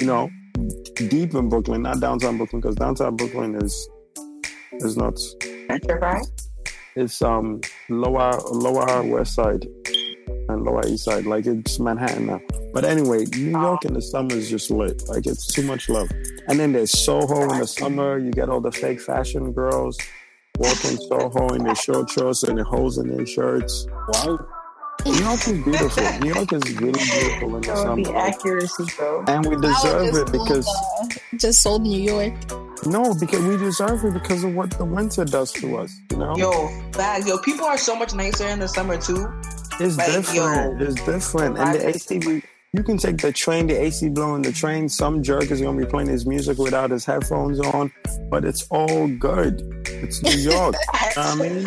You 0.00 0.06
know 0.06 0.30
deep 1.08 1.34
in 1.34 1.48
Brooklyn, 1.48 1.82
not 1.82 2.00
downtown 2.00 2.36
Brooklyn, 2.36 2.60
because 2.60 2.76
downtown 2.76 3.16
Brooklyn 3.16 3.54
is 3.62 3.88
is 4.72 4.96
nuts. 4.96 5.34
Right? 5.68 6.26
It's 6.96 7.22
um 7.22 7.60
lower 7.88 8.38
lower 8.50 9.02
west 9.02 9.34
side 9.34 9.66
and 10.48 10.64
lower 10.64 10.86
east 10.86 11.04
side. 11.04 11.26
Like 11.26 11.46
it's 11.46 11.78
Manhattan 11.78 12.26
now. 12.26 12.40
But 12.72 12.84
anyway, 12.84 13.24
New 13.36 13.50
York 13.50 13.84
in 13.84 13.94
the 13.94 14.02
summer 14.02 14.34
is 14.34 14.50
just 14.50 14.70
lit. 14.70 15.02
Like 15.08 15.26
it's 15.26 15.46
too 15.46 15.62
much 15.62 15.88
love. 15.88 16.10
And 16.48 16.58
then 16.58 16.72
there's 16.72 16.90
Soho 16.90 17.42
in 17.50 17.60
the 17.60 17.66
summer. 17.66 18.18
You 18.18 18.30
get 18.30 18.48
all 18.48 18.60
the 18.60 18.72
fake 18.72 19.00
fashion 19.00 19.52
girls 19.52 19.98
walking 20.58 20.96
Soho 21.08 21.48
in 21.54 21.64
their 21.64 21.74
short 21.74 22.10
shorts 22.10 22.42
and 22.42 22.58
their 22.58 22.64
holes 22.64 22.98
in 22.98 23.14
their 23.14 23.26
shirts. 23.26 23.86
Wow. 24.08 24.38
New 25.08 25.24
York 25.24 25.48
is 25.48 25.64
beautiful. 25.64 26.18
New 26.20 26.34
York 26.34 26.52
is 26.52 26.80
really 26.80 26.92
beautiful 26.92 27.56
in 27.56 27.62
the 27.62 27.68
That 27.72 27.88
would 27.88 27.96
be 27.96 28.04
summer. 28.04 28.18
accuracy, 28.18 28.84
bro. 28.96 29.24
And 29.26 29.46
we 29.46 29.56
deserve 29.56 30.14
it 30.14 30.32
because 30.32 30.66
sold, 30.66 31.12
uh, 31.12 31.14
just 31.36 31.62
sold 31.62 31.82
New 31.82 32.00
York. 32.00 32.34
No, 32.86 33.14
because 33.14 33.40
we 33.44 33.56
deserve 33.56 34.04
it 34.04 34.14
because 34.14 34.44
of 34.44 34.54
what 34.54 34.70
the 34.72 34.84
winter 34.84 35.24
does 35.24 35.52
to 35.54 35.78
us. 35.78 35.96
You 36.10 36.18
know, 36.18 36.36
Yo, 36.36 36.50
bad. 36.92 37.26
Yo, 37.26 37.38
people 37.38 37.64
are 37.66 37.78
so 37.78 37.96
much 37.96 38.14
nicer 38.14 38.46
in 38.46 38.58
the 38.60 38.68
summer 38.68 38.96
too. 38.96 39.26
it's 39.80 39.96
like, 39.96 40.12
different. 40.12 40.80
yo, 40.80 40.86
it's 40.86 40.94
different. 41.04 41.58
And 41.58 41.74
the 41.74 41.88
AC, 41.88 42.18
we, 42.26 42.42
you 42.74 42.82
can 42.82 42.98
take 42.98 43.18
the 43.18 43.32
train, 43.32 43.66
the 43.66 43.80
AC 43.80 44.08
blowing 44.10 44.42
the 44.42 44.52
train. 44.52 44.88
Some 44.88 45.22
jerk 45.22 45.50
is 45.50 45.60
gonna 45.60 45.78
be 45.78 45.86
playing 45.86 46.08
his 46.08 46.26
music 46.26 46.58
without 46.58 46.90
his 46.90 47.04
headphones 47.04 47.60
on, 47.60 47.90
but 48.30 48.44
it's 48.44 48.66
all 48.70 49.08
good. 49.08 49.62
It's 49.86 50.22
New 50.22 50.30
York. 50.52 50.74
I 51.16 51.34
mean, 51.36 51.66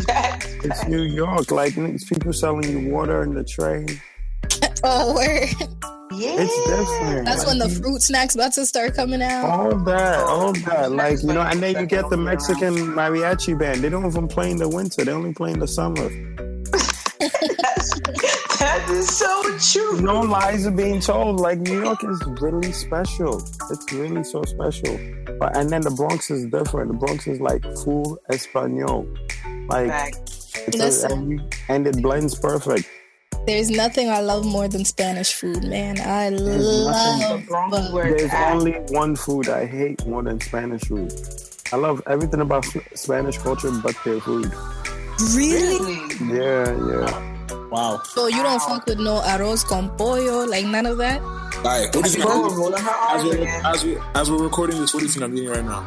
it's 0.63 0.85
New 0.87 1.01
York. 1.01 1.49
Like 1.51 1.75
people 2.07 2.33
selling 2.33 2.69
you 2.69 2.91
water 2.91 3.23
in 3.23 3.33
the 3.33 3.43
train. 3.43 3.87
Oh, 4.83 5.13
word. 5.13 5.47
yeah. 6.11 6.37
It's 6.39 6.67
different. 6.67 7.25
That's 7.25 7.45
Like, 7.45 7.47
when 7.49 7.59
the 7.59 7.69
fruit 7.69 8.01
snacks 8.01 8.33
about 8.33 8.53
to 8.53 8.65
start 8.65 8.95
coming 8.95 9.21
out. 9.21 9.45
All 9.47 9.75
that, 9.83 10.19
all 10.21 10.53
that, 10.53 10.91
like 10.91 11.21
you 11.21 11.27
know, 11.33 11.41
and 11.41 11.61
then 11.61 11.79
you 11.79 11.85
get 11.85 12.09
the 12.09 12.17
Mexican 12.17 12.73
mariachi 12.73 13.59
band. 13.59 13.81
They 13.81 13.89
don't 13.89 14.07
even 14.07 14.27
play 14.27 14.49
in 14.49 14.57
the 14.57 14.67
winter; 14.67 15.05
they 15.05 15.11
only 15.11 15.33
play 15.33 15.51
in 15.51 15.59
the 15.59 15.67
summer. 15.67 16.09
that 18.71 18.89
is 18.89 19.07
so 19.17 19.57
true. 19.59 20.01
No 20.01 20.21
lies 20.21 20.65
are 20.65 20.71
being 20.71 20.99
told. 20.99 21.39
Like 21.39 21.59
New 21.59 21.81
York 21.83 22.03
is 22.03 22.21
really 22.41 22.71
special. 22.71 23.37
It's 23.69 23.93
really 23.93 24.23
so 24.23 24.43
special. 24.43 24.97
But 25.39 25.55
and 25.57 25.69
then 25.69 25.81
the 25.81 25.91
Bronx 25.91 26.29
is 26.31 26.45
different. 26.45 26.91
The 26.91 26.97
Bronx 26.97 27.27
is 27.27 27.39
like 27.41 27.63
full 27.83 28.17
Espanol. 28.29 29.07
Like 29.67 29.87
Back. 29.87 30.13
it's 30.67 31.03
a, 31.03 31.07
and, 31.11 31.31
you- 31.31 31.49
and 31.69 31.87
it 31.87 32.01
blends 32.01 32.35
perfect. 32.35 32.87
There's 33.47 33.71
nothing 33.71 34.09
I 34.09 34.19
love 34.19 34.45
more 34.45 34.67
than 34.67 34.85
Spanish 34.85 35.33
food, 35.33 35.63
man. 35.63 35.99
I 35.99 36.29
nothing- 36.29 36.59
love. 36.61 37.41
The 37.41 37.47
Bronx 37.47 37.77
but- 37.77 37.93
where 37.93 38.07
it's 38.07 38.21
There's 38.21 38.33
at. 38.33 38.53
only 38.53 38.73
one 38.89 39.15
food 39.15 39.49
I 39.49 39.65
hate 39.65 40.05
more 40.05 40.21
than 40.23 40.39
Spanish 40.39 40.81
food. 40.83 41.11
I 41.73 41.77
love 41.77 42.01
everything 42.05 42.41
about 42.41 42.65
Spanish 42.93 43.37
culture 43.37 43.71
but 43.83 43.95
their 44.05 44.19
food. 44.19 44.51
Really? 45.33 45.77
Really? 46.19 46.37
Yeah, 46.37 46.75
yeah. 46.89 47.30
Wow. 47.71 48.01
So 48.03 48.27
you 48.27 48.43
don't 48.43 48.61
fuck 48.61 48.85
with 48.85 48.99
no 48.99 49.21
arroz 49.21 49.65
con 49.65 49.89
pollo, 49.97 50.45
like 50.45 50.65
none 50.65 50.85
of 50.85 50.97
that? 50.97 51.21
All 51.21 51.63
right. 51.63 51.87
What 51.95 52.03
do 52.05 52.11
you 52.11 52.15
think? 52.17 52.23
Bro, 52.25 52.45
I'm 52.49 52.57
rolling 52.59 52.81
her 52.83 53.15
as 53.15 53.23
we're, 53.23 53.33
again. 53.41 53.65
as, 53.65 53.83
we, 53.85 53.97
as 54.15 54.29
we're 54.31 54.43
recording 54.43 54.79
this, 54.81 54.93
what 54.93 54.99
do 54.99 55.05
you 55.05 55.11
think 55.11 55.23
I'm 55.23 55.37
eating 55.37 55.49
right 55.49 55.63
now? 55.65 55.85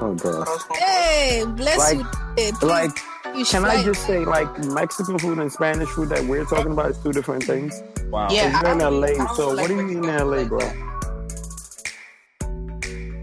Oh 0.00 0.14
god. 0.14 0.46
Hey, 0.76 1.44
bless 1.56 1.78
Like- 1.78 1.98
you. 1.98 2.04
Hey, 2.36 2.50
please, 2.50 2.62
Like, 2.68 2.90
you 3.36 3.44
can 3.44 3.64
I 3.64 3.82
just 3.84 4.04
say, 4.06 4.24
like, 4.24 4.58
Mexican 4.64 5.18
food 5.20 5.38
and 5.38 5.52
Spanish 5.52 5.88
food 5.90 6.08
that 6.08 6.24
we're 6.24 6.44
talking 6.44 6.72
about 6.72 6.90
is 6.90 6.98
two 6.98 7.12
different 7.12 7.44
things? 7.44 7.80
Wow. 8.10 8.28
Yeah, 8.30 8.60
You're 8.60 8.72
in 8.72 8.80
I 8.80 8.90
don't- 8.90 9.00
LA, 9.00 9.34
so 9.34 9.48
like 9.50 9.58
what 9.60 9.68
do 9.68 9.76
you 9.76 9.90
eat 9.90 9.96
in 9.98 10.02
LA, 10.06 10.38
food 10.38 10.48
bro? 10.48 10.72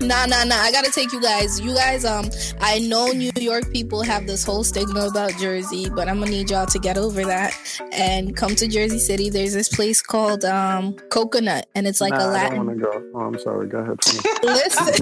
Like 0.01 0.09
that. 0.09 0.29
Nah, 0.29 0.37
nah, 0.37 0.43
nah. 0.43 0.61
I 0.61 0.71
gotta 0.71 0.91
take 0.91 1.11
you 1.11 1.21
guys. 1.21 1.59
You 1.59 1.73
guys, 1.73 2.05
um, 2.05 2.29
I 2.59 2.79
know 2.79 3.07
New 3.07 3.31
York 3.39 3.71
people 3.71 4.01
have 4.03 4.27
this 4.27 4.43
whole 4.43 4.63
stigma 4.63 5.07
about 5.07 5.35
Jersey, 5.37 5.89
but 5.89 6.07
I'm 6.07 6.19
gonna 6.19 6.31
need 6.31 6.49
y'all 6.49 6.65
to 6.65 6.79
get 6.79 6.97
over 6.97 7.23
that 7.25 7.53
and 7.91 8.35
come 8.35 8.55
to 8.55 8.67
Jersey 8.67 8.99
City. 8.99 9.29
There's 9.29 9.53
this 9.53 9.69
place 9.69 10.01
called 10.01 10.45
um 10.45 10.93
Coconut, 11.09 11.67
and 11.75 11.87
it's 11.87 12.01
like 12.01 12.11
nah, 12.11 12.19
a 12.19 12.23
I 12.23 12.27
Latin. 12.27 12.57
don't 12.57 12.67
want 12.67 12.79
to 12.79 12.85
go. 12.85 13.11
Oh, 13.15 13.19
I'm 13.21 13.39
sorry. 13.39 13.67
Go 13.67 13.79
ahead. 13.79 13.99
Listen. 14.43 14.93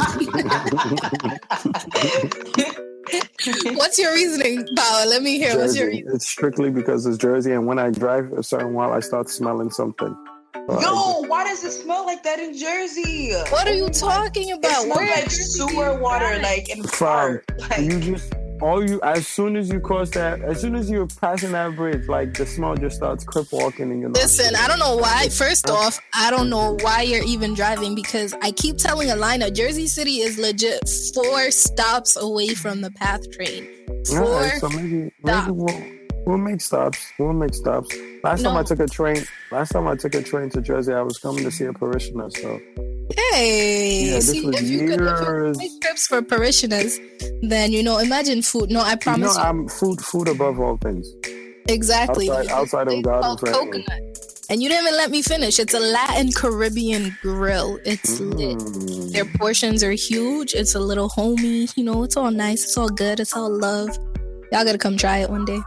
What's 3.76 3.98
your 3.98 4.14
reasoning, 4.14 4.68
Power? 4.76 5.06
Let 5.06 5.24
me 5.24 5.38
hear. 5.38 5.58
What's 5.58 5.76
your 5.76 5.88
reason? 5.88 6.12
It's 6.14 6.28
strictly 6.28 6.70
because 6.70 7.06
it's 7.06 7.18
Jersey, 7.18 7.54
and 7.54 7.66
when 7.66 7.80
I 7.80 7.90
drive 7.90 8.32
a 8.34 8.44
certain 8.44 8.74
while, 8.74 8.92
I 8.92 9.00
start 9.00 9.30
smelling 9.30 9.72
something. 9.72 10.16
So 10.56 10.78
I 10.78 10.82
Yo, 10.82 11.28
why 11.28 11.44
does 11.46 11.64
it 11.64 11.72
smell 11.72 12.06
like 12.06 12.24
that 12.24 12.40
in 12.40 12.56
Jersey? 12.58 13.32
What 13.50 13.68
are 13.68 13.74
you 13.74 13.90
talking 13.90 14.50
It 14.50 14.58
about? 14.58 14.82
smells 14.84 14.98
Where 14.98 15.08
like 15.10 15.24
in 15.24 15.30
Jersey 15.30 15.44
do 15.60 15.68
sewer 15.70 16.00
water, 16.00 16.26
drive? 16.26 16.42
like 16.42 16.70
in 16.70 16.82
just- 16.84 16.96
Like, 17.70 17.80
you 17.82 18.00
just 18.00 18.34
all 18.62 18.84
you 18.88 19.00
as 19.04 19.26
soon 19.26 19.56
as 19.56 19.70
you 19.70 19.80
cross 19.80 20.10
that, 20.12 20.42
as 20.42 20.60
soon 20.60 20.76
as 20.76 20.90
you're 20.90 21.08
passing 21.08 21.54
that 21.54 21.76
bridge, 21.78 22.08
like 22.10 22.34
the 22.34 22.46
smell 22.46 22.76
just 22.76 22.98
starts 22.98 23.24
crip 23.24 23.48
walking 23.54 23.90
in 23.90 24.02
your 24.02 24.10
Listen, 24.10 24.54
I 24.56 24.68
don't 24.68 24.80
know 24.80 24.98
why. 24.98 25.30
First 25.30 25.70
off, 25.70 25.98
I 26.14 26.30
don't 26.30 26.50
know 26.50 26.78
why 26.82 27.04
you're 27.04 27.24
even 27.24 27.54
driving 27.54 27.96
because 27.96 28.34
I 28.42 28.52
keep 28.52 28.76
telling 28.78 29.12
Alina, 29.12 29.50
Jersey 29.52 29.88
City 29.88 30.20
is 30.20 30.38
legit 30.38 30.82
four 31.16 31.52
stops 31.52 32.18
away 32.18 32.50
from 32.50 32.82
the 32.82 32.92
PATH 32.92 33.32
train. 33.32 33.66
Four. 34.08 34.20
right, 34.42 34.60
so 34.60 34.68
maybe 34.70 35.12
Stop. 35.26 35.48
maybe 35.48 35.58
we'll, 35.58 35.99
we'll 36.30 36.38
make 36.38 36.62
stops. 36.62 37.00
We'll 37.18 37.34
make 37.34 37.54
stops. 37.54 37.90
Last 38.24 38.44
time 38.44 38.56
I 38.56 38.64
took 38.64 38.80
a 38.80 38.88
train, 38.88 39.24
last 39.52 39.70
time 39.72 39.88
I 39.88 39.96
took 39.96 40.14
a 40.16 40.22
train 40.22 40.50
to 40.52 40.62
Jersey, 40.62 40.94
I 40.94 41.02
was 41.02 41.18
coming 41.18 41.44
to 41.44 41.52
see 41.52 41.66
a 41.66 41.74
parishioner. 41.74 42.30
So 42.30 42.60
Hey, 43.34 44.04
Yeah, 44.06 44.14
this 44.16 44.30
see, 44.30 44.46
was 44.46 44.56
if 44.62 44.70
you 44.70 44.80
years- 44.88 44.98
could 44.98 45.58
make 45.58 45.82
trips 45.82 46.06
for 46.08 46.22
parishioners, 46.22 47.00
then 47.42 47.72
you 47.72 47.82
know, 47.84 47.98
imagine 47.98 48.42
food. 48.44 48.70
No, 48.70 48.82
I 48.82 48.90
you 48.90 48.96
know, 48.96 48.98
promise 49.00 49.36
you, 49.36 49.42
I'm 49.42 49.68
food 49.68 50.00
food 50.02 50.28
above 50.30 50.60
all 50.60 50.78
things. 50.78 51.08
exactly. 51.68 52.30
outside- 52.30 52.52
outside 52.52 52.88
of 52.94 53.02
God 53.04 53.26
and. 53.26 53.40
Coconut. 53.54 54.02
And 54.52 54.64
you 54.64 54.68
didn't 54.70 54.86
even 54.88 54.98
let 54.98 55.12
me 55.12 55.22
finish. 55.22 55.60
It's 55.60 55.76
a 55.76 55.80
Latin 55.80 56.32
Caribbean 56.32 57.16
grill. 57.22 57.78
It's 57.86 58.20
lit. 58.20 58.58
Mm. 58.58 59.12
Their 59.14 59.26
portions 59.26 59.84
are 59.84 59.92
huge. 59.92 60.56
It's 60.56 60.74
a 60.74 60.80
little 60.80 61.08
homey. 61.10 61.68
You 61.76 61.84
know, 61.84 62.02
it's 62.04 62.18
all 62.18 62.32
nice. 62.32 62.64
It's 62.64 62.76
all 62.76 62.90
good. 62.90 63.20
It's 63.20 63.36
all 63.36 63.52
love. 63.52 63.90
Y'all 64.52 64.66
gotta 64.66 64.80
come 64.80 64.98
try 64.98 65.20
it 65.20 65.30
one 65.30 65.46
day. 65.46 65.60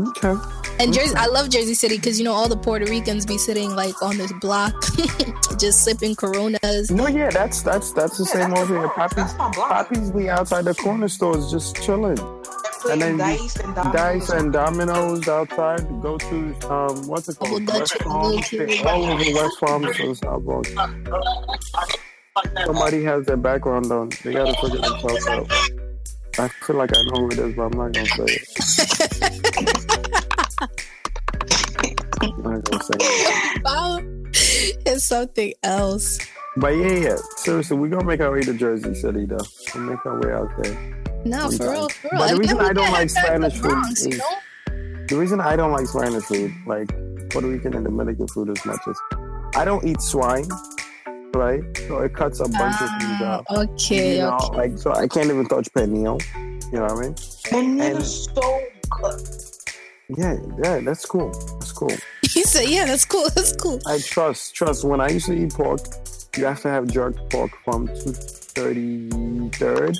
Okay. 0.00 0.34
And 0.80 0.92
Jersey, 0.92 1.14
I 1.16 1.26
love 1.26 1.50
Jersey 1.50 1.74
City 1.74 1.96
because 1.96 2.18
you 2.18 2.24
know 2.24 2.32
all 2.32 2.48
the 2.48 2.56
Puerto 2.56 2.84
Ricans 2.86 3.24
be 3.24 3.38
sitting 3.38 3.76
like 3.76 4.02
on 4.02 4.16
this 4.18 4.32
block, 4.40 4.74
just 5.58 5.84
sipping 5.84 6.16
Coronas. 6.16 6.90
No, 6.90 7.06
yeah, 7.06 7.30
that's 7.30 7.62
that's 7.62 7.92
that's 7.92 8.18
the 8.18 8.24
Yeah, 8.24 8.32
same 8.32 8.50
that's 8.50 8.60
old 8.60 8.68
thing. 8.70 8.88
Poppies 8.88 8.88
block. 8.88 8.96
Poppy's 8.96 9.16
That's 9.16 9.38
my 9.38 9.50
block. 9.52 9.68
Poppy's 9.68 10.10
be 10.10 10.28
outside 10.28 10.64
the 10.64 10.74
corner 10.74 11.06
stores 11.08 11.50
just 11.50 11.76
chilling. 11.82 12.18
And 12.90 13.00
then 13.00 13.16
dice 13.16 13.56
and 13.56 13.74
dominoes. 13.74 13.94
Dice 13.94 14.28
and 14.30 14.52
dominoes 14.52 15.28
outside. 15.28 16.02
Go 16.02 16.18
to 16.18 16.36
um, 16.70 17.06
what's 17.06 17.28
it 17.28 17.38
called? 17.38 17.64
Double 17.64 17.80
Dutch 17.80 17.92
West 17.92 17.94
with 17.94 18.02
Farm. 18.02 18.22
little 18.26 18.42
kids. 18.42 18.82
They're 18.82 18.88
all 18.92 19.04
over 19.04 19.32
West 19.34 19.58
Farm, 19.60 19.82
so 19.94 20.08
the 20.08 20.14
South 20.16 20.42
Bronx. 20.44 20.70
Somebody 22.66 23.04
has 23.04 23.24
their 23.26 23.36
background 23.36 23.90
on. 23.92 24.10
They 24.24 24.32
gotta 24.32 24.54
figure 24.60 24.80
themselves 24.80 25.26
out. 25.28 25.50
I 26.38 26.48
feel 26.48 26.76
like 26.76 26.90
I 26.96 27.02
know 27.04 27.20
who 27.22 27.30
it 27.30 27.38
is, 27.38 27.54
but 27.54 27.62
I'm 27.62 27.78
not 27.78 27.92
gonna 27.92 28.06
say 28.06 28.24
it. 28.28 28.48
I'm 32.20 32.42
not 32.42 32.64
gonna 32.64 32.82
say 32.84 32.94
it. 33.00 34.80
It's 34.86 35.04
something 35.04 35.52
else. 35.62 36.18
But 36.56 36.68
yeah, 36.76 36.92
yeah. 36.92 37.16
Seriously, 37.36 37.76
we're 37.76 37.88
gonna 37.88 38.04
make 38.04 38.20
our 38.20 38.32
way 38.32 38.42
to 38.42 38.54
Jersey 38.54 38.94
City, 38.94 39.26
though. 39.26 39.38
We'll 39.74 39.84
make 39.84 40.04
our 40.06 40.20
way 40.20 40.32
out 40.32 40.50
there. 40.62 40.74
No, 41.24 41.50
for 41.50 41.70
real, 41.70 41.88
for 41.88 42.08
real. 42.12 42.18
But 42.20 42.30
the 42.32 42.36
reason 42.36 42.60
I 42.60 42.72
don't 42.72 42.92
like 42.92 43.10
Spanish 43.10 43.54
food 43.54 43.62
Bronx, 43.70 44.04
you 44.06 44.12
is- 44.12 44.18
know? 44.18 44.36
The 45.08 45.16
reason 45.16 45.40
I 45.40 45.54
don't 45.56 45.72
like 45.72 45.86
Spanish 45.86 46.24
food, 46.24 46.52
like 46.66 46.88
Puerto 47.30 47.46
Rican 47.48 47.74
and 47.74 47.84
Dominican 47.84 48.26
food 48.28 48.50
as 48.50 48.64
much 48.64 48.80
as 48.88 48.96
I 49.54 49.64
don't 49.64 49.84
eat 49.84 50.00
swine, 50.00 50.46
right? 51.34 51.62
So 51.88 51.98
it 51.98 52.14
cuts 52.14 52.40
a 52.40 52.48
bunch 52.48 52.80
of 52.80 52.88
things 53.00 53.20
Ah, 53.20 53.34
out. 53.38 53.46
okay, 53.50 54.16
you 54.16 54.22
know, 54.22 54.38
okay. 54.42 54.56
like 54.56 54.78
so 54.78 54.92
I 54.92 55.06
can't 55.08 55.26
even 55.26 55.46
touch 55.46 55.68
pernil. 55.72 56.20
You 56.72 56.78
know 56.80 56.84
what 56.86 56.92
I 56.92 57.00
mean? 57.00 57.14
And 57.52 57.80
And- 57.80 57.98
it's 57.98 58.24
so 58.34 58.62
good. 58.90 59.20
Yeah, 60.16 60.36
yeah, 60.62 60.80
that's 60.80 61.06
cool. 61.06 61.30
That's 61.58 61.72
cool. 61.72 61.90
He 62.22 62.42
said, 62.42 62.68
"Yeah, 62.68 62.84
that's 62.84 63.06
cool. 63.06 63.24
That's 63.34 63.54
cool." 63.56 63.80
I 63.86 63.98
trust, 63.98 64.54
trust. 64.54 64.84
When 64.84 65.00
I 65.00 65.08
used 65.08 65.26
to 65.26 65.32
eat 65.32 65.54
pork, 65.54 65.80
you 66.36 66.44
have 66.44 66.60
to 66.62 66.68
have 66.68 66.88
jerk 66.88 67.14
pork 67.30 67.52
from 67.64 67.86
two 67.88 68.12
thirty 68.12 69.08
third. 69.52 69.96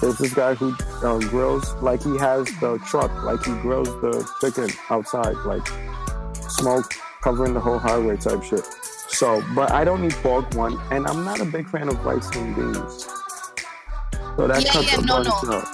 There's 0.00 0.18
this 0.18 0.32
guy 0.34 0.54
who 0.54 0.72
uh, 1.02 1.18
grills, 1.18 1.74
like 1.82 2.00
he 2.02 2.16
has 2.18 2.46
the 2.60 2.78
truck, 2.86 3.10
like 3.24 3.42
he 3.44 3.52
grills 3.60 3.88
the 4.00 4.22
chicken 4.40 4.70
outside, 4.88 5.34
like 5.44 5.66
smoke 6.48 6.92
covering 7.22 7.52
the 7.54 7.60
whole 7.60 7.78
highway 7.78 8.16
type 8.18 8.42
shit. 8.44 8.62
So, 9.12 9.42
but 9.54 9.70
I 9.72 9.84
don't 9.84 10.04
eat 10.04 10.14
pork 10.22 10.54
one, 10.54 10.78
and 10.90 11.06
I'm 11.06 11.24
not 11.24 11.40
a 11.40 11.44
big 11.44 11.68
fan 11.68 11.88
of 11.88 12.02
rice 12.04 12.28
and 12.36 12.54
beans. 12.56 13.06
So 14.36 14.46
that 14.46 14.62
Yeah, 14.64 14.72
cuts 14.72 14.92
yeah, 14.92 14.98
a 14.98 15.02
no, 15.02 15.16
bunch 15.22 15.28
no. 15.44 15.52
out. 15.58 15.66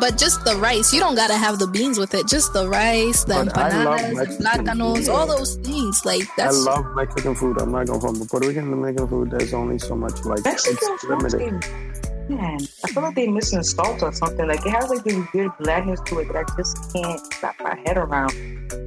But 0.00 0.18
just 0.18 0.44
the 0.44 0.56
rice. 0.56 0.92
You 0.92 1.00
don't 1.00 1.14
gotta 1.14 1.34
have 1.36 1.58
the 1.58 1.66
beans 1.66 1.98
with 1.98 2.14
it. 2.14 2.26
Just 2.26 2.52
the 2.52 2.68
rice, 2.68 3.24
the 3.24 3.34
But 3.46 3.56
I 3.56 3.84
love 3.84 4.00
empanadas, 4.00 4.38
plátanos, 4.40 5.12
all 5.12 5.26
those 5.26 5.54
things. 5.56 6.04
Like 6.04 6.26
that's. 6.36 6.40
I 6.40 6.44
that's 6.44 6.64
love 6.66 6.86
Mexican 6.94 7.34
food. 7.34 7.60
I'm 7.60 7.70
not 7.72 7.86
gonna 7.86 8.00
from 8.00 8.18
but 8.18 8.28
Puerto 8.28 8.48
Rican 8.48 8.64
and 8.64 8.72
Dominican 8.72 9.08
food. 9.08 9.30
There's 9.30 9.54
only 9.54 9.78
so 9.78 9.94
much 9.96 10.24
like 10.24 10.44
Mexican 10.44 10.88
it's 10.94 11.04
limited. 11.04 11.62
they- 11.62 12.13
man, 12.28 12.58
I 12.84 12.88
feel 12.88 13.02
like 13.02 13.14
they're 13.14 13.30
missing 13.30 13.62
salt 13.62 14.02
or 14.02 14.12
something. 14.12 14.46
Like 14.46 14.64
it 14.64 14.70
has 14.70 14.90
like 14.90 15.04
this 15.04 15.16
weird 15.32 15.50
blandness 15.58 16.00
to 16.06 16.18
it 16.20 16.32
that 16.32 16.36
I 16.36 16.56
just 16.56 16.92
can't 16.92 17.20
wrap 17.42 17.60
my 17.60 17.74
head 17.84 17.96
around. 17.96 18.32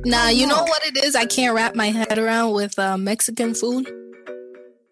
Nah, 0.06 0.30
you 0.30 0.48
know 0.48 0.64
what 0.64 0.86
it 0.86 1.04
is? 1.04 1.16
I 1.16 1.26
can't 1.26 1.56
wrap 1.56 1.76
my 1.76 1.88
head 1.88 2.18
around 2.18 2.54
with 2.54 2.78
uh, 2.80 2.98
Mexican 2.98 3.54
food. 3.54 3.92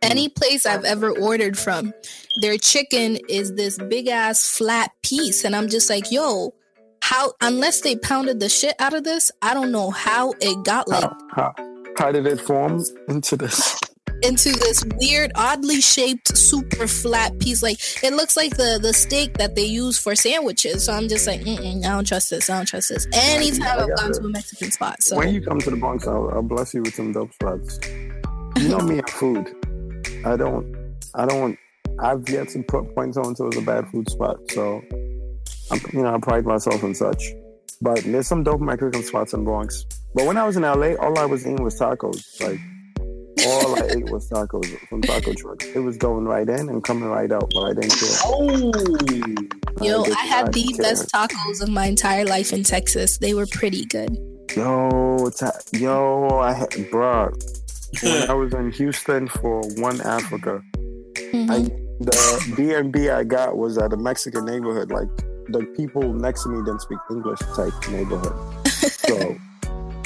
Any 0.02 0.30
place 0.30 0.66
I've 0.66 0.86
ever 0.86 1.18
ordered 1.18 1.58
from, 1.58 1.94
their 2.42 2.58
chicken 2.58 3.18
is 3.28 3.56
this 3.56 3.78
big 3.90 4.08
ass 4.08 4.48
flat 4.48 4.92
piece. 5.02 5.44
And 5.44 5.56
I'm 5.56 5.68
just 5.68 5.90
like, 5.90 6.12
yo, 6.12 6.54
how, 7.02 7.34
unless 7.42 7.82
they 7.82 7.96
pounded 7.96 8.40
the 8.40 8.50
shit 8.50 8.76
out 8.80 8.94
of 8.94 9.04
this, 9.04 9.32
I 9.42 9.54
don't 9.54 9.72
know 9.72 9.90
how 9.90 10.34
it 10.42 10.64
got 10.64 10.88
like 10.88 11.04
How, 11.04 11.18
how, 11.32 11.56
how 11.98 12.12
did 12.12 12.28
it 12.28 12.40
form 12.40 12.84
into 13.08 13.36
this? 13.36 13.80
Into 14.22 14.52
this 14.52 14.84
weird, 15.00 15.32
oddly 15.36 15.82
shaped, 15.82 16.36
super 16.38 16.88
flat 16.88 17.40
piece. 17.40 17.62
Like 17.62 17.78
it 18.04 18.14
looks 18.14 18.36
like 18.38 18.58
the 18.58 18.80
the 18.82 18.94
steak 18.94 19.38
that 19.38 19.56
they 19.56 19.66
use 19.66 19.98
for 19.98 20.16
sandwiches. 20.16 20.86
So 20.86 20.94
I'm 20.94 21.08
just 21.08 21.28
like, 21.28 21.42
I 21.42 21.80
don't 21.82 22.08
trust 22.08 22.30
this. 22.30 22.50
I 22.50 22.58
don't 22.58 22.66
trust 22.66 22.90
this. 22.90 23.08
Anytime 23.14 23.80
I've 23.80 23.98
gone 23.98 24.14
to 24.14 24.22
a 24.22 24.30
Mexican 24.30 24.72
spot, 24.72 25.04
so 25.04 25.18
When 25.18 25.34
you 25.34 25.42
come 25.42 25.60
to 25.60 25.70
the 25.70 25.78
Bronx, 25.78 26.08
I'll, 26.08 26.30
I'll 26.32 26.42
bless 26.42 26.74
you 26.74 26.82
with 26.82 26.96
some 26.96 27.12
dope 27.12 27.34
spots. 27.34 27.80
You 28.58 28.70
know 28.70 28.80
me 28.80 29.00
and 29.00 29.10
food. 29.10 29.48
I 30.26 30.36
don't. 30.36 30.96
I 31.14 31.26
don't. 31.26 31.58
I've 32.00 32.28
yet 32.30 32.50
to 32.50 32.64
put 32.64 32.94
points 32.96 33.18
on 33.18 33.36
to 33.36 33.48
as 33.48 33.58
a 33.58 33.62
bad 33.62 33.88
food 33.88 34.10
spot. 34.10 34.38
So, 34.50 34.82
I'm, 35.72 35.80
you 35.94 36.04
know, 36.04 36.14
I 36.14 36.20
pride 36.20 36.46
myself 36.46 36.84
in 36.84 36.94
such. 36.94 37.24
But 37.82 38.04
there's 38.04 38.28
some 38.28 38.44
dope 38.44 38.62
Mexican 38.62 39.04
spots 39.04 39.34
in 39.34 39.44
Bronx. 39.44 39.86
But 40.14 40.26
when 40.26 40.38
I 40.38 40.46
was 40.46 40.56
in 40.56 40.64
LA, 40.64 40.94
all 40.94 41.18
I 41.20 41.26
was 41.26 41.46
eating 41.46 41.64
was 41.64 41.80
tacos. 41.80 42.42
Like 42.42 42.60
all 43.48 43.76
I 43.84 43.88
ate 43.98 44.10
was 44.10 44.30
tacos 44.30 44.66
from 44.90 45.02
taco 45.02 45.34
trucks. 45.34 45.66
It 45.66 45.80
was 45.80 45.98
going 45.98 46.26
right 46.26 46.48
in 46.48 46.70
and 46.70 46.84
coming 46.84 47.10
right 47.10 47.32
out, 47.32 47.52
but 47.54 47.64
I 47.64 47.74
didn't 47.74 47.92
care. 47.92 48.10
Oh, 48.24 48.72
yo, 49.82 50.04
did 50.04 50.14
I 50.14 50.26
had 50.26 50.54
the 50.54 50.64
care. 50.74 50.84
best 50.84 51.10
tacos 51.12 51.62
of 51.62 51.70
my 51.70 51.86
entire 51.86 52.26
life 52.26 52.54
in 52.54 52.64
Texas. 52.64 53.18
They 53.18 53.34
were 53.34 53.46
pretty 53.52 53.86
good. 53.86 54.18
Yo, 54.56 55.30
ta- 55.38 55.60
yo, 55.74 56.28
I 56.40 56.54
had, 56.54 56.70
bruh. 56.92 57.34
When 58.04 58.30
I 58.30 58.34
was 58.34 58.54
in 58.54 58.72
Houston 58.72 59.28
for 59.28 59.62
One 59.78 60.02
Africa, 60.02 60.62
Mhm. 61.34 61.50
I 61.50 61.60
the 62.00 62.54
B 62.58 62.74
and 62.74 62.92
B 62.92 63.10
I 63.10 63.24
got 63.24 63.56
was 63.58 63.78
at 63.78 63.94
a 63.94 63.98
Mexican 63.98 64.44
neighborhood. 64.46 64.92
Like 64.92 65.08
the 65.48 65.64
people 65.78 66.12
next 66.14 66.44
to 66.44 66.50
me 66.50 66.58
didn't 66.66 66.82
speak 66.82 66.98
English 67.10 67.40
type 67.56 67.74
neighborhood. 67.90 68.36
So, 69.06 69.36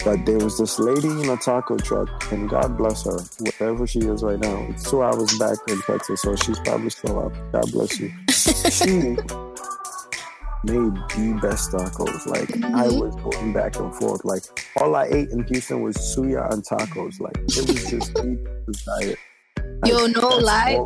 but 0.03 0.25
there 0.25 0.37
was 0.37 0.57
this 0.57 0.79
lady 0.79 1.07
in 1.09 1.29
a 1.29 1.37
taco 1.37 1.77
truck, 1.77 2.09
and 2.31 2.49
God 2.49 2.77
bless 2.77 3.05
her, 3.05 3.17
wherever 3.59 3.85
she 3.87 3.99
is 3.99 4.23
right 4.23 4.39
now. 4.39 4.65
It's 4.69 4.89
two 4.89 5.01
hours 5.03 5.37
back 5.37 5.57
in 5.67 5.79
Texas, 5.81 6.21
so 6.21 6.35
she's 6.35 6.59
probably 6.59 6.89
still 6.89 7.19
up. 7.25 7.33
God 7.51 7.71
bless 7.71 7.99
you. 7.99 8.11
She 8.29 8.91
made 10.65 10.93
the 11.15 11.39
best 11.41 11.71
tacos. 11.71 12.25
Like 12.27 12.49
I 12.75 12.87
Mhm. 12.87 12.99
was 13.01 13.15
going 13.15 13.53
back 13.53 13.77
and 13.79 13.93
forth. 13.95 14.23
Like 14.25 14.43
all 14.77 14.95
I 14.95 15.05
ate 15.05 15.29
in 15.29 15.43
Houston 15.45 15.81
was 15.81 15.95
suya 15.97 16.51
and 16.51 16.63
tacos. 16.65 17.19
Like 17.19 17.37
it 17.37 17.67
was 17.67 17.89
just 17.89 18.13
this 18.15 18.83
diet. 18.83 19.19
Yo, 19.85 20.07
no 20.07 20.37
lie. 20.37 20.79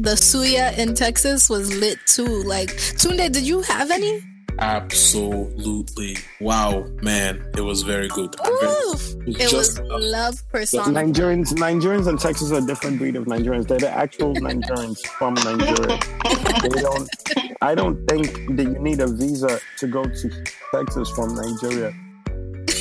The 0.00 0.10
suya 0.10 0.76
in 0.76 0.94
Texas 0.94 1.48
was 1.48 1.74
lit 1.74 1.98
too. 2.06 2.42
Like 2.44 2.68
Tunde, 2.98 3.30
did 3.32 3.46
you 3.46 3.62
have 3.62 3.90
any? 3.90 4.20
Absolutely! 4.58 6.16
Wow, 6.40 6.84
man, 7.02 7.44
it 7.56 7.60
was 7.60 7.82
very 7.82 8.08
good. 8.08 8.34
I'm 8.42 8.52
very- 8.60 8.72
Oof. 8.90 9.14
it 9.26 9.26
was 9.26 9.52
It 9.52 9.52
was 9.56 9.78
uh, 9.80 9.98
love 9.98 10.48
persona. 10.50 11.00
Nigerians, 11.00 11.52
Nigerians 11.54 12.06
and 12.06 12.18
Texas 12.18 12.50
are 12.52 12.58
a 12.58 12.66
different 12.66 12.98
breed 12.98 13.16
of 13.16 13.24
Nigerians. 13.26 13.66
They're 13.66 13.78
the 13.78 13.90
actual 13.90 14.34
Nigerians 14.48 15.04
from 15.18 15.34
Nigeria. 15.34 15.98
They 16.62 16.80
don't. 16.80 17.08
I 17.62 17.74
don't 17.74 18.04
think 18.06 18.26
that 18.56 18.64
you 18.64 18.78
need 18.78 19.00
a 19.00 19.06
visa 19.06 19.58
to 19.78 19.86
go 19.86 20.04
to 20.04 20.44
Texas 20.72 21.10
from 21.10 21.34
Nigeria. 21.34 21.94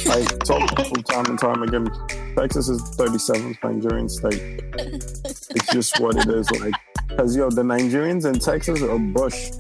I 0.06 0.24
told 0.44 0.68
people 0.76 1.02
time 1.04 1.26
and 1.28 1.40
time 1.40 1.64
again, 1.64 1.88
Texas 2.36 2.68
is 2.68 2.82
37th 2.98 3.58
Nigerian 3.64 4.10
state. 4.10 4.62
It's 4.76 5.68
just 5.72 6.00
what 6.02 6.18
it 6.18 6.28
is. 6.28 6.50
Like, 6.52 6.74
because 7.08 7.36
yo, 7.36 7.50
the 7.50 7.62
Nigerians 7.62 8.26
in 8.26 8.38
Texas 8.40 8.82
are 8.82 9.00
bush. 9.00 9.52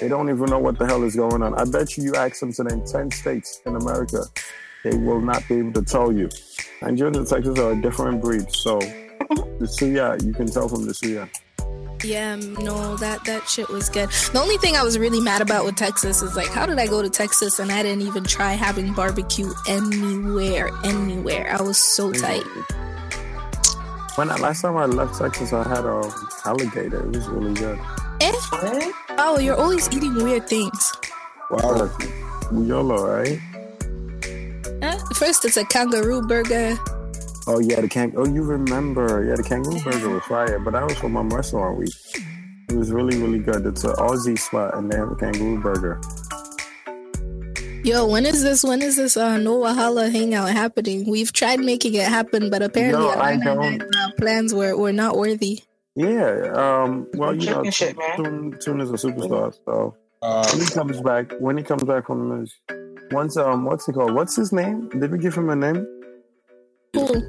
They 0.00 0.08
don't 0.08 0.28
even 0.28 0.46
know 0.46 0.58
what 0.58 0.78
the 0.78 0.86
hell 0.86 1.02
is 1.04 1.16
going 1.16 1.42
on. 1.42 1.54
I 1.54 1.64
bet 1.64 1.96
you, 1.96 2.04
you 2.04 2.14
ask 2.14 2.40
them 2.40 2.52
to 2.52 2.62
in 2.66 2.84
10 2.84 3.10
states 3.10 3.60
in 3.66 3.76
America, 3.76 4.24
they 4.82 4.96
will 4.96 5.20
not 5.20 5.46
be 5.48 5.56
able 5.56 5.72
to 5.72 5.82
tell 5.82 6.12
you. 6.12 6.28
Nigerians 6.80 7.16
and 7.16 7.26
Texas 7.26 7.58
are 7.58 7.72
a 7.72 7.80
different 7.80 8.20
breed. 8.20 8.50
So 8.50 8.78
the 8.78 9.66
suya, 9.66 10.22
you 10.24 10.32
can 10.32 10.46
tell 10.46 10.68
from 10.68 10.86
the 10.86 10.92
suya. 10.92 11.28
Yeah, 12.04 12.36
no, 12.36 12.96
that 12.96 13.24
that 13.24 13.48
shit 13.48 13.68
was 13.70 13.88
good. 13.88 14.10
The 14.10 14.38
only 14.38 14.58
thing 14.58 14.76
I 14.76 14.82
was 14.82 14.98
really 14.98 15.20
mad 15.20 15.40
about 15.40 15.64
with 15.64 15.76
Texas 15.76 16.20
is 16.20 16.36
like, 16.36 16.48
how 16.48 16.66
did 16.66 16.78
I 16.78 16.86
go 16.86 17.00
to 17.00 17.08
Texas 17.08 17.58
and 17.58 17.72
I 17.72 17.82
didn't 17.82 18.02
even 18.02 18.24
try 18.24 18.52
having 18.52 18.92
barbecue 18.92 19.50
anywhere, 19.66 20.70
anywhere? 20.84 21.50
I 21.50 21.62
was 21.62 21.78
so 21.78 22.12
tight. 22.12 22.44
When 24.16 24.30
I, 24.30 24.36
last 24.36 24.60
time 24.60 24.76
I 24.76 24.84
left 24.84 25.18
Texas, 25.18 25.54
I 25.54 25.66
had 25.66 25.86
a 25.86 26.12
alligator. 26.44 27.08
It 27.08 27.16
was 27.16 27.26
really 27.28 27.54
good. 27.54 27.78
Eh? 28.20 28.92
Oh, 29.16 29.38
you're 29.38 29.56
always 29.56 29.88
eating 29.90 30.14
weird 30.16 30.48
things. 30.48 30.92
Wow, 31.50 31.90
YOLO, 32.52 33.06
right? 33.06 33.38
Eh? 34.82 34.98
First, 35.14 35.44
it's 35.44 35.56
a 35.56 35.64
kangaroo 35.64 36.22
burger. 36.22 36.76
Oh 37.46 37.58
yeah, 37.60 37.80
the 37.80 37.88
kang. 37.88 38.12
Oh, 38.16 38.26
you 38.26 38.42
remember? 38.42 39.24
Yeah, 39.24 39.36
the 39.36 39.42
kangaroo 39.42 39.80
burger 39.82 40.08
was 40.10 40.22
fire, 40.24 40.58
but 40.58 40.72
that 40.72 40.84
was 40.84 40.96
from 40.98 41.12
my 41.12 41.22
restaurant 41.22 41.78
week. 41.78 41.94
It 42.70 42.74
was 42.76 42.90
really, 42.90 43.16
really 43.18 43.38
good. 43.38 43.66
It's 43.66 43.84
an 43.84 43.92
Aussie 43.96 44.38
spot, 44.38 44.76
and 44.76 44.90
they 44.90 44.96
have 44.96 45.10
a 45.12 45.16
kangaroo 45.16 45.60
burger. 45.60 46.00
Yo, 47.84 48.06
when 48.08 48.24
is 48.24 48.42
this? 48.42 48.64
When 48.64 48.80
is 48.80 48.96
this? 48.96 49.16
Uh, 49.16 49.36
no 49.36 49.58
Wahala 49.60 50.10
hangout 50.10 50.50
happening? 50.50 51.08
We've 51.08 51.32
tried 51.32 51.60
making 51.60 51.94
it 51.94 52.08
happen, 52.08 52.48
but 52.48 52.62
apparently 52.62 52.98
No, 53.04 53.10
I 53.10 53.32
Atlanta 53.32 53.54
don't. 53.78 53.82
uh, 53.94 54.10
plans 54.16 54.54
were 54.54 54.74
were 54.76 54.92
not 54.92 55.16
worthy. 55.18 55.60
Yeah. 55.96 56.52
Um. 56.54 57.06
Well, 57.14 57.34
you 57.34 57.50
know, 57.50 57.62
Chicken 57.64 57.70
shit. 57.72 57.96
Tune, 58.16 58.58
Tune 58.60 58.80
is 58.80 58.90
a 58.90 58.94
superstar. 58.94 59.54
So 59.64 59.96
Uh, 60.22 60.46
when 60.52 60.60
he 60.66 60.72
comes 60.72 61.00
back, 61.00 61.32
when 61.38 61.56
he 61.56 61.62
comes 61.62 61.84
back 61.84 62.06
from 62.06 62.40
his 62.40 62.54
once 63.10 63.36
um, 63.36 63.64
what's 63.64 63.86
he 63.86 63.92
called? 63.92 64.14
What's 64.14 64.34
his 64.36 64.52
name? 64.52 64.88
Did 64.88 65.12
we 65.12 65.18
give 65.18 65.34
him 65.34 65.50
a 65.50 65.56
name? 65.56 65.86
Cool. 66.94 67.22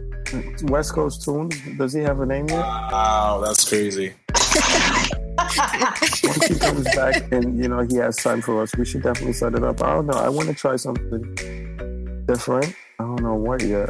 West 0.63 0.93
Coast 0.93 1.23
Tunes. 1.23 1.55
Does 1.77 1.93
he 1.93 2.01
have 2.01 2.19
a 2.21 2.25
name 2.25 2.47
yet? 2.49 2.59
Wow, 2.59 3.41
that's 3.45 3.67
crazy. 3.67 4.13
Once 6.23 6.47
he 6.47 6.55
comes 6.57 6.83
back 6.95 7.31
and 7.31 7.57
you 7.61 7.67
know 7.67 7.81
he 7.81 7.97
has 7.97 8.15
time 8.17 8.41
for 8.41 8.61
us, 8.61 8.75
we 8.77 8.85
should 8.85 9.03
definitely 9.03 9.33
set 9.33 9.53
it 9.53 9.63
up. 9.63 9.81
I 9.83 9.93
don't 9.93 10.07
know. 10.07 10.17
I 10.17 10.29
want 10.29 10.49
to 10.49 10.55
try 10.55 10.75
something 10.75 11.21
different. 12.27 12.73
I 12.99 13.03
don't 13.03 13.21
know 13.21 13.35
what 13.35 13.61
yet. 13.61 13.89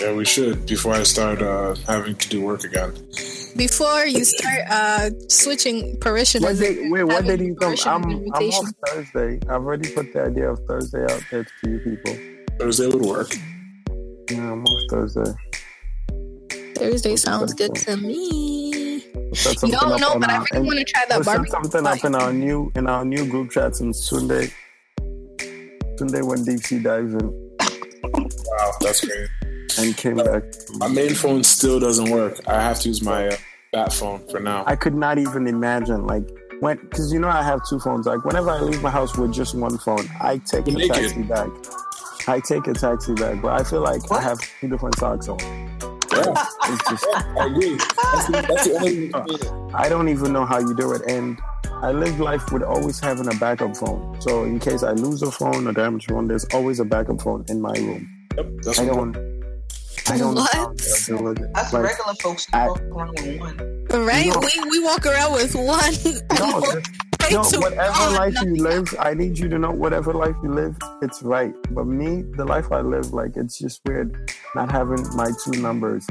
Yeah, 0.00 0.12
we 0.14 0.24
should 0.24 0.66
before 0.66 0.94
I 0.94 1.02
start 1.02 1.42
uh, 1.42 1.74
having 1.86 2.14
to 2.16 2.28
do 2.28 2.40
work 2.42 2.64
again. 2.64 2.92
Before 3.58 4.06
you 4.06 4.24
start 4.24 4.60
uh, 4.70 5.10
switching 5.28 5.90
What 5.90 6.00
parishioners, 6.00 6.60
day, 6.60 6.88
wait, 6.90 7.02
what 7.02 7.26
day 7.26 7.36
do 7.36 7.44
you 7.44 7.56
come? 7.56 7.74
I'm, 7.86 8.04
I'm 8.04 8.22
off 8.32 8.72
Thursday. 8.86 9.40
I've 9.48 9.62
already 9.66 9.90
put 9.92 10.12
the 10.12 10.22
idea 10.26 10.50
of 10.52 10.60
Thursday 10.68 11.02
out 11.02 11.22
there 11.32 11.42
to 11.44 11.68
you 11.70 11.78
people. 11.80 12.16
Thursday 12.60 12.86
would 12.86 13.02
work. 13.02 13.34
Yeah, 14.30 14.52
I'm 14.52 14.64
off 14.64 14.82
Thursday. 14.90 15.34
Thursday 16.76 17.16
sounds 17.16 17.52
good 17.54 17.74
to 17.74 17.96
me. 17.96 19.02
We'll 19.12 19.34
set 19.34 19.60
No, 19.64 19.78
something 19.78 19.92
up 19.92 20.00
no, 20.00 20.18
but 20.20 20.30
I 20.30 20.44
really 20.52 20.66
want 20.66 20.78
to 20.78 20.84
try 20.84 21.04
that 21.08 21.16
we'll 21.16 21.24
set 21.24 21.34
barbecue. 21.36 21.50
something 21.50 21.86
up 21.86 22.04
in 22.04 22.14
our 22.14 22.32
new 22.32 22.70
in 22.76 22.86
our 22.86 23.04
new 23.04 23.26
group 23.26 23.50
chats 23.50 23.80
on 23.80 23.92
Sunday. 23.92 24.52
Sunday 25.98 26.22
when 26.22 26.44
deep 26.44 26.60
sea 26.60 26.78
diving 26.78 27.32
Wow, 28.14 28.72
that's 28.80 29.04
great. 29.04 29.28
and 29.78 29.96
came 29.96 30.16
back. 30.18 30.44
My 30.76 30.86
main 30.86 31.12
phone 31.14 31.42
still 31.42 31.80
doesn't 31.80 32.08
work. 32.10 32.38
I 32.46 32.60
have 32.62 32.78
to 32.80 32.88
use 32.88 33.02
my 33.02 33.26
uh, 33.28 33.36
bat 33.72 33.92
phone 33.92 34.26
for 34.30 34.40
now. 34.40 34.64
I 34.66 34.76
could 34.76 34.94
not 34.94 35.18
even 35.18 35.46
imagine 35.46 36.06
like 36.06 36.24
when 36.60 36.76
because 36.78 37.12
you 37.12 37.18
know 37.20 37.28
I 37.28 37.42
have 37.42 37.60
two 37.68 37.78
phones. 37.80 38.06
Like 38.06 38.24
whenever 38.24 38.50
I 38.50 38.60
leave 38.60 38.82
my 38.82 38.90
house 38.90 39.16
with 39.16 39.32
just 39.32 39.54
one 39.54 39.78
phone, 39.78 40.08
I 40.20 40.38
take 40.38 40.66
a 40.68 40.72
Naked. 40.72 40.94
taxi 40.94 41.22
bag. 41.22 41.50
I 42.26 42.40
take 42.40 42.66
a 42.66 42.74
taxi 42.74 43.14
bag, 43.14 43.40
but 43.40 43.58
I 43.58 43.64
feel 43.64 43.80
like 43.80 44.02
I 44.10 44.20
have 44.20 44.38
two 44.60 44.68
different 44.68 44.96
socks 44.98 45.28
on. 45.28 45.38
Yeah, 45.40 46.46
It's 46.64 46.90
just 46.90 47.06
I 47.14 47.46
agree. 47.46 47.76
That's 47.76 48.26
the, 48.26 48.44
that's 48.48 48.64
the 48.68 48.76
only 48.76 49.08
thing. 49.38 49.74
I 49.74 49.88
don't 49.88 50.08
even 50.08 50.32
know 50.32 50.44
how 50.44 50.58
you 50.58 50.74
do 50.74 50.92
it, 50.92 51.02
and 51.08 51.38
I 51.66 51.92
live 51.92 52.18
life 52.18 52.50
with 52.50 52.62
always 52.62 52.98
having 52.98 53.28
a 53.28 53.36
backup 53.38 53.76
phone. 53.76 54.20
So 54.20 54.44
in 54.44 54.58
case 54.58 54.82
I 54.82 54.92
lose 54.92 55.22
a 55.22 55.30
phone 55.30 55.66
or 55.68 55.72
damage 55.72 56.06
phone, 56.06 56.26
there's 56.26 56.44
always 56.46 56.80
a 56.80 56.84
backup 56.84 57.20
phone 57.20 57.44
in 57.48 57.60
my 57.60 57.72
room. 57.72 58.08
Yep, 58.36 58.46
that's 58.62 58.78
I 58.80 58.86
don't. 58.86 59.14
I 60.10 60.18
don't 60.18 60.34
know 60.34 60.46
how 60.52 60.68
What? 60.68 60.78
to 60.78 61.18
do 61.18 61.28
it. 61.28 61.38
That's 61.54 61.72
Like, 61.72 61.82
regular 61.84 62.14
folks 62.22 62.46
who 62.50 62.56
I- 62.56 62.66
walk 62.68 62.80
around 62.82 63.10
with 63.20 63.40
one. 63.40 64.06
Right? 64.06 64.26
No. 64.26 64.40
We, 64.40 64.70
we 64.70 64.84
walk 64.84 65.06
around 65.06 65.32
with 65.32 65.54
one. 65.54 65.94
no, 66.38 66.60
Pray 67.18 67.30
no, 67.32 67.42
to 67.42 67.58
whatever 67.60 68.10
life 68.16 68.34
nothing 68.34 68.54
you 68.56 68.62
live, 68.62 68.94
I 69.00 69.12
need 69.14 69.38
you 69.38 69.48
to 69.48 69.58
know 69.58 69.70
whatever 69.70 70.12
life 70.14 70.36
you 70.42 70.52
live, 70.52 70.76
it's 71.02 71.22
right. 71.22 71.52
But 71.70 71.86
me, 71.86 72.22
the 72.36 72.44
life 72.44 72.70
I 72.70 72.80
live, 72.80 73.12
like 73.12 73.36
it's 73.36 73.58
just 73.58 73.80
weird 73.86 74.32
not 74.54 74.70
having 74.70 75.04
my 75.16 75.28
two 75.44 75.60
numbers 75.60 76.06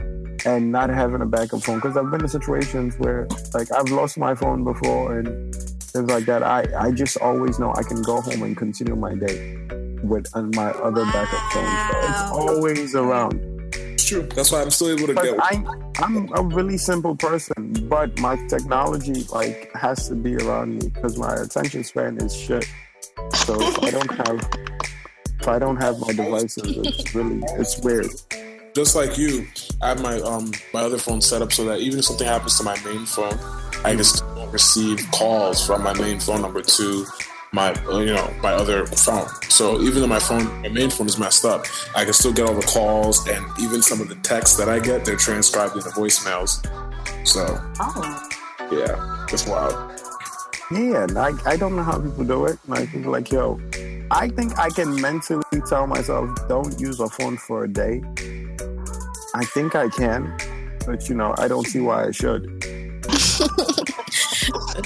and 0.46 0.72
not 0.72 0.90
having 0.90 1.22
a 1.22 1.26
backup 1.26 1.64
phone. 1.64 1.78
Because 1.78 1.98
I've 1.98 2.12
been 2.12 2.22
in 2.22 2.28
situations 2.28 2.96
where 3.00 3.28
like 3.54 3.72
I've 3.72 3.90
lost 3.90 4.18
my 4.18 4.36
phone 4.36 4.64
before 4.64 5.18
and 5.20 5.56
things 5.56 6.10
like 6.12 6.26
that. 6.26 6.44
I 6.44 6.66
I 6.78 6.92
just 6.92 7.18
always 7.18 7.58
know 7.58 7.74
I 7.76 7.84
can 7.84 8.02
go 8.02 8.22
home 8.22 8.44
and 8.44 8.56
continue 8.58 8.96
my 8.96 9.16
day 9.16 9.56
with 10.04 10.28
uh, 10.34 10.42
my 10.54 10.70
other 10.72 11.06
backup 11.06 11.52
phone. 11.52 11.66
So 11.92 12.10
it's 12.10 12.22
always 12.32 12.96
around. 12.96 13.54
It's 13.98 14.06
true. 14.06 14.30
That's 14.36 14.52
why 14.52 14.62
I'm 14.62 14.70
still 14.70 14.90
able 14.90 15.08
to 15.08 15.16
But 15.16 15.24
get. 15.24 15.40
I, 15.42 15.66
I'm 16.04 16.32
a 16.36 16.44
really 16.44 16.78
simple 16.78 17.16
person, 17.16 17.74
but 17.90 18.16
my 18.20 18.36
technology 18.48 19.24
like 19.34 19.72
has 19.74 20.08
to 20.10 20.14
be 20.14 20.36
around 20.36 20.76
me 20.76 20.90
because 20.90 21.18
my 21.18 21.34
attention 21.34 21.84
span 21.84 22.18
is 22.18 22.36
shit. 22.36 22.64
So 23.34 23.60
if 23.60 23.84
I 23.84 23.90
don't 23.90 24.12
have, 24.28 24.50
if 25.40 25.48
I 25.48 25.58
don't 25.58 25.78
have 25.78 26.00
my 26.00 26.14
devices, 26.14 26.78
it's 26.78 27.16
really 27.16 27.42
it's 27.58 27.80
weird. 27.80 28.06
just 28.76 28.96
like 28.96 29.18
you, 29.18 29.48
I 29.82 29.88
have 29.90 30.02
my 30.04 30.20
um 30.20 30.52
my 30.76 30.82
other 30.84 31.00
phone 31.00 31.20
set 31.20 31.42
up 31.42 31.52
so 31.52 31.66
that 31.66 31.80
even 31.80 31.98
if 31.98 32.06
something 32.06 32.28
happens 32.28 32.56
to 32.60 32.64
my 32.64 32.78
main 32.86 33.04
phone, 33.08 33.34
I 33.84 33.96
can 33.96 34.04
still 34.04 34.48
receive 34.52 35.00
calls 35.12 35.66
from 35.66 35.82
my 35.82 35.94
main 35.98 36.20
phone 36.20 36.44
number 36.44 36.62
to 36.62 37.06
my 37.54 37.72
uh, 37.88 38.00
you 38.00 38.14
know 38.14 38.34
my 38.42 38.54
other 38.54 38.86
phone. 38.88 39.28
So 39.50 39.80
even 39.82 40.02
though 40.02 40.08
my 40.08 40.20
phone 40.20 40.46
my 40.62 40.70
main 40.70 40.90
phone 40.92 41.08
is 41.08 41.18
messed 41.18 41.46
up, 41.46 41.66
I 41.96 42.04
can 42.04 42.14
still 42.14 42.34
get 42.34 42.48
all 42.48 42.56
the 42.56 42.66
calls 42.68 43.28
and 43.28 43.46
even 43.60 43.82
some 43.82 44.02
of 44.02 44.10
the 44.10 44.16
texts 44.16 44.58
that 44.58 44.68
I 44.70 44.80
get, 44.80 45.06
they're 45.06 45.16
transcribed 45.16 45.76
into 45.76 45.90
voicemails. 45.90 46.66
So 47.26 47.46
Oh. 47.80 48.30
yeah, 48.72 49.26
it's 49.32 49.48
wild. 49.48 49.74
Yeah, 50.72 51.08
I 51.16 51.32
I 51.46 51.56
don't 51.58 51.76
know 51.76 51.84
how 51.84 52.00
people 52.00 52.26
do 52.26 52.46
it. 52.46 52.60
Like 52.68 52.92
people 52.92 53.12
like 53.12 53.32
yo, 53.32 53.60
I 54.12 54.28
think 54.30 54.60
I 54.60 54.70
can 54.70 55.00
mentally 55.02 55.44
tell 55.70 55.88
myself 55.88 56.30
don't 56.50 56.78
use 56.80 57.00
a 57.00 57.08
phone 57.10 57.38
for 57.38 57.64
a 57.64 57.68
day. 57.70 58.02
I 59.36 59.46
think 59.46 59.76
I 59.76 59.88
can, 59.90 60.36
but 60.86 61.08
you 61.08 61.16
know 61.16 61.34
I 61.38 61.48
don't 61.48 61.66
see 61.68 61.80
why 61.80 62.08
I 62.08 62.12
should. 62.12 62.44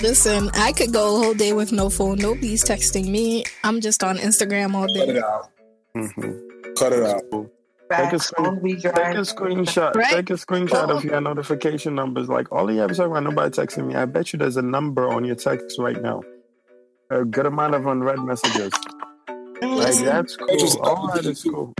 Listen, 0.01 0.49
I 0.53 0.71
could 0.71 0.91
go 0.93 1.15
a 1.15 1.23
whole 1.23 1.33
day 1.33 1.53
with 1.53 1.71
no 1.71 1.89
phone. 1.89 2.17
Nobody's 2.17 2.63
texting 2.63 3.07
me. 3.09 3.43
I'm 3.63 3.81
just 3.81 4.03
on 4.03 4.17
Instagram 4.17 4.73
all 4.73 4.87
day. 4.87 4.99
Cut 5.05 5.09
it 5.09 5.13
day. 5.13 5.19
out. 5.21 5.49
hmm 5.93 6.73
Cut 6.77 6.93
it 6.93 7.03
out. 7.03 7.49
Take 7.91 8.13
a 8.13 8.19
screen- 8.19 8.59
Take 8.79 8.85
a 8.85 9.25
screenshot. 9.27 9.93
Right? 9.95 10.13
Take 10.13 10.29
a 10.29 10.33
screenshot 10.33 10.89
of 10.89 11.03
your 11.03 11.19
notification 11.19 11.93
numbers. 11.93 12.29
Like 12.29 12.49
all 12.51 12.71
you 12.71 12.79
have 12.79 12.91
is 12.91 12.99
like, 12.99 13.09
"Well, 13.09 13.21
nobody 13.21 13.49
texting 13.51 13.87
me. 13.87 13.95
I 13.95 14.05
bet 14.05 14.31
you 14.31 14.39
there's 14.39 14.55
a 14.57 14.61
number 14.61 15.09
on 15.09 15.25
your 15.25 15.35
text 15.35 15.77
right 15.77 16.01
now. 16.01 16.21
A 17.09 17.25
good 17.25 17.45
amount 17.45 17.75
of 17.75 17.85
unread 17.87 18.19
messages. 18.19 18.71
Like 19.61 19.95
that's 19.95 20.37
Just- 20.57 20.77
cool. 20.79 20.85
All 20.87 21.11
that 21.13 21.25
is 21.25 21.43
cool. 21.43 21.73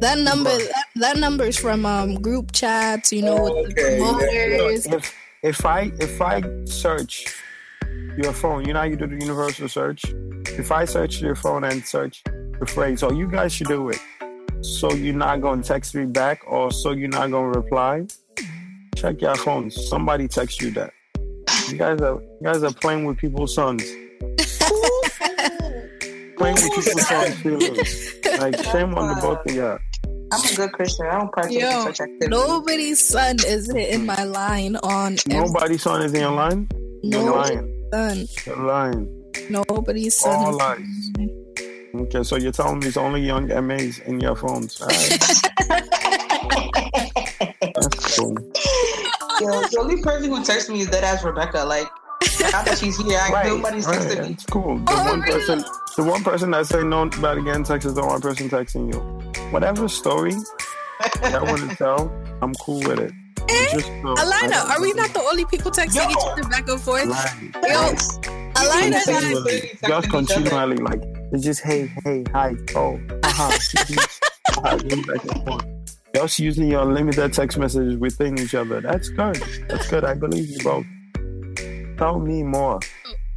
That 0.00 0.18
number, 0.18 0.50
that, 0.50 0.84
that 0.96 1.16
number's 1.16 1.56
from 1.56 1.86
um 1.86 2.16
group 2.16 2.50
chats. 2.52 3.12
You 3.12 3.22
know, 3.22 3.42
with 3.44 3.76
the 3.76 3.82
Okay, 3.82 3.98
promoters. 3.98 4.86
If 4.86 5.14
if 5.46 5.64
I 5.64 5.92
if 6.00 6.20
I 6.20 6.42
search 6.64 7.24
your 8.18 8.32
phone, 8.32 8.66
you 8.66 8.72
know 8.72 8.80
how 8.80 8.86
you 8.86 8.96
do 8.96 9.06
the 9.06 9.14
universal 9.14 9.68
search. 9.68 10.02
If 10.58 10.72
I 10.72 10.84
search 10.84 11.20
your 11.20 11.36
phone 11.36 11.62
and 11.62 11.86
search 11.86 12.24
the 12.24 12.66
phrase, 12.66 12.98
so 12.98 13.12
you 13.12 13.28
guys 13.28 13.52
should 13.52 13.68
do 13.68 13.88
it. 13.90 14.00
So 14.62 14.92
you're 14.92 15.14
not 15.14 15.40
going 15.40 15.62
to 15.62 15.68
text 15.68 15.94
me 15.94 16.06
back, 16.06 16.40
or 16.48 16.72
so 16.72 16.90
you're 16.90 17.08
not 17.08 17.30
going 17.30 17.52
to 17.52 17.60
reply. 17.60 18.06
Check 18.96 19.20
your 19.20 19.36
phones. 19.36 19.88
Somebody 19.88 20.26
text 20.26 20.60
you 20.60 20.72
that. 20.72 20.92
You 21.68 21.78
guys 21.78 22.00
are 22.00 22.20
you 22.20 22.40
guys 22.42 22.64
are 22.64 22.72
playing 22.72 23.04
with 23.04 23.18
people's 23.18 23.54
sons. 23.54 23.84
playing 26.36 26.56
with 26.56 26.72
people's 26.74 27.06
sons' 27.06 27.34
feelings. 27.36 28.14
Like 28.40 28.64
shame 28.64 28.96
on 28.96 29.14
the 29.14 29.20
both 29.20 29.46
of 29.46 29.54
y'all. 29.54 29.78
I'm 30.32 30.52
a 30.52 30.56
good 30.56 30.72
Christian. 30.72 31.06
I 31.06 31.18
don't 31.18 31.32
partake 31.32 31.54
in 31.54 31.60
Yo, 31.60 31.82
such 31.84 32.00
activity. 32.00 32.26
nobody's 32.28 33.06
son 33.06 33.36
is 33.46 33.70
hitting 33.72 34.04
my 34.06 34.24
line 34.24 34.76
on 34.76 35.16
every 35.30 35.40
Nobody's 35.46 35.82
son 35.82 36.02
is 36.02 36.12
in 36.14 36.20
your 36.20 36.32
line. 36.32 36.68
You're 37.02 37.22
no 37.24 37.34
lying. 37.36 37.88
son. 37.92 38.26
You're 38.46 38.66
lying. 38.66 39.24
Nobody's 39.50 40.18
son. 40.18 40.34
All 40.34 40.50
is- 40.50 40.56
lies. 40.56 40.80
Okay, 41.94 42.22
so 42.24 42.36
you're 42.36 42.52
telling 42.52 42.80
me 42.80 42.88
it's 42.88 42.96
only 42.98 43.22
young 43.22 43.46
MAs 43.66 44.00
in 44.00 44.20
your 44.20 44.34
phones. 44.36 44.80
All 44.82 44.88
right, 44.88 45.18
that's 47.74 48.18
cool. 48.18 48.34
Yo, 49.40 49.46
the 49.70 49.76
only 49.80 50.02
person 50.02 50.30
who 50.30 50.42
texts 50.44 50.68
me 50.70 50.80
is 50.80 50.88
that 50.90 51.04
ass 51.04 51.24
Rebecca. 51.24 51.64
Like, 51.64 51.86
now 52.40 52.62
that 52.62 52.78
she's 52.78 52.96
here, 52.98 53.18
I, 53.20 53.30
Right, 53.32 53.46
nobody's 53.46 53.86
right, 53.86 53.98
texting 53.98 54.22
me. 54.26 54.32
It's 54.32 54.44
cool. 54.46 54.78
The 54.78 54.92
Oh, 54.92 55.04
one 55.04 55.20
really? 55.20 55.32
person, 55.40 55.64
the 55.96 56.04
one 56.04 56.22
person 56.22 56.50
that 56.50 56.66
say 56.66 56.82
no 56.82 57.02
about 57.02 57.38
again 57.38 57.64
text 57.64 57.86
is 57.86 57.94
the 57.94 58.04
one 58.04 58.20
person 58.20 58.48
texting 58.48 58.92
you. 58.92 59.00
Whatever 59.50 59.88
story 59.88 60.34
I 61.22 61.42
want 61.42 61.70
to 61.70 61.76
tell, 61.76 62.12
I'm 62.42 62.54
cool 62.54 62.80
with 62.80 63.00
it. 63.00 63.12
Just 63.72 63.86
so 63.86 64.14
Alina, 64.18 64.56
are 64.68 64.80
we 64.80 64.92
not 64.92 65.12
the 65.14 65.20
only 65.20 65.44
people 65.46 65.70
texting 65.70 65.96
Yo. 65.96 66.10
each 66.10 66.16
other 66.26 66.44
back 66.48 66.68
and 66.68 66.80
forth? 66.80 67.06
Right. 67.06 67.54
Yo, 67.62 67.94
Alina, 68.60 68.96
Texting 68.96 69.16
and 69.16 69.24
I- 69.24 69.30
each 69.30 69.36
other, 69.36 69.50
texting 69.50 69.88
Just 69.88 70.06
each 70.06 70.10
continually 70.10 70.76
like 70.76 71.02
it's 71.32 71.42
just 71.42 71.62
hey, 71.62 71.90
hey, 72.04 72.24
hi, 72.32 72.54
oh, 72.74 73.00
uh-huh. 73.22 73.58
uh, 74.64 74.76
back 74.76 75.24
and 75.24 75.44
forth. 75.46 75.66
Just 76.14 76.38
using 76.38 76.68
your 76.70 76.84
limited 76.84 77.32
text 77.32 77.58
messages 77.58 77.96
within 77.96 78.38
each 78.38 78.54
other. 78.54 78.80
That's 78.80 79.08
good. 79.10 79.36
That's 79.68 79.88
good. 79.88 80.04
I 80.04 80.14
believe 80.14 80.48
you 80.48 80.58
both. 80.62 80.86
Tell 81.98 82.20
me 82.20 82.42
more. 82.42 82.80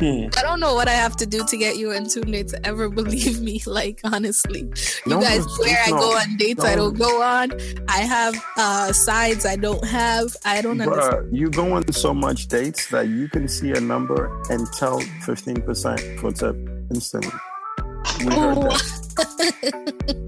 I 0.01 0.29
don't 0.41 0.59
know 0.61 0.75
what 0.75 0.87
I 0.87 0.93
have 0.93 1.15
to 1.17 1.25
do 1.25 1.45
to 1.45 1.57
get 1.57 1.75
you 1.77 1.91
and 1.91 2.05
Tunde 2.05 2.49
to 2.51 2.65
ever 2.65 2.87
believe 2.99 3.41
me. 3.41 3.61
Like 3.65 3.99
honestly, 4.03 4.61
you 4.61 4.71
No, 5.05 5.19
guys 5.19 5.45
where 5.59 5.77
I 5.85 5.89
no, 5.91 5.97
go 5.97 6.17
on 6.17 6.37
dates 6.37 6.63
I 6.63 6.75
don't 6.75 6.97
go 6.97 7.21
on. 7.21 7.51
I 7.89 7.99
have 7.99 8.35
uh 8.57 8.93
sides 8.93 9.45
I 9.45 9.55
don't 9.57 9.83
have. 9.85 10.35
I 10.45 10.61
don't 10.61 10.79
understand. 10.79 11.35
You 11.35 11.49
go 11.49 11.73
on 11.73 11.91
so 11.91 12.13
much 12.13 12.47
dates 12.47 12.87
that 12.91 13.07
you 13.09 13.27
can 13.27 13.47
see 13.49 13.71
a 13.71 13.81
number 13.81 14.31
and 14.49 14.65
tell 14.73 14.99
15% 15.01 16.19
for 16.19 16.31
tip 16.31 16.55
instantly. 16.91 17.31
We 18.19 18.25
heard 18.33 18.57
Oh. 18.57 18.69
that. 18.69 20.25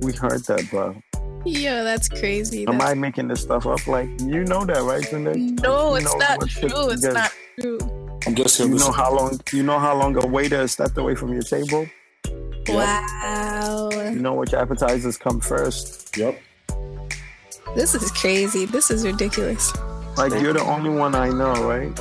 We 0.02 0.12
heard 0.14 0.42
that, 0.46 0.66
bro. 0.70 0.96
Yo, 1.44 1.84
that's 1.84 2.08
crazy. 2.08 2.66
Am 2.66 2.78
That's- 2.78 2.90
I 2.90 2.94
making 2.94 3.28
this 3.28 3.42
stuff 3.42 3.66
up? 3.66 3.86
Like, 3.86 4.08
you 4.22 4.44
know 4.44 4.64
that, 4.64 4.82
right, 4.82 5.02
Tunde? 5.04 5.60
no, 5.62 5.94
it's 5.94 6.14
not 6.16 6.40
true. 6.48 6.90
It's 6.90 7.02
not 7.02 7.30
true. 7.60 7.78
I'm 8.26 8.34
just 8.34 8.58
here 8.58 8.66
You 8.66 8.74
know 8.74 8.92
how 8.92 9.14
long? 9.14 9.40
You 9.52 9.62
know 9.62 9.78
how 9.78 9.96
long 9.96 10.22
a 10.22 10.26
waiter 10.26 10.60
is 10.62 10.72
stepped 10.72 10.96
away 10.98 11.14
from 11.14 11.32
your 11.32 11.42
table? 11.42 11.86
Wow. 12.68 13.88
You 13.92 14.20
know 14.20 14.34
which 14.34 14.54
appetizers 14.54 15.16
come 15.16 15.40
first. 15.40 16.16
Yep. 16.16 16.38
This 17.74 17.94
is 17.94 18.10
crazy. 18.10 18.66
This 18.66 18.90
is 18.90 19.06
ridiculous. 19.06 19.72
Like 20.16 20.32
you're 20.40 20.52
the 20.52 20.64
only 20.64 20.90
one 20.90 21.14
I 21.14 21.28
know, 21.28 21.52
right? 21.66 21.94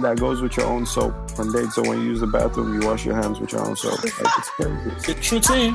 That 0.00 0.18
goes 0.18 0.40
with 0.40 0.56
your 0.56 0.66
own 0.66 0.86
soap 0.86 1.14
on 1.38 1.52
dates. 1.52 1.74
So 1.74 1.82
when 1.82 2.00
you 2.00 2.06
use 2.06 2.20
the 2.20 2.26
bathroom, 2.26 2.80
you 2.80 2.86
wash 2.86 3.04
your 3.04 3.14
hands 3.14 3.40
with 3.40 3.52
your 3.52 3.66
own 3.66 3.76
soap. 3.76 4.02
Like, 4.02 4.12
it's 4.18 4.50
crazy. 4.50 5.12
It's 5.12 5.32
routine. 5.32 5.74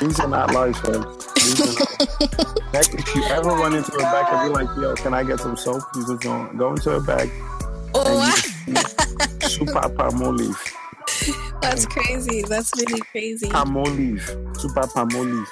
These 0.00 0.20
are 0.20 0.28
not 0.28 0.52
lies, 0.54 0.78
folks. 0.78 1.26
Not. 1.58 2.54
If 2.74 3.14
you 3.14 3.24
ever 3.24 3.48
run 3.48 3.74
into 3.74 3.92
a 3.92 3.98
bag 3.98 4.26
and 4.28 4.52
be 4.52 4.64
like, 4.64 4.76
"Yo, 4.76 4.94
can 4.94 5.14
I 5.14 5.24
get 5.24 5.40
some 5.40 5.56
soap?" 5.56 5.82
You 5.94 6.06
just 6.06 6.22
go, 6.22 6.46
go 6.56 6.72
into 6.72 6.92
a 6.92 7.00
bag 7.00 7.30
Oh, 7.94 8.40
and 8.66 8.78
super 9.42 9.88
palm 9.90 10.36
leaf, 10.36 10.74
that's 11.62 11.86
crazy. 11.86 12.42
That's 12.42 12.72
really 12.76 13.00
crazy. 13.12 13.48
palm 13.50 13.74
leaf, 13.82 14.26
super 14.58 14.86
palm 14.86 15.08
leaf. 15.08 15.48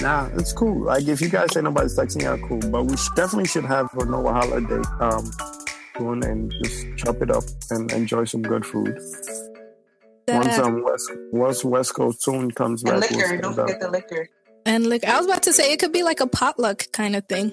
Nah, 0.00 0.28
it's 0.34 0.52
cool. 0.52 0.84
Like 0.84 1.06
if 1.08 1.20
you 1.20 1.28
guys 1.28 1.52
say 1.52 1.60
nobody's 1.60 1.96
texting, 1.98 2.22
yeah, 2.22 2.36
cool. 2.46 2.60
But 2.70 2.84
we 2.84 2.94
definitely 3.16 3.48
should 3.48 3.64
have 3.64 3.92
a 3.94 4.04
no 4.04 4.22
holiday 4.32 4.82
um 5.00 5.30
going 5.98 6.24
and 6.24 6.52
just 6.62 6.86
chop 6.96 7.20
it 7.22 7.30
up 7.30 7.42
and 7.70 7.90
enjoy 7.92 8.24
some 8.24 8.42
good 8.42 8.64
food. 8.64 8.94
Once 10.28 10.56
That- 10.56 10.60
um 10.64 10.84
West 10.84 11.10
once 11.32 11.64
West 11.64 11.94
Coast 11.94 12.22
soon 12.22 12.50
comes 12.52 12.82
And 12.84 13.00
back, 13.00 13.10
we'll 13.10 13.18
liquor. 13.20 13.36
Don't 13.38 13.52
stand 13.54 13.58
up. 13.58 13.66
forget 13.66 13.80
the 13.80 13.90
liquor. 13.90 14.28
and 14.66 14.86
look, 14.86 15.04
I 15.04 15.16
was 15.16 15.26
about 15.26 15.42
to 15.44 15.52
say 15.52 15.72
it 15.72 15.80
could 15.80 15.92
be 15.92 16.02
like 16.02 16.20
a 16.20 16.26
potluck 16.26 16.84
kind 16.92 17.16
of 17.16 17.26
thing. 17.26 17.50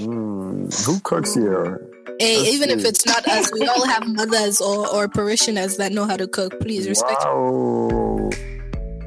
Mm, 0.00 0.86
who 0.86 1.00
cooks 1.00 1.34
here? 1.34 1.90
Hey, 2.18 2.38
Let's 2.38 2.48
even 2.54 2.70
if 2.70 2.84
it's 2.84 3.04
not 3.06 3.26
us, 3.28 3.50
we 3.52 3.66
all 3.66 3.86
have 3.86 4.06
mothers 4.06 4.60
or, 4.60 4.88
or 4.88 5.06
parishioners 5.08 5.76
that 5.76 5.92
know 5.92 6.04
how 6.06 6.16
to 6.16 6.26
cook. 6.26 6.58
Please 6.60 6.88
respect. 6.88 7.20
Wow. 7.24 8.30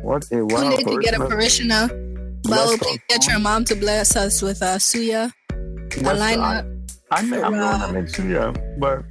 What 0.03 0.25
a 0.31 0.45
wow. 0.45 0.61
One 0.61 0.69
day 0.71 0.83
to 0.83 0.99
get 1.01 1.15
a 1.15 1.17
parishioner. 1.27 1.87
parishioner. 1.87 2.05
But 2.43 2.51
Let's 2.51 2.77
please 2.77 2.97
go. 2.97 3.03
get 3.09 3.27
your 3.27 3.39
mom 3.39 3.65
to 3.65 3.75
bless 3.75 4.15
us 4.15 4.41
with 4.41 4.61
uh, 4.63 4.77
suya, 4.77 5.31
What's- 5.49 5.97
Alina. 6.07 6.65
I, 7.11 7.19
I 7.19 7.21
may, 7.23 7.41
I'm 7.41 7.53
the 7.53 7.59
one 7.65 7.79
that 7.79 7.91
makes 7.93 8.15
suya, 8.15 8.79
but 8.79 9.03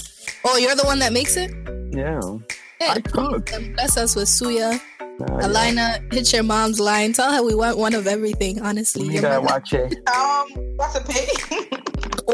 Oh, 0.45 0.57
you're 0.57 0.75
the 0.77 0.85
one 0.85 0.99
that 1.01 1.13
makes 1.13 1.37
it? 1.37 1.51
yeah. 1.93 2.21
Yeah, 2.81 2.93
I 2.93 3.01
cook. 3.01 3.51
bless 3.75 3.97
us 3.97 4.15
with 4.15 4.27
suya. 4.29 4.81
Nah, 5.19 5.39
yeah. 5.41 5.47
Alina, 5.47 6.01
hit 6.13 6.33
your 6.33 6.45
mom's 6.45 6.79
line. 6.79 7.13
Tell 7.13 7.33
her 7.33 7.43
we 7.43 7.55
want 7.57 7.77
one 7.77 7.93
of 7.95 8.07
everything, 8.07 8.63
honestly. 8.63 9.05
You 9.07 9.13
Your 9.15 9.23
gotta 9.23 9.41
watch 9.41 9.73
it. 9.73 9.93
Um, 10.09 10.47
what's 10.77 10.95
a 10.95 11.01
pig? 11.01 11.29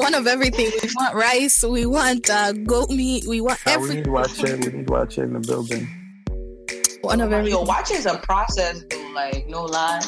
one 0.00 0.14
of 0.14 0.26
everything. 0.26 0.70
We 0.82 0.88
want 0.96 1.14
rice. 1.14 1.62
We 1.62 1.86
want 1.86 2.28
uh, 2.28 2.52
goat 2.52 2.90
meat. 2.90 3.26
We 3.26 3.40
want 3.40 3.60
everything. 3.66 4.02
we 4.12 4.18
everything. 4.18 4.40
need 4.40 4.40
watch 4.40 4.44
it. 4.44 4.72
We 4.72 4.78
need 4.78 4.90
watch 4.90 5.18
it 5.18 5.22
in 5.22 5.32
the 5.34 5.40
building. 5.40 5.88
One 7.02 7.20
of 7.20 7.32
everything. 7.32 7.58
Yo, 7.58 7.64
watch 7.64 7.90
is 7.90 8.06
a 8.06 8.18
process, 8.18 8.82
though. 8.90 9.10
Like, 9.14 9.46
no 9.48 9.64
lie. 9.64 10.00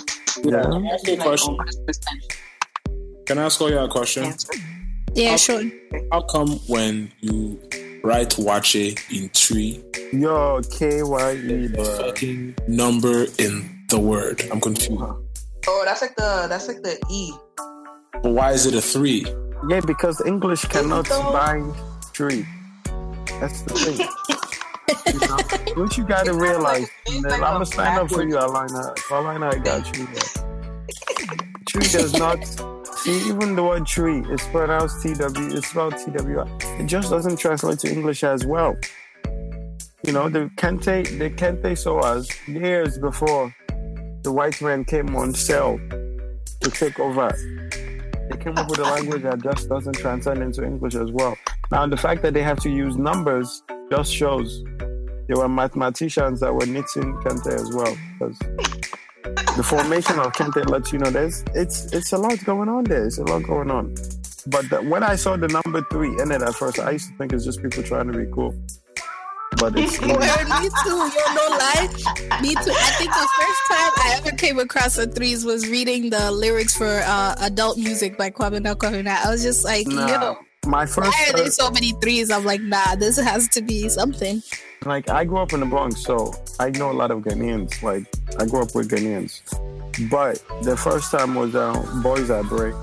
Yeah. 0.42 0.62
Can 0.62 0.86
I 0.86 0.90
ask 0.90 1.06
you 1.06 1.14
a 1.14 1.16
question? 1.18 1.54
on 1.54 1.58
Christmas 1.58 1.98
time. 1.98 2.20
Can 3.26 3.38
I 3.38 3.44
ask 3.44 3.60
all 3.60 3.70
you 3.70 3.78
a 3.78 3.88
question? 3.88 4.24
Answer. 4.24 4.52
Yeah, 5.14 5.36
sure. 5.36 5.62
How 6.12 6.22
come 6.22 6.58
when 6.66 7.12
you 7.20 7.60
write 8.02 8.30
Wache 8.30 8.98
in 9.10 9.30
tree, 9.30 9.82
Yo, 10.12 10.60
K 10.70 11.02
Y 11.02 11.32
E, 11.32 11.68
fucking 11.68 12.54
number 12.68 13.26
in 13.38 13.84
the 13.88 13.98
word? 13.98 14.42
I'm 14.52 14.60
confused. 14.60 15.02
Oh, 15.68 15.82
that's 15.84 16.02
like 16.02 16.14
the 16.16 16.46
that's 16.48 16.68
like 16.68 16.82
the 16.82 16.98
E. 17.10 17.32
But 18.22 18.32
why 18.32 18.52
is 18.52 18.66
it 18.66 18.74
a 18.74 18.80
three? 18.80 19.24
Yeah, 19.68 19.80
because 19.80 20.20
English 20.24 20.64
cannot 20.66 21.08
bind 21.08 21.74
tree. 22.12 22.46
That's 23.40 23.62
the 23.62 23.74
thing. 23.74 23.98
you 25.12 25.20
know? 25.26 25.82
What 25.82 25.96
you 25.96 26.04
gotta 26.04 26.32
realize, 26.46 26.88
man, 27.08 27.32
I'm 27.32 27.42
a 27.42 27.52
gonna 27.52 27.66
stand 27.66 27.98
up 27.98 28.08
for 28.10 28.22
you, 28.22 28.38
Alina. 28.38 28.94
Alina, 29.10 29.48
I 29.48 29.58
got 29.58 29.96
you. 29.96 30.06
Tree 31.68 31.88
does 31.88 32.14
not. 32.14 32.44
See, 32.98 33.28
even 33.28 33.56
the 33.56 33.62
word 33.62 33.86
tree 33.86 34.20
is 34.30 34.42
pronounced 34.48 35.02
TW. 35.02 35.56
It's 35.56 35.68
spelled 35.68 35.96
TWI. 35.98 36.46
It 36.80 36.86
just 36.86 37.10
doesn't 37.10 37.38
translate 37.38 37.78
to 37.80 37.90
English 37.90 38.24
as 38.24 38.46
well. 38.46 38.76
You 40.04 40.12
know, 40.12 40.28
the 40.28 40.50
Kente, 40.56 41.18
the 41.18 41.30
Kente 41.30 41.72
Soas 41.72 42.30
years 42.46 42.98
before 42.98 43.54
the 44.22 44.32
white 44.32 44.60
man 44.62 44.84
came 44.84 45.14
on 45.16 45.34
sale 45.34 45.78
to 46.60 46.70
take 46.70 46.98
over. 47.00 47.34
With 48.46 48.78
a 48.78 48.82
language 48.82 49.22
that 49.22 49.42
just 49.42 49.68
doesn't 49.68 49.94
transcend 49.94 50.40
into 50.40 50.64
English 50.64 50.94
as 50.94 51.10
well. 51.10 51.36
Now, 51.72 51.84
the 51.88 51.96
fact 51.96 52.22
that 52.22 52.32
they 52.32 52.42
have 52.42 52.60
to 52.60 52.70
use 52.70 52.96
numbers 52.96 53.62
just 53.90 54.14
shows 54.14 54.62
there 55.26 55.36
were 55.36 55.48
mathematicians 55.48 56.38
that 56.40 56.54
were 56.54 56.64
knitting 56.64 57.14
Kente 57.24 57.52
as 57.52 57.74
well. 57.74 57.96
Because 58.12 58.38
the 59.56 59.64
formation 59.64 60.20
of 60.20 60.32
Kente 60.32 60.64
lets 60.68 60.92
you 60.92 61.00
know 61.00 61.10
there's 61.10 61.42
it's 61.54 61.92
it's 61.92 62.12
a 62.12 62.18
lot 62.18 62.42
going 62.44 62.68
on 62.68 62.84
there. 62.84 63.06
It's 63.06 63.18
a 63.18 63.24
lot 63.24 63.42
going 63.42 63.68
on. 63.68 63.94
But 64.46 64.70
the, 64.70 64.80
when 64.88 65.02
I 65.02 65.16
saw 65.16 65.36
the 65.36 65.48
number 65.48 65.84
three 65.90 66.10
in 66.20 66.30
it 66.30 66.40
at 66.40 66.54
first, 66.54 66.78
I 66.78 66.92
used 66.92 67.10
to 67.10 67.16
think 67.16 67.32
it's 67.32 67.44
just 67.44 67.60
people 67.60 67.82
trying 67.82 68.12
to 68.12 68.16
be 68.16 68.30
cool. 68.32 68.54
But 69.58 69.78
it's 69.78 70.00
me 70.02 70.08
too. 70.08 70.14
Yo, 70.14 71.24
no 71.34 71.46
lie. 71.56 71.88
Me 72.42 72.54
too. 72.54 72.72
I 72.72 72.90
think 72.98 73.10
the 73.10 73.28
first 73.38 73.62
time 73.68 73.92
I 73.96 74.14
ever 74.18 74.36
came 74.36 74.58
across 74.58 74.98
a 74.98 75.06
threes 75.06 75.44
was 75.44 75.68
reading 75.68 76.10
the 76.10 76.30
lyrics 76.30 76.76
for 76.76 77.02
uh, 77.04 77.34
adult 77.40 77.78
music 77.78 78.18
by 78.18 78.30
Kwame 78.30 78.60
Nkrumah. 78.60 79.24
I 79.24 79.30
was 79.30 79.42
just 79.42 79.64
like, 79.64 79.86
nah, 79.86 80.06
yo, 80.06 80.36
my 80.66 80.84
first 80.84 81.10
why 81.10 81.26
are 81.30 81.36
there 81.36 81.50
so 81.50 81.70
many 81.70 81.92
threes? 82.02 82.30
I'm 82.30 82.44
like, 82.44 82.60
nah, 82.60 82.96
this 82.96 83.16
has 83.18 83.48
to 83.48 83.62
be 83.62 83.88
something. 83.88 84.42
like 84.84 85.08
I 85.08 85.24
grew 85.24 85.38
up 85.38 85.52
in 85.52 85.60
the 85.60 85.66
Bronx, 85.66 86.02
so 86.02 86.34
I 86.60 86.70
know 86.70 86.90
a 86.90 86.92
lot 86.92 87.10
of 87.10 87.20
Ghanaians. 87.22 87.82
Like 87.82 88.04
I 88.38 88.46
grew 88.46 88.62
up 88.62 88.74
with 88.74 88.90
Ghanaians, 88.90 89.40
but 90.10 90.42
the 90.62 90.76
first 90.76 91.10
time 91.10 91.34
was 91.34 91.54
uh, 91.54 91.72
Boys 92.02 92.30
at 92.30 92.44
Break. 92.46 92.74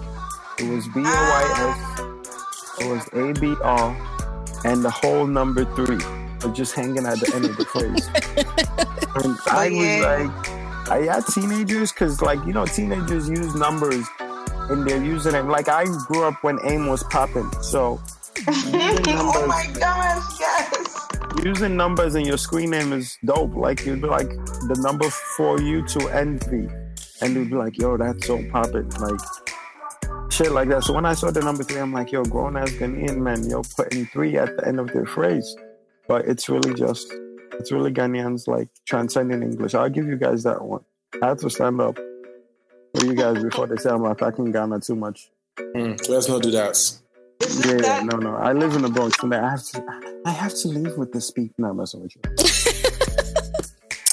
It 0.60 0.70
was 0.70 0.88
B 0.88 1.00
O 1.00 1.04
Y 1.04 1.44
S. 1.58 2.82
It 2.82 2.90
was 2.90 3.08
A 3.14 3.40
B 3.40 3.56
R, 3.62 4.62
and 4.66 4.84
the 4.84 4.90
whole 4.90 5.28
number 5.28 5.66
three 5.76 6.00
was 6.46 6.58
just 6.58 6.74
hanging 6.74 7.06
at 7.06 7.20
the 7.20 7.32
end 7.36 7.46
of 7.46 7.58
the 7.58 7.66
phrase. 7.66 8.08
and 9.24 9.38
I 9.48 9.70
was 9.70 10.02
like, 10.02 10.90
I 10.90 11.14
had 11.14 11.26
teenagers 11.28 11.92
because, 11.92 12.22
like, 12.22 12.40
you 12.46 12.54
know, 12.54 12.66
teenagers 12.66 13.30
use 13.30 13.56
numbers 13.56 14.06
in 14.70 14.86
their 14.86 15.00
username. 15.00 15.50
Like 15.50 15.68
I 15.68 15.86
grew 16.08 16.24
up 16.24 16.44
when 16.44 16.60
AIM 16.64 16.88
was 16.88 17.04
popping, 17.04 17.50
so 17.62 18.02
using 18.38 18.74
oh 18.76 18.96
numbers 19.06 19.48
my 19.48 19.68
gosh, 19.80 20.40
yes. 20.40 21.08
using 21.44 21.76
numbers 21.76 22.16
in 22.16 22.26
your 22.26 22.38
screen 22.38 22.72
name 22.72 22.94
is 22.94 23.18
dope. 23.26 23.56
Like 23.56 23.86
you'd 23.86 24.02
be 24.02 24.08
like 24.08 24.30
the 24.30 24.80
number 24.82 25.10
for 25.10 25.60
you 25.60 25.86
to 25.88 26.08
envy, 26.10 26.68
and 27.22 27.36
you'd 27.36 27.50
be 27.50 27.56
like, 27.56 27.78
"Yo, 27.78 27.98
that's 27.98 28.26
so 28.26 28.44
popping. 28.52 28.90
Like 28.90 29.20
shit 30.32 30.52
like 30.52 30.70
that. 30.70 30.84
So 30.84 30.94
when 30.94 31.06
I 31.06 31.14
saw 31.14 31.32
the 31.32 31.42
number 31.42 31.64
three, 31.64 31.80
I'm 31.80 31.94
like, 31.94 32.12
"Yo, 32.12 32.24
grown 32.24 32.58
ass 32.58 32.72
Ghanaian 32.72 33.18
man, 33.18 33.50
yo, 33.50 33.64
putting 33.76 34.06
three 34.08 34.38
at 34.38 34.56
the 34.58 34.68
end 34.68 34.80
of 34.80 34.92
their 34.92 35.06
phrase." 35.06 35.56
But 36.08 36.26
it's 36.26 36.50
really 36.50 36.74
just, 36.74 37.14
it's 37.54 37.72
really 37.72 37.92
Ghanaians 37.92 38.48
like 38.48 38.70
transcending 38.86 39.42
English. 39.42 39.74
I'll 39.74 39.90
give 39.90 40.08
you 40.08 40.18
guys 40.18 40.44
that 40.44 40.62
one. 40.62 40.82
I 41.22 41.30
had 41.30 41.40
to 41.40 41.50
stand 41.50 41.80
up 41.80 41.96
for 41.96 43.06
you 43.06 43.14
guys 43.16 43.42
before 43.44 43.68
they 43.68 43.78
say 43.78 43.90
I'm 43.90 44.04
attacking 44.06 44.52
Ghana 44.52 44.80
too 44.82 44.96
much. 44.96 45.30
Hmm, 45.58 45.94
let's 46.10 46.28
not 46.28 46.42
do 46.42 46.52
that. 46.52 46.72
Isn't 47.42 47.66
Yeah, 47.66 47.76
yeah, 47.76 47.82
that 47.82 48.06
no, 48.06 48.18
no. 48.18 48.36
I 48.36 48.54
live 48.54 48.76
in 48.76 48.82
the 48.82 48.90
Bronx, 48.90 49.22
and 49.24 49.34
I 49.34 49.50
have 49.50 49.64
to, 49.64 49.86
I 50.26 50.32
have 50.32 50.54
to 50.62 50.68
live 50.68 50.98
with 50.98 51.12
the 51.12 51.22
speak. 51.22 51.52
No, 51.58 51.70
I'm 51.70 51.78
messing 51.78 52.02
with 52.02 52.16
you. 52.16 52.22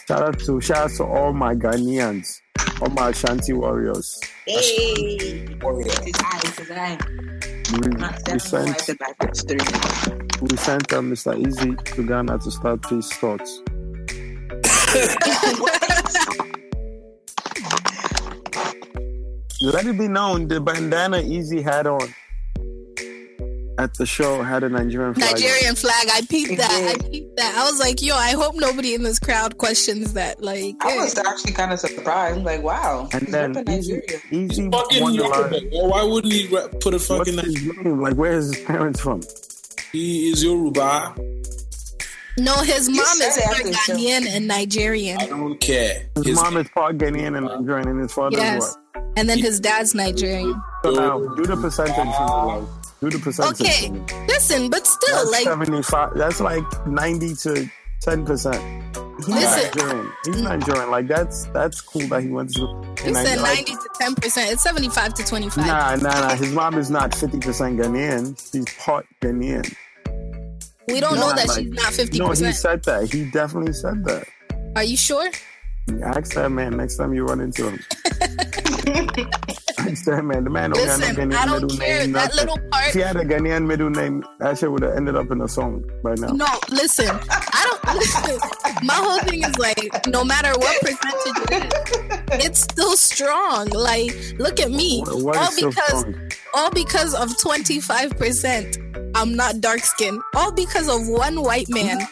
shout 0.06 0.22
out 0.22 0.38
to, 0.40 0.60
shout 0.60 0.90
out 0.90 0.90
to 0.96 1.04
all 1.04 1.32
my 1.32 1.54
Ghanaians, 1.54 2.40
all 2.80 2.90
my 2.90 3.10
Ashanti 3.10 3.52
warriors. 3.52 4.20
Hey, 4.46 4.54
it's 4.56 6.18
time, 6.18 6.40
it's 6.44 6.68
time. 6.68 7.29
We, 7.72 7.78
we 7.78 8.38
sent, 8.40 8.78
divided 8.78 8.98
by 8.98 9.12
that's 9.20 9.42
three. 9.44 9.58
we 10.40 10.56
sent 10.56 10.92
uh, 10.92 11.00
Mr. 11.00 11.40
Eazi 11.40 11.76
to 11.94 12.02
Ghana 12.06 12.38
to 12.40 12.50
start 12.50 12.82
peace 12.88 13.12
thoughts. 13.12 13.60
Let 19.62 19.86
it 19.86 19.98
be 19.98 20.08
known, 20.08 20.48
the 20.48 20.60
bandana 20.60 21.18
Eazi 21.18 21.62
had 21.62 21.86
on 21.86 22.12
at 23.80 23.94
the 23.94 24.04
show 24.06 24.42
had 24.42 24.62
a 24.62 24.68
Nigerian 24.68 25.14
flag. 25.14 25.26
on. 25.34 25.40
Nigerian 25.40 25.74
flag. 25.74 26.06
I 26.12 26.20
peeped 26.28 26.56
that. 26.58 26.70
I 26.70 26.92
did. 26.98 27.10
peeped 27.12 27.36
that. 27.36 27.54
I 27.56 27.64
was 27.70 27.80
like, 27.80 28.02
yo, 28.02 28.14
I 28.14 28.32
hope 28.32 28.54
nobody 28.56 28.94
in 28.94 29.02
this 29.02 29.18
crowd 29.18 29.56
questions 29.58 30.12
that. 30.12 30.42
Like, 30.42 30.74
I 30.82 30.96
was 30.96 31.16
actually 31.18 31.52
kind 31.52 31.72
of 31.72 31.80
surprised. 31.80 32.38
I'm 32.38 32.44
like, 32.44 32.62
wow. 32.62 33.08
And 33.12 33.22
he's 33.22 33.32
then 33.32 33.54
repping 33.54 33.78
Easy, 33.78 34.02
Easy 34.30 34.70
Fucking 34.70 35.02
won. 35.02 35.14
Yoruba. 35.14 35.60
Why 35.72 36.02
wouldn't 36.02 36.32
he 36.32 36.46
re- 36.48 36.68
put 36.80 36.92
a 36.92 36.96
What's 36.98 37.06
fucking? 37.08 37.38
his 37.38 37.64
name? 37.76 38.00
Like, 38.00 38.14
where 38.16 38.32
is 38.32 38.54
his 38.54 38.64
parents 38.64 39.00
from? 39.00 39.22
He 39.92 40.30
is 40.30 40.44
Yoruba. 40.44 41.14
no, 42.38 42.54
his 42.62 42.88
mom 42.88 42.98
is 43.00 43.36
it 43.38 43.44
part 43.44 43.56
after. 43.66 43.92
Ghanaian 43.94 44.26
and 44.28 44.46
Nigerian, 44.46 45.18
I 45.20 45.26
don't 45.26 45.58
care. 45.60 46.06
His, 46.16 46.26
His- 46.26 46.36
mom 46.36 46.56
is 46.58 46.68
part 46.68 46.98
Ghanaian 46.98 47.36
and 47.36 47.46
Nigerian, 47.46 47.88
and 47.88 48.00
his 48.00 48.12
father 48.12 48.36
Yes. 48.36 48.62
is 48.62 48.76
what? 48.94 49.04
and 49.16 49.28
then 49.28 49.38
his 49.38 49.58
dad's 49.60 49.94
Nigerian. 49.94 50.60
So 50.84 50.90
now, 50.92 51.18
do 51.34 51.44
the 51.44 51.56
percentage 51.56 51.94
for 51.96 52.04
me, 52.04 52.10
love. 52.10 52.68
Do 53.00 53.08
the 53.10 53.18
percentage 53.18 53.60
Okay, 53.60 53.88
listen, 54.28 54.68
but 54.68 54.86
still, 54.86 55.16
That's 55.16 55.30
like, 55.30 55.44
75. 55.44 56.14
That's 56.16 56.40
like 56.40 56.86
90 56.86 57.34
to 57.34 57.70
10%. 58.04 58.86
He's 59.16 59.28
Listen. 59.28 59.70
Nigerian. 59.78 60.12
He's 60.24 60.42
Nigerian. 60.42 60.90
Like 60.90 61.06
that's 61.06 61.44
that's 61.46 61.80
cool 61.82 62.06
that 62.08 62.22
he 62.22 62.28
went 62.28 62.54
to. 62.54 62.60
You 63.04 63.14
said 63.14 63.38
like, 63.40 63.66
90 63.68 63.72
to 63.72 63.88
10 64.00 64.14
percent. 64.14 64.52
It's 64.52 64.62
75 64.62 65.14
to 65.14 65.24
25. 65.24 65.66
Nah, 65.66 65.96
nah, 65.96 66.20
nah. 66.20 66.34
His 66.36 66.52
mom 66.52 66.78
is 66.78 66.90
not 66.90 67.14
fifty 67.14 67.38
percent 67.38 67.78
Ghanaian. 67.78 68.38
She's 68.50 68.64
part 68.76 69.06
Ghanaian. 69.20 69.74
we 70.88 71.00
don't 71.00 71.16
No, 71.16 71.28
know 71.28 71.36
that 71.36 71.48
like- 71.48 71.58
she's 71.64 71.70
not 71.72 71.92
50 71.92 72.18
No, 72.18 72.30
he 72.30 72.52
said 72.52 72.82
that. 72.84 73.12
He 73.12 73.30
definitely 73.30 73.74
said 73.74 74.04
that. 74.06 74.26
Are 74.76 74.84
you 74.84 74.96
sure? 74.96 75.30
Ask 76.04 76.34
that 76.34 76.50
man 76.52 76.76
next 76.76 76.96
time 76.96 77.12
you 77.14 77.24
run 77.24 77.40
into 77.40 77.68
him. 77.70 77.78
Ask 79.78 80.04
that 80.04 80.22
man. 80.24 80.44
The 80.44 80.50
man 80.50 80.70
don't 80.70 80.86
got 80.86 81.00
no 81.00 81.06
Ghanaian 81.06 81.34
I 81.34 81.46
don't 81.46 81.62
middle 81.62 81.78
care. 81.78 81.98
name. 82.00 82.12
That 82.12 82.30
nothing. 82.34 82.36
little 82.36 82.58
part. 82.70 82.88
If 82.88 82.94
he 82.94 83.00
had 83.00 83.16
a 83.16 83.24
Ghanaian 83.24 83.66
middle 83.66 83.90
name, 83.90 84.24
that 84.38 84.58
shit 84.58 84.70
would 84.70 84.82
have 84.82 84.94
ended 84.96 85.16
up 85.16 85.30
in 85.30 85.40
a 85.40 85.48
song 85.48 85.82
by 86.04 86.14
now. 86.14 86.28
No, 86.28 86.46
listen. 86.70 87.08
I 87.30 87.78
don't 87.82 87.96
listen. 87.96 88.38
My 88.84 88.94
whole 88.94 89.18
thing 89.20 89.42
is 89.42 89.58
like, 89.58 90.06
no 90.06 90.22
matter 90.22 90.50
what 90.58 90.80
percentage 90.80 91.50
it 91.50 91.64
is, 91.64 92.44
it's 92.46 92.60
still 92.60 92.96
strong. 92.96 93.68
Like, 93.70 94.14
look 94.38 94.60
at 94.60 94.70
me. 94.70 95.00
What- 95.00 95.22
what 95.24 95.36
all 95.38 95.50
because 95.56 96.04
all 96.54 96.70
because 96.70 97.14
of 97.14 97.30
25%. 97.38 99.12
I'm 99.16 99.34
not 99.34 99.60
dark 99.60 99.80
skinned. 99.80 100.20
All 100.36 100.52
because 100.52 100.88
of 100.88 101.08
one 101.08 101.42
white 101.42 101.68
man. 101.68 102.06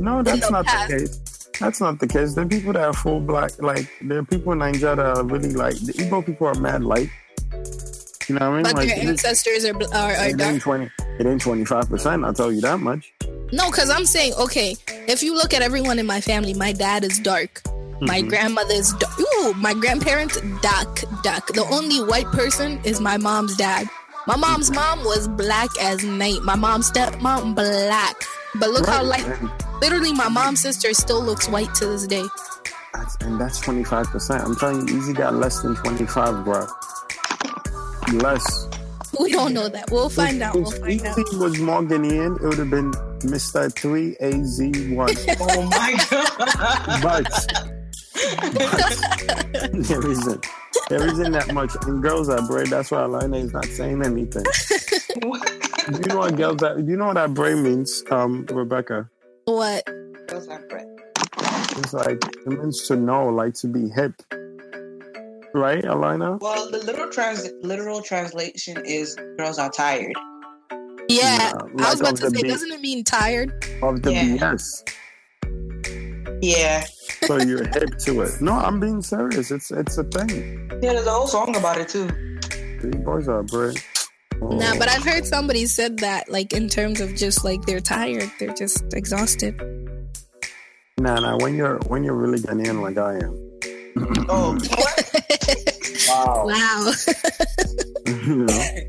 No, 0.00 0.22
that's 0.24 0.40
the 0.44 0.50
not 0.50 0.66
past. 0.66 0.88
the 0.90 0.98
case. 0.98 1.31
That's 1.62 1.80
not 1.80 2.00
the 2.00 2.06
case. 2.08 2.34
There 2.34 2.44
are 2.44 2.48
people 2.48 2.72
that 2.72 2.82
are 2.84 2.92
full 2.92 3.20
black. 3.20 3.52
Like 3.62 3.88
there 4.00 4.18
are 4.18 4.24
people 4.24 4.52
in 4.52 4.58
Nigeria 4.58 4.96
that 4.96 5.06
are 5.18 5.24
really 5.24 5.52
like 5.54 5.74
the 5.74 5.92
Igbo 5.92 6.26
people 6.26 6.48
are 6.48 6.54
mad 6.54 6.82
light. 6.82 7.08
You 8.28 8.34
know 8.36 8.50
what 8.50 8.52
I 8.52 8.54
mean? 8.54 8.62
But 8.64 8.74
like 8.74 8.88
their 8.88 8.98
ancestors 8.98 9.64
are, 9.64 9.74
are, 9.94 10.12
are 10.16 10.28
it 10.28 10.36
dark. 10.38 10.52
ain't 10.54 10.62
twenty. 10.62 10.90
It 11.18 11.26
ain't 11.26 11.40
twenty 11.40 11.64
five 11.64 11.88
percent. 11.88 12.24
I'll 12.24 12.34
tell 12.34 12.52
you 12.52 12.60
that 12.62 12.80
much. 12.80 13.12
No, 13.52 13.70
because 13.70 13.90
I'm 13.90 14.06
saying, 14.06 14.32
okay, 14.40 14.76
if 15.06 15.22
you 15.22 15.34
look 15.34 15.52
at 15.54 15.62
everyone 15.62 15.98
in 15.98 16.06
my 16.06 16.20
family, 16.20 16.54
my 16.54 16.72
dad 16.72 17.04
is 17.04 17.18
dark. 17.20 17.62
My 18.00 18.22
Mhm. 18.22 18.28
grandmother 18.28 18.74
is 18.74 18.92
dark. 18.94 19.20
Ooh, 19.20 19.52
my 19.54 19.74
grandparents, 19.74 20.40
dark, 20.62 21.04
dark. 21.22 21.46
The 21.48 21.64
only 21.70 22.02
white 22.02 22.26
person 22.32 22.80
is 22.84 23.00
my 23.00 23.16
mom's 23.18 23.56
dad. 23.56 23.88
My 24.26 24.36
mom's 24.36 24.70
mom 24.70 25.04
was 25.04 25.28
black 25.28 25.68
as 25.80 26.02
night. 26.02 26.42
My 26.42 26.54
mom's 26.56 26.90
stepmom, 26.90 27.54
black. 27.54 28.16
But 28.56 28.70
look 28.70 28.86
how 28.86 28.98
Right, 29.08 29.24
light. 29.26 29.40
and 29.40 29.50
Literally, 29.80 30.12
my 30.12 30.28
mom's 30.28 30.60
sister 30.60 30.92
still 30.94 31.22
looks 31.22 31.48
white 31.48 31.74
to 31.76 31.86
this 31.86 32.06
day. 32.06 32.24
and 33.22 33.40
that's 33.40 33.58
twenty 33.60 33.82
five 33.84 34.06
percent. 34.08 34.44
I'm 34.44 34.54
telling 34.56 34.86
you, 34.88 34.94
Eazi 34.94 35.14
got 35.16 35.34
less 35.34 35.60
than 35.62 35.74
twenty 35.76 36.06
five, 36.06 36.44
bro. 36.44 36.66
Less. 38.14 38.68
We 39.18 39.32
don't 39.32 39.52
know 39.54 39.68
that. 39.68 39.90
We'll 39.90 40.08
find 40.08 40.42
out. 40.42 40.54
We'll 40.54 40.70
If 40.72 40.78
find 40.80 41.00
out. 41.06 41.16
Eazi 41.16 41.38
was 41.38 41.58
more 41.58 41.82
Ghanaian, 41.82 42.36
it 42.36 42.42
would 42.46 42.58
have 42.58 42.70
been 42.70 42.92
Mister 43.24 43.68
Three 43.70 44.16
Az 44.20 44.60
One. 44.90 45.14
Oh 45.40 45.62
my 45.68 45.96
god. 46.10 47.02
But 47.02 47.28
there 49.72 50.06
isn't. 50.10 50.46
There 50.88 51.06
isn't 51.06 51.32
that 51.32 51.52
much. 51.54 51.72
And 51.86 52.02
girls 52.02 52.28
are 52.28 52.42
braid. 52.46 52.68
That's 52.68 52.90
why 52.90 53.02
Alina 53.02 53.38
is 53.38 53.52
not 53.52 53.64
saying 53.66 54.02
anything. 54.04 54.44
Do 55.20 55.28
you 55.98 56.06
know 56.08 56.18
what 56.18 56.36
girls 56.36 56.62
are? 56.62 56.80
Do 56.80 56.90
you 56.90 56.96
know 56.96 57.06
what 57.06 57.14
that 57.14 57.34
braid 57.34 57.58
means, 57.58 58.02
um, 58.10 58.46
Rebecca? 58.50 59.08
What? 59.44 59.84
Those 60.28 60.48
are 60.48 60.60
bread. 60.68 60.86
It's 61.78 61.92
like 61.92 62.22
it 62.24 62.46
means 62.46 62.86
to 62.88 62.96
know, 62.96 63.28
like 63.28 63.54
to 63.54 63.66
be 63.66 63.88
hip. 63.88 64.14
Right, 65.54 65.84
Alina? 65.84 66.38
Well, 66.40 66.70
the 66.70 66.78
literal 66.78 67.10
trans 67.10 67.48
literal 67.62 68.00
translation 68.00 68.82
is 68.86 69.16
"girls 69.36 69.58
are 69.58 69.70
tired." 69.70 70.14
Yeah, 71.08 71.52
Yeah, 71.76 71.84
I 71.84 71.90
was 71.90 72.00
about 72.00 72.16
to 72.16 72.30
say, 72.30 72.42
beat. 72.42 72.48
doesn't 72.48 72.70
it 72.72 72.80
mean 72.80 73.04
tired? 73.04 73.50
Of 73.82 74.02
the 74.02 74.12
Yeah. 74.12 74.24
BS. 74.24 74.82
Yeah, 76.40 76.84
So 77.26 77.36
you're 77.38 77.64
hip 77.68 77.98
to 78.06 78.22
it. 78.22 78.40
No, 78.40 78.52
I'm 78.52 78.80
being 78.80 79.02
serious. 79.02 79.50
It's 79.50 79.70
it's 79.70 79.98
a 79.98 80.04
thing. 80.04 80.68
yeah. 80.82 80.92
There's 80.94 81.06
a 81.06 81.10
whole 81.10 81.26
song 81.26 81.54
about 81.56 81.78
it 81.78 81.88
too. 81.88 82.08
These 82.82 83.00
boys 83.04 83.28
are 83.28 83.42
braid. 83.42 83.80
Nah, 84.50 84.76
but 84.78 84.88
I've 84.88 85.04
heard 85.04 85.24
somebody 85.26 85.66
said 85.66 85.98
that, 85.98 86.28
like 86.30 86.52
in 86.52 86.68
terms 86.68 87.00
of 87.00 87.14
just 87.14 87.44
like 87.44 87.62
they're 87.64 87.80
tired, 87.80 88.30
they're 88.38 88.52
just 88.54 88.92
exhausted. 88.92 89.54
Nah, 90.98 91.20
nah. 91.20 91.36
When 91.38 91.54
you're 91.54 91.78
when 91.88 92.04
you're 92.04 92.14
really 92.14 92.38
Ghanaian 92.38 92.80
like 92.82 92.98
I 92.98 93.14
am, 93.16 93.34
Oh, 94.28 94.58
Wow. 96.08 96.46
Wow. 96.46 96.92
you 98.06 98.36
know, 98.36 98.46
the 98.46 98.88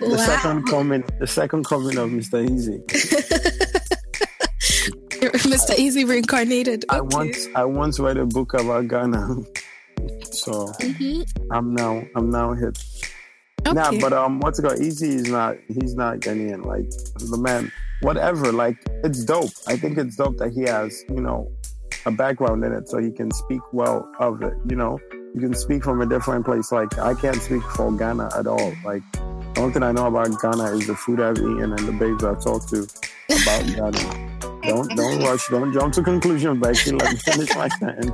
wow. 0.00 0.16
second 0.16 0.66
coming, 0.68 1.04
the 1.20 1.26
second 1.26 1.64
coming 1.66 1.98
of 1.98 2.10
Mr. 2.10 2.46
Eazi. 2.48 2.80
Mr. 5.50 5.74
Eazi 5.76 6.08
reincarnated. 6.08 6.84
I 6.88 6.98
Okay. 7.00 7.16
once 7.16 7.46
I 7.54 7.64
once 7.64 7.98
read 8.00 8.16
a 8.16 8.26
book 8.26 8.54
about 8.54 8.88
Ghana, 8.88 9.36
so 10.32 10.66
Mhm. 10.80 11.24
I'm 11.50 11.74
now 11.74 12.02
I'm 12.16 12.30
now 12.30 12.54
hip. 12.54 12.76
Nah, 13.72 13.92
but 14.00 14.12
um, 14.12 14.40
what's 14.40 14.58
it 14.58 14.62
called? 14.62 14.78
Eazi 14.78 15.14
is 15.14 15.28
not 15.28 15.56
he's 15.68 15.94
not 15.94 16.18
Ghanaian. 16.18 16.64
Like 16.64 16.90
the 17.18 17.38
man, 17.38 17.70
whatever. 18.00 18.52
Like 18.52 18.76
it's 19.04 19.24
dope. 19.24 19.50
I 19.66 19.76
think 19.76 19.98
it's 19.98 20.16
dope 20.16 20.38
that 20.38 20.52
he 20.52 20.62
has 20.62 21.04
you 21.08 21.20
know 21.20 21.50
a 22.06 22.10
background 22.10 22.64
in 22.64 22.72
it, 22.72 22.88
so 22.88 22.98
he 22.98 23.10
can 23.10 23.30
speak 23.30 23.60
well 23.72 24.10
of 24.18 24.42
it. 24.42 24.54
You 24.68 24.76
know, 24.76 24.98
you 25.34 25.40
can 25.40 25.54
speak 25.54 25.84
from 25.84 26.00
a 26.00 26.06
different 26.06 26.44
place. 26.44 26.72
Like 26.72 26.98
I 26.98 27.14
can't 27.14 27.40
speak 27.40 27.62
for 27.62 27.92
Ghana 27.92 28.30
at 28.36 28.46
all. 28.46 28.72
Like 28.84 29.02
the 29.12 29.60
only 29.60 29.72
thing 29.72 29.82
I 29.82 29.92
know 29.92 30.06
about 30.06 30.40
Ghana 30.40 30.76
is 30.76 30.86
the 30.86 30.94
food 30.94 31.20
I've 31.20 31.38
eaten 31.38 31.72
and 31.72 31.78
the 31.78 31.92
babes 31.92 32.24
I've 32.24 32.42
talked 32.42 32.68
to 32.70 32.86
about 33.28 33.66
Ghana. 33.94 34.29
Don't 34.62 34.94
don't 34.96 35.22
rush. 35.22 35.48
Don't 35.48 35.72
jump 35.72 35.94
to 35.94 36.02
conclusions, 36.02 36.60
Becky. 36.60 36.92
Let 36.92 37.12
me 37.12 37.18
finish 37.18 37.54
my 37.54 37.68
sentence. 37.68 38.10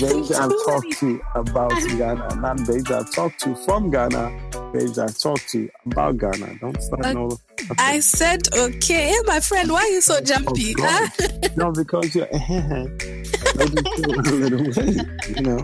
Babes 0.00 0.32
I've 0.32 0.50
talked 0.66 0.92
to 0.98 1.20
about 1.34 1.70
Ghana, 1.70 2.36
not 2.36 2.66
babes 2.66 2.90
I've 2.90 3.12
talked 3.12 3.40
to 3.40 3.54
from 3.56 3.90
Ghana. 3.90 4.70
Babes 4.72 4.98
I've 4.98 5.18
talked 5.18 5.48
to 5.50 5.68
about 5.86 6.16
Ghana. 6.18 6.58
Don't 6.60 6.80
start 6.82 7.06
Uh, 7.06 7.12
no. 7.12 7.38
I 7.78 8.00
said 8.00 8.42
okay. 8.54 9.14
My 9.26 9.40
friend, 9.40 9.70
why 9.70 9.80
are 9.80 9.88
you 9.88 10.00
so 10.00 10.20
jumpy? 10.20 10.74
Oh, 10.78 11.08
huh? 11.18 11.48
no, 11.56 11.72
because 11.72 12.14
you're 12.14 12.28
maybe 12.32 13.82
feel 13.96 14.14
a 14.14 14.22
little 14.22 14.64
way, 14.76 14.94
you 15.28 15.42
know. 15.42 15.60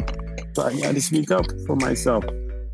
So 0.55 0.65
I 0.65 0.81
got 0.81 0.95
to 0.95 1.01
speak 1.01 1.31
up 1.31 1.47
for 1.66 1.77
myself. 1.77 2.24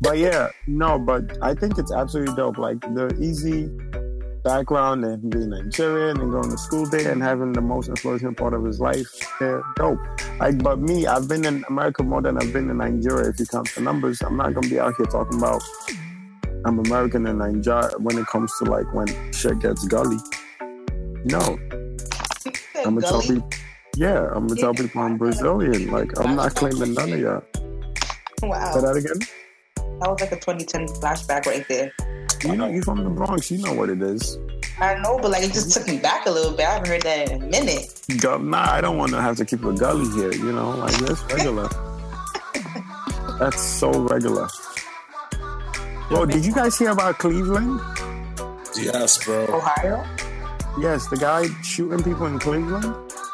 But 0.01 0.17
yeah, 0.17 0.49
no, 0.67 0.99
but 0.99 1.37
I 1.41 1.53
think 1.53 1.77
it's 1.77 1.91
absolutely 1.91 2.35
dope. 2.35 2.57
Like 2.57 2.81
the 2.81 3.07
Eazi 3.19 3.69
background 4.45 5.03
and 5.03 5.27
being 5.29 5.49
Nigerian 5.49 6.21
and 6.21 6.31
going 6.31 6.49
to 6.51 6.57
school 6.57 6.85
there 6.85 7.11
and 7.11 7.21
having 7.21 7.51
the 7.51 7.61
most 7.61 7.89
influential 7.89 8.31
part 8.33 8.53
of 8.53 8.63
his 8.63 8.79
life, 8.79 9.07
they're 9.39 9.63
dope. 9.75 9.97
Like, 10.39 10.61
but 10.63 10.79
me, 10.79 11.07
I've 11.07 11.27
been 11.27 11.43
in 11.45 11.65
America 11.67 12.03
more 12.03 12.21
than 12.21 12.37
I've 12.37 12.53
been 12.53 12.69
in 12.69 12.77
Nigeria. 12.77 13.29
If 13.29 13.39
you 13.39 13.47
count 13.47 13.73
the 13.73 13.81
numbers, 13.81 14.21
I'm 14.21 14.37
not 14.37 14.53
gonna 14.53 14.69
be 14.69 14.79
out 14.79 14.93
here 14.97 15.07
talking 15.07 15.39
about 15.39 15.63
I'm 16.63 16.79
American 16.79 17.25
and 17.25 17.39
Nigeria 17.39 17.89
when 17.97 18.17
it 18.19 18.27
comes 18.27 18.51
to 18.59 18.65
like 18.65 18.91
when 18.93 19.07
shit 19.33 19.59
gets 19.59 19.85
gully. 19.87 20.17
No, 21.25 21.57
I'm 22.85 22.95
gonna 22.95 23.01
tell 23.01 23.21
people. 23.21 23.49
Yeah, 23.97 24.27
I'm 24.31 24.47
gonna 24.47 24.61
tell 24.61 24.73
people 24.75 25.01
I'm 25.01 25.17
Brazilian. 25.17 25.89
Like 25.89 26.17
I'm 26.19 26.35
not 26.35 26.53
claiming 26.53 26.93
none 26.93 27.13
of 27.13 27.19
y'all. 27.19 27.43
Say 28.39 28.47
Wow, 28.47 28.79
that 28.79 28.95
again. 28.95 29.19
that 30.01 30.09
was 30.09 30.21
like 30.21 30.31
a 30.31 30.35
2010 30.35 30.87
flashback 31.01 31.45
right 31.47 31.65
there. 31.67 31.91
You 32.43 32.55
know, 32.55 32.67
you 32.67 32.81
from 32.83 33.03
the 33.03 33.09
Bronx. 33.09 33.49
You 33.51 33.59
know 33.59 33.73
what 33.73 33.89
it 33.89 34.01
is. 34.01 34.37
I 34.79 34.95
know, 35.01 35.17
but 35.19 35.31
like 35.31 35.43
it 35.43 35.53
just 35.53 35.71
took 35.73 35.87
me 35.87 35.97
back 35.97 36.25
a 36.25 36.31
little 36.31 36.51
bit. 36.51 36.65
I 36.67 36.73
haven't 36.73 36.87
heard 36.89 37.01
that 37.03 37.31
in 37.31 37.41
a 37.43 37.45
minute. 37.45 38.01
Gu- 38.19 38.39
Nah, 38.39 38.73
I 38.73 38.81
don't 38.81 38.97
want 38.97 39.11
to 39.13 39.21
have 39.21 39.37
to 39.37 39.45
keep 39.45 39.63
a 39.63 39.71
gully 39.73 40.09
here. 40.19 40.33
You 40.33 40.51
know, 40.51 40.71
like 40.71 40.93
that's 40.97 41.23
regular. 41.33 41.69
that's 43.39 43.61
so 43.61 43.91
regular. 43.91 44.47
Bro, 46.09 46.27
did 46.27 46.45
you 46.45 46.53
guys 46.53 46.77
hear 46.77 46.89
about 46.91 47.17
Cleveland? 47.17 47.79
Yes, 48.77 49.23
bro. 49.23 49.45
Ohio? 49.47 50.03
Yes, 50.79 51.07
the 51.07 51.17
guy 51.17 51.45
shooting 51.63 52.03
people 52.03 52.25
in 52.27 52.37
Cleveland. 52.37 52.85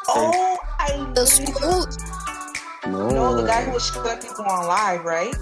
Oh, 0.08 0.56
I 0.78 1.12
The 1.14 1.26
school. 1.26 1.86
No, 2.90 3.08
know 3.10 3.40
the 3.40 3.46
guy 3.46 3.62
who 3.64 3.72
was 3.72 3.86
shooting 3.86 4.18
people 4.18 4.44
on 4.44 4.66
live, 4.66 5.04
right? 5.04 5.34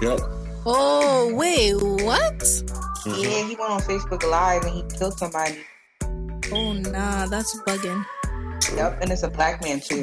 Yep. 0.00 0.20
Oh 0.66 1.30
wait, 1.34 1.74
what? 2.02 2.42
Mhm. 3.04 3.22
Yeah, 3.22 3.46
he 3.48 3.56
went 3.56 3.70
on 3.70 3.80
Facebook 3.82 4.22
Live 4.28 4.62
and 4.64 4.72
he 4.74 4.82
killed 4.98 5.18
somebody. 5.18 5.58
Oh 6.52 6.72
nah, 6.72 7.26
that's 7.26 7.58
bugging. 7.62 8.04
Yep, 8.76 8.98
and 9.02 9.10
it's 9.12 9.22
a 9.22 9.28
black 9.30 9.62
man 9.62 9.80
too. 9.80 10.00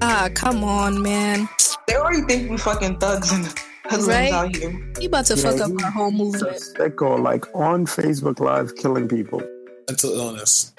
Ah, 0.00 0.28
come 0.34 0.64
on, 0.64 1.00
man. 1.02 1.48
They 1.86 1.94
already 1.96 2.22
think 2.22 2.50
we 2.50 2.56
fucking 2.56 2.98
thugs 2.98 3.30
and 3.32 3.44
husbands 3.84 4.08
Right? 4.08 4.32
out 4.32 4.56
here. 4.56 4.70
You 5.00 5.08
about 5.08 5.26
to 5.26 5.36
Yeah, 5.36 5.50
fuck 5.50 5.60
up 5.60 5.82
our 5.84 5.90
whole 5.90 6.10
movement. 6.10 6.56
sicko, 6.76 7.22
like 7.22 7.44
on 7.54 7.86
Facebook 7.86 8.40
Live, 8.40 8.74
killing 8.76 9.06
people. 9.08 9.40
Mental 9.88 10.10
illness. 10.12 10.72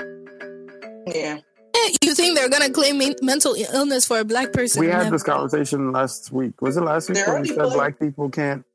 Yeah. 1.05 1.37
Eh, 1.75 1.93
You 2.01 2.13
think 2.13 2.37
they're 2.37 2.49
gonna 2.49 2.69
claim 2.71 3.01
mental 3.21 3.55
illness 3.73 4.05
for 4.05 4.19
a 4.19 4.25
black 4.25 4.51
person? 4.51 4.81
We 4.81 4.87
had 4.89 5.11
this 5.11 5.23
conversation 5.23 5.91
last 5.91 6.31
week. 6.31 6.61
Was 6.61 6.75
it 6.75 6.81
last 6.81 7.07
week 7.09 7.17
They're 7.23 7.33
when 7.33 7.43
we 7.43 7.49
said 7.49 7.69
black 7.71 7.99
people 7.99 8.29
can't? 8.29 8.65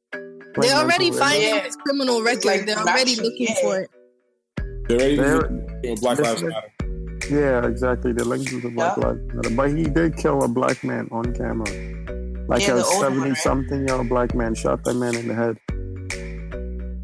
Claim 0.54 0.68
They're 0.70 0.78
already 0.78 1.10
mental 1.10 1.26
finding? 1.26 1.48
Yeah. 1.48 1.60
his 1.60 1.76
criminal 1.76 2.22
record. 2.22 2.44
like 2.44 2.66
they're 2.66 2.78
already 2.78 3.14
shit, 3.14 3.24
looking 3.24 3.46
yeah. 3.48 3.54
for 3.62 3.80
it. 3.80 3.90
They're 4.88 4.98
ready 4.98 5.16
They're- 5.16 5.40
to 5.42 5.80
do 5.82 5.96
Black 5.96 6.18
Lives 6.18 6.42
Matter. 6.42 6.68
Yeah, 7.30 7.66
exactly. 7.66 8.12
The 8.12 8.24
link 8.24 8.48
to 8.50 8.60
the 8.60 8.68
Black 8.70 8.96
Yeah. 8.98 9.06
Lives 9.08 9.20
Matter. 9.34 9.50
But 9.54 9.70
he 9.76 9.84
did 9.84 10.16
kill 10.16 10.42
a 10.42 10.48
black 10.48 10.82
man 10.84 11.08
on 11.12 11.32
camera. 11.34 11.66
Like 12.48 12.62
Yeah, 12.66 12.72
a 12.74 12.76
the 12.76 12.84
older 12.84 13.08
one, 13.10 13.12
70 13.14 13.28
right? 13.30 13.38
something 13.38 13.86
year 13.88 13.96
old 13.96 14.08
black 14.08 14.34
man 14.34 14.54
shot 14.54 14.82
that 14.84 14.94
man 14.94 15.14
in 15.14 15.28
the 15.28 15.34
head. 15.34 15.56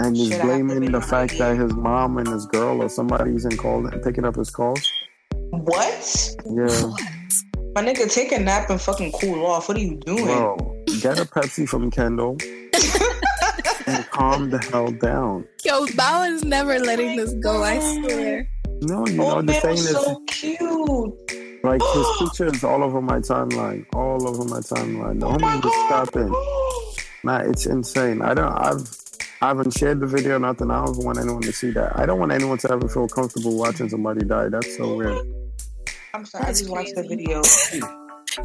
And 0.00 0.16
he's 0.16 0.28
Shit, 0.28 0.40
I 0.40 0.46
have 0.46 0.58
to 0.58 0.64
blaming 0.64 0.92
the 0.92 1.00
fact 1.00 1.32
my 1.38 1.38
that 1.38 1.56
his 1.58 1.72
mom 1.72 2.18
and 2.18 2.26
his 2.28 2.46
girl 2.46 2.82
or 2.82 2.88
somebody's 2.88 3.44
in 3.44 3.56
call 3.56 3.88
picking 4.04 4.24
up 4.24 4.36
his 4.36 4.50
calls. 4.50 4.90
What? 5.50 6.36
Yeah. 6.46 6.92
My 7.74 7.82
nigga, 7.84 8.12
take 8.12 8.32
a 8.32 8.38
nap 8.38 8.70
and 8.70 8.80
fucking 8.80 9.12
cool 9.12 9.46
off. 9.46 9.68
What 9.68 9.76
are 9.76 9.80
you 9.80 9.96
doing? 10.04 10.24
Bro, 10.24 10.56
get 11.00 11.18
a 11.18 11.24
Pepsi 11.24 11.68
from 11.68 11.90
Kendall 11.90 12.36
and 13.86 14.10
calm 14.10 14.50
the 14.50 14.58
hell 14.58 14.90
down. 14.92 15.46
Yo, 15.64 15.86
Bao 15.86 16.30
is 16.32 16.44
never 16.44 16.78
letting 16.78 17.16
this 17.16 17.32
go. 17.34 17.62
I 17.62 17.78
oh 17.80 18.02
swear. 18.02 18.48
No, 18.82 19.06
you 19.06 19.14
oh, 19.22 19.28
know, 19.28 19.36
oh, 19.38 19.40
the 19.40 19.52
man 19.52 19.60
thing 19.60 19.70
was 19.70 19.86
is, 19.86 19.90
so 19.92 20.22
cute. 20.28 21.64
like, 21.64 21.82
his 21.94 22.06
picture 22.20 22.46
is 22.46 22.62
all 22.62 22.82
over 22.84 23.00
my 23.02 23.18
timeline. 23.18 23.84
All 23.94 24.26
over 24.28 24.44
my 24.44 24.60
timeline. 24.60 25.20
The 25.20 25.26
Oh 25.26 25.38
my 25.38 25.56
homie 25.56 25.64
was 25.64 25.74
god. 25.90 26.08
stopping. 26.08 26.32
Nah, 27.24 27.38
it's 27.38 27.66
insane. 27.66 28.22
I 28.22 28.34
don't. 28.34 28.52
I've. 28.52 28.88
I 29.40 29.48
haven't 29.48 29.70
shared 29.76 30.00
the 30.00 30.06
video, 30.06 30.36
nothing. 30.38 30.68
I 30.70 30.84
don't 30.84 30.98
want 31.04 31.18
anyone 31.18 31.42
to 31.42 31.52
see 31.52 31.70
that. 31.70 31.96
I 31.96 32.06
don't 32.06 32.18
want 32.18 32.32
anyone 32.32 32.58
to 32.58 32.72
ever 32.72 32.88
feel 32.88 33.06
comfortable 33.06 33.56
watching 33.56 33.88
somebody 33.88 34.24
die. 34.24 34.48
That's 34.48 34.76
so 34.76 34.84
oh 34.84 34.96
weird. 34.96 35.26
I'm 36.12 36.24
sorry, 36.24 36.44
That's 36.46 36.60
I 36.60 36.62
just 36.62 36.70
watched 36.70 36.94
the 36.96 37.02
video. 37.04 37.42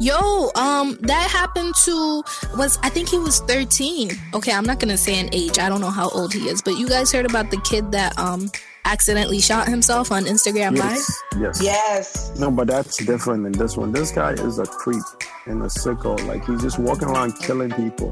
Yo, 0.00 0.50
um, 0.56 0.98
that 1.02 1.28
happened 1.30 1.74
to 1.84 2.22
was 2.56 2.78
I 2.82 2.88
think 2.88 3.08
he 3.08 3.18
was 3.18 3.40
13. 3.40 4.10
Okay, 4.34 4.52
I'm 4.52 4.64
not 4.64 4.80
gonna 4.80 4.96
say 4.96 5.18
an 5.18 5.28
age. 5.32 5.58
I 5.58 5.68
don't 5.68 5.80
know 5.80 5.90
how 5.90 6.08
old 6.10 6.32
he 6.32 6.48
is, 6.48 6.60
but 6.62 6.72
you 6.78 6.88
guys 6.88 7.12
heard 7.12 7.26
about 7.26 7.50
the 7.50 7.60
kid 7.62 7.92
that 7.92 8.18
um 8.18 8.50
accidentally 8.86 9.40
shot 9.40 9.66
himself 9.68 10.12
on 10.12 10.24
Instagram 10.24 10.76
Live? 10.76 10.98
Yes, 10.98 11.22
yes. 11.40 11.62
Yes. 11.62 12.38
No, 12.38 12.50
but 12.50 12.66
that's 12.66 12.96
different 13.04 13.44
than 13.44 13.52
this 13.52 13.76
one. 13.76 13.92
This 13.92 14.10
guy 14.10 14.32
is 14.32 14.58
a 14.58 14.66
creep 14.66 15.02
and 15.46 15.62
a 15.62 15.66
sicko. 15.66 16.22
Like 16.26 16.44
he's 16.44 16.60
just 16.62 16.78
walking 16.78 17.08
around 17.08 17.38
killing 17.40 17.70
people. 17.70 18.10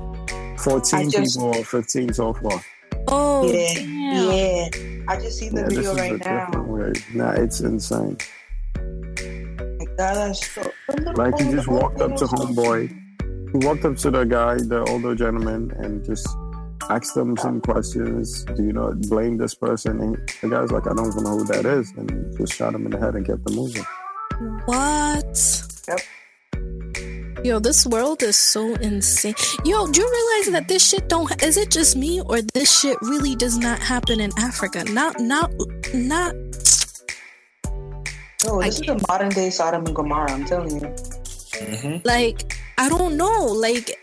Fourteen 0.59 1.11
just- 1.11 1.35
people 1.37 1.55
or 1.57 1.65
fifteen 1.65 2.13
so 2.13 2.33
far. 2.35 2.65
Oh, 3.09 3.45
Yeah. 3.53 3.75
damn. 3.75 3.89
Yeah. 4.31 5.03
I 5.09 5.17
just 5.21 5.39
see 5.39 5.49
the 5.49 5.57
Yeah, 5.63 5.67
this 5.67 5.75
video 5.79 5.91
is 5.93 5.99
right 5.99 6.13
a 6.13 6.17
now. 6.19 6.47
different 6.47 6.69
way. 6.69 6.93
Nah, 7.15 7.33
it's 7.33 7.61
insane. 7.61 8.17
My 8.77 9.85
God, 9.97 10.15
that's 10.15 10.47
so. 10.55 10.72
Like 11.17 11.39
he 11.39 11.51
just 11.51 11.69
walked 11.69 12.01
up 12.01 12.17
to 12.17 12.25
homeboy. 12.25 12.89
He 13.53 13.67
walked 13.67 13.85
up 13.85 13.97
to 13.99 14.11
the 14.11 14.25
guy, 14.25 14.57
the 14.57 14.85
older 14.89 15.15
gentleman, 15.15 15.71
and 15.79 16.05
just 16.05 16.27
asked 16.89 17.17
him 17.17 17.37
some 17.37 17.61
questions. 17.61 18.45
Do 18.45 18.65
you 18.65 18.73
know 18.73 18.93
blame 18.95 19.37
this 19.37 19.55
person? 19.55 20.01
And 20.01 20.17
the 20.41 20.49
guy's 20.49 20.71
like, 20.73 20.87
I 20.87 20.95
don't 20.95 21.07
even 21.07 21.25
know 21.25 21.39
who 21.39 21.45
that 21.45 21.67
is, 21.67 21.93
and 21.97 22.11
he 22.11 22.39
just 22.39 22.55
shot 22.55 22.75
him 22.75 22.87
in 22.87 22.93
the 22.93 22.99
head 22.99 23.15
and 23.15 23.27
kept 23.27 23.49
him 23.49 23.57
moving. 23.57 23.85
What? 24.65 25.65
Yep. 25.89 26.01
Yo, 27.45 27.59
this 27.59 27.85
world 27.87 28.23
is 28.23 28.37
so 28.37 28.75
insane. 28.77 29.35
Yo, 29.65 29.89
do 29.89 30.01
you 30.01 30.09
realize 30.09 30.53
that 30.53 30.69
this 30.69 30.89
shit 30.89 31.09
don't 31.09 31.43
is 31.43 31.57
it 31.57 31.73
just 31.73 31.97
me 31.97 32.21
or 32.21 32.41
this 32.41 32.81
shit 32.81 32.97
really 33.03 33.35
does 33.35 33.59
not 33.59 33.81
happen 33.81 34.21
in 34.21 34.31
Africa? 34.39 34.85
Not 34.85 35.19
not 35.19 35.51
not 35.93 36.37
No, 38.47 38.61
I 38.61 38.67
this 38.67 38.81
is 38.81 38.87
the 38.87 39.05
modern 39.09 39.31
day 39.31 39.51
Sodom 39.51 39.87
and 39.87 39.95
Gomorrah. 39.95 40.33
I'm 40.33 40.45
telling 40.45 40.81
you. 40.81 40.95
Mm-hmm. 41.53 41.99
like 42.05 42.59
I 42.79 42.89
don't 42.89 43.17
know. 43.17 43.47
Like 43.47 43.99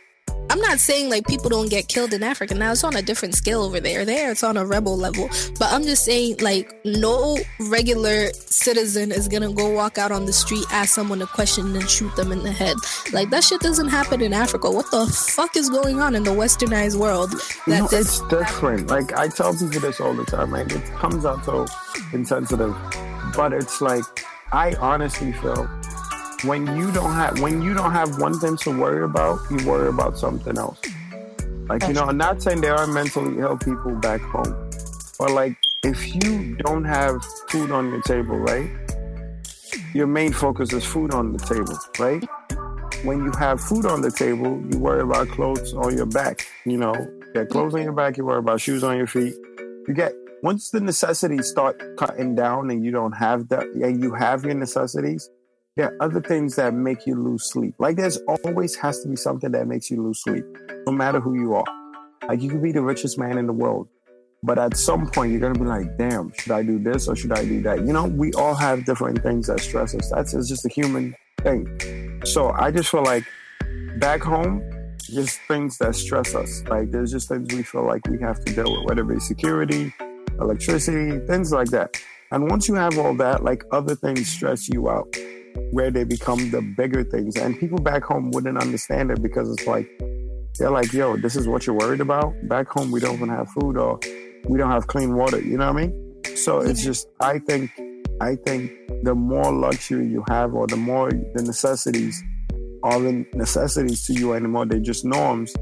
I'm 0.52 0.60
not 0.62 0.80
saying 0.80 1.10
like 1.12 1.28
people 1.28 1.50
don't 1.50 1.70
get 1.70 1.88
killed 1.88 2.12
in 2.14 2.24
Africa. 2.24 2.56
Now 2.56 2.72
it's 2.72 2.84
on 2.84 2.96
a 2.96 3.02
different 3.04 3.36
scale 3.36 3.62
over 3.62 3.80
there. 3.80 4.04
There 4.04 4.32
it's 4.32 4.44
on 4.44 4.58
a 4.58 4.66
rebel 4.66 4.98
level. 4.98 5.30
But 5.60 5.72
I'm 5.72 5.84
just 5.84 6.06
saying 6.06 6.38
like 6.42 6.74
no 6.86 7.38
regular 7.60 8.32
citizen 8.34 9.12
is 9.12 9.28
gonna 9.28 9.52
go 9.54 9.70
walk 9.70 9.98
out 9.98 10.12
on 10.12 10.26
the 10.26 10.34
street, 10.34 10.64
ask 10.72 10.94
someone 10.96 11.22
a 11.22 11.28
question, 11.28 11.76
and 11.76 11.88
shoot 11.90 12.16
them 12.16 12.32
in 12.32 12.42
the 12.44 12.52
head. 12.52 12.78
Like 13.14 13.30
that 13.30 13.44
shit 13.44 13.62
doesn't 13.62 13.90
happen 13.90 14.22
in 14.22 14.34
Africa. 14.34 14.72
What 14.72 14.90
the 14.90 15.06
fuck 15.06 15.56
is 15.56 15.70
going 15.70 16.00
on 16.00 16.16
in 16.16 16.24
the 16.24 16.32
westernized 16.32 16.98
world? 16.98 17.32
You 17.68 17.74
That 17.74 17.80
know, 17.82 17.88
this 17.88 18.20
it's 18.20 18.28
different. 18.30 18.88
Like 18.88 19.14
I 19.14 19.28
tell 19.28 19.54
people 19.54 19.82
this 19.82 20.00
all 20.00 20.14
the 20.16 20.26
time. 20.26 20.52
Like 20.52 20.72
it 20.72 20.84
comes 20.94 21.26
out 21.26 21.46
so 21.46 21.68
insensitive, 22.12 22.76
but 23.36 23.54
it's 23.54 23.82
like 23.82 24.04
I 24.52 24.76
honestly 24.76 25.32
feel 25.34 25.66
when 26.44 26.66
you 26.78 26.92
don't 26.92 27.14
have 27.14 27.40
when 27.42 27.62
you 27.62 27.74
don't 27.74 27.92
have 27.92 28.20
one 28.20 28.40
thing 28.40 28.58
to 28.58 28.78
worry 28.78 29.04
about, 29.04 29.40
you 29.50 29.66
worry 29.68 29.90
about 29.90 30.18
something 30.18 30.58
else. 30.58 30.80
Like 31.68 31.84
you 31.88 31.94
know, 31.94 32.04
I'm 32.04 32.18
not 32.18 32.42
saying 32.42 32.62
there 32.62 32.76
are 32.76 32.88
mentally 32.88 33.40
ill 33.40 33.58
people 33.58 33.96
back 33.96 34.22
home, 34.22 34.72
but 35.20 35.32
like 35.32 35.56
if 35.84 36.16
you 36.16 36.56
don't 36.58 36.86
have 36.86 37.24
food 37.50 37.72
on 37.72 37.90
your 37.90 38.02
table, 38.02 38.38
right? 38.38 38.70
Your 39.94 40.08
main 40.08 40.34
focus 40.34 40.74
is 40.74 40.84
food 40.86 41.14
on 41.14 41.34
the 41.34 41.40
table, 41.40 41.78
right? 42.00 42.24
when 43.04 43.24
you 43.24 43.32
have 43.32 43.62
food 43.62 43.86
on 43.86 44.02
the 44.02 44.12
table, 44.12 44.62
you 44.70 44.78
worry 44.78 45.02
about 45.02 45.28
clothes 45.30 45.74
on 45.74 45.96
your 45.96 46.06
back. 46.06 46.48
You 46.66 46.78
know, 46.78 46.94
you 46.96 47.32
get 47.34 47.50
clothes 47.50 47.74
on 47.74 47.84
your 47.84 47.94
back, 47.94 48.18
you 48.18 48.26
worry 48.26 48.40
about 48.40 48.62
shoes 48.62 48.84
on 48.84 48.98
your 48.98 49.08
feet. 49.08 49.34
You 49.88 49.94
get 49.94 50.14
once 50.42 50.70
the 50.72 50.80
necessities 50.80 51.48
start 51.48 51.82
cutting 51.98 52.36
down 52.36 52.70
and 52.70 52.84
you 52.84 52.92
don't 52.92 53.14
have 53.14 53.50
that, 53.50 53.66
and 53.68 54.02
you 54.02 54.14
have 54.14 54.46
your 54.46 54.56
necessities. 54.56 55.30
There 55.76 55.88
are 55.88 56.04
other 56.04 56.22
things 56.22 56.56
that 56.56 56.74
make 56.74 57.06
you 57.06 57.16
lose 57.16 57.50
sleep. 57.52 57.76
Like 57.80 57.96
there's 57.96 58.18
always 58.28 58.76
has 58.76 59.02
to 59.02 59.08
be 59.08 59.16
something 59.16 59.52
that 59.52 59.68
makes 59.68 59.90
you 59.90 60.04
lose 60.04 60.22
sleep, 60.22 60.44
no 60.86 60.92
matter 60.92 61.20
who 61.20 61.36
you 61.36 61.54
are. 61.54 61.64
Like 62.28 62.42
you 62.42 62.50
could 62.50 62.62
be 62.62 62.72
the 62.72 62.82
richest 62.82 63.18
man 63.18 63.38
in 63.38 63.48
the 63.48 63.54
world, 63.54 63.88
but 64.44 64.60
at 64.60 64.76
some 64.76 65.10
point 65.10 65.32
you're 65.32 65.40
gonna 65.40 65.58
be 65.58 65.66
like, 65.66 65.98
damn, 65.98 66.34
should 66.38 66.52
I 66.52 66.64
do 66.64 66.80
this 66.80 67.08
or 67.08 67.16
should 67.16 67.32
I 67.32 67.44
do 67.44 67.62
that? 67.62 67.86
You 67.86 67.94
know, 67.94 68.06
we 68.06 68.34
all 68.34 68.56
have 68.56 68.86
different 68.86 69.24
things 69.24 69.48
that 69.48 69.62
stress 69.62 69.96
us. 69.96 70.10
That's 70.10 70.34
it's 70.34 70.50
just 70.50 70.66
a 70.66 70.70
human 70.70 71.16
thing. 71.42 72.22
So 72.26 72.52
I 72.52 72.72
just 72.72 72.90
feel 72.90 73.04
like 73.04 73.24
back 74.00 74.22
home, 74.22 74.62
just 75.00 75.40
things 75.48 75.78
that 75.78 75.96
stress 75.96 76.36
us. 76.36 76.62
Like 76.68 76.92
there's 76.92 77.12
just 77.12 77.30
things 77.30 77.54
we 77.54 77.64
feel 77.64 77.86
like 77.86 78.06
we 78.08 78.20
have 78.20 78.44
to 78.44 78.54
deal 78.54 78.72
with, 78.72 78.86
whether 78.86 79.02
it 79.02 79.16
be 79.16 79.20
security, 79.20 79.94
electricity, 80.40 81.20
things 81.28 81.52
like 81.52 81.70
that. 81.70 82.02
And 82.32 82.50
once 82.50 82.68
you 82.68 82.76
have 82.76 82.98
all 82.98 83.16
that, 83.16 83.44
like 83.44 83.64
other 83.72 83.96
things 83.96 84.28
stress 84.28 84.70
you 84.70 84.90
out, 84.90 85.16
where 85.72 85.92
they 85.92 86.04
become 86.04 86.52
the 86.52 86.62
bigger 86.62 87.04
things. 87.04 87.36
And 87.38 87.60
people 87.60 87.80
back 87.80 88.04
home 88.04 88.32
wouldn't 88.32 88.58
understand 88.58 89.12
it 89.12 89.22
because 89.22 89.50
it's 89.52 89.66
like 89.66 89.88
they're 90.58 90.70
like, 90.70 90.94
yo, 90.94 91.18
this 91.18 91.36
is 91.36 91.48
what 91.48 91.66
you're 91.66 91.76
worried 91.76 92.02
about. 92.02 92.34
Back 92.48 92.68
home 92.70 92.92
we 92.92 93.00
don't 93.00 93.16
even 93.16 93.30
have 93.30 93.50
food 93.50 93.78
or 93.78 94.00
we 94.48 94.58
don't 94.58 94.72
have 94.72 94.88
clean 94.88 95.16
water, 95.16 95.42
you 95.42 95.58
know 95.58 95.72
what 95.72 95.84
I 95.84 95.88
mean? 95.88 96.16
So 96.36 96.60
it's 96.60 96.84
just 96.84 97.08
I 97.20 97.40
think 97.40 97.72
I 98.22 98.36
think 98.36 98.72
the 99.04 99.16
more 99.16 99.52
luxury 99.52 100.08
you 100.08 100.24
have 100.28 100.54
or 100.54 100.68
the 100.68 100.78
more 100.78 101.10
the 101.10 101.44
necessities 101.44 102.22
are 102.84 103.00
the 103.00 103.26
necessities 103.34 104.06
to 104.06 104.14
you 104.14 104.34
anymore, 104.34 104.66
they're 104.66 104.80
just 104.80 105.04
norms, 105.04 105.54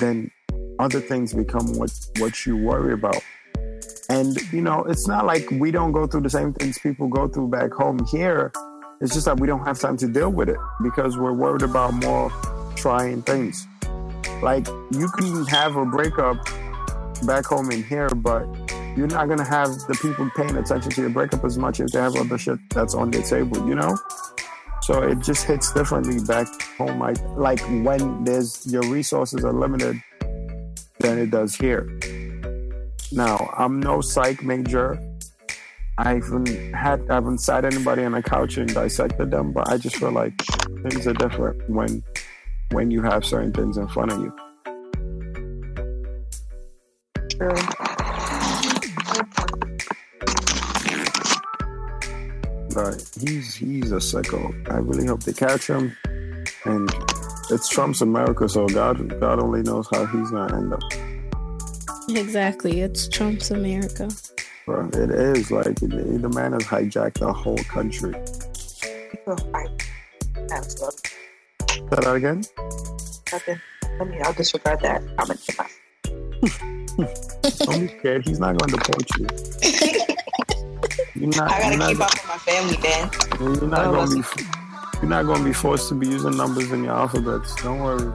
then 0.00 0.30
other 0.78 1.00
things 1.00 1.32
become 1.32 1.72
what 1.74 1.92
what 2.18 2.46
you 2.46 2.56
worry 2.56 2.92
about. 2.92 3.22
And 4.14 4.40
you 4.52 4.60
know, 4.60 4.84
it's 4.84 5.08
not 5.08 5.26
like 5.26 5.50
we 5.50 5.72
don't 5.72 5.90
go 5.90 6.06
through 6.06 6.20
the 6.20 6.30
same 6.30 6.52
things 6.52 6.78
people 6.78 7.08
go 7.08 7.26
through 7.26 7.48
back 7.48 7.72
home 7.72 7.98
here. 8.12 8.52
It's 9.00 9.12
just 9.12 9.26
that 9.26 9.40
we 9.40 9.48
don't 9.48 9.66
have 9.66 9.80
time 9.80 9.96
to 9.96 10.06
deal 10.06 10.30
with 10.30 10.48
it 10.48 10.56
because 10.84 11.18
we're 11.18 11.32
worried 11.32 11.62
about 11.62 11.94
more 11.94 12.30
trying 12.76 13.22
things. 13.22 13.66
Like 14.40 14.68
you 14.92 15.08
can 15.08 15.44
have 15.46 15.74
a 15.74 15.84
breakup 15.84 16.36
back 17.26 17.44
home 17.46 17.72
in 17.72 17.82
here, 17.82 18.08
but 18.08 18.46
you're 18.96 19.08
not 19.08 19.28
gonna 19.28 19.44
have 19.44 19.70
the 19.88 19.98
people 20.00 20.30
paying 20.36 20.56
attention 20.56 20.92
to 20.92 21.00
your 21.00 21.10
breakup 21.10 21.44
as 21.44 21.58
much 21.58 21.80
if 21.80 21.88
they 21.90 21.98
have 21.98 22.14
other 22.14 22.38
shit 22.38 22.60
that's 22.70 22.94
on 22.94 23.10
their 23.10 23.22
table, 23.22 23.68
you 23.68 23.74
know? 23.74 23.98
So 24.82 25.02
it 25.02 25.18
just 25.22 25.44
hits 25.44 25.72
differently 25.72 26.22
back 26.24 26.46
home. 26.78 27.00
Like 27.00 27.18
like 27.34 27.60
when 27.82 28.22
there's 28.22 28.64
your 28.72 28.82
resources 28.82 29.44
are 29.44 29.52
limited 29.52 30.00
than 31.00 31.18
it 31.18 31.32
does 31.32 31.56
here. 31.56 31.88
Now 33.14 33.54
I'm 33.56 33.78
no 33.78 34.00
psych 34.00 34.42
major. 34.42 34.98
I 35.98 36.14
haven't 36.14 36.48
had 36.74 37.08
I 37.08 37.14
haven't 37.14 37.38
sat 37.38 37.64
anybody 37.64 38.02
on 38.02 38.14
a 38.14 38.22
couch 38.22 38.56
and 38.56 38.72
dissected 38.74 39.30
them, 39.30 39.52
but 39.52 39.68
I 39.68 39.78
just 39.78 39.96
feel 39.96 40.10
like 40.10 40.34
things 40.88 41.06
are 41.06 41.12
different 41.12 41.70
when 41.70 42.02
when 42.72 42.90
you 42.90 43.02
have 43.02 43.24
certain 43.24 43.52
things 43.52 43.76
in 43.76 43.86
front 43.86 44.10
of 44.10 44.18
you. 44.18 44.36
True. 47.30 47.54
But 52.74 53.08
he's 53.20 53.54
he's 53.54 53.92
a 53.92 54.00
psycho. 54.00 54.52
I 54.68 54.78
really 54.78 55.06
hope 55.06 55.22
they 55.22 55.32
catch 55.32 55.68
him. 55.68 55.96
And 56.64 56.90
it's 57.50 57.68
Trump's 57.68 58.00
America, 58.00 58.48
so 58.48 58.66
God 58.66 59.20
God 59.20 59.38
only 59.38 59.62
knows 59.62 59.86
how 59.92 60.04
he's 60.06 60.32
gonna 60.32 60.56
end 60.56 60.72
up. 60.72 61.03
Exactly. 62.08 62.80
It's 62.80 63.08
Trump's 63.08 63.50
America. 63.50 64.08
Bro, 64.66 64.88
it 64.94 65.10
is 65.10 65.50
like 65.50 65.74
the 65.76 65.86
the 65.86 66.28
man 66.30 66.52
has 66.52 66.62
hijacked 66.64 67.18
the 67.18 67.32
whole 67.32 67.58
country. 67.64 68.14
Oh, 69.26 69.36
I, 69.54 69.66
that's 70.48 70.74
good. 70.74 70.94
Say 71.70 71.80
that 71.90 72.14
again? 72.14 72.44
Nothing. 73.32 73.60
Let 73.98 74.08
me. 74.08 74.20
I'll 74.20 74.32
disregard 74.32 74.80
that. 74.80 75.02
I'm 75.18 75.26
gonna 75.26 75.38
get 75.46 75.58
my. 75.58 75.68
Don't 77.66 77.80
be 77.80 77.88
scared. 77.98 78.26
He's 78.26 78.38
not 78.40 78.56
going 78.56 78.70
to 78.70 78.76
deport 78.76 79.08
you. 79.18 79.26
you're 81.22 81.30
not. 81.30 81.50
I 81.50 81.60
gotta 81.60 81.76
you're 81.76 81.88
keep 81.88 81.98
not, 81.98 82.06
up 82.06 82.12
with 82.14 82.28
my 82.28 82.38
family, 82.38 82.78
man. 82.78 83.10
You're 83.40 83.68
not 83.68 83.86
Oh, 83.86 83.92
gonna 83.92 84.14
be. 84.14 84.22
You're 85.02 85.10
not 85.10 85.26
gonna 85.26 85.44
be 85.44 85.52
forced 85.52 85.88
to 85.90 85.94
be 85.94 86.06
using 86.08 86.36
numbers 86.36 86.70
in 86.72 86.84
your 86.84 86.94
alphabets. 86.94 87.54
Don't 87.62 87.80
worry. 87.80 87.98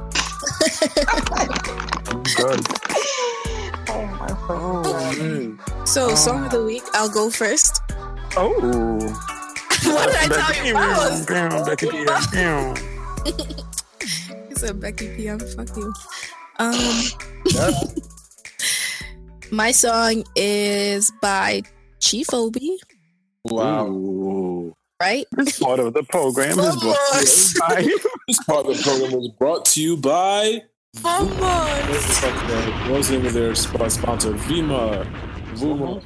Good. 2.35 2.88
My 5.09 5.57
Oh. 5.71 5.85
So, 5.85 6.13
song 6.13 6.45
of 6.45 6.51
the 6.51 6.63
week, 6.63 6.83
I'll 6.93 7.09
go 7.09 7.29
first. 7.31 7.81
Oh. 8.37 8.51
what 9.85 10.07
did 10.11 10.31
I 10.31 10.51
tell 10.53 10.65
you 10.65 10.73
about? 10.73 11.27
Damn, 11.27 11.65
Becky 11.65 11.87
P. 11.89 12.05
Damn. 12.31 12.75
He 14.49 14.55
said, 14.55 14.79
Becky 14.79 15.07
PM, 15.15 15.39
fuck 15.39 15.75
you. 15.77 15.93
Um, 16.57 17.03
my 19.51 19.71
song 19.71 20.23
is 20.35 21.11
by 21.21 21.61
Chief 21.99 22.27
Obi, 22.33 22.77
Wow. 23.45 23.87
Ooh. 23.87 24.75
right? 25.01 25.25
This 25.31 25.59
part 25.59 25.79
of 25.79 25.93
the 25.93 26.03
program 26.03 26.59
is 26.59 26.75
brought 26.75 26.97
to 27.13 27.83
you 27.83 27.97
by 27.97 28.43
part 28.45 28.65
of 28.67 28.77
the 28.77 28.83
program 28.83 29.11
was 29.13 29.29
brought 29.39 29.65
to 29.67 29.81
you 29.81 29.97
by. 29.97 30.63
Vamos! 30.95 31.29
What's 31.39 32.07
the 32.07 32.13
fuck 32.13 32.47
their- 32.47 33.01
name 33.17 33.25
of 33.25 33.33
their 33.33 33.55
sponsor? 33.55 34.33
Vima. 34.33 35.05
Vuma. 35.55 36.01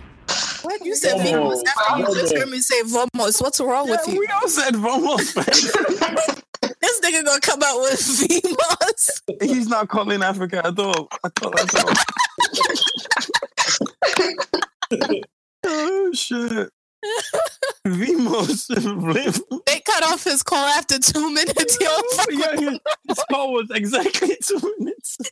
What 0.63 0.85
you 0.85 0.95
said, 0.95 1.17
Vamos. 1.17 1.63
Vamos? 1.63 1.63
After 1.77 1.99
you 1.99 2.15
just 2.21 2.35
heard 2.37 2.49
me 2.49 2.59
say 2.59 2.81
Vamos, 2.83 3.41
what's 3.41 3.59
wrong 3.59 3.89
with 3.89 4.05
you? 4.07 4.19
we 4.19 4.27
all 4.27 4.47
said 4.47 4.75
Vamos. 4.75 5.33
This 6.81 6.99
nigga 7.01 7.23
gonna 7.25 7.39
come 7.39 7.61
out 7.63 7.79
with 7.81 8.01
Vamos. 8.43 9.21
He's 9.41 9.67
not 9.69 9.87
calling 9.87 10.21
Africa 10.21 10.65
at 10.65 10.77
all. 10.77 11.07
I 11.23 11.29
thought 11.29 11.55
I 11.57 11.95
oh 15.65 16.11
shit. 16.13 16.69
Vimos. 17.85 18.67
They 19.65 19.79
cut 19.81 20.03
off 20.03 20.23
his 20.23 20.41
call 20.43 20.65
after 20.65 20.99
two 20.99 21.31
minutes. 21.33 21.77
Yo, 21.81 21.87
yeah, 22.31 22.51
with 22.55 22.79
his, 23.07 23.19
call 23.31 23.53
was 23.53 23.69
exactly 23.71 24.37
two 24.43 24.75
minutes. 24.79 25.17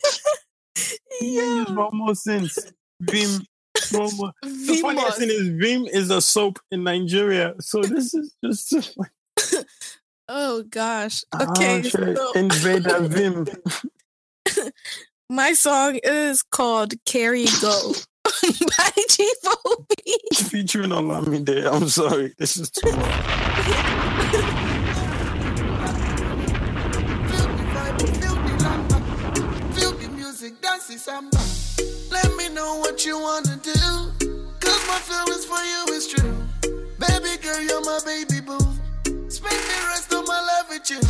He 1.20 1.38
ain't 1.38 1.58
used 1.58 1.76
Vamos 1.76 2.24
since. 2.24 2.58
Vim. 3.02 3.46
Vimo. 3.76 4.32
The 4.42 4.80
funniest 4.82 5.18
thing 5.20 5.30
is 5.30 5.50
Vim 5.50 5.86
is 5.86 6.10
a 6.10 6.22
soap 6.22 6.60
in 6.72 6.84
Nigeria. 6.84 7.54
So 7.60 7.82
this 7.82 8.14
is 8.14 8.34
just 8.44 9.00
Oh 10.30 10.64
gosh. 10.64 11.24
Ah, 11.34 11.52
Okay. 11.52 11.84
shit. 11.84 12.18
so 12.18 12.32
Invader 12.34 13.02
Vim. 13.02 13.48
my 15.30 15.54
song 15.54 16.00
is 16.04 16.42
called 16.42 16.94
Carry 17.06 17.46
Go 17.62 17.94
by 18.24 18.90
Chief 19.10 19.38
Obi. 19.66 20.14
featuring 20.50 20.90
Olamide. 20.92 21.66
I'm 21.72 21.88
sorry. 21.90 22.34
This 22.38 22.58
is 22.58 22.70
too 22.70 22.92
much. 22.92 24.22
Feel 29.76 29.92
the 29.94 30.10
music, 30.16 30.62
dance 30.62 30.88
the 30.88 30.98
samba. 30.98 31.38
Let 32.12 32.36
me 32.38 32.50
know 32.50 32.78
what 32.80 33.06
you 33.06 33.20
wanna 33.20 33.58
do. 33.58 33.72
Cause 34.60 34.88
my 34.88 35.00
feelings 35.10 35.46
for 35.46 35.62
you 35.64 35.94
is 35.94 36.08
true. 36.08 36.36
Baby 37.00 37.42
girl, 37.42 37.62
you're 37.62 37.82
my 37.82 38.00
baby 38.06 38.42
boo. 38.42 38.60
Spend 39.30 39.56
the 39.56 39.86
rest 39.90 40.14
of 40.14 40.28
my 40.28 40.42
life 40.42 40.70
with 40.70 40.90
you. 40.90 41.02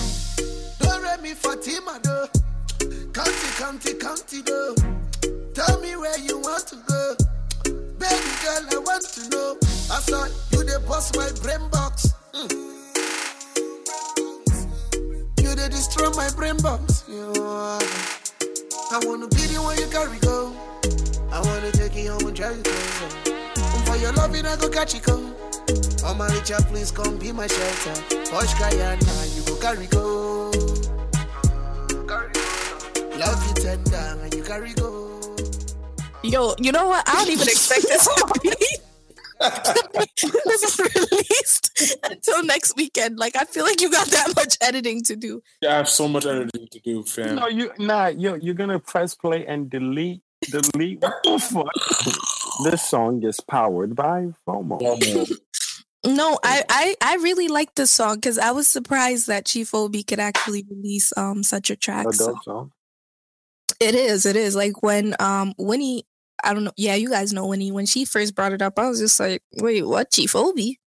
Don't 0.79 1.03
let 1.03 1.21
me 1.21 1.33
Fatima 1.33 1.99
do. 2.03 2.27
County, 3.13 3.47
county, 3.57 3.93
county 3.95 4.41
do. 4.41 4.75
Tell 5.53 5.82
me 5.82 5.95
where 5.98 6.18
you 6.19 6.40
want 6.40 6.65
to 6.68 6.76
go. 6.88 7.15
Baby 7.65 8.32
girl, 8.44 8.64
I 8.72 8.78
want 8.86 9.03
to 9.03 9.30
know. 9.30 9.57
I 9.91 9.99
saw 9.99 10.26
you 10.52 10.64
the 10.64 10.80
boss 10.88 11.14
my 11.15 11.30
brain 11.44 11.69
box. 11.69 12.14
Mm. 12.34 12.52
You 15.41 15.56
they 15.56 15.68
destroy 15.69 16.10
my 16.11 16.30
brain 16.36 16.57
box. 16.57 17.03
You. 17.10 17.34
I 18.94 18.99
wanna 19.06 19.28
be 19.28 19.44
the 19.52 19.60
one 19.61 19.78
you 19.78 19.88
carry 19.88 20.19
go. 20.19 20.53
I 21.32 21.41
wanna 21.41 21.72
take 21.72 21.95
you 21.95 22.11
home 22.11 22.28
and 22.28 22.36
drive 22.36 22.56
you 22.56 22.64
crazy. 22.64 23.34
And 23.56 23.86
for 23.88 23.98
your 23.98 24.14
loving, 24.14 24.45
I 24.45 24.56
go 24.56 24.69
catch 24.69 24.94
you 24.94 25.02
go. 25.02 25.36
Oh 26.03 26.14
my 26.14 26.28
Richard, 26.28 26.64
please 26.68 26.91
come 26.91 27.18
be 27.18 27.32
my 27.32 27.48
shelter. 27.48 28.02
Posh 28.32 28.53
Guyana, 28.56 29.26
you 29.36 29.44
go 29.44 29.56
carry 29.60 29.88
go. 29.88 30.52
Love 33.18 33.48
you 33.48 33.53
tender, 33.53 34.19
and 34.23 34.34
you 34.34 34.44
carry 34.44 34.73
go. 34.73 35.01
Yo, 36.23 36.53
you 36.60 36.72
know 36.72 36.88
what? 36.88 37.03
I 37.07 37.15
don't 37.15 37.30
even 37.31 37.48
expect 37.48 37.81
this 37.84 38.06
to 38.07 38.39
be 38.43 38.49
this 39.41 40.64
is 40.80 40.80
released 41.11 41.98
until 42.03 42.43
next 42.43 42.76
weekend. 42.76 43.18
Like 43.18 43.35
I 43.35 43.45
feel 43.45 43.64
like 43.64 43.81
you 43.81 43.89
got 43.89 44.07
that 44.07 44.34
much 44.35 44.57
editing 44.61 45.02
to 45.03 45.15
do. 45.15 45.41
I 45.68 45.73
have 45.73 45.89
so 45.89 46.07
much 46.07 46.26
editing 46.26 46.68
to 46.72 46.80
do, 46.80 47.03
fam. 47.03 47.35
No, 47.35 47.48
you 47.48 47.72
nah, 47.80 48.07
yo, 48.07 48.35
you're 48.35 48.53
gonna 48.53 48.80
press 48.80 49.15
play 49.15 49.45
and 49.48 49.69
delete, 49.69 50.22
delete. 50.41 51.02
What 51.02 51.14
the 51.23 51.39
fuck? 51.39 52.64
This 52.65 52.88
song 52.88 53.23
is 53.23 53.39
powered 53.39 53.95
by 53.95 54.27
FOMO. 54.48 54.80
Vamos. 54.80 55.31
No, 56.03 56.39
I 56.43 56.64
I, 56.68 56.95
I 56.99 57.15
really 57.18 57.48
like 57.48 57.76
this 57.76 57.91
song 57.91 58.15
because 58.15 58.39
I 58.39 58.49
was 58.49 58.68
surprised 58.68 59.27
that 59.27 59.45
Chief 59.45 59.72
Obi 59.76 60.02
could 60.02 60.19
actually 60.19 60.65
release 60.68 61.15
um 61.15 61.43
such 61.43 61.69
a 61.69 61.76
track. 61.76 62.07
A 62.07 62.14
So 62.14 62.35
song. 62.43 62.72
it 63.80 63.93
is, 63.93 64.26
it 64.26 64.35
is. 64.35 64.56
Like 64.56 64.81
when 64.81 65.15
um 65.19 65.53
Winnie 65.60 66.06
I 66.43 66.53
don't 66.53 66.63
know, 66.63 66.71
yeah, 66.75 66.95
you 66.95 67.09
guys 67.09 67.33
know 67.33 67.45
Winnie, 67.47 67.71
when 67.71 67.85
she 67.85 68.05
first 68.05 68.35
brought 68.35 68.53
it 68.53 68.61
up, 68.61 68.79
I 68.79 68.87
was 68.89 68.99
just 68.99 69.19
like, 69.19 69.43
wait, 69.57 69.83
what, 69.83 70.11
Chief 70.11 70.35
Obi? 70.35 70.79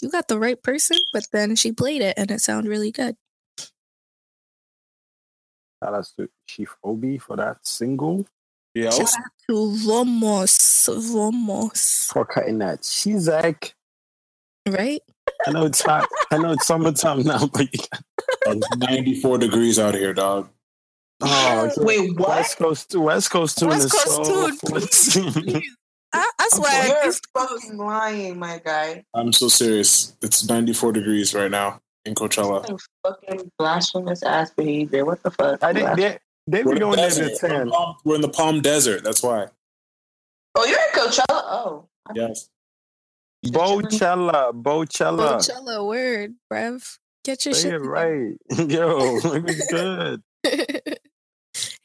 You 0.00 0.10
got 0.10 0.28
the 0.28 0.38
right 0.38 0.62
person, 0.62 0.96
but 1.12 1.26
then 1.32 1.56
she 1.56 1.72
played 1.72 2.02
it 2.02 2.14
and 2.16 2.30
it 2.30 2.40
sounded 2.40 2.70
really 2.70 2.92
good. 2.92 3.16
Shout 5.82 5.94
out 5.94 6.06
to 6.18 6.28
Chief 6.46 6.74
Obi 6.82 7.18
for 7.18 7.36
that 7.36 7.58
single. 7.66 8.26
Yeah, 8.74 8.90
Shout 8.90 9.00
out 9.00 9.30
to 9.48 9.76
Vamos, 9.84 10.88
Vamos, 10.88 12.08
For 12.10 12.24
cutting 12.24 12.58
that 12.58 12.84
She's 12.84 13.28
like. 13.28 13.74
right? 14.68 15.00
I 15.46 15.50
know 15.50 15.66
it's 15.66 15.82
hot. 15.82 16.08
I 16.30 16.38
know 16.38 16.52
it's 16.52 16.66
summertime 16.66 17.22
now, 17.22 17.46
but 17.46 17.66
it's 17.72 18.76
94 18.76 19.38
degrees 19.38 19.78
out 19.78 19.94
here, 19.94 20.14
dog. 20.14 20.48
Oh, 21.20 21.70
Wait, 21.78 22.16
what? 22.18 22.28
West 22.28 22.58
Coast, 22.58 22.94
West 22.96 23.30
Coast 23.30 23.58
tune 23.58 23.68
West 23.68 23.90
Coast 23.90 24.24
so 24.24 24.50
tune, 24.50 24.56
fun. 25.52 25.62
I, 26.12 26.30
I 26.38 26.48
swear, 26.50 27.04
You're 27.04 27.12
fucking 27.36 27.76
lying, 27.76 28.38
my 28.38 28.60
guy. 28.64 29.04
I'm 29.14 29.32
so 29.32 29.48
serious. 29.48 30.16
It's 30.22 30.48
94 30.48 30.92
degrees 30.92 31.34
right 31.34 31.50
now 31.50 31.80
in 32.06 32.14
Coachella. 32.14 32.66
Some 32.66 32.78
fucking 33.06 33.50
blasphemous 33.58 34.22
ass 34.22 34.50
behavior. 34.56 35.04
What 35.04 35.22
the 35.22 35.30
fuck? 35.30 35.62
I 35.62 35.72
think 35.74 35.96
they 35.96 36.18
they 36.46 36.62
We're 36.62 36.76
be 36.76 36.80
in, 36.82 36.90
the 36.90 36.96
going 36.96 36.96
there 36.96 37.08
desert. 37.10 37.38
to 37.40 37.46
We're 37.46 37.58
ten. 37.64 37.72
We're 38.04 38.14
in 38.14 38.20
the 38.22 38.28
Palm 38.30 38.62
Desert. 38.62 39.04
That's 39.04 39.22
why. 39.22 39.48
Oh, 40.54 40.64
you're 40.64 40.78
in 40.78 40.92
Coachella. 40.94 41.24
Oh, 41.30 41.84
Yes. 42.14 42.48
Bochella, 43.46 44.52
Bochella. 44.52 45.36
Coachella 45.36 45.86
word, 45.86 46.34
bruv. 46.50 46.98
Get 47.24 47.44
your 47.44 47.54
Say 47.54 47.64
shit. 47.70 47.74
it 47.74 47.78
right, 47.80 48.32
yo. 48.70 49.18
It 49.18 49.42
was 49.44 49.66
good. 49.70 50.22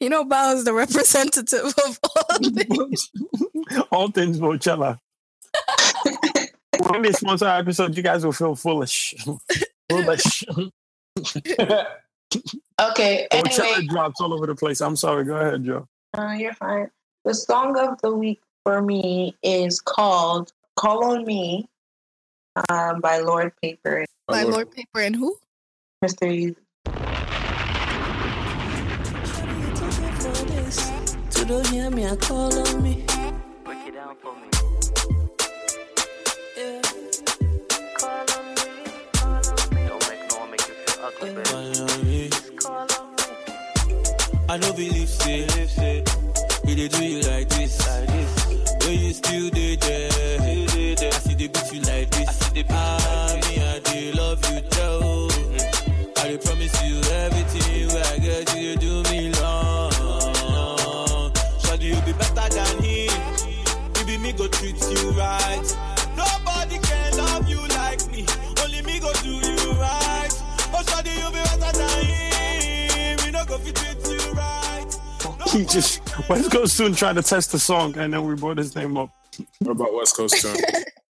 you 0.00 0.08
know, 0.10 0.24
Bao 0.24 0.54
is 0.54 0.64
the 0.64 0.72
representative 0.72 1.74
of 1.86 1.98
all 2.02 2.38
things. 2.52 3.10
All 3.90 4.10
things 4.10 4.38
Bochella. 4.38 4.98
when 6.88 7.02
they 7.02 7.12
sponsor 7.12 7.46
our 7.46 7.58
episode, 7.60 7.96
you 7.96 8.02
guys 8.02 8.24
will 8.24 8.32
feel 8.32 8.54
foolish. 8.56 9.14
foolish. 9.90 10.44
okay. 12.80 13.28
Bochella 13.30 13.30
Anyway, 13.32 13.86
drops 13.88 14.20
all 14.20 14.34
over 14.34 14.46
the 14.46 14.54
place. 14.54 14.80
I'm 14.80 14.96
sorry. 14.96 15.24
Go 15.24 15.36
ahead, 15.36 15.64
Joe. 15.64 15.86
uh, 16.18 16.32
you're 16.32 16.54
fine. 16.54 16.90
The 17.24 17.34
song 17.34 17.78
of 17.78 18.00
the 18.02 18.14
week 18.14 18.40
for 18.64 18.82
me 18.82 19.36
is 19.42 19.80
called 19.80 20.52
"Call 20.76 21.04
on 21.04 21.24
Me" 21.24 21.66
um, 22.68 23.00
by 23.00 23.18
Lord 23.18 23.52
Paper, 23.62 24.04
By 24.28 24.42
Lord 24.42 24.70
Paper 24.72 25.00
and 25.00 25.16
who? 25.16 25.36
Mr. 26.04 26.54
Don't 31.46 31.66
hear 31.68 31.90
me, 31.90 32.06
I 32.06 32.16
call 32.16 32.52
on 32.68 32.82
me. 32.82 33.04
Break 33.64 33.86
it 33.86 33.94
down 33.94 34.16
for 34.22 34.32
me. 34.34 34.48
Yeah. 36.56 36.80
Call 37.98 38.30
on 38.38 38.44
me, 38.54 38.62
call 39.12 39.34
on 39.34 39.74
me. 39.74 39.86
Don't 39.88 40.08
make 40.08 40.22
no 40.30 40.38
one 40.40 40.50
make 40.50 40.66
you 40.68 40.74
feel 40.74 41.04
ugly, 41.04 41.30
baby. 41.34 41.44
Call 41.44 41.82
on 41.82 42.06
me. 42.06 42.30
Call 42.56 42.88
on 42.98 43.06
me. 43.16 43.24
I 44.48 44.56
know 44.56 44.72
believe 44.72 45.08
say, 45.08 46.02
we 46.64 46.74
dey 46.74 46.88
do 46.88 47.04
you 47.04 47.20
like 47.30 47.48
this, 47.50 47.78
Like 47.86 48.08
this. 48.08 48.86
when 48.86 48.98
you 49.00 49.12
still 49.12 49.50
there. 49.50 49.78
I 50.40 51.10
see 51.18 51.34
they 51.34 51.48
beat 51.48 51.72
you 51.72 51.80
like 51.82 52.10
this. 52.10 52.28
I 52.28 52.32
see 52.32 52.52
they 52.54 52.62
beat 52.62 52.70
you 52.70 52.76
ah. 52.76 53.03
right. 65.16 65.76
Nobody 66.16 66.78
can 66.78 67.16
love 67.16 67.48
you 67.48 67.60
like 67.68 68.06
me. 68.10 68.26
Only 68.62 68.82
me 68.82 69.00
go 69.00 69.12
do 69.22 69.30
you 69.30 69.72
right. 69.72 70.30
Oh, 70.72 71.02
you 71.04 71.30
be 71.30 71.38
better 71.42 71.78
than 71.78 72.04
him. 72.04 73.18
We 73.24 73.30
no 73.30 73.44
go 73.44 73.58
fit 73.58 73.76
treat 73.76 74.06
you 74.08 74.32
right. 74.32 74.96
He 75.52 75.64
just 75.64 76.00
West 76.28 76.50
Coast 76.50 76.76
soon 76.76 76.94
tried 76.94 77.14
to 77.14 77.22
test 77.22 77.52
the 77.52 77.58
song, 77.58 77.96
and 77.96 78.12
then 78.12 78.26
we 78.26 78.34
brought 78.34 78.58
his 78.58 78.74
name 78.74 78.96
up. 78.96 79.10
What 79.60 79.72
about 79.72 79.94
West 79.94 80.16
Coast 80.16 80.40
Tune? 80.40 80.56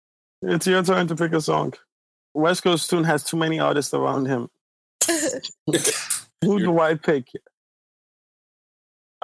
it's 0.42 0.68
your 0.68 0.84
turn 0.84 1.08
to 1.08 1.16
pick 1.16 1.34
a 1.34 1.42
song. 1.42 1.74
West 2.34 2.64
Coast 2.64 2.90
Tune 2.90 3.04
has 3.04 3.24
too 3.24 3.38
many 3.38 3.60
artists 3.60 3.94
around 3.94 4.26
him. 4.26 4.50
Who 6.42 6.60
do 6.60 6.80
I 6.80 6.96
pick? 6.96 7.28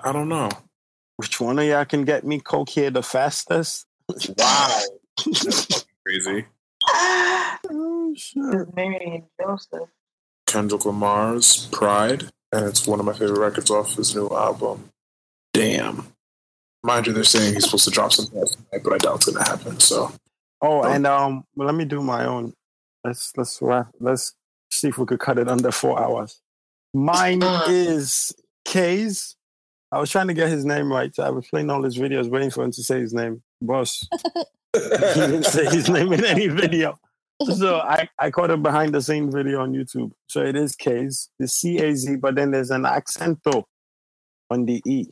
I 0.01 0.11
don't 0.11 0.29
know. 0.29 0.49
Which 1.17 1.41
one 1.41 1.59
of 1.59 1.65
y'all 1.65 1.85
can 1.85 2.05
get 2.05 2.25
me 2.25 2.39
coke 2.39 2.69
here 2.69 2.89
the 2.91 3.03
fastest? 3.03 3.85
Wow. 4.37 4.81
That's 5.25 5.85
crazy. 6.05 6.45
Oh, 7.71 8.13
shit. 8.15 8.75
Mary 8.75 8.99
and 9.05 9.23
Joseph. 9.39 9.89
Kendrick 10.45 10.85
Lamar's 10.85 11.67
Pride, 11.67 12.23
and 12.51 12.65
it's 12.65 12.87
one 12.87 12.99
of 12.99 13.05
my 13.05 13.13
favorite 13.13 13.39
records 13.39 13.69
off 13.69 13.95
his 13.95 14.15
new 14.15 14.27
album. 14.29 14.89
Damn. 15.53 16.07
Mind 16.83 17.07
you, 17.07 17.13
they're 17.13 17.23
saying 17.23 17.53
he's 17.53 17.65
supposed 17.65 17.85
to 17.85 17.91
drop 17.91 18.11
some 18.11 18.27
tonight, 18.27 18.55
but 18.83 18.93
I 18.93 18.97
doubt 18.97 19.17
it's 19.17 19.29
gonna 19.29 19.47
happen. 19.47 19.79
So 19.79 20.11
Oh, 20.61 20.83
and 20.83 21.07
um, 21.07 21.43
let 21.55 21.75
me 21.75 21.85
do 21.85 22.01
my 22.01 22.25
own. 22.25 22.53
Let's 23.03 23.31
let's 23.37 23.61
wrap. 23.61 23.89
Let's 23.99 24.33
see 24.71 24.89
if 24.89 24.97
we 24.97 25.05
could 25.05 25.19
cut 25.19 25.39
it 25.39 25.47
under 25.47 25.71
four 25.71 26.01
hours. 26.01 26.41
Mine 26.93 27.41
is 27.67 28.33
K's. 28.65 29.35
I 29.91 29.99
was 29.99 30.09
trying 30.09 30.27
to 30.27 30.33
get 30.33 30.49
his 30.49 30.65
name 30.65 30.91
right. 30.91 31.13
So 31.15 31.23
I 31.23 31.29
was 31.29 31.47
playing 31.47 31.69
all 31.69 31.83
his 31.83 31.97
videos, 31.97 32.29
waiting 32.29 32.51
for 32.51 32.63
him 32.63 32.71
to 32.71 32.83
say 32.83 32.99
his 32.99 33.13
name. 33.13 33.41
Boss. 33.61 34.07
he 34.73 34.79
didn't 34.79 35.45
say 35.45 35.65
his 35.65 35.89
name 35.89 36.13
in 36.13 36.25
any 36.25 36.47
video. 36.47 36.99
So 37.55 37.79
I, 37.79 38.09
I 38.19 38.31
caught 38.31 38.51
a 38.51 38.57
behind 38.57 38.93
the 38.93 39.01
scene 39.01 39.31
video 39.31 39.61
on 39.61 39.71
YouTube. 39.71 40.11
So 40.27 40.41
it 40.41 40.55
is 40.55 40.75
K's. 40.75 41.29
It's 41.39 41.53
C 41.53 41.77
A 41.79 41.95
Z, 41.95 42.17
but 42.17 42.35
then 42.35 42.51
there's 42.51 42.71
an 42.71 42.83
accento 42.83 43.63
on 44.49 44.65
the 44.65 44.81
E. 44.85 45.07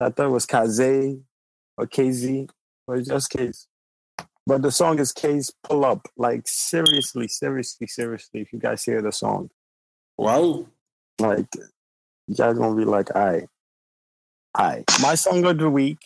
I 0.00 0.10
thought 0.10 0.26
it 0.26 0.30
was 0.30 0.46
Kaze 0.46 1.18
or 1.76 1.86
KZ, 1.86 2.48
but 2.86 2.98
it's 2.98 3.08
just 3.08 3.30
K's. 3.30 3.66
But 4.46 4.62
the 4.62 4.72
song 4.72 4.98
is 4.98 5.12
K's 5.12 5.52
Pull 5.62 5.84
Up. 5.84 6.08
Like, 6.16 6.42
seriously, 6.46 7.28
seriously, 7.28 7.86
seriously, 7.86 8.40
if 8.40 8.52
you 8.52 8.58
guys 8.58 8.82
hear 8.82 9.02
the 9.02 9.12
song, 9.12 9.50
wow. 10.16 10.66
like, 11.18 11.46
you 12.26 12.34
guys 12.34 12.58
gonna 12.58 12.74
be 12.74 12.84
like, 12.84 13.14
I, 13.14 13.46
I. 14.54 14.84
My 15.00 15.14
song 15.14 15.44
of 15.44 15.58
the 15.58 15.70
week, 15.70 15.98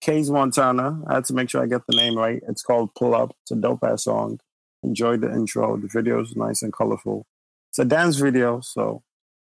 K's 0.00 0.30
Montana. 0.30 1.02
I 1.06 1.14
had 1.14 1.24
to 1.26 1.34
make 1.34 1.50
sure 1.50 1.62
I 1.62 1.66
get 1.66 1.82
the 1.86 1.96
name 1.96 2.16
right. 2.16 2.42
It's 2.48 2.62
called 2.62 2.94
Pull 2.94 3.14
Up. 3.14 3.34
It's 3.42 3.50
a 3.50 3.56
dope 3.56 3.82
ass 3.82 4.04
song. 4.04 4.40
Enjoyed 4.82 5.20
the 5.20 5.32
intro. 5.32 5.76
The 5.76 5.88
video 5.88 6.20
is 6.20 6.36
nice 6.36 6.62
and 6.62 6.72
colorful. 6.72 7.26
It's 7.68 7.78
a 7.78 7.84
dance 7.84 8.16
video, 8.16 8.60
so 8.60 9.02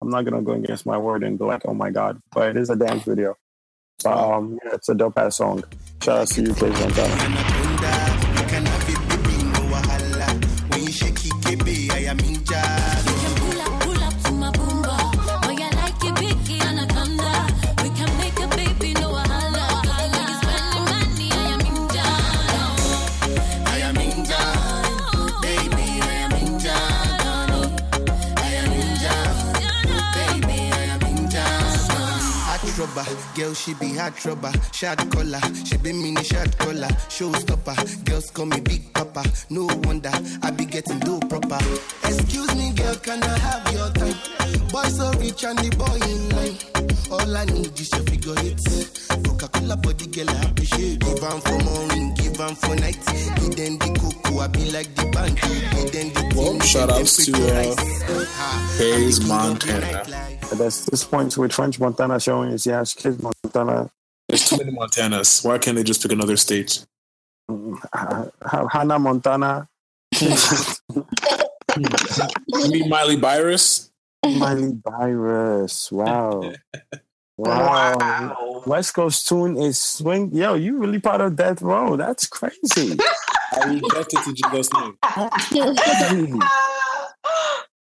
I'm 0.02 0.10
not 0.10 0.24
gonna 0.24 0.42
go 0.42 0.54
against 0.54 0.86
my 0.86 0.98
word 0.98 1.24
and 1.24 1.38
be 1.38 1.46
like, 1.46 1.64
oh 1.66 1.74
my 1.74 1.90
god, 1.90 2.22
but 2.32 2.50
it 2.50 2.58
is 2.58 2.70
a 2.70 2.76
dance 2.76 3.04
video. 3.04 3.36
But 4.04 4.18
um, 4.18 4.60
yeah, 4.64 4.76
it's 4.76 4.90
a 4.90 4.96
dope 4.96 5.18
ass 5.18 5.38
song. 5.38 5.64
Shout 6.02 6.20
out 6.20 6.28
to 6.28 6.42
you, 6.42 6.54
K's 6.54 6.80
Montana. 6.80 7.65
Girl, 33.36 33.54
she 33.54 33.74
be 33.76 33.94
hot 33.94 34.24
rubber. 34.26 34.52
Shot 34.74 34.98
collar, 35.12 35.40
she 35.66 35.78
be 35.78 35.94
mini 35.94 36.24
shot 36.24 36.58
collar. 36.58 36.88
Showstopper, 37.10 38.06
girls 38.06 38.32
call 38.32 38.46
me 38.46 38.60
Big 38.62 38.94
Papa. 38.94 39.24
No 39.50 39.68
wonder 39.84 40.12
I 40.42 40.52
be 40.52 40.66
getting 40.66 41.00
do 41.00 41.20
proper. 41.30 41.60
Excuse 42.04 42.56
me, 42.56 42.74
girl, 42.74 42.96
can 42.96 43.22
I 43.24 43.38
have 43.38 43.74
your 43.74 43.90
time? 43.92 44.68
Boy 44.70 44.84
so 44.90 45.12
rich 45.20 45.44
and 45.44 45.60
the 45.60 45.70
boy 45.76 46.00
in 46.10 46.30
line. 46.36 46.58
All 47.12 47.38
I 47.38 47.46
need 47.46 47.80
is 47.80 47.92
your 47.92 48.04
figure 48.04 48.36
eight. 48.40 49.25
Coca-Cola 49.48 49.78
body, 49.78 50.08
girl, 50.08 50.30
I 50.30 50.44
appreciate. 50.44 51.00
Give 51.00 51.24
am 51.24 51.42
for 51.42 51.60
morning, 51.64 52.14
give 52.16 52.40
am 52.42 52.56
for 52.56 52.76
night. 52.76 52.98
Give 53.38 53.56
them 53.56 53.78
the 53.78 54.00
cocoa, 54.00 54.40
I 54.40 54.48
be 54.48 54.72
like 54.72 54.94
the 54.96 55.06
bank. 55.12 55.42
Give 55.42 55.92
them 55.92 56.14
the 56.14 56.34
Well, 56.36 56.54
thing, 56.54 56.62
shout 56.62 56.90
give 56.90 56.98
outs 56.98 57.26
to 57.26 57.32
pretty 57.32 57.44
uh. 57.44 57.76
Hayes 58.78 59.20
I'm 59.20 59.28
the 59.28 59.36
king 59.36 59.52
of 59.52 59.62
the 59.62 59.68
Montana. 59.68 59.88
nightlife. 59.88 60.50
But 60.50 60.58
that's 60.58 60.86
this 60.86 61.04
point 61.04 61.38
with 61.38 61.54
French 61.54 61.80
Montana 61.80 62.20
showing 62.20 62.52
is 62.52 62.66
yes, 62.66 62.94
Kids 62.94 63.22
Montana. 63.22 63.92
There's 64.28 64.46
too 64.50 64.58
many 64.58 64.72
Montanas. 64.72 65.46
Why 65.46 65.58
can't 65.60 65.76
they 65.78 65.84
just 65.84 66.02
pick 66.02 66.12
another 66.12 66.38
state? 66.38 66.86
mm, 67.50 67.78
Hannah 68.72 69.00
Montana. 69.00 69.68
You 71.78 72.72
mean 72.72 72.90
Miley 72.90 73.20
Cyrus? 73.20 73.92
Miley 74.26 74.80
Cyrus. 74.88 75.92
Wow. 75.92 76.54
Wow. 77.38 78.64
West 78.66 78.94
Coast 78.94 79.28
Tune 79.28 79.58
is 79.58 79.78
swing. 79.78 80.34
Yo, 80.34 80.54
you 80.54 80.78
really 80.78 81.00
part 81.00 81.22
of 81.22 81.36
Death 81.36 81.62
Row. 81.62 81.98
That's 81.98 82.28
crazy. 82.28 82.98
I 83.54 83.74
rejected 83.74 84.20
to 84.24 84.34
Jesus' 84.34 84.74
name. 84.74 84.98
Crazy. 85.02 86.34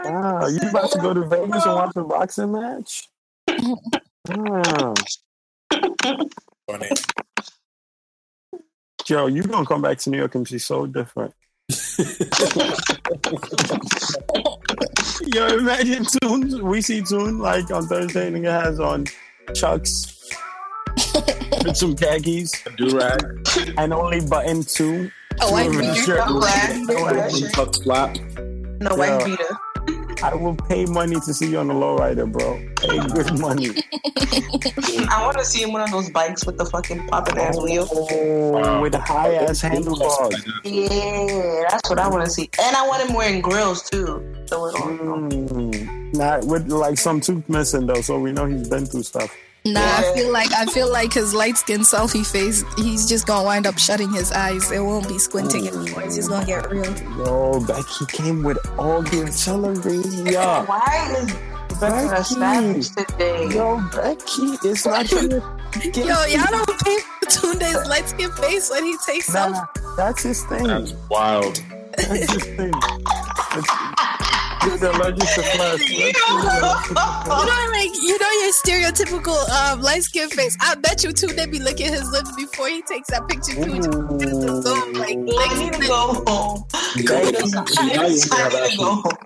Wow. 0.03 0.47
You 0.47 0.59
about 0.69 0.91
to 0.91 0.99
go 0.99 1.13
to 1.13 1.27
Vegas 1.27 1.65
and 1.65 1.76
watch 1.76 1.95
a 1.95 2.03
boxing 2.03 2.51
match? 2.51 3.09
Wow. 4.30 4.93
Funny. 6.67 6.89
Joe, 9.05 9.27
you 9.27 9.41
gonna 9.43 9.65
come 9.65 9.81
back 9.81 9.97
to 9.99 10.09
New 10.11 10.17
York 10.19 10.35
and 10.35 10.47
be 10.47 10.59
so 10.59 10.85
different. 10.85 11.34
Yo, 15.34 15.47
imagine 15.47 16.05
Tune. 16.21 16.65
We 16.65 16.81
see 16.81 17.01
Tune 17.01 17.39
like 17.39 17.71
on 17.71 17.88
Thursday, 17.88 18.27
and 18.27 18.38
nigga 18.38 18.63
has 18.63 18.80
on 18.80 19.05
Chucks 19.53 20.15
with 21.65 21.76
some 21.77 21.95
khakis 21.95 22.51
Do 22.77 22.97
rag, 22.97 23.21
and 23.77 23.93
only 23.93 24.21
button 24.21 24.63
two. 24.63 25.11
Oh, 25.41 25.53
I 25.55 25.63
Two 25.63 25.69
of 25.69 25.76
agree. 25.76 25.88
the 25.88 25.95
shirt. 25.95 26.27
Black. 26.27 27.51
tucked 27.53 27.84
flap. 27.84 28.17
No 28.81 28.95
white 28.95 29.09
Yeah. 29.19 29.26
beater. 29.26 29.47
I 30.21 30.35
will 30.35 30.55
pay 30.55 30.85
money 30.85 31.15
to 31.15 31.33
see 31.33 31.51
you 31.51 31.59
on 31.59 31.67
the 31.67 31.73
lowrider, 31.73 32.29
bro. 32.29 32.59
Pay 32.75 32.99
good 33.13 33.39
money. 33.39 33.69
I 35.09 35.21
want 35.23 35.37
to 35.37 35.45
see 35.45 35.63
him 35.63 35.71
one 35.71 35.81
of 35.81 35.91
those 35.91 36.09
bikes 36.09 36.45
with 36.45 36.57
the 36.57 36.65
fucking 36.65 37.07
popping 37.07 37.37
ass 37.37 37.57
wheels. 37.59 37.89
Oh, 37.91 38.81
with 38.81 38.93
high 38.95 39.35
ass 39.35 39.61
handlebars. 39.61 40.45
Yeah, 40.63 41.65
that's 41.69 41.89
what 41.89 41.99
I 41.99 42.07
want 42.09 42.25
to 42.25 42.31
see. 42.31 42.49
And 42.61 42.75
I 42.75 42.87
want 42.87 43.07
him 43.07 43.15
wearing 43.15 43.41
grills 43.41 43.89
too. 43.89 44.45
So 44.47 44.65
it 44.67 44.75
Mm. 44.75 46.13
Not 46.13 46.45
with 46.45 46.67
like 46.69 46.97
some 46.97 47.21
tooth 47.21 47.47
missing 47.47 47.85
though, 47.85 48.01
so 48.01 48.19
we 48.19 48.31
know 48.31 48.45
he's 48.45 48.67
been 48.67 48.85
through 48.85 49.03
stuff. 49.03 49.35
Nah, 49.73 49.81
I 49.81 50.13
feel 50.15 50.31
like 50.31 50.51
I 50.53 50.65
feel 50.65 50.91
like 50.91 51.13
his 51.13 51.33
light 51.33 51.57
skin 51.57 51.81
selfie 51.81 52.25
face, 52.25 52.63
he's 52.77 53.07
just 53.07 53.27
gonna 53.27 53.43
wind 53.43 53.67
up 53.67 53.77
shutting 53.77 54.11
his 54.11 54.31
eyes. 54.31 54.71
It 54.71 54.79
won't 54.79 55.07
be 55.07 55.19
squinting 55.19 55.63
mm. 55.63 55.81
anymore. 55.81 56.03
It's 56.03 56.15
just 56.15 56.29
gonna 56.29 56.45
get 56.45 56.69
real. 56.69 56.85
Yo, 57.17 57.59
Becky 57.65 58.05
came 58.07 58.43
with 58.43 58.57
all 58.77 59.01
the 59.01 59.23
artillery. 59.25 60.31
Yeah. 60.31 60.65
Why 60.65 61.15
is 61.17 61.33
Becky 61.79 62.07
a 62.07 62.23
savage 62.23 62.89
today? 62.89 63.49
Yo, 63.49 63.81
Becky, 63.93 64.57
it's 64.67 64.85
not 64.85 65.09
gonna 65.11 65.41
get 65.81 65.97
Yo, 65.97 66.25
y'all 66.25 66.47
don't 66.49 66.79
pay 66.83 66.99
for 66.99 67.29
Tunde's 67.29 67.87
light 67.87 68.07
skin 68.07 68.31
face 68.31 68.69
when 68.71 68.85
he 68.85 68.97
takes 69.05 69.29
selfies. 69.29 69.51
Nah, 69.51 69.95
that's 69.95 70.23
his 70.23 70.43
thing. 70.45 70.63
That's 70.67 70.93
wild. 71.09 71.61
That's 71.95 72.33
his 72.33 72.43
thing. 72.43 72.73
He's 74.64 74.81
allergic 74.84 75.19
to 75.19 75.41
flash. 75.44 75.90
You 75.90 76.11
know, 76.14 77.72
like 77.72 77.91
you 78.02 78.19
know 78.19 78.31
your 78.41 78.52
stereotypical 78.53 79.49
um, 79.49 79.81
light 79.81 80.03
skin 80.03 80.30
face. 80.30 80.57
I 80.61 80.76
bet 80.76 81.03
you 81.03 81.11
too. 81.11 81.27
They 81.27 81.45
be 81.45 81.60
licking 81.60 81.91
his 81.94 82.10
lips 82.11 82.31
before 82.36 82.68
he 82.68 82.81
takes 82.81 83.10
that 83.10 83.27
picture 83.27 83.53
too. 83.56 83.76
Just 83.77 83.90
get 84.19 84.30
the 84.30 84.61
zoom, 84.61 84.94
like, 84.94 85.18
I 85.18 85.60
need 85.60 85.73
to 85.73 85.88
go 85.88 86.23
home. 86.27 86.65
Now 86.98 87.03
you 87.03 87.15
I 87.15 87.26
have 87.26 88.10
need 88.10 88.22
to 88.22 88.36
Ashley. 88.36 88.77
go 88.77 88.95
home. 88.95 89.18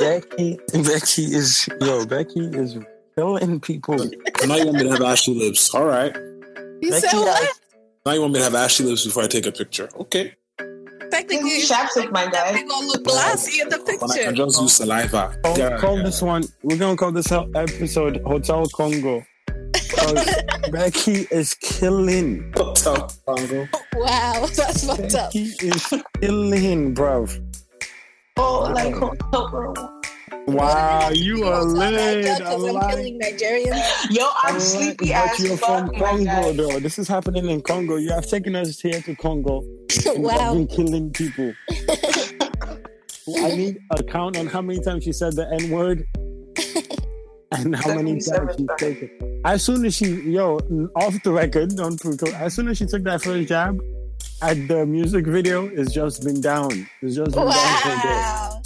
Becky, 0.00 0.58
Becky 0.82 1.24
is 1.34 1.68
yo. 1.80 2.06
Becky 2.06 2.40
is 2.40 2.78
killing 3.14 3.60
people. 3.60 3.98
So 3.98 4.46
now 4.46 4.56
you 4.56 4.66
want 4.66 4.78
me 4.78 4.84
to 4.84 4.90
have 4.92 5.02
ashy 5.02 5.34
lips. 5.34 5.74
All 5.74 5.84
right. 5.84 6.14
You 6.80 6.90
Becky 6.90 7.06
said 7.08 7.18
what? 7.18 7.38
has- 7.42 7.60
Now 8.06 8.12
you 8.12 8.20
want 8.22 8.32
me 8.32 8.38
to 8.38 8.44
have 8.44 8.54
ashy 8.54 8.84
lips 8.84 9.04
before 9.04 9.24
I 9.24 9.26
take 9.26 9.46
a 9.46 9.52
picture. 9.52 9.88
Okay. 9.96 10.34
Technically, 11.12 11.50
Use 11.58 11.70
chapstick, 11.70 12.10
my 12.10 12.26
guy. 12.30 12.52
they 12.52 12.62
gonna 12.64 12.86
look 12.86 13.04
glassy 13.04 13.60
in 13.60 13.68
the 13.68 13.76
But 13.78 13.88
I 13.88 13.96
can 13.98 14.08
picture. 14.08 14.32
just 14.32 14.60
use 14.62 14.72
saliva. 14.72 15.36
Call, 15.44 15.58
Yeah, 15.58 15.76
call 15.78 15.96
yeah. 15.98 16.04
this 16.04 16.22
one. 16.22 16.44
We're 16.62 16.78
gonna 16.78 16.96
call 16.96 17.12
this 17.12 17.30
episode 17.30 18.22
Hotel 18.24 18.66
Congo. 18.74 19.22
'Cause 19.94 20.24
Becky 20.72 21.26
is 21.30 21.52
killing. 21.54 22.50
Hotel 22.56 23.10
Congo. 23.26 23.68
Wow, 23.94 24.46
that's 24.56 24.86
fucked 24.86 25.14
up. 25.14 25.32
Becky 25.32 25.52
is 25.60 25.92
killing, 26.20 26.94
bruv. 26.94 27.38
Oh, 28.38 28.70
like 28.74 28.94
hotel 28.94 29.50
room. 29.52 30.01
Wow, 30.46 31.10
you 31.10 31.44
are 31.44 31.62
lit. 31.64 31.94
I 32.26 32.38
Because 32.38 32.64
I'm 32.64 32.90
killing 32.90 33.20
Nigerians. 33.20 34.10
Yo, 34.10 34.24
I 34.24 34.40
I'm 34.44 34.54
like- 34.54 34.62
sleepy 34.62 35.06
but 35.08 35.30
as 35.32 35.40
you're 35.40 35.56
fuck, 35.56 35.88
from 35.88 35.98
Congo, 35.98 36.24
guy. 36.24 36.52
though. 36.52 36.80
This 36.80 36.98
is 36.98 37.06
happening 37.08 37.48
in 37.48 37.60
Congo. 37.62 37.96
You 37.96 38.10
have 38.12 38.26
taken 38.26 38.56
us 38.56 38.80
here 38.80 39.00
to 39.02 39.14
Congo. 39.16 39.62
You 40.04 40.10
have 40.28 40.40
wow. 40.40 40.54
been 40.54 40.66
killing 40.66 41.10
people. 41.12 41.52
I 41.70 43.48
need 43.56 43.78
a 43.90 44.02
count 44.02 44.36
on 44.38 44.46
how 44.46 44.62
many 44.62 44.80
times 44.80 45.04
she 45.04 45.12
said 45.12 45.34
the 45.36 45.46
N 45.60 45.70
word 45.70 46.04
and 47.52 47.76
how 47.76 47.94
many 47.94 48.12
times 48.14 48.24
77 48.26 48.56
she 48.58 48.66
took 48.78 49.02
it. 49.02 49.10
As 49.44 49.62
soon 49.62 49.84
as 49.84 49.94
she, 49.94 50.06
yo, 50.22 50.56
off 50.96 51.22
the 51.22 51.30
record, 51.32 51.76
don't 51.76 52.00
prove 52.00 52.22
it. 52.22 52.34
As 52.34 52.54
soon 52.54 52.68
as 52.68 52.78
she 52.78 52.86
took 52.86 53.02
that 53.04 53.22
first 53.22 53.48
jab, 53.48 53.78
at 54.40 54.66
the 54.66 54.86
music 54.86 55.26
video, 55.26 55.66
it's 55.66 55.92
just 55.92 56.24
been 56.24 56.40
down. 56.40 56.88
It's 57.02 57.14
just 57.16 57.32
been 57.32 57.48
down 57.48 57.78
for 57.82 57.88
a 57.90 57.96
bit. 57.96 58.04
Wow. 58.06 58.61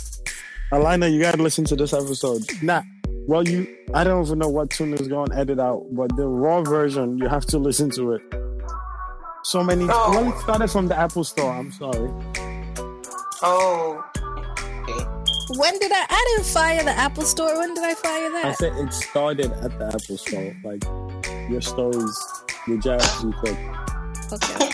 Alina, 0.72 1.08
you 1.08 1.20
gotta 1.20 1.42
listen 1.42 1.64
to 1.66 1.76
this 1.76 1.92
episode. 1.92 2.42
Nah, 2.62 2.82
well, 3.26 3.46
you, 3.46 3.66
I 3.94 4.04
don't 4.04 4.24
even 4.26 4.38
know 4.38 4.48
what 4.48 4.70
tune 4.70 4.94
is 4.94 5.08
going 5.08 5.30
to 5.30 5.36
edit 5.36 5.58
out, 5.58 5.84
but 5.92 6.14
the 6.16 6.26
raw 6.26 6.62
version, 6.62 7.18
you 7.18 7.28
have 7.28 7.44
to 7.46 7.58
listen 7.58 7.90
to 7.90 8.12
it. 8.12 8.22
So 9.44 9.62
many. 9.62 9.86
Oh. 9.88 10.10
Well, 10.10 10.32
it 10.32 10.40
started 10.40 10.68
from 10.68 10.88
the 10.88 10.96
Apple 10.98 11.24
Store. 11.24 11.52
I'm 11.52 11.70
sorry. 11.72 12.10
Oh, 13.42 14.04
Okay. 14.88 15.04
When 15.58 15.78
did 15.78 15.92
I? 15.92 16.06
I 16.08 16.34
didn't 16.34 16.46
fire 16.46 16.82
the 16.82 16.90
Apple 16.90 17.24
Store. 17.24 17.56
When 17.58 17.74
did 17.74 17.84
I 17.84 17.94
fire 17.94 18.30
that? 18.30 18.44
I 18.46 18.52
said 18.52 18.72
it 18.76 18.92
started 18.92 19.52
at 19.52 19.78
the 19.78 19.86
Apple 19.86 20.16
Store. 20.16 20.56
Like 20.64 20.84
your 21.50 21.60
stories, 21.60 22.18
your 22.66 22.78
jabs 22.78 23.22
you 23.22 23.32
took. 23.44 23.56
Okay. 24.32 24.72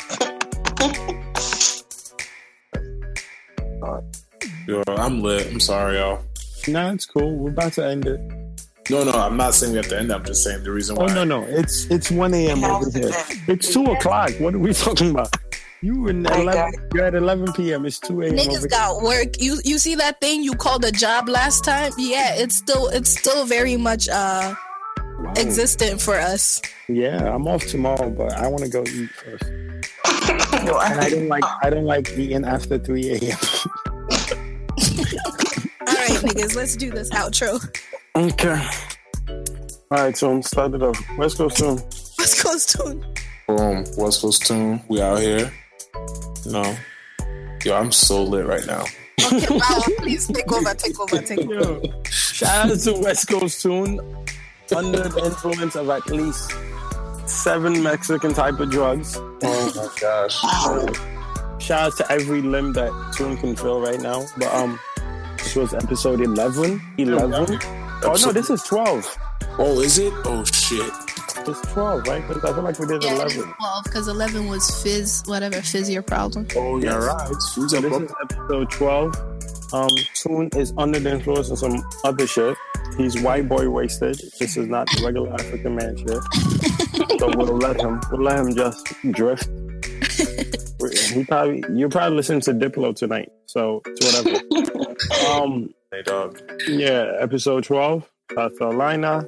Yo, 4.66 4.82
I'm 4.86 5.22
lit. 5.22 5.46
I'm 5.50 5.60
sorry, 5.60 5.96
y'all. 5.98 6.22
Nah, 6.68 6.92
it's 6.92 7.06
cool. 7.06 7.36
We're 7.36 7.50
about 7.50 7.72
to 7.74 7.86
end 7.86 8.06
it. 8.06 8.20
No, 8.90 9.04
no, 9.04 9.12
I'm 9.12 9.36
not 9.36 9.54
saying 9.54 9.72
we 9.72 9.76
have 9.78 9.88
to 9.88 9.98
end. 9.98 10.12
I'm 10.12 10.24
just 10.24 10.42
saying 10.44 10.64
the 10.64 10.70
reason 10.70 10.96
why. 10.96 11.04
Oh 11.04 11.14
no, 11.14 11.24
no, 11.24 11.42
it's 11.44 11.86
it's 11.86 12.10
one 12.10 12.34
a.m. 12.34 12.64
over 12.64 12.90
here. 12.90 13.10
It's 13.48 13.72
two 13.72 13.84
o'clock. 13.84 14.30
What 14.38 14.54
are 14.54 14.58
we 14.58 14.72
talking 14.74 15.10
about? 15.10 15.34
You 15.82 16.08
in 16.08 16.22
My 16.22 16.40
eleven? 16.40 16.88
You're 16.94 17.04
at 17.06 17.14
eleven 17.14 17.52
p.m. 17.52 17.86
It's 17.86 17.98
two 17.98 18.22
a.m. 18.22 18.34
over 18.34 18.42
Niggas 18.42 18.58
here. 18.60 18.68
got 18.68 19.02
work. 19.02 19.40
You 19.40 19.58
you 19.64 19.78
see 19.78 19.94
that 19.96 20.20
thing 20.20 20.42
you 20.42 20.52
called 20.54 20.84
a 20.84 20.92
job 20.92 21.28
last 21.28 21.64
time? 21.64 21.92
Yeah, 21.98 22.34
it's 22.34 22.56
still 22.56 22.88
it's 22.88 23.10
still 23.16 23.44
very 23.46 23.76
much 23.76 24.08
uh 24.08 24.54
Wow. 25.18 25.32
existent 25.36 26.00
for 26.00 26.16
us. 26.18 26.60
Yeah, 26.88 27.32
I'm 27.32 27.46
off 27.46 27.64
tomorrow, 27.66 28.10
but 28.10 28.32
I 28.32 28.48
want 28.48 28.64
to 28.64 28.68
go 28.68 28.82
eat 28.82 29.08
first. 29.10 29.44
And 30.52 30.70
I 30.70 31.04
I, 31.06 31.10
don't 31.10 31.28
like 31.28 31.44
I 31.62 31.70
don't 31.70 31.84
like 31.84 32.10
eating 32.18 32.44
after 32.44 32.76
three 32.78 33.10
a.m. 33.12 33.38
All 36.22 36.28
right, 36.28 36.36
niggas, 36.36 36.54
let's 36.54 36.76
do 36.76 36.90
this 36.90 37.10
outro. 37.10 37.58
okay. 38.14 38.68
All 39.90 39.98
right, 39.98 40.16
so 40.16 40.30
I'm 40.30 40.42
started 40.42 40.82
off. 40.82 41.02
Let's 41.18 41.34
go 41.34 41.48
soon. 41.48 41.76
Let's 42.18 42.42
go 42.42 42.56
soon. 42.56 43.04
Boom. 43.48 43.84
West 43.96 44.22
Coast 44.22 44.46
tune. 44.46 44.80
We 44.88 45.02
out 45.02 45.18
here. 45.18 45.52
No. 46.46 46.76
Yo, 47.64 47.76
I'm 47.76 47.90
so 47.90 48.22
lit 48.22 48.46
right 48.46 48.64
now. 48.66 48.84
Okay, 49.24 49.46
wow, 49.50 49.82
please 49.98 50.26
take 50.28 50.50
over, 50.52 50.74
take 50.74 50.98
over, 50.98 51.18
take 51.22 51.40
over. 51.40 51.54
Yo, 51.54 51.92
shout 52.08 52.70
out 52.70 52.78
to 52.78 52.92
West 52.94 53.28
Coast 53.28 53.62
Tune. 53.62 54.00
Under 54.74 55.06
the 55.06 55.24
influence 55.24 55.76
of 55.76 55.90
at 55.90 56.06
least 56.06 56.52
seven 57.26 57.82
Mexican 57.82 58.32
type 58.32 58.58
of 58.58 58.70
drugs. 58.70 59.16
Oh 59.18 59.72
my 59.76 60.00
gosh. 60.00 61.62
Shout 61.62 61.80
out 61.80 61.96
to 61.98 62.12
every 62.12 62.42
limb 62.42 62.72
that 62.72 63.12
Tune 63.16 63.36
can 63.36 63.54
feel 63.54 63.80
right 63.80 64.00
now. 64.00 64.24
But 64.38 64.54
um, 64.54 64.78
this 65.52 65.72
was 65.72 65.84
episode 65.84 66.20
11. 66.22 66.80
11? 66.96 67.58
Oh 68.04 68.16
no, 68.22 68.32
this 68.32 68.48
is 68.48 68.62
12. 68.62 69.18
Oh, 69.58 69.80
is 69.80 69.98
it? 69.98 70.12
Oh 70.24 70.42
shit. 70.44 70.90
It's 71.46 71.60
12, 71.72 72.06
right? 72.06 72.26
Because 72.26 72.44
I 72.44 72.54
feel 72.54 72.62
like 72.62 72.78
we 72.78 72.86
did 72.86 73.02
Yeah, 73.02 73.16
11. 73.16 73.52
12 73.52 73.84
because 73.84 74.08
11 74.08 74.46
was 74.48 74.82
fizz, 74.82 75.24
whatever, 75.26 75.60
fizz 75.60 75.90
your 75.90 76.02
problem. 76.02 76.46
Oh 76.56 76.78
yeah, 76.78 76.96
right. 76.96 77.34
So 77.40 77.64
up? 77.64 77.70
this 77.70 77.84
is 77.84 78.12
episode 78.22 78.70
12. 78.70 79.74
Um, 79.74 79.88
Tune 80.14 80.48
is 80.56 80.72
under 80.78 80.98
the 80.98 81.10
influence 81.10 81.50
of 81.50 81.58
some 81.58 81.82
other 82.04 82.26
shit. 82.26 82.56
He's 82.96 83.20
white 83.20 83.46
boy 83.46 83.68
wasted. 83.68 84.20
This 84.38 84.56
is 84.56 84.68
not 84.68 84.86
the 84.86 85.04
regular 85.04 85.34
African 85.34 85.76
man 85.76 85.96
shit. 85.98 87.18
so 87.20 87.30
we'll 87.36 87.58
let 87.58 87.78
him. 87.78 88.00
We'll 88.10 88.22
let 88.22 88.38
him 88.38 88.54
just 88.54 88.86
drift. 89.10 89.48
He 91.14 91.24
probably 91.24 91.62
you're 91.74 91.88
probably 91.88 92.16
listening 92.16 92.40
to 92.42 92.52
Diplo 92.54 92.94
tonight, 92.94 93.30
so 93.46 93.82
it's 93.86 94.24
whatever. 94.24 95.30
um, 95.42 95.72
Hey 95.92 96.02
dog. 96.02 96.40
yeah, 96.68 97.12
episode 97.20 97.64
12. 97.64 98.08
South 98.34 98.58
Carolina. 98.58 99.26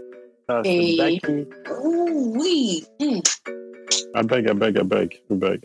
South 0.48 0.64
Hey. 0.66 0.96
Becky. 0.96 1.46
ooh, 1.70 2.32
wee. 2.36 2.84
Mm. 3.00 4.10
I 4.16 4.22
beg, 4.22 4.48
I 4.48 4.52
beg, 4.54 4.78
I 4.78 4.82
beg, 4.82 5.14
I 5.30 5.34
beg. 5.34 5.62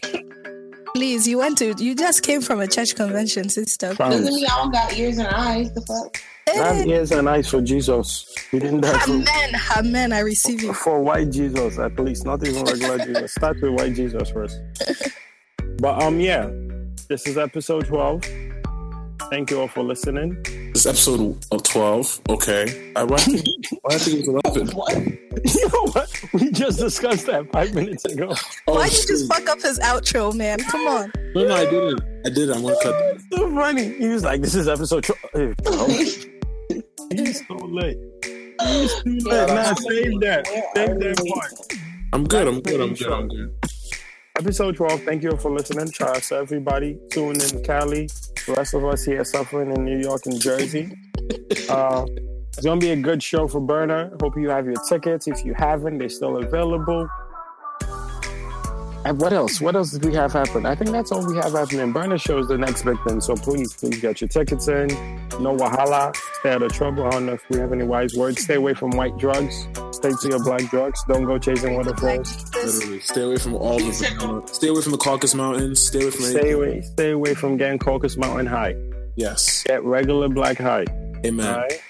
Please, 0.96 1.28
you 1.28 1.38
went 1.38 1.58
to, 1.60 1.74
you 1.78 1.96
just 1.96 2.24
came 2.24 2.42
from 2.42 2.60
a 2.60 2.68
church 2.68 2.96
convention, 2.96 3.48
sister. 3.48 3.94
Fam, 3.96 4.12
Doesn't 4.12 4.34
mean 4.34 4.46
I 4.46 4.50
don't 4.58 4.72
got 4.74 4.98
ears 4.98 5.18
and 5.20 5.28
eyes. 5.28 5.72
The 5.74 5.82
fuck? 5.82 6.20
Have 6.58 6.86
ears 6.88 7.12
and 7.12 7.28
eyes 7.30 7.48
for 7.50 7.62
Jesus. 7.62 8.34
He 8.52 8.60
didn't 8.60 8.82
die 8.82 8.98
for, 9.00 9.12
Amen, 9.12 9.56
amen, 9.78 10.14
I 10.14 10.20
receive 10.20 10.62
you. 10.62 10.74
for 10.74 11.02
white 11.02 11.32
Jesus, 11.32 11.78
at 11.80 11.98
least, 12.00 12.26
not 12.26 12.46
even 12.46 12.64
regular 12.64 12.98
Jesus. 13.06 13.34
Start 13.34 13.62
with 13.62 13.72
white 13.74 13.94
Jesus 13.94 14.30
first. 14.32 14.60
But 15.82 16.02
um, 16.04 16.20
yeah, 16.20 16.50
this 17.08 17.26
is 17.26 17.38
episode 17.38 17.86
12. 17.86 18.26
Thank 19.30 19.52
you 19.52 19.62
all 19.62 19.68
for 19.70 19.82
listening. 19.84 20.42
This 20.74 20.86
is 20.86 20.88
episode 20.88 21.38
of 21.52 21.64
12. 21.64 22.22
Okay. 22.30 22.92
I, 22.98 23.04
why, 23.04 23.16
I 23.18 23.20
think, 23.20 23.66
why 23.82 23.96
I 23.96 23.98
think 23.98 24.26
it 24.28 24.32
was 24.32 24.42
11. 24.66 24.76
What? 24.76 24.96
You 24.98 25.70
know 25.70 25.88
what? 25.94 26.24
We 26.34 26.52
just 26.52 26.80
discussed 26.80 27.28
that 27.28 27.50
five 27.54 27.74
minutes 27.74 28.04
ago. 28.06 28.34
Oh, 28.68 28.76
Why'd 28.76 28.92
you 28.92 29.08
just 29.08 29.32
fuck 29.32 29.48
up 29.48 29.62
his 29.62 29.80
outro, 29.80 30.36
man? 30.36 30.60
Come 30.60 30.86
on. 30.88 31.12
No, 31.34 31.48
no, 31.48 31.56
I 31.56 31.64
didn't. 31.66 32.02
I 32.26 32.30
did. 32.30 32.50
I'm 32.52 32.62
gonna 32.64 32.76
cut. 32.84 32.92
that. 32.92 33.16
It's 33.16 33.26
so 33.38 33.56
funny. 33.56 33.94
He 33.94 34.08
was 34.10 34.24
like, 34.24 34.42
"This 34.42 34.56
is 34.56 34.68
episode 34.68 35.04
12. 35.64 36.26
He's 37.12 37.46
so 37.48 37.56
late. 37.56 37.98
He's 38.24 39.04
too 39.04 39.18
late. 39.24 39.48
Nah, 39.48 39.74
save 39.74 40.20
that. 40.22 40.48
Save 40.76 41.00
that 41.00 41.34
part. 41.34 41.54
I'm 42.14 42.26
good. 42.26 42.48
I'm 42.48 42.62
good. 42.62 42.82
I'm 42.82 42.94
good. 42.94 43.12
I'm 43.12 43.28
good. 43.28 43.56
Episode 44.38 44.76
12. 44.76 45.04
Thank 45.04 45.24
you 45.24 45.36
for 45.38 45.52
listening. 45.52 45.92
Shout 45.92 46.16
out 46.16 46.24
to 46.24 46.36
everybody. 46.36 46.98
Tune 47.12 47.42
in 47.42 47.64
Cali. 47.64 48.08
The 48.48 48.54
rest 48.56 48.74
of 48.74 48.86
us 48.86 49.04
here 49.04 49.24
suffering 49.26 49.72
in 49.72 49.84
New 49.84 50.00
York 50.00 50.26
and 50.26 50.40
Jersey. 50.40 50.92
Uh, 51.70 52.06
it's 52.60 52.66
going 52.66 52.80
to 52.80 52.86
be 52.86 52.92
a 52.92 52.96
good 52.96 53.22
show 53.22 53.48
for 53.48 53.62
Burna. 53.62 54.20
Hope 54.22 54.36
you 54.36 54.50
have 54.50 54.66
your 54.66 54.76
tickets. 54.90 55.28
If 55.28 55.46
you 55.46 55.54
haven't, 55.54 56.00
they're 56.00 56.10
still 56.10 56.38
available. 56.38 57.08
And 59.06 59.20
what 59.20 59.32
else? 59.34 59.62
What 59.62 59.76
else 59.76 59.92
did 59.92 60.04
we 60.06 60.14
have 60.16 60.34
happen? 60.34 60.66
I 60.66 60.76
think 60.76 60.92
that's 60.92 61.12
all 61.12 61.26
we 61.26 61.36
have 61.38 61.54
happening. 61.54 61.94
Burna 61.94 62.20
show 62.22 62.38
is 62.40 62.48
the 62.48 62.58
next 62.58 62.84
big 62.84 62.98
thing. 63.08 63.22
So 63.22 63.36
please, 63.36 63.74
please 63.74 64.00
get 64.00 64.20
your 64.22 64.28
tickets 64.28 64.68
in. 64.68 64.88
No 65.40 65.56
wahala. 65.56 66.16
Stay 66.40 66.52
out 66.52 66.62
of 66.62 66.74
trouble. 66.74 67.06
I 67.06 67.12
don't 67.12 67.26
know 67.26 67.34
if 67.34 67.50
we 67.50 67.60
have 67.60 67.72
any 67.72 67.86
wise 67.86 68.14
words. 68.16 68.42
Stay 68.44 68.56
away 68.56 68.74
from 68.74 68.92
white 68.92 69.18
drugs. 69.18 69.68
Stay 69.92 70.10
to 70.12 70.28
your 70.30 70.44
black 70.44 70.70
drugs. 70.70 71.02
Don't 71.08 71.24
go 71.26 71.38
chasing 71.38 71.76
waterfalls. 71.76 72.46
Literally, 72.54 73.00
stay 73.00 73.22
away 73.22 73.38
from 73.38 73.56
all 73.56 73.78
of 73.78 73.86
the. 73.86 74.44
Stay 74.52 74.68
away 74.68 74.82
from 74.82 74.92
the 74.92 74.98
Caucasus 74.98 75.34
Mountains. 75.36 75.86
Stay 75.88 76.02
away 76.02 76.12
from 76.12 76.26
Stay 76.26 76.40
anything. 76.40 76.54
away. 76.56 76.82
Stay 76.82 77.12
away 77.12 77.34
from 77.34 77.58
getting 77.58 77.80
Caucasus 77.80 78.18
Mountain 78.18 78.48
High. 78.48 78.76
Yes. 79.16 79.64
Get 79.64 79.84
regular 79.84 80.28
black 80.30 80.58
high. 80.58 80.86
Amen. 81.26 81.46
All 81.48 81.62
right. 81.62 81.82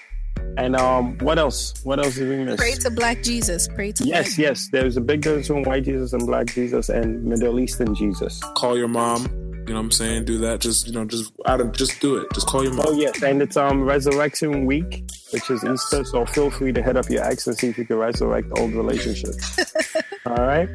And 0.56 0.76
um, 0.76 1.16
what 1.18 1.38
else? 1.38 1.74
What 1.84 1.98
else 1.98 2.14
did 2.14 2.28
we 2.28 2.44
miss? 2.44 2.56
Pray 2.56 2.74
to 2.74 2.90
Black 2.90 3.22
Jesus. 3.22 3.68
Pray 3.68 3.92
to 3.92 4.04
Yes, 4.04 4.36
Black 4.36 4.38
yes. 4.38 4.68
There's 4.70 4.96
a 4.96 5.00
big 5.00 5.22
difference 5.22 5.48
between 5.48 5.64
white 5.64 5.84
Jesus 5.84 6.12
and 6.12 6.26
black 6.26 6.46
Jesus 6.46 6.88
and 6.88 7.24
Middle 7.24 7.60
Eastern 7.60 7.94
Jesus. 7.94 8.40
Call 8.56 8.76
your 8.76 8.88
mom. 8.88 9.22
You 9.70 9.74
know 9.74 9.82
what 9.82 9.86
I'm 9.86 9.90
saying? 9.92 10.24
Do 10.24 10.38
that. 10.38 10.60
Just 10.60 10.88
you 10.88 10.92
know, 10.92 11.04
just 11.04 11.32
out 11.46 11.60
of 11.60 11.72
just 11.72 12.00
do 12.00 12.16
it. 12.16 12.26
Just 12.34 12.48
call 12.48 12.64
your 12.64 12.72
mom. 12.72 12.86
Oh 12.88 12.92
yes, 12.92 13.22
and 13.22 13.40
it's 13.40 13.56
um 13.56 13.82
Resurrection 13.82 14.66
Week, 14.66 15.04
which 15.30 15.48
is 15.48 15.64
Easter. 15.64 16.04
So 16.04 16.26
feel 16.26 16.50
free 16.50 16.72
to 16.72 16.82
head 16.82 16.96
up 16.96 17.08
your 17.08 17.22
ex 17.22 17.46
and 17.46 17.56
see 17.56 17.68
if 17.68 17.78
you 17.78 17.84
can 17.84 17.96
resurrect 17.96 18.48
old 18.58 18.72
relationships. 18.72 19.60
All 20.26 20.34
right. 20.34 20.68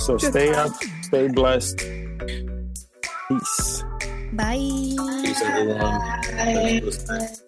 So 0.00 0.16
stay 0.16 0.50
up, 0.54 0.72
stay 1.02 1.28
blessed. 1.28 1.78
Peace. 3.28 3.84
Bye. 4.32 4.56
Peace, 4.56 5.42
everyone. 5.42 5.78
Bye. 5.78 6.20
Thanks 6.22 7.04
for 7.04 7.12
listening. 7.12 7.38